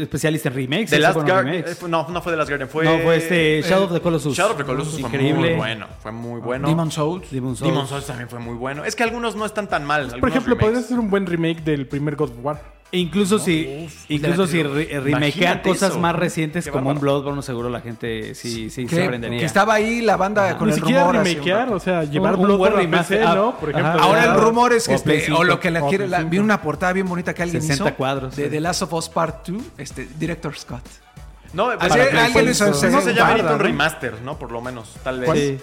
especialista 0.00 0.48
en 0.48 0.54
remakes. 0.54 0.90
The 0.90 0.98
Last 0.98 1.14
Guardian. 1.16 1.44
remakes. 1.46 1.82
no, 1.88 2.08
no 2.08 2.22
fue 2.22 2.32
The 2.32 2.36
Last 2.38 2.48
Guardian, 2.50 2.68
fue. 2.70 2.84
No, 2.86 2.98
fue 3.00 3.16
este 3.16 3.60
Shadow 3.62 3.84
of 3.84 3.92
the 3.92 4.00
Colossus. 4.00 4.34
Shadow 4.34 4.52
of 4.52 4.56
the 4.58 4.64
Colossus 4.64 4.92
fue 5.00 5.00
Increíble. 5.02 5.50
muy 5.50 5.56
bueno. 5.58 5.86
Fue 6.00 6.12
muy 6.12 6.40
bueno. 6.40 6.66
Demon 6.66 6.90
Souls. 6.90 7.30
Demon's 7.30 7.58
Souls. 7.58 7.70
Demon's 7.72 7.90
Souls 7.90 8.06
también 8.06 8.28
fue 8.30 8.38
muy 8.38 8.54
bueno. 8.54 8.84
Es 8.86 8.96
que 8.96 9.02
algunos 9.02 9.36
no 9.36 9.44
están 9.44 9.68
tan 9.68 9.84
mal. 9.84 10.08
Por 10.18 10.30
ejemplo, 10.30 10.54
remakes. 10.54 10.66
podría 10.72 10.88
ser 10.88 10.98
un 10.98 11.10
buen 11.10 11.26
remake 11.26 11.62
del 11.62 11.86
primer 11.88 12.16
God 12.16 12.30
of 12.30 12.36
War. 12.42 12.62
E 12.94 12.98
Incluso 12.98 13.40
si, 13.40 13.88
incluso 14.08 14.46
si 14.46 14.62
re- 14.62 15.00
remakean 15.00 15.58
cosas 15.62 15.90
eso. 15.90 15.98
más 15.98 16.14
recientes 16.14 16.68
como 16.68 16.90
un. 16.90 17.00
Bloodborne, 17.00 17.42
seguro 17.42 17.68
la 17.68 17.80
gente 17.80 18.36
sí, 18.36 18.70
sí 18.70 18.86
se 18.86 18.86
Que, 18.86 18.96
sorprendería. 19.02 19.40
que 19.40 19.44
estaba 19.46 19.74
ahí 19.74 20.00
la 20.00 20.16
banda 20.16 20.56
con 20.56 20.68
Ni 20.68 20.74
el 20.74 20.78
siquiera 20.78 21.00
rumor. 21.08 21.24
remakear, 21.26 21.72
o 21.72 21.80
sea, 21.80 22.04
llevar 22.04 22.36
Un- 22.36 22.56
buen 22.56 22.72
a 22.94 22.98
PC, 22.98 23.18
¿no? 23.18 23.48
ah, 23.48 23.58
Por 23.58 23.70
ejemplo. 23.70 23.90
ajá. 23.94 23.98
Ahora 24.04 24.24
el 24.26 24.34
rumor 24.40 24.72
es 24.72 24.86
que 24.86 24.92
O 24.92 24.96
este, 24.96 25.22
o 25.22 25.26
5, 25.26 25.44
lo 25.44 25.58
que 25.58 25.72
la 25.72 25.82
o 25.84 25.88
quiere, 25.88 26.06
la- 26.06 26.18
5. 26.18 26.30
vi 26.30 26.38
una 26.38 26.62
portada 26.62 26.92
bien 26.92 27.08
bonita 27.08 27.34
que 27.34 27.42
alguien 27.42 27.62
60 27.62 27.84
hizo 27.88 27.96
cuadros, 27.96 28.36
de 28.36 28.44
sí. 28.44 28.50
The 28.50 28.60
Last 28.60 28.82
of 28.82 28.92
Us 28.92 29.08
Part 29.08 29.48
2, 29.48 29.60
este 29.76 30.06
Director 30.16 30.54
Scott. 30.56 30.84
No, 31.52 31.76
para 31.76 31.94
alguien 32.26 32.48
hizo, 32.50 32.72
se- 32.74 32.90
No 32.90 33.00
se 33.00 33.12
llama 33.12 33.54
un 33.54 33.58
remaster, 33.58 34.22
¿no? 34.22 34.38
Por 34.38 34.52
lo 34.52 34.60
menos, 34.60 34.94
tal 35.02 35.18
vez. 35.18 35.60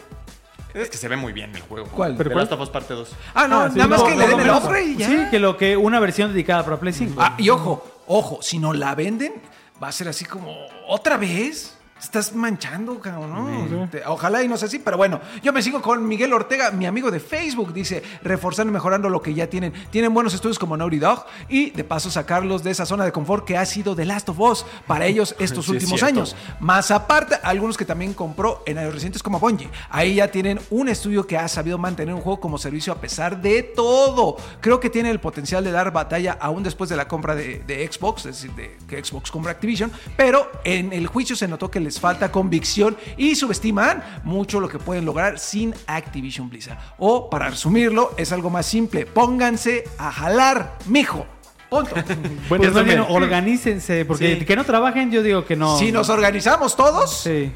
Es 0.74 0.89
que 0.89 0.97
se 0.97 1.07
ve 1.07 1.17
muy 1.17 1.34
bien 1.34 1.53
el 1.55 1.61
juego. 1.61 1.88
¿Cuál? 1.88 2.13
The 2.17 2.24
¿Pero 2.24 2.36
Last 2.36 2.49
cuál? 2.49 2.61
of 2.61 2.67
Us 2.67 2.69
parte 2.72 2.93
2. 2.93 3.09
Ah, 3.34 3.47
no, 3.47 3.61
Ah, 3.61 3.69
sí, 3.72 3.78
nada 3.78 3.89
más 3.89 3.99
no, 4.01 4.05
que 4.07 4.15
le 4.15 4.28
den 4.28 4.39
el 4.39 4.49
upgrade 4.49 4.86
y 4.86 4.95
ya. 4.97 5.07
Sí, 5.07 5.17
que 5.30 5.39
lo 5.39 5.57
que 5.57 5.76
una 5.78 5.99
versión 5.99 6.32
dedicada 6.32 6.63
para 6.63 6.80
Play 6.80 6.93
5. 6.93 7.15
Ah, 7.22 7.36
y 7.38 7.49
ojo, 7.49 7.86
ojo, 8.07 8.39
si 8.41 8.57
no 8.59 8.74
la 8.74 8.95
venden, 8.95 9.34
va 9.82 9.89
a 9.89 9.91
ser 9.91 10.07
así 10.07 10.26
como, 10.26 10.55
¿otra 10.88 11.17
vez? 11.17 11.78
Estás 12.02 12.34
manchando, 12.34 12.99
cabrón. 12.99 13.70
¿no? 13.72 13.89
Ojalá 14.08 14.43
y 14.43 14.47
no 14.47 14.58
sea 14.58 14.68
así, 14.68 14.80
pero 14.80 14.97
bueno, 14.97 15.22
yo 15.43 15.54
me 15.54 15.62
sigo 15.62 15.82
con 15.84 16.08
Miguel 16.08 16.34
Ortega, 16.34 16.72
mi 16.72 16.88
amigo 16.88 17.12
de 17.12 17.20
Facebook, 17.20 17.74
dice, 17.74 18.02
reforzando 18.24 18.72
y 18.72 18.74
mejorando 18.74 19.08
lo 19.08 19.22
que 19.22 19.36
ya 19.36 19.47
tienen. 19.47 19.72
Tienen 19.91 20.12
buenos 20.12 20.34
estudios 20.34 20.58
como 20.58 20.76
Naughty 20.76 20.97
Dog 20.97 21.26
y 21.47 21.70
de 21.70 21.84
paso 21.84 22.10
sacarlos 22.10 22.64
de 22.64 22.72
esa 22.72 22.88
zona 22.88 23.06
de 23.06 23.12
confort 23.12 23.45
que 23.45 23.56
ha 23.56 23.66
sido 23.66 23.95
The 23.95 24.06
Last 24.06 24.30
of 24.30 24.39
Us 24.39 24.66
para 24.88 25.06
ellos 25.06 25.36
estos 25.38 25.66
Sí, 25.66 25.72
últimos 25.74 26.02
años. 26.02 26.36
Más 26.60 26.89
aparte, 26.89 27.36
algunos 27.43 27.78
que 27.78 27.86
también 27.86 28.16
compró 28.16 28.64
en 28.66 28.80
años 28.80 28.95
recientes 28.95 29.22
como 29.22 29.39
Bungie. 29.39 29.70
Ahí 29.91 30.16
ya 30.16 30.30
tienen 30.30 30.60
un 30.72 30.89
estudio 30.89 31.28
que 31.28 31.38
ha 31.38 31.47
sabido 31.47 31.78
mantener 31.78 32.16
un 32.16 32.22
juego 32.22 32.39
como 32.39 32.58
servicio 32.58 32.91
a 32.93 32.95
pesar 32.99 33.41
de 33.41 33.62
todo. 33.62 34.38
Creo 34.60 34.80
que 34.80 34.89
tiene 34.89 35.12
el 35.12 35.20
potencial 35.20 35.64
de 35.64 35.72
dar 35.72 35.93
batalla 35.93 36.36
aún 36.41 36.64
después 36.64 36.89
de 36.89 36.95
la 36.95 37.08
compra 37.08 37.36
de, 37.36 37.60
de 37.60 37.88
Xbox, 37.89 38.26
es 38.26 38.41
decir, 38.41 38.52
de 38.56 38.76
que 38.88 39.04
Xbox 39.04 39.30
compra 39.30 39.52
Activision, 39.52 39.91
pero 40.18 40.52
en 40.64 40.93
el 40.93 41.06
juicio 41.06 41.36
se 41.36 41.47
notó 41.47 41.70
que 41.70 41.80
les 41.80 41.91
falta 42.00 42.32
convicción 42.32 42.98
y 43.18 43.36
subestiman 43.36 44.04
mucho 44.24 44.60
lo 44.60 44.70
que 44.70 44.80
pueden 44.80 45.06
lograr 45.06 45.39
sin 45.39 45.74
Activision 45.88 46.50
Blizzard. 46.50 46.78
O, 46.98 47.30
para 47.30 47.50
resumirlo, 47.50 48.14
es 48.18 48.32
algo 48.32 48.50
más 48.50 48.66
simple. 48.66 49.06
Pónganse 49.06 49.84
a 49.98 50.12
jalar, 50.12 50.78
mijo. 50.86 51.26
Punto. 51.70 51.96
Bueno, 52.50 52.72
Pues 52.72 52.86
bien, 52.86 53.00
organícense, 53.08 54.04
porque 54.06 54.39
Sí. 54.39 54.46
que 54.46 54.56
no 54.56 54.64
trabajen, 54.66 55.10
yo 55.12 55.24
digo 55.24 55.46
que 55.46 55.56
no. 55.56 55.78
Si 55.78 55.92
nos 55.92 56.10
organizamos 56.10 56.76
todos, 56.76 57.22
Sí. 57.22 57.52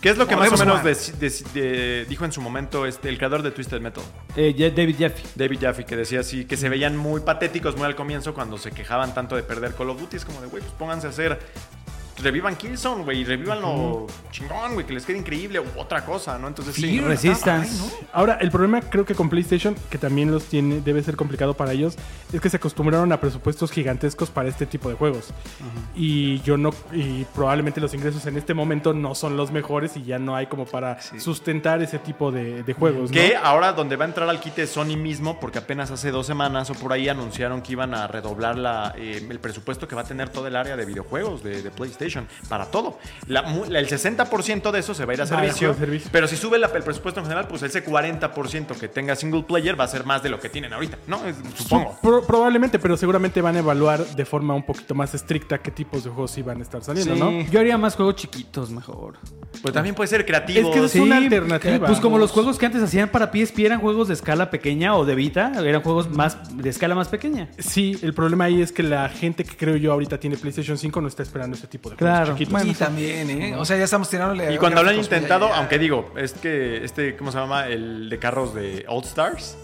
¿Qué 0.00 0.08
es 0.10 0.16
lo 0.18 0.26
que 0.26 0.34
más 0.34 0.48
o 0.48 0.56
menos 0.56 0.80
jugar. 0.80 0.96
de- 0.96 1.30
de- 1.30 1.60
de- 1.60 2.04
dijo 2.06 2.24
en 2.24 2.32
su 2.32 2.40
momento 2.40 2.86
este, 2.86 3.08
el 3.08 3.18
creador 3.18 3.42
de 3.42 3.52
Twisted 3.52 3.80
Metal? 3.80 4.02
Eh, 4.34 4.72
David 4.74 4.96
Jaffe. 4.98 5.22
David 5.36 5.58
Jaffe, 5.60 5.84
que 5.84 5.94
decía 5.94 6.18
así, 6.20 6.44
que 6.44 6.56
se 6.56 6.68
veían 6.68 6.96
muy 6.96 7.20
patéticos 7.20 7.76
muy 7.76 7.84
al 7.86 7.94
comienzo 7.94 8.34
cuando 8.34 8.58
se 8.58 8.72
quejaban 8.72 9.14
tanto 9.14 9.36
de 9.36 9.44
perder 9.44 9.76
Call 9.76 9.90
of 9.90 10.00
Duty. 10.00 10.16
Es 10.16 10.24
como 10.24 10.40
de, 10.40 10.48
güey, 10.48 10.60
pues 10.60 10.74
pónganse 10.76 11.06
a 11.06 11.10
hacer... 11.10 11.38
Revivan 12.18 12.56
Killzone, 12.56 13.04
güey, 13.04 13.20
y 13.20 13.24
revivanlo 13.24 14.06
chingón, 14.30 14.74
güey, 14.74 14.86
que 14.86 14.92
les 14.92 15.04
quede 15.04 15.18
increíble 15.18 15.60
u 15.60 15.64
otra 15.76 16.04
cosa, 16.04 16.38
¿no? 16.38 16.48
Entonces 16.48 16.74
sí. 16.74 16.98
Fear, 16.98 17.04
Resistance. 17.04 17.70
ay, 17.82 17.90
¿no? 18.02 18.08
Ahora, 18.12 18.38
el 18.40 18.50
problema 18.50 18.80
creo 18.80 19.04
que 19.04 19.14
con 19.14 19.28
PlayStation, 19.28 19.74
que 19.90 19.98
también 19.98 20.30
los 20.30 20.44
tiene, 20.44 20.80
debe 20.80 21.02
ser 21.02 21.16
complicado 21.16 21.54
para 21.54 21.72
ellos, 21.72 21.96
es 22.32 22.40
que 22.40 22.50
se 22.50 22.58
acostumbraron 22.58 23.10
a 23.12 23.20
presupuestos 23.20 23.70
gigantescos 23.72 24.30
para 24.30 24.48
este 24.48 24.66
tipo 24.66 24.88
de 24.88 24.94
juegos. 24.94 25.30
Y 25.94 26.40
yo 26.42 26.56
no, 26.56 26.70
y 26.92 27.24
probablemente 27.34 27.80
los 27.80 27.94
ingresos 27.94 28.26
en 28.26 28.36
este 28.36 28.54
momento 28.54 28.92
no 28.92 29.14
son 29.14 29.36
los 29.36 29.50
mejores 29.50 29.96
y 29.96 30.02
ya 30.04 30.18
no 30.18 30.36
hay 30.36 30.46
como 30.46 30.66
para 30.66 31.00
sustentar 31.18 31.82
ese 31.82 31.98
tipo 31.98 32.30
de, 32.30 32.62
de 32.62 32.72
juegos. 32.74 33.10
¿no? 33.10 33.14
Que 33.14 33.36
ahora 33.36 33.72
donde 33.72 33.96
va 33.96 34.04
a 34.04 34.08
entrar 34.08 34.28
al 34.28 34.40
quite 34.40 34.66
Sony 34.66 34.96
mismo, 34.96 35.40
porque 35.40 35.58
apenas 35.58 35.90
hace 35.90 36.10
dos 36.10 36.26
semanas 36.26 36.70
o 36.70 36.74
por 36.74 36.92
ahí 36.92 37.08
anunciaron 37.08 37.62
que 37.62 37.72
iban 37.72 37.94
a 37.94 38.06
redoblar 38.06 38.58
la, 38.58 38.94
eh, 38.96 39.26
el 39.28 39.40
presupuesto 39.40 39.88
que 39.88 39.94
va 39.94 40.02
a 40.02 40.04
tener 40.04 40.28
todo 40.28 40.46
el 40.46 40.56
área 40.56 40.76
de 40.76 40.84
videojuegos 40.84 41.42
de, 41.42 41.62
de 41.62 41.70
PlayStation 41.70 42.01
para 42.48 42.66
todo. 42.66 42.98
La 43.26 43.42
mu- 43.42 43.64
la- 43.68 43.78
el 43.78 43.88
60% 43.88 44.70
de 44.70 44.80
eso 44.80 44.94
se 44.94 45.04
va 45.04 45.12
a 45.12 45.14
ir 45.14 45.22
a 45.22 45.26
servicio, 45.26 45.68
ir 45.68 45.74
a 45.74 45.78
servicio. 45.78 46.08
pero 46.12 46.26
si 46.28 46.36
sube 46.36 46.58
la- 46.58 46.66
el 46.68 46.82
presupuesto 46.82 47.20
en 47.20 47.26
general, 47.26 47.46
pues 47.48 47.62
ese 47.62 47.82
40% 47.84 48.74
que 48.78 48.88
tenga 48.88 49.14
single 49.16 49.42
player 49.44 49.78
va 49.78 49.84
a 49.84 49.88
ser 49.88 50.04
más 50.04 50.22
de 50.22 50.28
lo 50.30 50.40
que 50.40 50.48
tienen 50.48 50.72
ahorita, 50.72 50.98
¿no? 51.06 51.24
Es- 51.26 51.36
supongo. 51.56 51.98
Pro- 52.02 52.22
probablemente, 52.26 52.78
pero 52.78 52.96
seguramente 52.96 53.40
van 53.40 53.56
a 53.56 53.58
evaluar 53.60 54.04
de 54.04 54.24
forma 54.24 54.54
un 54.54 54.62
poquito 54.64 54.94
más 54.94 55.14
estricta 55.14 55.58
qué 55.58 55.70
tipos 55.70 56.04
de 56.04 56.10
juegos 56.10 56.36
iban 56.38 56.58
a 56.58 56.62
estar 56.62 56.82
saliendo, 56.82 57.14
¿no? 57.14 57.30
Yo 57.50 57.60
haría 57.60 57.76
más 57.78 57.94
juegos 57.96 58.16
chiquitos 58.16 58.70
mejor. 58.70 59.18
Pues 59.60 59.74
también 59.74 59.94
puede 59.94 60.08
ser 60.08 60.24
creativo. 60.26 60.68
Es 60.70 60.74
que 60.74 60.84
es 60.84 60.94
una 60.96 61.16
alternativa. 61.18 61.86
Pues 61.86 62.00
como 62.00 62.18
los 62.18 62.30
juegos 62.30 62.58
que 62.58 62.66
antes 62.66 62.82
hacían 62.82 63.08
para 63.10 63.30
PSP 63.30 63.66
eran 63.66 63.80
juegos 63.80 64.08
de 64.08 64.14
escala 64.14 64.50
pequeña 64.50 64.96
o 64.96 65.04
de 65.04 65.14
Vita, 65.14 65.52
eran 65.64 65.82
juegos 65.82 66.10
más 66.10 66.56
de 66.56 66.68
escala 66.68 66.94
más 66.94 67.08
pequeña. 67.08 67.48
Sí, 67.58 67.98
el 68.02 68.14
problema 68.14 68.44
ahí 68.44 68.62
es 68.62 68.72
que 68.72 68.82
la 68.82 69.08
gente 69.08 69.44
que 69.44 69.56
creo 69.56 69.76
yo 69.76 69.92
ahorita 69.92 70.18
tiene 70.18 70.36
PlayStation 70.36 70.78
5 70.78 71.00
no 71.00 71.08
está 71.08 71.22
esperando 71.22 71.56
ese 71.56 71.66
tipo 71.66 71.90
de 71.90 71.91
Claro. 71.96 72.32
chiquitos. 72.32 72.52
Bueno, 72.52 72.70
y 72.70 72.74
también, 72.74 73.30
¿eh? 73.30 73.56
O 73.56 73.64
sea, 73.64 73.76
ya 73.76 73.84
estamos 73.84 74.08
tirándole. 74.08 74.52
Y 74.54 74.58
cuando 74.58 74.82
lo 74.82 74.90
han 74.90 74.96
intentado, 74.96 75.52
aunque 75.52 75.78
digo, 75.78 76.12
es 76.16 76.32
que 76.34 76.84
este, 76.84 77.16
¿cómo 77.16 77.32
se 77.32 77.38
llama? 77.38 77.66
El 77.68 78.08
de 78.08 78.18
carros 78.18 78.54
de 78.54 78.84
All 78.88 79.02
Stars, 79.04 79.56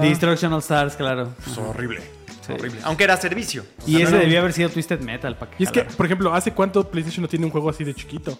Destruction 0.00 0.52
All 0.52 0.60
Stars, 0.60 0.96
claro. 0.96 1.32
pues 1.44 1.56
horrible. 1.58 2.00
Horrible. 2.48 2.78
Aunque 2.84 3.02
era 3.02 3.16
servicio. 3.16 3.64
O 3.84 3.88
Y 3.88 3.94
sea, 3.94 4.02
ese 4.02 4.04
no 4.04 4.16
era- 4.18 4.24
debió 4.24 4.38
haber 4.38 4.52
sido 4.52 4.68
Twisted 4.68 5.00
Metal 5.00 5.36
para 5.36 5.50
que 5.50 5.56
Y 5.62 5.66
es 5.66 5.72
que, 5.72 5.82
por 5.82 6.06
ejemplo, 6.06 6.32
¿hace 6.32 6.52
cuánto 6.52 6.88
PlayStation 6.88 7.22
no 7.22 7.28
tiene 7.28 7.44
un 7.44 7.50
juego 7.50 7.68
así 7.70 7.82
de 7.82 7.92
chiquito? 7.92 8.38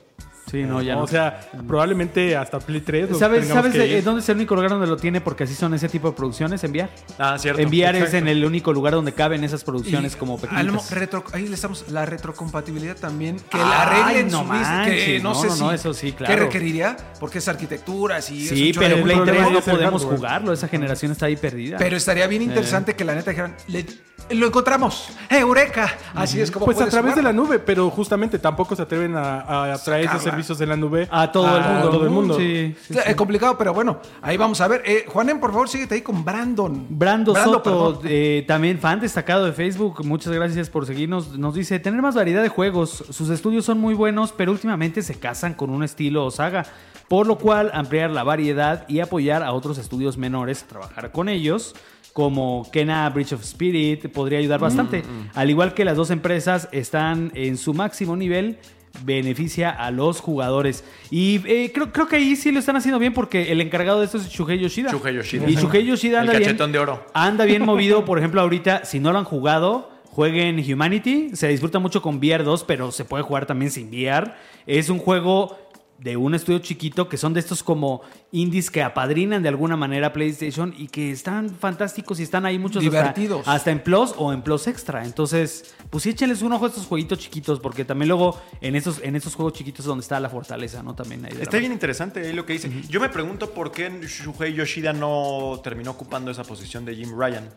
Sí, 0.51 0.63
no, 0.63 0.81
ya 0.81 0.95
no. 0.95 1.03
O 1.03 1.07
sea, 1.09 1.41
probablemente 1.67 2.37
hasta 2.37 2.61
Play 2.61 2.81
3. 2.81 3.11
lo 3.11 3.19
¿Sabes, 3.19 3.49
¿sabes 3.49 3.73
que 3.73 3.79
de- 3.81 3.99
ir. 3.99 4.05
dónde 4.05 4.21
es 4.21 4.29
el 4.29 4.37
único 4.37 4.55
lugar 4.55 4.71
donde 4.71 4.87
lo 4.87 4.97
tiene? 4.97 5.21
Porque 5.21 5.43
así 5.45 5.55
son 5.55 5.75
ese 5.75 5.89
tipo 5.89 6.09
de 6.11 6.17
producciones, 6.17 6.63
enviar. 6.63 6.89
Ah, 7.19 7.37
cierto. 7.39 7.61
Enviar 7.61 7.97
es 7.97 8.15
en 8.15 8.29
el 8.29 8.45
único 8.45 8.73
lugar 8.73 8.93
donde 8.95 9.13
caben 9.13 9.43
esas 9.43 9.65
producciones 9.65 10.15
Y 10.15 10.17
como 10.17 10.39
pequeñas. 10.41 10.91
retro- 10.93 11.25
ahí 11.33 11.49
le 11.49 11.55
estamos 11.55 11.91
la 11.91 12.07
retrocompatibilidad 12.07 12.97
también 12.97 13.37
que 13.51 13.59
la 13.59 13.83
arreglen 13.83 14.29
no 14.31 14.43
su 14.43 14.45
business, 14.49 14.69
que 14.69 14.75
manches, 14.77 15.23
no, 15.23 15.29
no, 15.31 15.35
sé 15.41 15.47
no, 15.49 15.55
si 15.55 15.61
no, 15.63 15.73
eso 15.73 15.95
sí, 15.95 16.11
qué 16.13 16.17
claro. 16.19 16.45
requeriría 16.45 16.97
porque 17.19 17.39
es 17.39 17.49
arquitectura 17.49 18.23
sí, 18.23 18.47
Sí, 18.47 18.71
es 18.71 18.77
un 18.77 18.83
pero 18.83 19.03
Play 19.03 19.17
problema 19.17 19.25
3 19.25 19.43
ahí 19.47 19.53
no 19.53 19.61
podemos 19.61 20.05
jugarlo. 20.05 20.53
Esa 20.53 20.69
generación 20.69 21.13
está 21.13 21.27
ahí 21.27 21.37
perdida. 21.37 21.77
pero 21.79 21.97
estaría 21.97 22.27
bien 22.29 22.43
interesante 22.43 22.95
que 22.95 23.05
la 23.05 23.15
neta 23.15 23.31
dijeran 23.31 23.57
"Le- 23.69 23.85
lo 24.31 24.47
encontramos 24.47 25.09
eureka 25.31 25.93
así 26.15 26.41
es 26.41 26.51
como 26.51 26.67
Pues 26.67 26.81
a 26.81 26.89
través 26.89 27.15
de 27.15 27.23
la 27.23 27.33
nube, 27.33 27.59
pero 27.59 27.91
justamente 27.91 28.39
tampoco 28.39 28.75
se 28.77 28.83
atreven 28.83 29.17
a, 29.17 29.73
a 29.73 29.79
traer 29.79 30.07
esos 30.07 30.23
servicios 30.23 30.61
en 30.61 30.69
la 30.69 30.77
nube 30.77 31.09
a 31.11 31.31
todo 31.31 31.57
el 31.57 31.63
mundo. 31.65 31.91
Todo 31.91 32.05
el 32.05 32.11
mundo. 32.11 32.37
Sí, 32.37 32.75
sí, 32.89 32.99
Es 33.05 33.15
complicado, 33.15 33.57
pero 33.59 33.73
bueno, 33.73 34.01
ahí 34.23 34.37
vamos 34.37 34.61
a 34.61 34.69
ver. 34.69 34.83
Eh, 34.85 35.05
Juanen, 35.09 35.41
por 35.41 35.51
favor, 35.51 35.69
síguete 35.69 35.95
ahí 35.95 36.03
con 36.03 36.25
Brandon. 36.25 36.87
Brando, 36.89 37.35
Soto, 37.35 38.01
eh, 38.05 38.45
también 38.47 38.79
fan 38.79 39.01
destacado 39.01 39.45
de 39.45 39.53
Facebook, 39.53 40.05
muchas 40.05 40.33
gracias 40.33 40.71
por 40.71 40.87
seguirnos. 40.87 41.39
Nos 41.39 41.55
dice, 41.55 41.79
tener 41.79 42.03
más 42.03 42.15
variedad 42.15 42.43
de 42.43 42.49
juegos, 42.49 43.05
sus 43.11 43.31
estudios 43.31 43.65
son 43.65 43.79
muy 43.79 43.95
buenos, 43.95 44.33
pero 44.33 44.53
últimamente 44.53 45.03
se 45.03 45.19
casan 45.19 45.55
con 45.55 45.71
un 45.71 45.83
estilo 45.83 46.25
o 46.25 46.31
saga, 46.31 46.67
por 47.09 47.27
lo 47.27 47.39
cual 47.39 47.71
ampliar 47.75 48.11
la 48.11 48.25
variedad 48.25 48.85
y 48.89 49.01
apoyar 49.01 49.43
a 49.43 49.53
otros 49.53 49.79
estudios 49.79 50.17
menores 50.17 50.63
a 50.63 50.67
trabajar 50.67 51.13
con 51.13 51.29
ellos, 51.29 51.75
como 52.17 52.67
Kena 52.73 53.11
Bridge 53.11 53.35
of 53.35 53.43
Spirit, 53.43 54.09
podría 54.09 54.39
ayudar 54.39 54.59
bastante. 54.59 55.03
Al 55.35 55.51
igual 55.51 55.75
que 55.75 55.85
las 55.85 55.99
dos 55.99 56.11
empresas 56.11 56.67
están 56.73 57.31
en 57.35 57.59
su 57.59 57.75
máximo 57.75 58.17
nivel, 58.17 58.57
beneficia 59.05 59.69
a 59.69 59.91
los 59.91 60.21
jugadores. 60.21 60.83
Y 61.11 61.43
eh, 61.47 61.71
creo, 61.75 61.93
creo 61.93 62.09
que 62.09 62.17
ahí 62.17 62.35
sí 62.35 62.53
lo 62.53 62.59
están 62.59 62.75
haciendo 62.75 62.99
bien 62.99 63.13
porque 63.13 63.53
el 63.53 63.61
encargado 63.61 63.99
de 63.99 64.07
esto 64.07 64.17
es 64.17 64.31
Shuhei 64.31 64.59
Yoshida. 64.59 64.93
Shuhei 64.93 65.15
Yoshida. 65.15 65.47
Y 65.47 65.57
Shuhei 65.57 65.85
Yoshida 65.85 66.23
El 66.23 66.29
anda 66.29 66.33
bien. 66.39 66.45
cachetón 66.45 66.73
de 66.73 66.79
oro. 66.79 67.05
Anda 67.13 67.45
bien 67.45 67.63
movido, 67.67 68.07
por 68.07 68.17
ejemplo, 68.17 68.41
ahorita, 68.41 68.87
si 68.87 68.99
no 68.99 69.13
lo 69.13 69.19
han 69.19 69.27
jugado, 69.27 69.91
jueguen 70.07 70.59
Humanity. 70.59 71.37
Se 71.37 71.49
disfruta 71.49 71.79
mucho 71.81 72.01
con 72.01 72.17
VR 72.17 72.45
2, 72.45 72.65
pero 72.65 72.93
se 72.93 73.05
puede 73.05 73.25
jugar 73.25 73.45
también 73.45 73.71
sin 73.71 73.89
VR. 73.91 74.33
Es 74.67 74.89
un 74.89 75.01
juego 75.01 75.66
de 75.99 76.17
un 76.17 76.35
estudio 76.35 76.59
chiquito 76.59 77.09
que 77.09 77.17
son 77.17 77.33
de 77.33 77.41
estos 77.41 77.63
como 77.63 78.03
indies 78.33 78.71
que 78.71 78.83
apadrinan 78.83 79.43
de 79.43 79.49
alguna 79.49 79.77
manera 79.77 80.13
PlayStation 80.13 80.75
y 80.77 80.89
que 80.89 81.11
están 81.11 81.51
fantásticos 81.51 82.21
y 82.21 82.23
están 82.23 82.47
ahí 82.47 82.59
muchos 82.59 82.83
Divertidos. 82.83 83.47
Hasta, 83.47 83.71
en 83.71 83.83
Plus 83.83 84.15
o 84.17 84.33
en 84.33 84.43
Plus 84.43 84.67
Extra. 84.67 85.05
Entonces, 85.05 85.75
pues 85.91 86.05
sí, 86.05 86.11
échenles 86.11 86.43
un 86.43 86.53
ojo 86.53 86.67
a 86.67 86.69
estos 86.69 86.87
jueguitos 86.87 87.19
chiquitos 87.19 87.61
porque 87.61 87.85
también 87.85 88.09
luego 88.09 88.41
en 88.61 88.77
esos, 88.77 89.01
en 89.03 89.17
esos 89.17 89.35
juegos 89.35 89.55
chiquitos 89.55 89.81
es 89.81 89.87
donde 89.87 90.03
está 90.03 90.21
la 90.21 90.29
fortaleza, 90.29 90.83
¿no? 90.83 90.95
También 90.95 91.25
ahí 91.25 91.37
Está 91.41 91.59
bien 91.59 91.73
interesante 91.73 92.21
ahí 92.21 92.33
lo 92.33 92.45
que 92.45 92.53
dice. 92.53 92.71
Yo 92.89 93.01
me 93.01 93.09
pregunto 93.09 93.51
por 93.51 93.73
qué 93.73 93.91
Shuhei 94.03 94.55
Yoshida 94.55 94.93
no 94.93 95.61
terminó 95.63 95.93
ocupando 95.93 96.31
esa 96.31 96.45
posición 96.45 96.85
de 96.85 96.95
Jim 96.95 97.11
Ryan. 97.17 97.49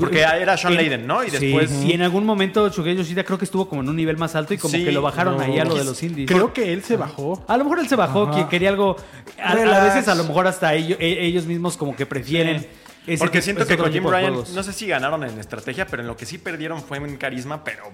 Porque 0.00 0.20
era 0.20 0.56
Sean 0.56 0.72
En- 0.72 0.76
Layden, 0.78 1.06
¿no? 1.06 1.22
Y 1.22 1.30
Sí, 1.30 1.38
después. 1.38 1.70
y 1.84 1.92
en 1.92 2.02
algún 2.02 2.24
momento 2.24 2.68
Shuhei 2.68 2.96
Yoshida 2.96 3.22
creo 3.24 3.38
que 3.38 3.44
estuvo 3.44 3.68
como 3.68 3.82
en 3.82 3.88
un 3.88 3.96
nivel 3.96 4.16
más 4.16 4.34
alto 4.34 4.54
y 4.54 4.58
como 4.58 4.72
Sí, 4.74 4.84
que 4.84 4.92
lo 4.92 5.02
bajaron 5.02 5.36
no. 5.36 5.42
ahí 5.42 5.58
a 5.58 5.64
lo 5.64 5.74
de 5.76 5.84
los 5.84 6.02
indies. 6.02 6.28
Creo 6.28 6.52
que 6.52 6.72
él 6.72 6.82
se 6.82 6.96
bajó. 6.96 7.44
A 7.46 7.56
lo 7.56 7.64
mejor 7.64 7.80
él 7.80 7.88
se 7.88 7.96
bajó, 7.96 8.30
que 8.30 8.46
quería 8.48 8.70
algo. 8.70 8.96
A, 9.42 9.54
veces 9.54 10.08
a 10.08 10.14
lo 10.14 10.24
mejor 10.24 10.46
hasta 10.46 10.74
ellos, 10.74 10.98
e- 11.00 11.24
ellos 11.26 11.46
mismos 11.46 11.76
como 11.76 11.94
que 11.94 12.06
prefieren. 12.06 12.66
Ese 13.10 13.18
Porque 13.24 13.42
siento 13.42 13.66
que 13.66 13.76
con 13.76 13.92
Jim 13.92 14.04
Ryan, 14.06 14.34
no 14.54 14.62
sé 14.62 14.72
si 14.72 14.86
ganaron 14.86 15.22
en 15.24 15.38
estrategia, 15.38 15.86
pero 15.86 16.02
en 16.02 16.08
lo 16.08 16.16
que 16.16 16.26
sí 16.26 16.38
perdieron 16.38 16.82
fue 16.82 16.98
en 16.98 17.16
carisma, 17.16 17.64
pero 17.64 17.84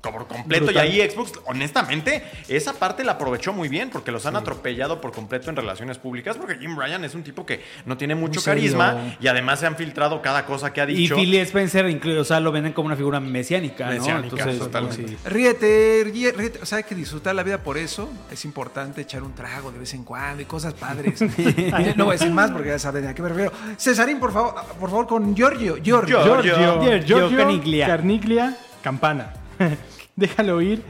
por 0.00 0.26
completo. 0.26 0.66
Brutal. 0.66 0.88
Y 0.88 1.00
ahí 1.00 1.10
Xbox, 1.10 1.32
honestamente, 1.46 2.22
esa 2.48 2.72
parte 2.74 3.04
la 3.04 3.12
aprovechó 3.12 3.52
muy 3.52 3.68
bien, 3.68 3.90
porque 3.90 4.12
los 4.12 4.26
han 4.26 4.36
atropellado 4.36 5.00
por 5.00 5.12
completo 5.12 5.50
en 5.50 5.56
relaciones 5.56 5.98
públicas, 5.98 6.36
porque 6.36 6.56
Jim 6.58 6.76
Ryan 6.78 7.04
es 7.04 7.14
un 7.14 7.22
tipo 7.22 7.44
que 7.46 7.62
no 7.84 7.96
tiene 7.96 8.14
mucho 8.14 8.42
carisma 8.42 9.16
y 9.20 9.26
además 9.28 9.60
se 9.60 9.66
han 9.66 9.76
filtrado 9.76 10.22
cada 10.22 10.44
cosa 10.46 10.72
que 10.72 10.80
ha 10.80 10.88
Y 10.90 10.94
dicho. 10.94 11.16
Philly 11.16 11.38
Spencer, 11.38 11.86
inclu- 11.86 12.18
o 12.18 12.24
sea, 12.24 12.40
lo 12.40 12.52
venden 12.52 12.72
como 12.72 12.86
una 12.86 12.96
figura 12.96 13.20
mesiánica, 13.20 13.86
¿no? 13.86 13.92
Mesiánica, 13.92 14.36
Entonces, 14.36 14.58
totalmente. 14.58 15.08
sí. 15.08 15.16
Ríete, 15.24 16.04
ríe- 16.06 16.32
ríete. 16.34 16.58
O 16.62 16.66
sea, 16.66 16.78
hay 16.78 16.84
que 16.84 16.94
disfrutar 16.94 17.34
la 17.34 17.42
vida 17.42 17.62
por 17.62 17.78
eso. 17.78 18.08
Es 18.30 18.44
importante 18.44 19.00
echar 19.02 19.22
un 19.22 19.34
trago 19.34 19.70
de 19.72 19.78
vez 19.78 19.94
en 19.94 20.04
cuando 20.04 20.42
y 20.42 20.46
cosas 20.46 20.74
padres. 20.74 21.20
no 21.96 22.04
voy 22.04 22.14
a 22.16 22.18
decir 22.18 22.30
más 22.32 22.50
porque 22.50 22.68
ya 22.70 22.78
saben 22.78 23.06
a 23.06 23.14
qué 23.14 23.22
me 23.22 23.28
refiero. 23.28 23.52
Cesarín, 23.78 24.18
por 24.18 24.32
favor, 24.32 24.45
por 24.78 24.90
favor, 24.90 25.06
con 25.06 25.34
Giorgio. 25.34 25.76
Giorgio. 25.76 26.24
Giorgio. 26.24 26.54
Giorgio, 26.56 26.98
Giorgio 27.04 27.38
Caniglia. 27.38 27.86
Carniglia, 27.86 28.56
Campana. 28.82 29.32
Déjalo 30.16 30.62
ir, 30.62 30.82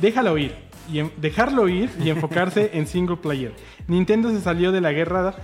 déjalo 0.00 0.38
ir. 0.38 0.54
Y 0.92 1.02
dejarlo 1.18 1.68
ir 1.68 1.90
y 2.02 2.10
enfocarse 2.10 2.70
en 2.74 2.86
single 2.86 3.16
player. 3.16 3.52
Nintendo 3.86 4.30
se 4.30 4.40
salió 4.40 4.72
de 4.72 4.80
la 4.80 4.92
guerra 4.92 5.36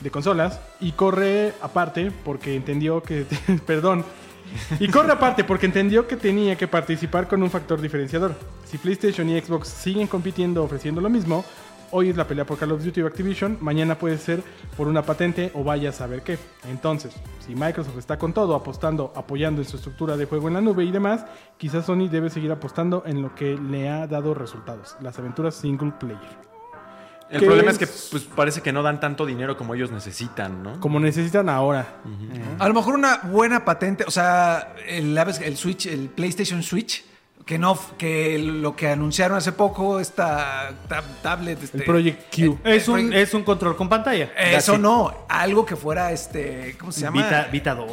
de 0.00 0.10
consolas 0.10 0.60
y 0.80 0.92
corre 0.92 1.52
aparte 1.62 2.12
porque 2.24 2.54
entendió 2.54 3.02
que. 3.02 3.24
perdón. 3.66 4.04
Y 4.80 4.88
corre 4.88 5.12
aparte 5.12 5.44
porque 5.44 5.66
entendió 5.66 6.08
que 6.08 6.16
tenía 6.16 6.56
que 6.56 6.66
participar 6.66 7.28
con 7.28 7.42
un 7.42 7.50
factor 7.50 7.80
diferenciador. 7.80 8.34
Si 8.64 8.78
PlayStation 8.78 9.28
y 9.28 9.40
Xbox 9.40 9.68
siguen 9.68 10.06
compitiendo 10.06 10.64
ofreciendo 10.64 11.00
lo 11.00 11.08
mismo, 11.08 11.44
hoy 11.92 12.10
es 12.10 12.16
la 12.16 12.26
pelea 12.26 12.44
por 12.44 12.58
Call 12.58 12.72
of 12.72 12.84
Duty 12.84 13.02
o 13.02 13.06
Activision, 13.06 13.58
mañana 13.60 13.96
puede 13.96 14.18
ser 14.18 14.42
por 14.76 14.88
una 14.88 15.02
patente 15.02 15.50
o 15.54 15.64
vaya 15.64 15.90
a 15.90 15.92
saber 15.92 16.22
qué. 16.22 16.38
Entonces, 16.68 17.14
si 17.46 17.54
Microsoft 17.54 17.98
está 17.98 18.18
con 18.18 18.32
todo, 18.32 18.54
apostando, 18.54 19.12
apoyando 19.14 19.60
en 19.62 19.68
su 19.68 19.76
estructura 19.76 20.16
de 20.16 20.26
juego 20.26 20.48
en 20.48 20.54
la 20.54 20.60
nube 20.60 20.84
y 20.84 20.90
demás, 20.90 21.24
quizás 21.56 21.86
Sony 21.86 22.08
debe 22.08 22.30
seguir 22.30 22.52
apostando 22.52 23.02
en 23.06 23.22
lo 23.22 23.34
que 23.34 23.56
le 23.56 23.88
ha 23.88 24.06
dado 24.06 24.34
resultados, 24.34 24.96
las 25.00 25.18
aventuras 25.18 25.54
single 25.54 25.92
player. 25.98 26.50
El 27.30 27.40
¿Qué 27.40 27.46
problema 27.46 27.70
es 27.70 27.78
que 27.78 27.84
es? 27.84 28.08
pues, 28.10 28.24
parece 28.24 28.60
que 28.60 28.72
no 28.72 28.82
dan 28.82 28.98
tanto 28.98 29.24
dinero 29.24 29.56
como 29.56 29.74
ellos 29.76 29.92
necesitan, 29.92 30.64
¿no? 30.64 30.80
Como 30.80 30.98
necesitan 30.98 31.48
ahora. 31.48 32.00
A 32.58 32.66
lo 32.66 32.74
mejor 32.74 32.94
una 32.94 33.18
buena 33.18 33.64
patente, 33.64 34.04
o 34.04 34.10
sea, 34.10 34.74
el, 34.88 35.16
el 35.16 35.56
Switch, 35.56 35.86
el 35.86 36.08
PlayStation 36.08 36.60
Switch, 36.64 37.04
que 37.50 37.58
no, 37.58 37.76
que 37.98 38.38
lo 38.38 38.76
que 38.76 38.86
anunciaron 38.90 39.36
hace 39.36 39.50
poco, 39.50 39.98
esta 39.98 40.70
tab- 40.88 41.02
tablet, 41.20 41.60
este, 41.60 41.78
El 41.78 41.82
Project 41.84 42.32
Q. 42.32 42.58
Es 42.62 42.86
un, 42.86 42.94
Project- 43.10 43.14
es 43.16 43.34
un 43.34 43.42
control 43.42 43.74
con 43.76 43.88
pantalla. 43.88 44.30
eso 44.38 44.78
no, 44.78 45.12
algo 45.28 45.66
que 45.66 45.74
fuera 45.74 46.12
este, 46.12 46.76
¿cómo 46.78 46.92
se 46.92 47.00
llama? 47.00 47.20
Vita, 47.24 47.48
Vita 47.50 47.74
2. 47.74 47.88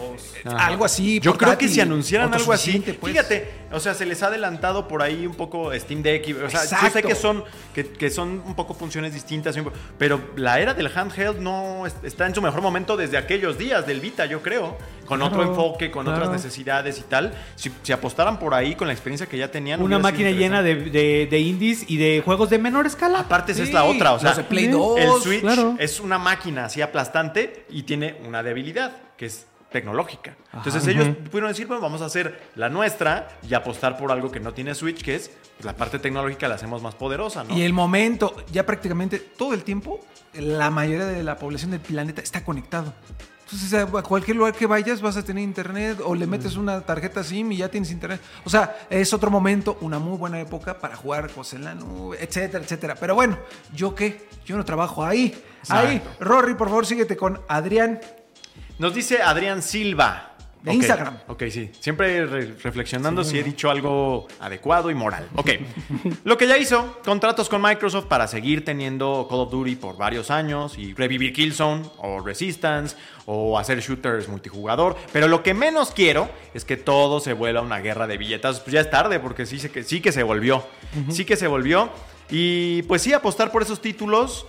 Algo 0.59 0.85
así. 0.85 1.19
Yo 1.19 1.35
creo 1.35 1.57
que 1.57 1.67
si 1.69 1.81
anunciaran 1.81 2.31
algo 2.31 2.53
así, 2.53 2.77
pues. 3.01 3.11
fíjate, 3.13 3.51
o 3.71 3.79
sea, 3.79 3.95
se 3.95 4.05
les 4.05 4.21
ha 4.21 4.27
adelantado 4.27 4.87
por 4.87 5.01
ahí 5.01 5.25
un 5.25 5.33
poco 5.33 5.73
Steam 5.73 6.03
Deck, 6.03 6.27
y- 6.27 6.33
o 6.33 6.49
sea, 6.51 6.61
yo 6.61 6.67
sé 6.69 6.75
Exacto. 6.75 7.07
que 7.07 7.15
son 7.15 7.43
que, 7.73 7.83
que 7.83 8.11
son 8.11 8.43
un 8.45 8.53
poco 8.53 8.75
funciones 8.75 9.11
distintas, 9.15 9.57
pero 9.97 10.21
la 10.35 10.59
era 10.59 10.75
del 10.75 10.91
handheld 10.95 11.39
no 11.39 11.87
es- 11.87 11.95
está 12.03 12.27
en 12.27 12.35
su 12.35 12.43
mejor 12.43 12.61
momento 12.61 12.95
desde 12.95 13.17
aquellos 13.17 13.57
días 13.57 13.87
del 13.87 14.01
Vita, 14.01 14.27
yo 14.27 14.43
creo, 14.43 14.77
con 15.07 15.21
otro 15.21 15.41
enfoque, 15.43 15.89
con 15.89 16.05
claro. 16.05 16.19
otras 16.19 16.33
necesidades 16.33 16.99
y 16.99 17.03
tal. 17.03 17.33
Si, 17.55 17.71
si 17.81 17.91
apostaran 17.93 18.37
por 18.37 18.53
ahí 18.53 18.75
con 18.75 18.87
la 18.87 18.93
experiencia 18.93 19.25
que 19.27 19.37
ya 19.37 19.49
tenían, 19.49 19.81
Una 19.81 19.97
máquina 19.99 20.29
llena 20.31 20.61
de, 20.61 20.75
de, 20.75 21.27
de 21.29 21.39
indies 21.39 21.89
y 21.89 21.97
de 21.97 22.21
juegos 22.23 22.49
de 22.49 22.59
menor 22.59 22.85
escala. 22.85 23.21
Aparte 23.21 23.53
esa 23.53 23.63
es 23.63 23.69
Sí, 23.69 23.73
la 23.73 23.85
otra, 23.85 24.13
o 24.13 24.19
sea, 24.19 24.33
Play 24.47 24.65
Sí. 24.65 24.71
2. 24.71 24.99
el 24.99 25.11
Switch 25.21 25.41
claro. 25.41 25.75
es 25.79 25.99
una 25.99 26.17
máquina 26.19 26.65
así 26.65 26.81
aplastante 26.81 27.65
y 27.69 27.83
tiene 27.83 28.17
una 28.27 28.43
debilidad, 28.43 28.91
que 29.17 29.25
es 29.27 29.47
tecnológica. 29.71 30.35
Entonces 30.53 30.85
ellos 30.87 31.09
pudieron 31.25 31.49
decir, 31.49 31.67
bueno, 31.67 31.81
vamos 31.81 32.01
a 32.01 32.05
hacer 32.05 32.39
la 32.55 32.69
nuestra 32.69 33.27
y 33.47 33.53
apostar 33.53 33.97
por 33.97 34.11
algo 34.11 34.31
que 34.31 34.39
no 34.39 34.53
tiene 34.53 34.73
Switch, 34.75 35.01
que 35.03 35.15
es 35.15 35.29
pues, 35.57 35.65
la 35.65 35.75
parte 35.75 35.99
tecnológica 35.99 36.47
la 36.47 36.55
hacemos 36.55 36.81
más 36.81 36.95
poderosa, 36.95 37.43
¿no? 37.43 37.55
Y 37.57 37.63
el 37.63 37.73
momento, 37.73 38.35
ya 38.51 38.65
prácticamente 38.65 39.19
todo 39.19 39.53
el 39.53 39.63
tiempo, 39.63 39.99
la 40.33 40.69
mayoría 40.69 41.05
de 41.05 41.21
la 41.23 41.35
población 41.37 41.71
del 41.71 41.81
planeta 41.81 42.21
está 42.21 42.43
conectado. 42.45 42.93
Entonces, 43.49 43.73
a 43.73 43.85
cualquier 44.03 44.35
lugar 44.35 44.53
que 44.53 44.65
vayas 44.65 44.99
vas 44.99 45.15
a 45.15 45.23
tener 45.23 45.41
internet 45.41 46.01
o 46.03 46.13
le 46.13 46.27
metes 46.27 46.57
una 46.57 46.81
tarjeta 46.81 47.23
SIM 47.23 47.53
y 47.53 47.57
ya 47.57 47.69
tienes 47.69 47.91
internet. 47.91 48.19
O 48.43 48.49
sea, 48.49 48.77
es 48.89 49.13
otro 49.13 49.31
momento, 49.31 49.77
una 49.79 49.99
muy 49.99 50.17
buena 50.17 50.37
época 50.41 50.77
para 50.77 50.97
jugar 50.97 51.29
cosas 51.31 51.53
en 51.53 51.63
la 51.63 51.73
nube, 51.73 52.17
etcétera, 52.21 52.61
etcétera. 52.61 52.95
Pero 52.99 53.15
bueno, 53.15 53.37
¿yo 53.73 53.95
qué? 53.95 54.27
Yo 54.45 54.57
no 54.57 54.65
trabajo 54.65 55.05
ahí. 55.05 55.41
Ahí, 55.69 56.01
Rory, 56.19 56.55
por 56.55 56.67
favor, 56.67 56.85
síguete 56.85 57.15
con 57.15 57.39
Adrián. 57.47 58.01
Nos 58.79 58.93
dice 58.93 59.21
Adrián 59.21 59.61
Silva. 59.61 60.26
De 60.63 60.71
Ok, 60.71 60.75
Instagram. 60.77 61.17
Ok, 61.27 61.43
sí. 61.51 61.69
Siempre 61.79 62.25
re- 62.25 62.53
reflexionando 62.63 63.23
si 63.23 63.37
he 63.39 63.43
dicho 63.43 63.69
algo 63.69 64.27
adecuado 64.39 64.89
y 64.89 64.95
moral. 64.95 65.27
Ok. 65.35 65.51
Lo 66.23 66.37
que 66.37 66.47
ya 66.47 66.57
hizo, 66.57 66.99
contratos 67.05 67.47
con 67.47 67.61
Microsoft 67.61 68.05
para 68.07 68.27
seguir 68.27 68.65
teniendo 68.65 69.27
Call 69.29 69.39
of 69.41 69.51
Duty 69.51 69.75
por 69.75 69.97
varios 69.97 70.31
años 70.31 70.77
y 70.77 70.93
revivir 70.93 71.31
Killzone 71.31 71.83
o 71.99 72.19
Resistance 72.21 72.95
o 73.27 73.57
hacer 73.59 73.79
shooters 73.81 74.27
multijugador. 74.27 74.95
Pero 75.13 75.27
lo 75.27 75.43
que 75.43 75.53
menos 75.53 75.91
quiero 75.91 76.27
es 76.53 76.65
que 76.65 76.75
todo 76.75 77.19
se 77.19 77.33
vuelva 77.33 77.61
una 77.61 77.79
guerra 77.79 78.07
de 78.07 78.17
billetas. 78.17 78.59
Pues 78.59 78.73
ya 78.73 78.81
es 78.81 78.89
tarde 78.89 79.19
porque 79.19 79.45
sí, 79.45 79.59
se- 79.59 79.69
que, 79.71 79.83
sí 79.83 80.01
que 80.01 80.11
se 80.11 80.23
volvió. 80.23 80.65
Sí 81.09 81.23
que 81.23 81.35
se 81.35 81.47
volvió. 81.47 81.89
Y 82.29 82.81
pues 82.83 83.03
sí, 83.03 83.13
apostar 83.13 83.51
por 83.51 83.61
esos 83.61 83.79
títulos. 83.79 84.47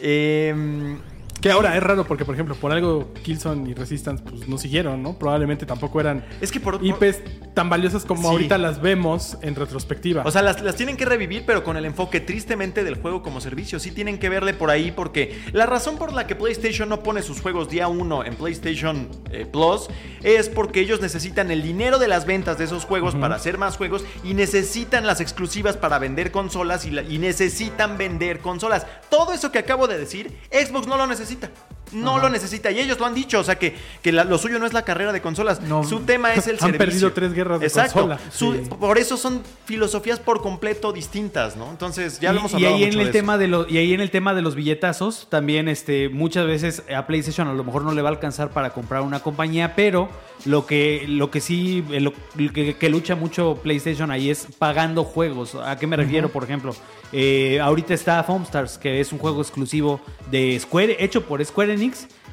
eh, 0.00 0.96
Que 1.42 1.50
ahora 1.50 1.76
es 1.76 1.82
raro 1.82 2.06
porque, 2.06 2.24
por 2.24 2.34
ejemplo, 2.36 2.54
por 2.54 2.70
algo 2.72 3.12
Killzone 3.24 3.68
y 3.68 3.74
Resistance 3.74 4.22
pues 4.22 4.46
no 4.46 4.56
siguieron, 4.58 5.02
¿no? 5.02 5.18
Probablemente 5.18 5.66
tampoco 5.66 6.00
eran 6.00 6.24
Es 6.40 6.52
que 6.52 6.60
por- 6.60 6.78
por- 6.78 6.86
IPs 6.86 7.18
tan 7.52 7.68
valiosas 7.68 8.04
como 8.04 8.22
Sí. 8.22 8.28
ahorita 8.28 8.58
las 8.58 8.80
vemos 8.80 9.36
en 9.42 9.56
retrospectiva. 9.56 10.22
O 10.24 10.30
sea, 10.30 10.40
las, 10.40 10.62
las 10.62 10.76
tienen 10.76 10.96
que 10.96 11.04
revivir, 11.04 11.42
pero 11.44 11.64
con 11.64 11.76
el 11.76 11.84
enfoque 11.84 12.20
tristemente 12.20 12.84
del 12.84 12.94
juego 12.94 13.22
como 13.22 13.40
servicio. 13.40 13.80
Sí 13.80 13.90
tienen 13.90 14.18
que 14.20 14.28
verle 14.28 14.54
por 14.54 14.70
ahí 14.70 14.92
porque 14.92 15.36
la 15.52 15.66
razón 15.66 15.98
por 15.98 16.12
la 16.12 16.28
que 16.28 16.36
PlayStation 16.36 16.88
no 16.88 17.02
pone 17.02 17.22
sus 17.22 17.40
juegos 17.40 17.68
día 17.68 17.88
uno 17.88 18.24
en 18.24 18.36
PlayStation 18.36 19.08
eh, 19.32 19.44
Plus 19.44 19.88
es 20.22 20.48
porque 20.48 20.78
ellos 20.80 21.00
necesitan 21.00 21.50
el 21.50 21.60
dinero 21.62 21.98
de 21.98 22.06
las 22.06 22.24
ventas 22.24 22.56
de 22.56 22.64
esos 22.66 22.84
juegos 22.84 23.16
para 23.16 23.34
hacer 23.34 23.58
más 23.58 23.76
juegos 23.76 24.04
y 24.22 24.34
necesitan 24.34 25.06
las 25.08 25.20
exclusivas 25.20 25.76
para 25.76 25.98
vender 25.98 26.30
consolas 26.30 26.86
y, 26.86 26.92
la- 26.92 27.02
y 27.02 27.18
necesitan 27.18 27.98
vender 27.98 28.38
consolas. 28.38 28.86
Todo 29.10 29.32
eso 29.34 29.50
que 29.50 29.58
acabo 29.58 29.88
de 29.88 29.98
decir, 29.98 30.30
Xbox 30.52 30.86
no 30.86 30.96
lo 30.96 31.08
necesita 31.08 31.31
cita. 31.32 31.71
No 31.92 32.18
lo 32.18 32.28
necesita 32.28 32.70
y 32.70 32.78
ellos 32.80 32.98
lo 32.98 33.06
han 33.06 33.14
dicho, 33.14 33.38
o 33.40 33.44
sea 33.44 33.58
que, 33.58 33.74
que 34.02 34.12
la- 34.12 34.24
lo 34.24 34.38
suyo 34.38 34.58
no 34.58 34.66
es 34.66 34.72
la 34.72 34.82
carrera 34.82 35.12
de 35.12 35.20
consolas, 35.20 35.60
No. 35.60 35.84
su 35.84 36.00
tema 36.00 36.32
es 36.34 36.46
el 36.46 36.54
Han 36.60 36.60
servicio. 36.60 36.78
perdido 36.78 37.12
tres 37.12 37.32
guerras 37.32 37.60
de 37.60 37.66
Exacto. 37.66 37.92
consola. 38.08 38.18
Su- 38.30 38.52
Sí. 38.54 38.60
Por 38.80 38.98
eso 38.98 39.16
son 39.16 39.42
filosofías 39.66 40.18
por 40.18 40.42
completo 40.42 40.92
distintas, 40.92 41.56
¿no? 41.56 41.70
Entonces, 41.70 42.18
ya 42.20 42.32
lo 42.32 42.40
hemos 42.40 42.52
y, 42.52 42.54
y 42.54 42.56
hablado 42.58 42.74
ahí 42.76 42.84
mucho 42.86 42.94
en 42.94 43.00
el 43.00 43.06
de 43.06 43.12
tema 43.12 43.32
eso. 43.34 43.40
de 43.40 43.48
los 43.48 43.70
y 43.70 43.78
ahí 43.78 43.92
en 43.94 44.00
el 44.00 44.10
tema 44.10 44.34
de 44.34 44.42
los 44.42 44.54
billetazos 44.54 45.26
también 45.30 45.68
este 45.68 46.08
muchas 46.08 46.46
veces 46.46 46.82
a 46.94 47.06
PlayStation 47.06 47.48
a 47.48 47.52
lo 47.54 47.64
mejor 47.64 47.82
no 47.82 47.92
le 47.92 48.02
va 48.02 48.08
a 48.08 48.12
alcanzar 48.12 48.50
para 48.50 48.70
comprar 48.70 49.02
una 49.02 49.20
compañía 49.20 49.74
pero 49.74 50.08
lo 50.44 50.66
que 50.66 51.04
lo 51.08 51.30
que 51.30 51.40
sí 51.40 51.84
lo, 51.88 52.12
lo 52.36 52.52
que, 52.52 52.74
que 52.76 52.88
lucha 52.88 53.14
mucho 53.14 53.58
PlayStation 53.62 54.10
ahí 54.10 54.30
es 54.30 54.48
pagando 54.58 55.04
juegos 55.04 55.54
a 55.54 55.76
qué 55.78 55.86
me 55.86 55.96
refiero 55.96 56.28
por 56.30 56.44
ejemplo 56.44 56.74
Eh, 57.14 57.60
ahorita 57.60 57.92
está 57.92 58.22
Foam 58.24 58.44
Stars 58.44 58.78
que 58.78 58.98
es 59.00 59.12
un 59.12 59.18
juego 59.18 59.42
exclusivo 59.42 60.00
de 60.30 60.58
Square 60.58 60.96
hecho 61.04 61.20
por 61.26 61.44
Square 61.44 61.74
Enix 61.74 61.81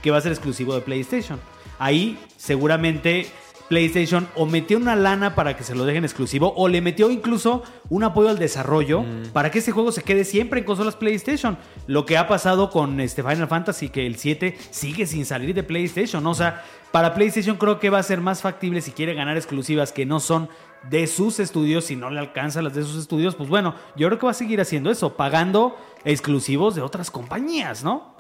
que 0.01 0.11
va 0.11 0.17
a 0.17 0.21
ser 0.21 0.31
exclusivo 0.31 0.73
de 0.75 0.81
PlayStation 0.81 1.39
ahí 1.79 2.17
seguramente 2.37 3.27
PlayStation 3.69 4.27
o 4.35 4.47
metió 4.47 4.77
una 4.77 4.95
lana 4.95 5.35
para 5.35 5.55
que 5.55 5.63
se 5.63 5.75
lo 5.75 5.85
dejen 5.85 6.03
exclusivo 6.03 6.53
o 6.57 6.67
le 6.67 6.81
metió 6.81 7.11
incluso 7.11 7.61
un 7.89 8.03
apoyo 8.03 8.29
al 8.29 8.39
desarrollo 8.39 9.05
para 9.31 9.51
que 9.51 9.59
este 9.59 9.71
juego 9.71 9.91
se 9.91 10.01
quede 10.01 10.25
siempre 10.25 10.59
en 10.61 10.65
consolas 10.65 10.95
PlayStation. 10.95 11.55
Lo 11.85 12.03
que 12.07 12.17
ha 12.17 12.27
pasado 12.27 12.71
con 12.71 12.99
este 12.99 13.21
Final 13.21 13.47
Fantasy 13.47 13.89
que 13.89 14.07
el 14.07 14.15
7 14.15 14.57
sigue 14.71 15.05
sin 15.05 15.23
salir 15.23 15.53
de 15.53 15.61
PlayStation, 15.61 16.25
o 16.25 16.33
sea, 16.33 16.63
para 16.91 17.13
PlayStation 17.13 17.57
creo 17.57 17.79
que 17.79 17.91
va 17.91 17.99
a 17.99 18.03
ser 18.03 18.21
más 18.21 18.41
factible 18.41 18.81
si 18.81 18.91
quiere 18.91 19.13
ganar 19.13 19.37
exclusivas 19.37 19.91
que 19.91 20.03
no 20.07 20.19
son 20.19 20.49
de 20.89 21.05
sus 21.05 21.39
estudios, 21.39 21.85
si 21.85 21.95
no 21.95 22.09
le 22.09 22.19
alcanza 22.19 22.63
las 22.63 22.73
de 22.73 22.81
sus 22.81 22.95
estudios, 22.97 23.35
pues 23.35 23.49
bueno, 23.49 23.75
yo 23.95 24.07
creo 24.07 24.17
que 24.17 24.25
va 24.25 24.31
a 24.31 24.33
seguir 24.33 24.59
haciendo 24.61 24.89
eso, 24.89 25.15
pagando 25.15 25.77
exclusivos 26.05 26.73
de 26.73 26.81
otras 26.81 27.11
compañías, 27.11 27.83
¿no? 27.83 28.15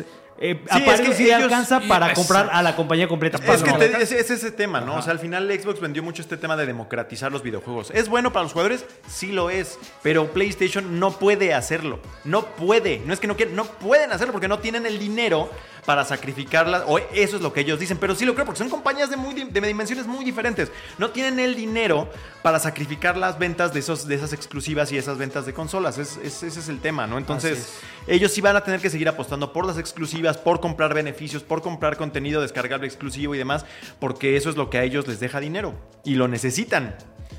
Es- 0.00 0.04
eh, 0.38 0.60
sí, 0.70 0.82
aparte 0.82 1.02
es 1.02 1.08
que 1.08 1.14
sí 1.14 1.26
ellos- 1.26 1.42
alcanza 1.44 1.80
para 1.80 2.12
comprar 2.14 2.50
a 2.52 2.62
la 2.62 2.74
compañía 2.76 3.06
completa. 3.08 3.38
Es 3.52 3.62
que 3.62 3.70
No. 3.70 3.76
te- 3.78 4.02
es, 4.02 4.12
es 4.12 4.30
ese 4.30 4.50
tema, 4.50 4.80
¿no? 4.80 4.96
O 4.96 5.02
sea, 5.02 5.12
al 5.12 5.18
final 5.18 5.48
Xbox 5.52 5.80
vendió 5.80 6.02
mucho 6.02 6.22
este 6.22 6.36
tema 6.36 6.56
de 6.56 6.66
democratizar 6.66 7.30
los 7.30 7.42
videojuegos. 7.42 7.90
¿Es 7.92 8.08
bueno 8.08 8.32
para 8.32 8.42
los 8.44 8.52
jugadores? 8.52 8.84
Sí 9.08 9.32
lo 9.32 9.50
es. 9.50 9.78
Pero 10.02 10.32
PlayStation 10.32 10.98
no 10.98 11.12
puede 11.12 11.54
hacerlo. 11.54 12.00
No 12.24 12.46
puede. 12.46 13.00
No 13.06 13.12
es 13.12 13.20
que 13.20 13.26
no 13.26 13.36
quieren, 13.36 13.54
no 13.56 13.64
pueden 13.64 14.12
hacerlo 14.12 14.32
porque 14.32 14.48
no 14.48 14.58
tienen 14.58 14.86
el 14.86 14.98
dinero 14.98 15.50
para 15.84 16.04
sacrificarlas. 16.04 16.82
O 16.86 16.98
eso 16.98 17.36
es 17.36 17.42
lo 17.42 17.52
que 17.52 17.60
ellos 17.60 17.78
dicen. 17.80 17.98
Pero 17.98 18.14
sí 18.14 18.24
lo 18.24 18.34
creo 18.34 18.46
porque 18.46 18.58
son 18.58 18.68
compañías 18.70 19.10
de, 19.10 19.16
muy, 19.16 19.34
de 19.34 19.60
dimensiones 19.60 20.06
muy 20.06 20.24
diferentes. 20.24 20.70
No 20.98 21.10
tienen 21.10 21.38
el 21.40 21.54
dinero 21.54 22.08
para 22.42 22.58
sacrificar 22.58 23.16
las 23.16 23.38
ventas 23.38 23.72
de, 23.72 23.80
esos, 23.80 24.06
de 24.06 24.14
esas 24.14 24.32
exclusivas 24.32 24.90
y 24.92 24.98
esas 24.98 25.18
ventas 25.18 25.46
de 25.46 25.52
consolas. 25.54 25.98
Es- 25.98 26.16
es- 26.22 26.42
ese 26.42 26.60
es 26.60 26.68
el 26.68 26.80
tema, 26.80 27.06
¿no? 27.06 27.18
Entonces, 27.18 27.78
ellos 28.06 28.32
sí 28.32 28.40
van 28.40 28.56
a 28.56 28.62
tener 28.64 28.80
que 28.80 28.90
seguir 28.90 29.08
apostando 29.08 29.52
por 29.52 29.66
las 29.66 29.78
exclusivas, 29.78 30.38
por 30.38 30.60
comprar 30.60 30.94
beneficios, 30.94 31.42
por 31.42 31.62
comprar 31.62 31.96
contenido 31.96 32.40
descargable 32.42 32.86
exclusivo 32.86 33.34
y 33.34 33.38
demás, 33.38 33.64
porque 34.00 34.36
eso 34.36 34.50
es 34.50 34.56
lo 34.56 34.70
que 34.70 34.78
a 34.78 34.84
ellos 34.84 35.06
les 35.08 35.20
deja 35.20 35.40
dinero 35.40 35.74
y 36.04 36.14
lo 36.14 36.28
necesitan. 36.28 36.96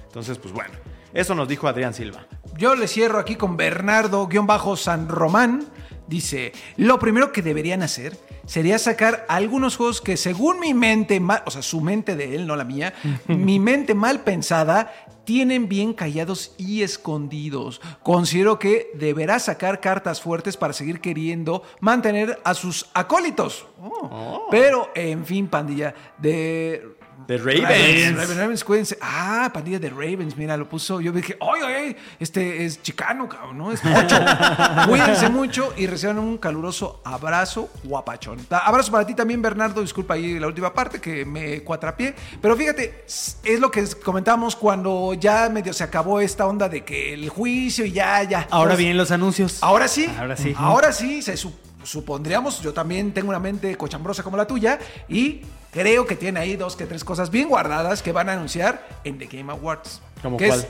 Entonces, 0.07 0.38
pues 0.38 0.53
bueno, 0.53 0.74
eso 1.14 1.34
nos 1.36 1.48
dijo 1.48 1.68
Adrián 1.68 1.94
Silva. 1.94 2.26
Yo 2.57 2.76
le 2.76 2.88
cierro 2.88 3.20
aquí 3.20 3.36
con 3.36 3.57
Bernardo-San 3.57 5.07
Román. 5.10 5.65
Dice, 6.07 6.51
lo 6.77 6.99
primero 6.99 7.31
que 7.31 7.41
deberían 7.41 7.81
hacer 7.81 8.17
sería 8.45 8.77
sacar 8.77 9.25
algunos 9.30 9.77
juegos 9.77 10.01
que 10.01 10.17
según 10.17 10.59
mi 10.59 10.73
mente, 10.73 11.19
mal, 11.19 11.43
o 11.45 11.51
sea, 11.51 11.61
su 11.61 11.81
mente 11.81 12.15
de 12.15 12.35
él, 12.35 12.45
no 12.45 12.55
la 12.55 12.65
mía, 12.65 12.93
mi 13.27 13.59
mente 13.59 13.93
mal 13.93 14.21
pensada, 14.21 14.91
tienen 15.23 15.69
bien 15.69 15.93
callados 15.93 16.53
y 16.57 16.84
escondidos. 16.84 17.81
Considero 18.01 18.59
que 18.59 18.91
deberá 18.95 19.39
sacar 19.39 19.80
cartas 19.80 20.21
fuertes 20.21 20.57
para 20.57 20.73
seguir 20.73 20.99
queriendo 20.99 21.63
mantener 21.80 22.39
a 22.43 22.53
sus 22.53 22.89
acólitos. 22.93 23.65
Oh. 23.81 24.47
Pero, 24.51 24.89
en 24.95 25.25
fin, 25.25 25.47
pandilla, 25.47 25.95
de 26.17 26.97
The 27.28 27.38
Ravens. 27.38 28.16
Ravens, 28.18 28.38
Ravens, 28.38 28.64
cuídense. 28.64 28.98
Ah, 29.02 29.50
pandilla 29.54 29.80
de 29.80 29.90
Ravens, 29.90 30.36
mira, 30.38 30.56
lo 30.58 30.68
puso. 30.68 31.00
Yo 31.02 31.12
dije, 31.12 31.38
ay, 31.41 31.62
ay, 31.66 31.98
este 32.20 32.66
es 32.66 32.82
chicano, 32.82 33.28
cabrón, 33.30 33.58
¿no? 33.58 33.72
Es 33.72 33.82
ocho. 33.84 34.16
cuídense 34.88 35.30
mucho 35.30 35.74
y 35.78 35.88
reciban 35.88 36.20
un 36.20 36.38
caluroso 36.38 37.02
abrazo 37.04 37.70
guapachón. 37.84 38.40
Abrazo 38.50 38.91
para 38.91 39.06
ti 39.06 39.14
también, 39.16 39.41
Bernardo. 39.41 39.82
Disculpa 39.82 40.16
ahí 40.16 40.40
la 40.40 40.48
última 40.48 40.74
parte 40.74 41.00
que 41.00 41.26
me 41.26 41.62
cuatrapié. 41.64 42.14
Pero 42.41 42.56
fíjate, 42.56 43.04
es 43.08 43.60
lo 43.60 43.72
que 43.72 43.86
comentábamos 44.04 44.56
cuando 44.56 45.14
ya 45.14 45.50
medio 45.50 45.74
se 45.74 45.84
acabó 45.84 46.20
esta 46.20 46.45
onda 46.48 46.68
de 46.70 46.84
que 46.84 47.14
el 47.14 47.30
juicio 47.30 47.86
y 47.86 47.91
ya, 47.91 48.24
ya. 48.24 48.48
Ahora 48.52 48.76
vienen 48.76 48.98
los 48.98 49.12
anuncios. 49.12 49.58
Ahora 49.62 49.88
sí. 49.88 50.10
Ahora 50.20 50.36
sí. 50.38 50.54
Ahora 50.58 50.91
sí, 50.91 51.22
se 51.22 51.38
su- 51.38 51.54
supondríamos, 51.84 52.62
yo 52.62 52.74
también 52.74 53.14
tengo 53.14 53.30
una 53.30 53.40
mente 53.40 53.76
cochambrosa 53.78 54.24
como 54.24 54.38
la 54.38 54.48
tuya 54.48 54.80
y 55.10 55.41
creo 55.74 56.06
que 56.06 56.16
tiene 56.16 56.40
ahí 56.40 56.56
dos 56.56 56.76
que 56.76 56.86
tres 56.86 57.04
cosas 57.04 57.30
bien 57.30 57.50
guardadas 57.50 58.02
que 58.02 58.12
van 58.12 58.30
a 58.30 58.34
anunciar 58.34 58.88
en 59.04 59.18
The 59.18 59.26
Game 59.26 59.52
Awards. 59.52 60.02
¿Cómo 60.22 60.38
que 60.38 60.48
cuál? 60.48 60.60
es, 60.60 60.68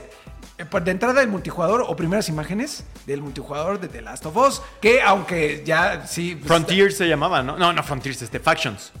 eh, 0.58 0.64
pues, 0.64 0.84
de 0.84 0.90
entrada 0.90 1.20
el 1.20 1.28
multijugador 1.28 1.84
o 1.86 1.94
primeras 1.94 2.28
imágenes 2.28 2.84
del 3.06 3.20
multijugador 3.22 3.80
de 3.80 3.88
The 3.88 4.02
Last 4.02 4.26
of 4.26 4.36
Us, 4.36 4.62
que 4.80 5.02
aunque 5.02 5.62
ya 5.64 6.06
sí... 6.06 6.34
pues, 6.34 6.46
Frontiers 6.46 6.96
se 6.96 7.06
llamaba, 7.06 7.42
¿no? 7.42 7.56
No, 7.56 7.72
no 7.72 7.82
Frontiers, 7.82 8.22
este, 8.22 8.40
Factions. 8.40 8.92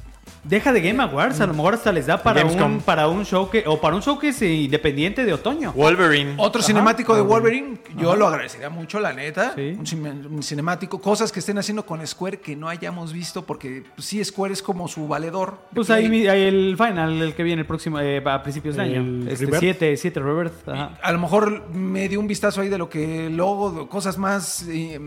Deja 0.44 0.72
de 0.72 0.80
Game 0.82 1.02
Awards, 1.02 1.40
a 1.40 1.46
lo 1.46 1.54
mejor 1.54 1.74
hasta 1.74 1.90
les 1.90 2.06
da 2.06 2.22
para 2.22 2.42
Gamescom. 2.42 2.74
un, 2.74 2.80
para 2.82 3.08
un 3.08 3.24
show 3.24 3.48
que, 3.48 3.64
o 3.66 3.80
para 3.80 3.96
un 3.96 4.02
show 4.02 4.18
que 4.18 4.28
es 4.28 4.42
independiente 4.42 5.24
de 5.24 5.32
otoño. 5.32 5.72
Wolverine. 5.72 6.34
Otro 6.36 6.60
cinemático 6.62 7.14
de 7.16 7.22
Wolverine, 7.22 7.78
yo 7.96 8.14
lo 8.14 8.26
agradecería 8.26 8.68
mucho, 8.68 9.00
la 9.00 9.12
neta. 9.14 9.54
Sí. 9.54 9.74
Un, 9.78 9.86
cine- 9.86 10.26
un 10.28 10.42
cinemático, 10.42 11.00
cosas 11.00 11.32
que 11.32 11.40
estén 11.40 11.56
haciendo 11.56 11.86
con 11.86 12.06
Square 12.06 12.40
que 12.40 12.54
no 12.56 12.68
hayamos 12.68 13.12
visto, 13.12 13.46
porque 13.46 13.84
pues, 13.94 14.06
sí, 14.06 14.22
Square 14.22 14.52
es 14.52 14.62
como 14.62 14.86
su 14.86 15.08
valedor. 15.08 15.58
Pues 15.74 15.88
ahí 15.90 16.26
ahí 16.28 16.42
el 16.42 16.76
final, 16.76 17.22
el 17.22 17.34
que 17.34 17.42
viene 17.42 17.62
el 17.62 17.66
próximo, 17.66 17.98
eh, 18.00 18.22
a 18.24 18.42
principios 18.42 18.76
de 18.76 18.82
año. 18.82 19.26
Este, 19.28 19.46
Rebirth. 19.46 19.60
7, 19.60 19.96
7 19.96 20.20
Rebirth. 20.20 20.68
ajá. 20.68 20.98
A 21.02 21.12
lo 21.12 21.18
mejor 21.20 21.70
me 21.70 22.06
dio 22.08 22.20
un 22.20 22.26
vistazo 22.26 22.60
ahí 22.60 22.68
de 22.68 22.76
lo 22.78 22.90
que 22.90 23.30
luego, 23.30 23.88
cosas 23.88 24.18
más 24.18 24.66
eh, 24.68 25.00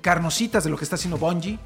carnositas 0.00 0.64
de 0.64 0.70
lo 0.70 0.76
que 0.76 0.84
está 0.84 0.96
haciendo 0.96 1.18
Bungie. 1.18 1.58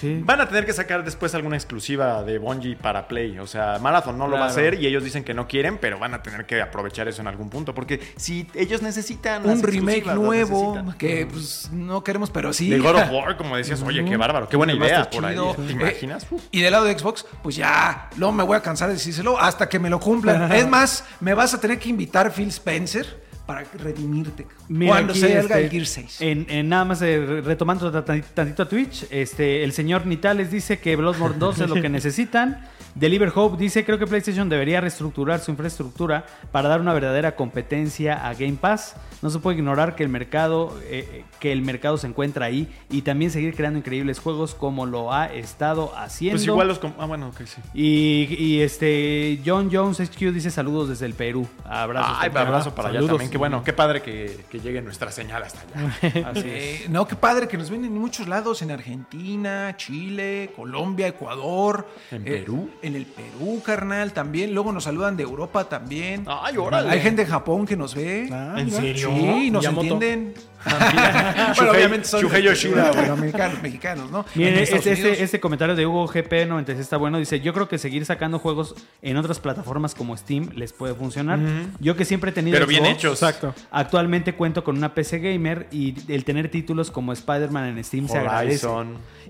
Sí. 0.00 0.22
Van 0.24 0.40
a 0.40 0.48
tener 0.48 0.64
que 0.64 0.72
sacar 0.72 1.04
después 1.04 1.34
alguna 1.34 1.56
exclusiva 1.56 2.22
de 2.22 2.38
Bungie 2.38 2.74
para 2.74 3.06
Play. 3.06 3.38
O 3.38 3.46
sea, 3.46 3.78
Marathon 3.80 4.16
no 4.16 4.26
lo 4.28 4.38
va 4.38 4.44
a 4.44 4.48
hacer 4.48 4.74
y 4.80 4.86
ellos 4.86 5.04
dicen 5.04 5.24
que 5.24 5.34
no 5.34 5.46
quieren, 5.46 5.76
pero 5.78 5.98
van 5.98 6.14
a 6.14 6.22
tener 6.22 6.46
que 6.46 6.62
aprovechar 6.62 7.06
eso 7.06 7.20
en 7.20 7.28
algún 7.28 7.50
punto. 7.50 7.74
Porque 7.74 8.00
si 8.16 8.48
ellos 8.54 8.80
necesitan 8.80 9.48
Un 9.48 9.62
remake 9.62 10.06
nuevo 10.14 10.94
que 10.98 11.26
pues 11.30 11.68
no 11.72 12.02
queremos, 12.02 12.30
pero 12.30 12.52
sí. 12.52 12.70
De 12.70 12.78
God 12.78 12.96
of 12.96 13.10
War, 13.10 13.36
como 13.36 13.56
decías, 13.56 13.82
oye, 13.82 14.04
qué 14.04 14.16
bárbaro, 14.16 14.48
qué 14.48 14.56
buena 14.56 14.72
a 14.72 14.76
idea 14.76 15.10
por 15.10 15.24
ahí. 15.24 15.36
¿Te 15.36 15.62
Eh, 15.62 15.72
imaginas? 15.72 16.26
Y 16.50 16.60
del 16.62 16.72
lado 16.72 16.84
de 16.86 16.98
Xbox, 16.98 17.26
pues 17.42 17.56
ya, 17.56 18.08
no 18.16 18.32
me 18.32 18.42
voy 18.42 18.56
a 18.56 18.60
cansar 18.60 18.88
de 18.88 18.94
decírselo 18.94 19.38
hasta 19.38 19.68
que 19.68 19.78
me 19.78 19.90
lo 19.90 20.00
cumplan. 20.00 20.50
es 20.52 20.66
más, 20.66 21.04
me 21.20 21.34
vas 21.34 21.52
a 21.54 21.60
tener 21.60 21.78
que 21.78 21.88
invitar 21.90 22.32
Phil 22.32 22.48
Spencer 22.48 23.23
para 23.46 23.64
redimirte. 23.78 24.46
Mira, 24.68 24.92
cuando 24.92 25.14
salga 25.14 25.40
este, 25.40 25.64
el 25.64 25.70
Gear 25.70 25.86
6. 25.86 26.20
En, 26.20 26.46
en 26.48 26.68
nada 26.68 26.84
más 26.84 27.02
eh, 27.02 27.18
re- 27.26 27.40
retomando 27.42 27.90
tan- 28.02 28.22
tantito 28.34 28.62
a 28.62 28.68
Twitch, 28.68 29.06
este, 29.10 29.62
el 29.64 29.72
señor 29.72 30.06
Nitales 30.06 30.50
dice 30.50 30.78
que 30.78 30.96
Bloodborne 30.96 31.38
2 31.38 31.60
es 31.60 31.68
lo 31.68 31.74
que 31.74 31.88
necesitan. 31.90 32.66
Deliver 32.94 33.32
Hope 33.34 33.56
dice, 33.56 33.84
creo 33.84 33.98
que 33.98 34.06
PlayStation 34.06 34.48
debería 34.48 34.80
reestructurar 34.80 35.40
su 35.40 35.50
infraestructura 35.50 36.26
para 36.52 36.68
dar 36.68 36.80
una 36.80 36.92
verdadera 36.92 37.34
competencia 37.36 38.26
a 38.28 38.34
Game 38.34 38.56
Pass. 38.60 38.94
No 39.22 39.30
se 39.30 39.38
puede 39.40 39.56
ignorar 39.58 39.96
que 39.96 40.02
el 40.02 40.08
mercado, 40.08 40.78
eh, 40.84 41.24
que 41.40 41.50
el 41.50 41.62
mercado 41.62 41.96
se 41.96 42.06
encuentra 42.06 42.46
ahí 42.46 42.68
y 42.90 43.02
también 43.02 43.30
seguir 43.30 43.54
creando 43.56 43.78
increíbles 43.78 44.18
juegos 44.20 44.54
como 44.54 44.86
lo 44.86 45.12
ha 45.12 45.26
estado 45.26 45.96
haciendo. 45.96 46.36
Pues 46.36 46.46
igual 46.46 46.68
los... 46.68 46.80
Ah, 46.98 47.06
bueno, 47.06 47.28
ok, 47.28 47.40
sí. 47.46 47.60
Y, 47.72 48.34
y, 48.38 48.60
este 48.60 49.40
John 49.44 49.70
Jones 49.72 49.98
HQ 50.00 50.18
dice 50.32 50.50
saludos 50.50 50.88
desde 50.90 51.06
el 51.06 51.14
Perú. 51.14 51.46
Abrazos. 51.64 52.16
Ay, 52.20 52.30
allá. 52.30 52.40
abrazo 52.42 52.74
para 52.74 52.88
allá 52.90 52.98
Saludos. 52.98 53.10
también. 53.12 53.30
Qué 53.30 53.38
bueno, 53.38 53.64
qué 53.64 53.72
padre 53.72 54.02
que, 54.02 54.44
que 54.50 54.60
llegue 54.60 54.80
nuestra 54.82 55.10
señal 55.10 55.42
hasta 55.42 55.60
allá. 55.62 56.28
Así 56.30 56.40
es. 56.40 56.44
Eh, 56.46 56.86
no, 56.90 57.08
qué 57.08 57.16
padre 57.16 57.48
que 57.48 57.56
nos 57.56 57.70
ven 57.70 57.84
en 57.84 57.92
muchos 57.98 58.28
lados, 58.28 58.62
en 58.62 58.70
Argentina, 58.70 59.74
Chile, 59.76 60.52
Colombia, 60.54 61.08
Ecuador. 61.08 61.88
¿En 62.10 62.22
Eh, 62.22 62.30
Perú? 62.40 62.70
En 62.84 62.94
el 62.96 63.06
Perú, 63.06 63.62
carnal, 63.64 64.12
también. 64.12 64.52
Luego 64.54 64.72
nos 64.72 64.84
saludan 64.84 65.16
de 65.16 65.22
Europa 65.22 65.64
también. 65.68 66.24
Ay, 66.26 66.56
órale. 66.56 66.90
Hay 66.90 67.00
gente 67.00 67.22
en 67.22 67.28
Japón 67.28 67.66
que 67.66 67.76
nos 67.76 67.94
ve. 67.94 68.28
Ah, 68.30 68.54
¿En 68.58 68.70
serio? 68.70 69.10
Sí, 69.14 69.50
nos 69.50 69.62
Miyamoto. 69.62 69.80
entienden. 69.94 70.34
Bueno, 71.56 71.72
obviamente 71.72 72.08
son 72.08 72.22
Shuhei 72.22 72.42
Yoshida, 72.42 72.84
güey. 72.90 72.94
bueno, 72.94 73.12
americanos, 73.14 73.62
mexicanos, 73.62 74.10
¿no? 74.10 74.24
Miren, 74.34 74.54
En 74.54 74.60
este, 74.60 74.76
este, 74.92 75.22
este 75.22 75.40
comentario 75.40 75.76
de 75.76 75.86
Hugo 75.86 76.08
GP96 76.08 76.78
está 76.78 76.96
bueno. 76.96 77.18
Dice, 77.18 77.40
yo 77.40 77.52
creo 77.52 77.68
que 77.68 77.78
seguir 77.78 78.04
sacando 78.04 78.38
juegos 78.38 78.74
en 79.02 79.16
otras 79.16 79.38
plataformas 79.40 79.94
como 79.94 80.16
Steam 80.16 80.50
les 80.54 80.72
puede 80.72 80.94
funcionar. 80.94 81.38
Yo 81.80 81.96
que 81.96 82.04
siempre 82.04 82.30
he 82.30 82.32
tenido 82.32 82.54
Pero 82.54 82.66
bien 82.66 82.86
hechos. 82.86 83.22
Exacto. 83.22 83.54
Actualmente 83.70 84.34
cuento 84.34 84.64
con 84.64 84.76
una 84.76 84.94
PC 84.94 85.18
gamer 85.18 85.66
y 85.70 85.94
el 86.12 86.24
tener 86.24 86.50
títulos 86.50 86.90
como 86.90 87.12
Spider-Man 87.12 87.76
en 87.76 87.84
Steam 87.84 88.08
se 88.08 88.18
agradece. 88.18 88.66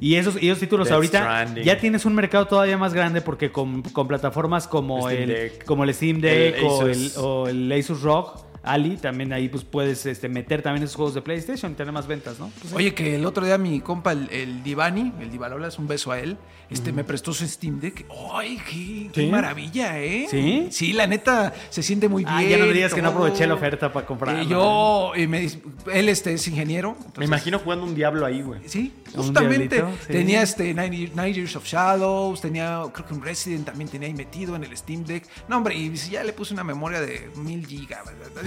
Y 0.01 0.16
esos, 0.16 0.43
y 0.43 0.48
esos 0.48 0.59
títulos 0.61 0.89
Death 0.89 0.94
ahorita 0.97 1.19
Stranding. 1.19 1.65
ya 1.65 1.78
tienes 1.78 2.05
un 2.05 2.15
mercado 2.15 2.47
todavía 2.47 2.77
más 2.77 2.94
grande 2.94 3.20
porque 3.20 3.52
con, 3.52 3.82
con 3.82 4.09
plataformas 4.09 4.66
como 4.66 5.09
el, 5.09 5.52
como 5.66 5.85
el 5.85 5.94
Steam 5.94 6.20
Deck 6.20 6.56
El 6.59 6.65
o, 6.65 6.86
el, 6.86 7.11
o 7.16 7.48
el 7.48 7.73
Asus 7.73 8.02
ROG, 8.02 8.43
Ali, 8.65 8.97
también 8.97 9.32
ahí 9.32 9.49
pues 9.49 9.62
puedes 9.65 10.07
este, 10.07 10.28
meter 10.28 10.62
también 10.62 10.82
esos 10.85 10.97
juegos 10.97 11.15
de 11.15 11.23
PlayStation 11.23 11.73
y 11.73 11.74
tener 11.74 11.93
más 11.93 12.07
ventas, 12.07 12.39
¿no? 12.39 12.51
Pues, 12.61 12.73
Oye, 12.73 12.95
que 12.95 13.16
el 13.16 13.27
otro 13.27 13.45
día 13.45 13.59
mi 13.59 13.81
compa, 13.81 14.12
el, 14.12 14.28
el 14.31 14.62
Divani, 14.62 15.12
el 15.20 15.31
Divalolas, 15.31 15.78
un 15.78 15.86
beso 15.86 16.12
a 16.12 16.19
él, 16.19 16.36
este 16.70 16.93
me 16.93 17.05
prestó 17.05 17.32
su 17.32 17.47
Steam 17.47 17.78
Deck. 17.78 18.07
¡Ay, 18.32 18.59
qué, 18.69 19.11
qué 19.12 19.20
¿Sí? 19.23 19.27
maravilla, 19.31 20.01
eh! 20.01 20.27
¿Sí? 20.31 20.69
Sí, 20.70 20.93
la 20.93 21.07
neta, 21.07 21.53
se 21.70 21.82
siente 21.82 22.09
muy 22.09 22.24
bien. 22.24 22.35
Ah, 22.36 22.43
ya 22.43 22.57
no 22.59 22.66
me 22.66 22.73
digas 22.73 22.95
que 22.95 23.03
no 23.03 23.11
todo. 23.11 23.20
aproveché 23.24 23.47
la 23.47 23.55
oferta 23.55 23.93
para 23.93 24.07
comprar. 24.07 24.41
Eh, 24.41 24.47
yo, 24.47 25.12
eh, 25.15 25.28
me 25.28 25.45
él 25.93 26.09
este, 26.09 26.32
es 26.32 26.49
ingeniero. 26.49 26.91
entonces- 26.97 27.19
Me 27.19 27.27
imagino 27.27 27.59
jugando 27.59 27.85
un 27.85 27.95
diablo 27.95 28.24
ahí, 28.27 28.41
güey. 28.43 28.61
Sí, 28.66 28.93
justamente. 29.15 29.77
diablito, 29.77 29.99
sí. 30.07 30.12
Tenía 30.12 30.43
este 30.43 30.73
Nine, 30.74 31.11
Nine 31.15 31.32
Years 31.32 31.55
of 31.57 31.65
Shadows, 31.66 32.41
tenía, 32.41 32.82
creo 32.93 33.07
que 33.07 33.15
un 33.15 33.23
Resident 33.23 33.66
también 33.66 33.89
tenía 33.91 34.09
ahí 34.09 34.15
metido 34.15 34.57
en 34.57 34.65
el 34.65 34.77
Steam 34.77 35.05
Deck. 35.05 35.24
No, 35.49 35.59
hombre, 35.59 35.77
y 35.77 35.95
si 35.97 36.12
ya 36.12 36.24
le 36.24 36.32
puse 36.32 36.55
una 36.55 36.65
memoria 36.65 37.01
de 37.01 37.28
mil 37.36 37.66
gigas, 37.66 38.01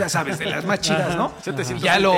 ya 0.07 0.09
sabes, 0.09 0.39
de 0.39 0.45
las 0.45 0.65
más 0.65 0.79
chidas, 0.79 1.15
¿no? 1.15 1.31
700 1.41 1.83
ya 1.83 1.99
lo, 1.99 2.13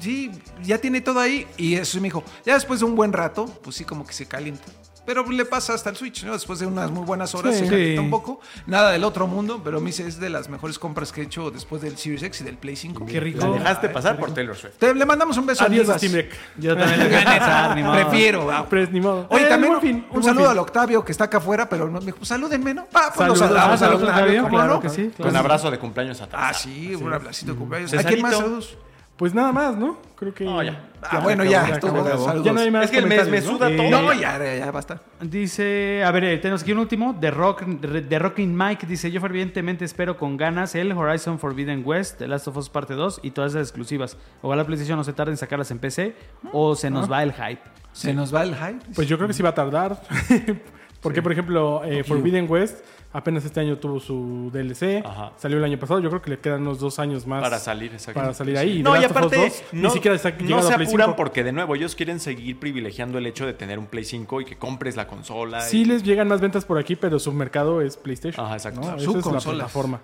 sí, 0.00 0.30
ya 0.62 0.78
tiene 0.78 1.00
todo 1.00 1.20
ahí. 1.20 1.46
Y 1.56 1.74
eso 1.74 1.98
me 1.98 2.04
dijo, 2.04 2.22
ya 2.44 2.54
después 2.54 2.80
de 2.80 2.86
un 2.86 2.94
buen 2.94 3.12
rato, 3.12 3.46
pues 3.62 3.76
sí, 3.76 3.84
como 3.84 4.06
que 4.06 4.12
se 4.12 4.26
calienta. 4.26 4.64
Pero 5.06 5.28
le 5.30 5.44
pasa 5.44 5.74
hasta 5.74 5.90
el 5.90 5.96
Switch, 5.96 6.24
¿no? 6.24 6.32
Después 6.32 6.58
de 6.58 6.66
unas 6.66 6.90
muy 6.90 7.04
buenas 7.04 7.34
horas 7.34 7.54
Sí. 7.54 7.64
se 7.64 7.70
calienta 7.70 8.00
Sí. 8.00 8.04
un 8.04 8.10
poco. 8.10 8.40
Nada 8.66 8.90
del 8.90 9.04
otro 9.04 9.26
mundo, 9.26 9.60
pero 9.62 9.80
me 9.80 9.86
dice, 9.86 10.06
es 10.06 10.18
de 10.18 10.30
las 10.30 10.48
mejores 10.48 10.78
compras 10.78 11.12
que 11.12 11.20
he 11.20 11.24
hecho 11.24 11.50
después 11.50 11.82
del 11.82 11.96
Series 11.98 12.22
X 12.22 12.40
y 12.40 12.44
del 12.44 12.56
Play 12.56 12.76
5. 12.76 13.04
Qué 13.06 13.20
rico. 13.20 13.46
La 13.46 13.52
dejaste 13.58 13.88
pasar 13.90 14.16
por 14.18 14.32
Taylor 14.32 14.56
Swift. 14.56 14.74
Te- 14.78 14.94
le 14.94 15.04
mandamos 15.06 15.36
un 15.36 15.46
beso 15.46 15.62
a 15.62 15.66
Adiós, 15.66 15.86
Divas. 15.86 15.98
Steam 16.00 16.12
Deck. 16.14 16.34
Yo 16.56 16.76
también 16.76 17.08
le 17.10 17.16
a 17.16 17.74
ni 17.74 17.82
modo. 17.82 17.94
Prefiero. 17.94 18.50
ah. 18.50 18.66
Pues 18.68 18.90
ni 18.90 19.00
modo. 19.00 19.26
Oye, 19.30 19.44
Eh, 19.44 19.48
también 19.48 19.80
fin, 19.80 20.06
un 20.10 20.22
saludo 20.22 20.44
fin. 20.44 20.50
al 20.52 20.58
Octavio 20.58 21.04
que 21.04 21.12
está 21.12 21.24
acá 21.24 21.38
afuera, 21.38 21.68
pero 21.68 21.88
no, 21.90 22.00
me 22.00 22.06
dijo, 22.06 22.24
salúdenme, 22.24 22.72
¿no? 22.74 22.86
Ah, 22.94 23.12
pues 23.14 23.28
nos 23.28 23.38
saludamos 23.38 23.82
Ah, 23.82 23.86
al 23.86 23.92
Octavio, 23.94 24.14
Octavio, 24.14 24.42
¿cómo 24.44 24.54
claro 24.56 24.74
no? 24.74 24.80
que 24.80 24.88
sí. 24.88 25.10
Un 25.18 25.36
abrazo 25.36 25.70
de 25.70 25.78
cumpleaños 25.78 26.20
atrás. 26.20 26.42
Ah, 26.50 26.54
sí, 26.54 26.94
un 26.94 27.12
abracito 27.12 27.52
de 27.52 27.58
cumpleaños. 27.58 27.92
¿A 27.94 28.02
quién 28.04 28.22
más 28.22 28.36
saludos? 28.36 28.76
Pues 29.16 29.32
nada 29.32 29.52
más, 29.52 29.76
¿no? 29.76 29.96
Creo 30.16 30.34
que. 30.34 30.44
No, 30.44 30.60
ya. 30.60 30.90
Ah, 31.02 31.20
bueno, 31.20 31.44
ya, 31.44 31.66
acabó, 31.66 32.00
acabó. 32.00 32.42
Ya 32.42 32.52
no 32.52 32.60
hay 32.60 32.70
más 32.70 32.86
Es 32.86 32.90
que 32.90 33.00
me- 33.02 33.22
me 33.24 33.40
suda 33.40 33.68
¿no? 33.68 33.76
todo. 33.76 33.90
No, 34.02 34.12
ya, 34.12 34.38
ya, 34.38 34.56
ya 34.56 34.70
basta. 34.72 35.02
Dice, 35.20 36.02
a 36.04 36.10
ver, 36.10 36.24
eh, 36.24 36.38
tenemos 36.38 36.62
aquí 36.62 36.72
un 36.72 36.78
último, 36.78 37.12
de 37.12 37.30
Rock, 37.30 37.62
de 37.64 38.18
Rocking 38.18 38.56
Mike, 38.56 38.86
dice, 38.86 39.12
yo 39.12 39.20
fervientemente 39.20 39.84
espero 39.84 40.16
con 40.16 40.36
ganas 40.36 40.74
el 40.74 40.90
Horizon 40.92 41.38
Forbidden 41.38 41.82
West, 41.84 42.18
The 42.18 42.26
Last 42.26 42.48
of 42.48 42.56
Us 42.56 42.68
Parte 42.70 42.94
2 42.94 43.20
y 43.22 43.30
todas 43.30 43.52
esas 43.52 43.68
exclusivas. 43.68 44.16
Ojalá 44.42 44.64
PlayStation 44.64 44.96
no 44.98 45.04
se 45.04 45.12
tarde 45.12 45.30
en 45.30 45.36
sacarlas 45.36 45.70
en 45.70 45.78
PC 45.78 46.16
o 46.52 46.74
se 46.74 46.90
nos 46.90 47.10
va 47.10 47.22
el 47.22 47.32
hype. 47.32 47.60
Se 47.92 48.12
nos 48.12 48.34
va 48.34 48.42
el 48.42 48.56
hype. 48.56 48.80
Pues 48.96 49.06
yo 49.06 49.16
creo 49.16 49.28
que 49.28 49.34
sí 49.34 49.42
va 49.44 49.50
a 49.50 49.54
tardar. 49.54 50.02
Porque, 51.00 51.20
por 51.22 51.30
ejemplo, 51.32 51.82
eh, 51.84 52.02
Forbidden 52.02 52.50
West 52.50 52.82
apenas 53.14 53.42
este 53.46 53.60
año 53.60 53.78
tuvo 53.78 53.98
su 54.00 54.50
DLC. 54.52 55.02
Ajá. 55.06 55.32
Salió 55.38 55.56
el 55.56 55.64
año 55.64 55.78
pasado. 55.78 56.00
Yo 56.00 56.10
creo 56.10 56.20
que 56.20 56.30
le 56.30 56.38
quedan 56.40 56.60
unos 56.62 56.80
dos 56.80 56.98
años 56.98 57.26
más 57.26 57.40
Para 57.42 57.58
salir, 57.58 57.92
exacto. 57.92 58.20
para 58.20 58.34
salir 58.34 58.58
ahí. 58.58 58.82
No, 58.82 58.92
The 58.92 59.00
y 59.00 59.04
aparte, 59.04 59.36
2 59.36 59.62
no, 59.72 59.82
ni 59.88 59.90
siquiera 59.90 60.14
está 60.16 60.30
no 60.32 60.60
se 60.62 60.72
a 60.72 60.76
Play 60.76 60.88
apuran 60.88 61.06
5. 61.06 61.16
porque, 61.16 61.42
de 61.42 61.52
nuevo, 61.52 61.74
ellos 61.74 61.94
quieren 61.94 62.20
seguir 62.20 62.58
privilegiando 62.58 63.16
el 63.16 63.26
hecho 63.26 63.46
de 63.46 63.54
tener 63.54 63.78
un 63.78 63.86
Play 63.86 64.04
5 64.04 64.42
y 64.42 64.44
que 64.44 64.56
compres 64.56 64.96
la 64.96 65.06
consola. 65.06 65.62
Sí 65.62 65.80
y- 65.82 65.84
les 65.86 66.02
llegan 66.02 66.28
más 66.28 66.40
ventas 66.42 66.64
por 66.66 66.76
aquí, 66.78 66.96
pero 66.96 67.18
su 67.18 67.32
mercado 67.32 67.80
es 67.80 67.96
PlayStation. 67.96 68.44
Ajá, 68.44 68.54
exacto. 68.56 68.80
¿no? 68.80 68.98
Su 68.98 69.10
Esa 69.16 69.18
es 69.20 69.34
la 69.34 69.40
plataforma. 69.52 70.00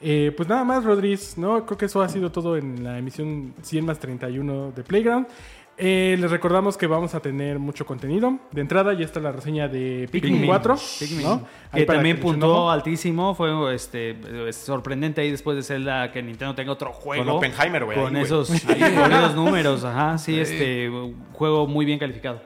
Eh, 0.00 0.32
pues 0.36 0.46
nada 0.48 0.62
más, 0.62 0.84
Rodríguez, 0.84 1.38
¿no? 1.38 1.64
Creo 1.64 1.78
que 1.78 1.86
eso 1.86 2.02
ha 2.02 2.08
sido 2.08 2.30
todo 2.30 2.56
en 2.58 2.84
la 2.84 2.98
emisión 2.98 3.54
100 3.62 3.84
más 3.86 3.98
31 3.98 4.70
de 4.76 4.82
Playground. 4.84 5.26
Eh, 5.78 6.16
les 6.18 6.30
recordamos 6.30 6.78
que 6.78 6.86
vamos 6.86 7.14
a 7.14 7.20
tener 7.20 7.58
mucho 7.58 7.84
contenido. 7.84 8.38
De 8.50 8.62
entrada 8.62 8.94
ya 8.94 9.04
está 9.04 9.20
la 9.20 9.30
reseña 9.30 9.68
de 9.68 10.08
Pikmin, 10.10 10.32
Pikmin. 10.34 10.48
4, 10.48 10.76
Pikmin, 11.00 11.22
¿no? 11.22 11.46
Que 11.72 11.84
también 11.84 12.18
ojo. 12.24 12.70
altísimo, 12.70 13.34
fue 13.34 13.74
este 13.74 14.16
es 14.48 14.56
sorprendente 14.56 15.20
ahí 15.20 15.30
después 15.30 15.56
de 15.56 15.62
Zelda 15.62 16.10
que 16.12 16.22
Nintendo 16.22 16.54
tenga 16.54 16.72
otro 16.72 16.92
juego. 16.92 17.24
Con 17.24 17.34
Oppenheimer, 17.34 17.84
güey, 17.84 17.96
Con 17.98 18.06
ahí, 18.06 18.12
güey. 18.12 18.24
esos, 18.24 18.50
ahí, 18.68 18.94
con 18.94 19.12
esos 19.12 19.34
números, 19.34 19.84
ajá, 19.84 20.16
sí, 20.16 20.40
este 20.40 20.90
juego 21.34 21.66
muy 21.66 21.84
bien 21.84 21.98
calificado. 21.98 22.40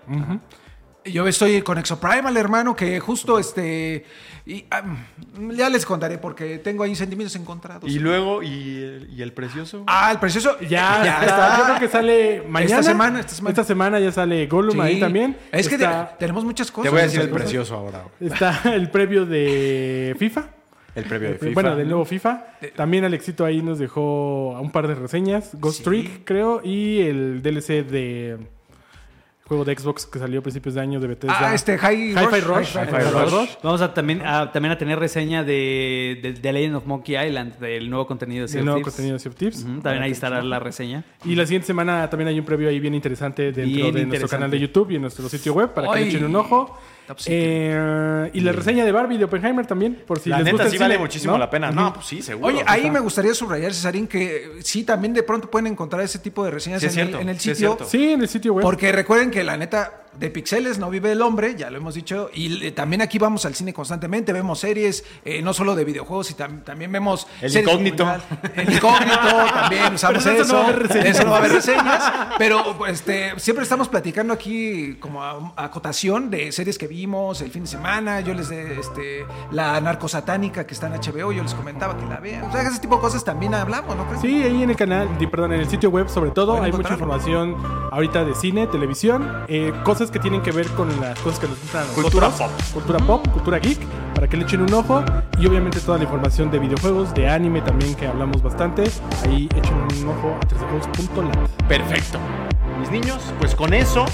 Yo 1.05 1.27
estoy 1.27 1.63
con 1.63 1.79
Exoprimal, 1.79 2.37
hermano, 2.37 2.77
que 2.77 3.01
justo 3.01 3.39
este. 3.39 4.05
y, 4.45 4.65
ah, 4.71 4.83
ya 5.53 5.69
les 5.71 5.87
contaré 5.87 6.19
porque 6.19 6.59
tengo 6.59 6.85
ahí 6.85 6.95
sentimientos 6.95 7.35
encontrados. 7.37 7.91
Y 7.91 7.99
luego, 7.99 8.43
¿y 8.43 8.83
el, 8.83 9.09
y 9.11 9.23
el 9.23 9.33
precioso? 9.33 9.85
Ah, 9.87 10.11
el 10.13 10.19
precioso. 10.19 10.59
Ya, 10.61 11.03
está. 11.23 11.59
Yo 11.59 11.65
creo 11.65 11.79
que 11.79 11.89
sale 11.89 12.43
mañana. 12.49 12.83
semana, 12.83 13.21
esta 13.21 13.65
semana. 13.65 13.99
ya 14.01 14.13
sale 14.13 14.47
Gollum 14.47 14.75
Sí. 14.75 14.81
ahí 14.81 15.01
también. 15.01 15.37
Es 15.53 15.69
que 15.69 15.77
está, 15.77 16.17
tenemos 16.19 16.45
muchas 16.45 16.71
cosas. 16.71 16.85
Te 16.85 16.91
voy 16.91 17.01
a 17.01 17.05
decir 17.05 17.21
el 17.21 17.31
cosas. 17.31 17.43
precioso 17.45 17.75
ahora. 17.77 18.05
está 18.21 18.61
el 18.75 18.91
previo 18.91 19.25
de 19.25 20.15
FIFA. 20.19 20.51
El 20.95 21.05
previo 21.05 21.29
de 21.31 21.35
FIFA. 21.39 21.55
Bueno, 21.55 21.77
del 21.77 21.89
nuevo 21.89 22.05
FIFA. 22.05 22.45
También 22.77 23.05
Alexito 23.05 23.45
ahí 23.45 23.63
nos 23.63 23.79
dejó 23.79 24.51
un 24.61 24.71
par 24.73 24.89
de 24.89 24.97
reseñas. 24.97 25.51
Ghost 25.55 25.79
Sí. 25.79 25.85
Trick, 25.85 26.25
creo. 26.25 26.61
Y 26.65 27.01
el 27.03 27.43
DLC 27.43 27.85
de 27.85 28.39
juego 29.51 29.65
de 29.65 29.77
Xbox 29.77 30.07
que 30.07 30.21
salió 30.21 30.39
a 30.39 30.43
principios 30.43 30.77
de 30.77 30.81
año 30.81 31.01
de 31.01 31.09
Bethesda. 31.09 31.37
Ah, 31.41 31.55
este 31.55 31.77
High 31.77 32.11
Hi-Fi 32.13 32.41
Rush. 32.41 32.77
Vamos 33.65 33.81
a 33.81 33.93
también 33.93 34.23
a, 34.25 34.53
también 34.53 34.71
a 34.71 34.79
tener 34.79 34.97
reseña 34.97 35.43
de, 35.43 36.21
de, 36.23 36.33
de 36.35 36.53
Legend 36.53 36.77
of 36.77 36.87
Monkey 36.87 37.17
Island, 37.17 37.59
del 37.59 37.91
nuevo 37.91 38.07
contenido 38.07 38.43
de 38.43 38.49
Sea 38.49 38.61
El 38.61 38.67
nuevo 38.67 38.79
Thieves. 38.79 38.95
contenido 38.95 39.15
de 39.15 39.19
Sea 39.19 39.31
of 39.31 39.37
Thieves. 39.37 39.65
Ujú, 39.65 39.81
también 39.81 40.05
ahí 40.05 40.13
estará 40.13 40.41
la 40.43 40.61
reseña. 40.61 41.03
Y 41.25 41.35
la 41.35 41.47
siguiente 41.47 41.67
semana 41.67 42.09
también 42.09 42.29
hay 42.29 42.39
un 42.39 42.45
previo 42.45 42.69
ahí 42.69 42.79
bien 42.79 42.95
interesante 42.95 43.51
dentro 43.51 43.65
Bien 43.65 43.75
de 43.75 43.83
nuestro 43.83 44.01
interesante. 44.05 44.37
canal 44.37 44.51
de 44.53 44.61
YouTube 44.61 44.91
y 44.93 44.95
en 44.95 45.03
nuestro 45.03 45.29
sitio 45.29 45.53
web 45.53 45.75
para 45.75 45.93
que 45.95 46.01
le 46.01 46.09
echen 46.09 46.25
un 46.25 46.37
ojo. 46.37 46.79
Top 47.11 47.19
secret. 47.19 47.41
Eh, 47.43 48.31
y 48.35 48.41
la 48.41 48.53
reseña 48.53 48.85
de 48.85 48.93
Barbie 48.93 49.19
de 49.19 49.25
Oppenheimer 49.25 49.67
también, 49.67 50.01
por 50.07 50.21
si 50.21 50.31
la 50.31 50.37
les 50.37 50.45
neta 50.45 50.53
gusta 50.53 50.65
el 50.67 50.71
sí 50.71 50.79
vale 50.79 50.95
cine, 50.95 51.03
muchísimo 51.05 51.33
¿no? 51.33 51.39
la 51.39 51.51
pena. 51.51 51.73
No, 51.73 51.93
pues 51.93 52.07
sí, 52.07 52.23
seguro. 52.23 52.47
Oye, 52.47 52.63
ahí 52.69 52.89
me 52.89 53.01
gustaría 53.01 53.35
subrayar, 53.35 53.75
Cesarín, 53.75 54.07
que 54.07 54.59
sí, 54.63 54.85
también 54.85 55.13
de 55.13 55.25
pronto 55.25 55.51
pueden 55.51 55.67
encontrar 55.67 56.03
ese 56.03 56.21
tipo 56.21 56.45
de 56.45 56.53
reseñas 56.53 56.81
Sí, 56.81 57.01
en, 57.01 57.09
el- 57.15 57.29
en 57.29 57.41
sitio. 57.41 57.77
Sí, 57.85 58.13
en 58.13 58.21
el 58.23 58.29
sitio 58.29 58.55
web. 58.55 58.63
Porque 58.63 58.93
recuerden 58.93 59.33
que 59.33 59.43
la 59.43 59.57
neta, 59.57 60.05
de 60.19 60.29
pixeles 60.31 60.79
no 60.79 60.91
vive 60.91 61.13
el 61.13 61.23
hombre, 61.23 61.55
ya 61.57 61.71
lo 61.71 61.79
hemos 61.79 61.95
dicho, 61.95 62.31
y 62.35 62.67
eh, 62.67 62.73
también 62.73 63.01
aquí 63.01 63.19
vamos 63.19 63.45
al 63.47 63.55
cine 63.55 63.73
constantemente, 63.73 64.33
vemos 64.33 64.59
series, 64.59 65.05
eh, 65.25 65.41
no 65.43 65.53
solo 65.55 65.75
de 65.75 65.85
videojuegos, 65.85 66.31
y 66.31 66.35
tam- 66.35 66.63
también 66.65 66.91
vemos... 66.93 67.27
El 67.41 67.51
series 67.51 67.69
incógnito. 67.71 68.07
El 68.57 68.73
incógnito, 68.73 69.19
también 69.55 69.95
usamos 69.95 70.23
Pero 70.25 70.37
eso. 70.37 70.43
eso 70.43 71.25
no 71.25 71.31
va 71.31 71.37
a 71.37 71.39
haber 71.41 71.53
reseñas. 71.53 72.13
pero 72.39 72.77
pues, 72.77 72.95
este, 72.95 73.33
siempre 73.39 73.63
estamos 73.63 73.89
platicando 73.89 74.33
aquí 74.35 74.95
como 75.01 75.23
a, 75.23 75.53
a 75.57 75.65
acotación 75.65 76.31
de 76.31 76.51
series 76.53 76.77
que 76.77 76.87
vimos 76.87 77.41
el 77.41 77.51
fin 77.51 77.63
de 77.63 77.69
semana, 77.69 78.21
yo 78.21 78.35
les 78.35 78.49
de 78.49 78.81
este, 78.81 79.25
la 79.53 79.81
narcosatánica 79.81 80.67
que 80.67 80.75
está 80.75 80.89
en 80.89 80.95
HBO, 80.95 81.33
yo 81.33 81.43
les 81.43 81.55
comentaba 81.55 81.97
que 81.97 82.07
la 82.07 82.19
vean, 82.19 82.45
o 82.45 82.53
sea, 82.53 82.63
ese 82.63 82.81
tipo 82.81 82.97
de 82.97 83.01
cosas 83.03 83.25
también 83.25 83.55
hablamos, 83.55 83.97
¿no 83.97 84.05
crees? 84.07 84.21
Sí, 84.23 84.43
ahí 84.43 84.63
en 84.63 84.71
el 84.71 84.77
canal, 84.77 85.09
perdón, 85.31 85.53
en 85.53 85.61
el 85.61 85.69
sitio 85.69 85.91
web 85.91 86.09
sobre 86.09 86.31
todo, 86.31 86.61
hay 86.63 86.73
mucha 86.73 86.93
información 86.95 87.57
ahorita 87.93 88.25
de 88.25 88.35
cine, 88.35 88.67
televisión, 88.67 89.45
eh, 89.49 89.73
cosas 89.85 90.00
que 90.09 90.21
tienen 90.21 90.41
que 90.41 90.53
ver 90.53 90.69
con 90.69 90.89
las 91.01 91.19
cosas 91.19 91.41
que 91.41 91.49
nos 91.49 91.61
gustan 91.61 91.83
a 91.83 91.93
Cultura 91.93 92.29
nosotros. 92.29 92.71
Cultura 92.73 92.99
pop, 93.01 93.29
cultura 93.29 93.59
geek, 93.59 93.81
para 94.15 94.29
que 94.29 94.37
le 94.37 94.45
echen 94.45 94.63
un 94.63 94.73
ojo. 94.73 95.03
Y 95.39 95.47
obviamente 95.47 95.81
toda 95.81 95.99
la 95.99 96.05
información 96.05 96.51
de 96.51 96.61
videojuegos, 96.61 97.13
de 97.13 97.29
anime 97.29 97.61
también 97.61 97.95
que 97.97 98.07
hablamos 98.07 98.41
bastante. 98.41 98.85
Ahí 99.25 99.49
echen 99.57 99.75
un 99.75 100.09
ojo 100.09 100.39
a 100.41 100.47
3dejuegos.lat. 100.47 101.51
Perfecto. 101.69 102.19
Mis 102.79 102.91
niños, 102.91 103.21
pues 103.41 103.55
con 103.55 103.75
eso, 103.75 104.07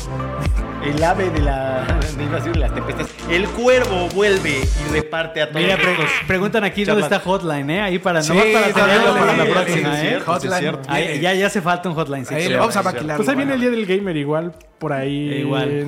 el 0.89 1.03
ave 1.03 1.31
de 1.31 1.41
la 1.41 1.85
de, 2.17 2.25
iba 2.25 2.33
a 2.35 2.37
decir 2.37 2.53
de 2.53 2.59
las 2.61 2.75
tempestades, 2.75 3.11
el 3.31 3.47
cuervo 3.49 4.09
vuelve 4.15 4.61
y 4.61 4.93
reparte 4.93 5.43
a 5.43 5.49
todos. 5.51 5.63
Mira, 5.63 5.77
pre- 5.77 5.97
los- 5.97 6.11
preguntan 6.27 6.65
aquí 6.65 6.85
dónde 6.85 7.03
está 7.03 7.21
Hotline, 7.21 7.71
¿eh? 7.71 7.81
Ahí 7.83 7.99
para, 7.99 8.23
Sí, 8.23 8.29
nomás 8.31 8.47
para 8.47 8.69
dale, 8.69 9.19
para 9.21 9.37
la 9.37 9.45
próxima, 9.45 9.97
sí, 9.97 10.07
¿eh? 10.07 10.09
cierto, 10.09 10.25
sí, 10.25 10.47
Hotline. 10.47 10.59
cierto. 10.61 10.89
Ahí- 10.91 11.21
ya, 11.21 11.35
ya 11.35 11.47
hace 11.47 11.61
falta 11.61 11.89
un 11.89 11.95
hotline. 11.95 12.25
sí, 12.27 12.35
Ahí 12.35 12.53
vamos 12.55 12.77
a 12.77 12.83
maquilar. 12.83 13.17
Pues 13.17 13.29
ahí 13.29 13.37
viene 13.37 13.55
el 13.55 13.61
día 13.61 13.71
del 13.71 13.87
gamer 13.87 14.17
igual, 14.17 14.53
por 14.79 14.93
ahí. 14.93 15.33
Igual. 15.41 15.87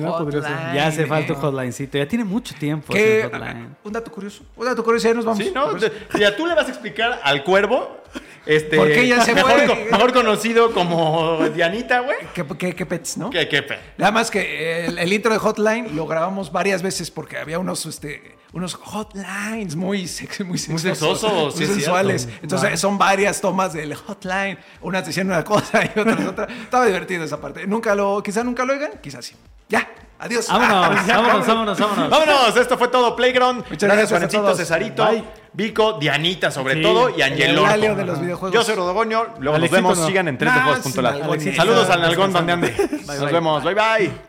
Ya 0.73 0.87
hace 0.87 1.05
falta 1.05 1.33
un 1.33 1.39
eh. 1.39 1.41
hotlinecito. 1.41 1.97
Ya 1.97 2.07
tiene 2.07 2.23
mucho 2.25 2.53
tiempo. 2.55 2.93
Ese 2.95 3.23
hotline. 3.23 3.75
un 3.83 3.93
dato 3.93 4.11
curioso, 4.11 4.43
un 4.55 4.65
dato 4.65 4.83
curioso, 4.83 5.07
ya 5.07 5.13
nos 5.13 5.25
vamos. 5.25 5.43
Sí, 5.43 5.51
¿no? 5.53 5.75
Ya 6.19 6.35
tú 6.35 6.45
le 6.45 6.55
vas 6.55 6.65
a 6.67 6.69
explicar 6.69 7.19
al 7.23 7.43
cuervo, 7.43 7.97
este, 8.45 8.77
¿Por 8.77 8.87
qué 8.87 9.07
ya 9.07 9.21
se 9.21 9.35
mejor, 9.35 9.65
co- 9.67 9.75
mejor 9.91 10.13
conocido 10.13 10.71
como 10.71 11.37
Dianita, 11.49 11.99
güey. 11.99 12.17
¿Qué, 12.33 12.43
qué, 12.57 12.73
qué 12.73 12.85
pets, 12.85 13.17
no? 13.17 13.29
Que 13.29 13.47
qué 13.47 13.61
pe. 13.61 13.77
Nada 13.97 14.11
más 14.11 14.31
que 14.31 14.88
el, 14.89 14.99
el 14.99 15.13
intro 15.13 15.31
de 15.33 15.39
Hotline 15.39 15.95
lo 15.95 16.05
grabamos 16.07 16.51
varias 16.51 16.81
veces 16.81 17.09
porque 17.11 17.37
había 17.37 17.59
unos, 17.59 17.85
este, 17.85 18.37
unos 18.53 18.75
hotlines 18.75 19.75
muy 19.75 20.07
sexy, 20.07 20.43
muy 20.43 20.57
sexosos, 20.57 21.19
sexosos, 21.21 21.53
sí 21.53 21.59
muy 21.59 21.65
es 21.69 21.73
sensuales. 21.75 22.21
cierto. 22.23 22.39
Entonces 22.43 22.79
son 22.79 22.97
varias 22.97 23.39
tomas 23.41 23.73
del 23.73 23.95
hotline. 23.95 24.57
Unas 24.81 25.05
decían 25.05 25.27
una 25.27 25.43
cosa 25.43 25.83
y 25.85 25.99
otras 25.99 26.25
otra. 26.25 26.47
Estaba 26.63 26.85
divertido 26.85 27.23
esa 27.23 27.39
parte. 27.39 27.65
Nunca 27.67 27.95
lo, 27.95 28.21
quizá 28.23 28.43
nunca 28.43 28.65
lo 28.65 28.73
oigan, 28.73 28.91
quizás 29.01 29.25
sí. 29.25 29.35
Ya, 29.69 29.87
adiós. 30.17 30.47
Vámonos, 30.47 31.05
Ya, 31.07 31.17
vámonos, 31.19 31.47
vámonos, 31.47 31.79
vámonos. 31.79 32.09
Vámonos, 32.09 32.57
esto 32.57 32.77
fue 32.77 32.87
todo 32.87 33.15
Playground. 33.15 33.65
Muchas 33.69 33.87
gracias, 33.89 34.09
Juancito. 34.09 34.55
Cesarito, 34.55 35.05
Bye. 35.05 35.23
Vico, 35.53 35.93
Dianita 35.93 36.49
sobre 36.51 36.75
Sí, 36.75 36.81
todo 36.81 37.09
y 37.09 37.21
El 37.21 37.33
Angelón. 37.33 37.65
Elalio 37.65 37.95
de 37.95 38.05
los 38.05 38.19
videojuegos. 38.19 38.53
Yo 38.53 38.63
soy 38.63 38.75
Rodogoño, 38.75 39.25
luego 39.39 39.57
Alexito 39.57 39.81
nos 39.81 39.89
vemos, 39.91 39.99
no. 39.99 40.07
sigan 40.07 40.27
en 40.27 40.37
3 40.39 40.51
Nah, 40.51 40.57
de 40.57 40.63
juegos.lat. 40.63 41.13
sin 41.15 41.23
Alexito. 41.23 41.55
Saludos 41.55 41.89
al 41.91 42.01
Nalgón 42.01 42.33
donde 42.33 42.51
ande. 42.53 42.89
Nos 43.05 43.31
vemos, 43.31 43.63
bye 43.63 43.73
bye. 43.75 44.28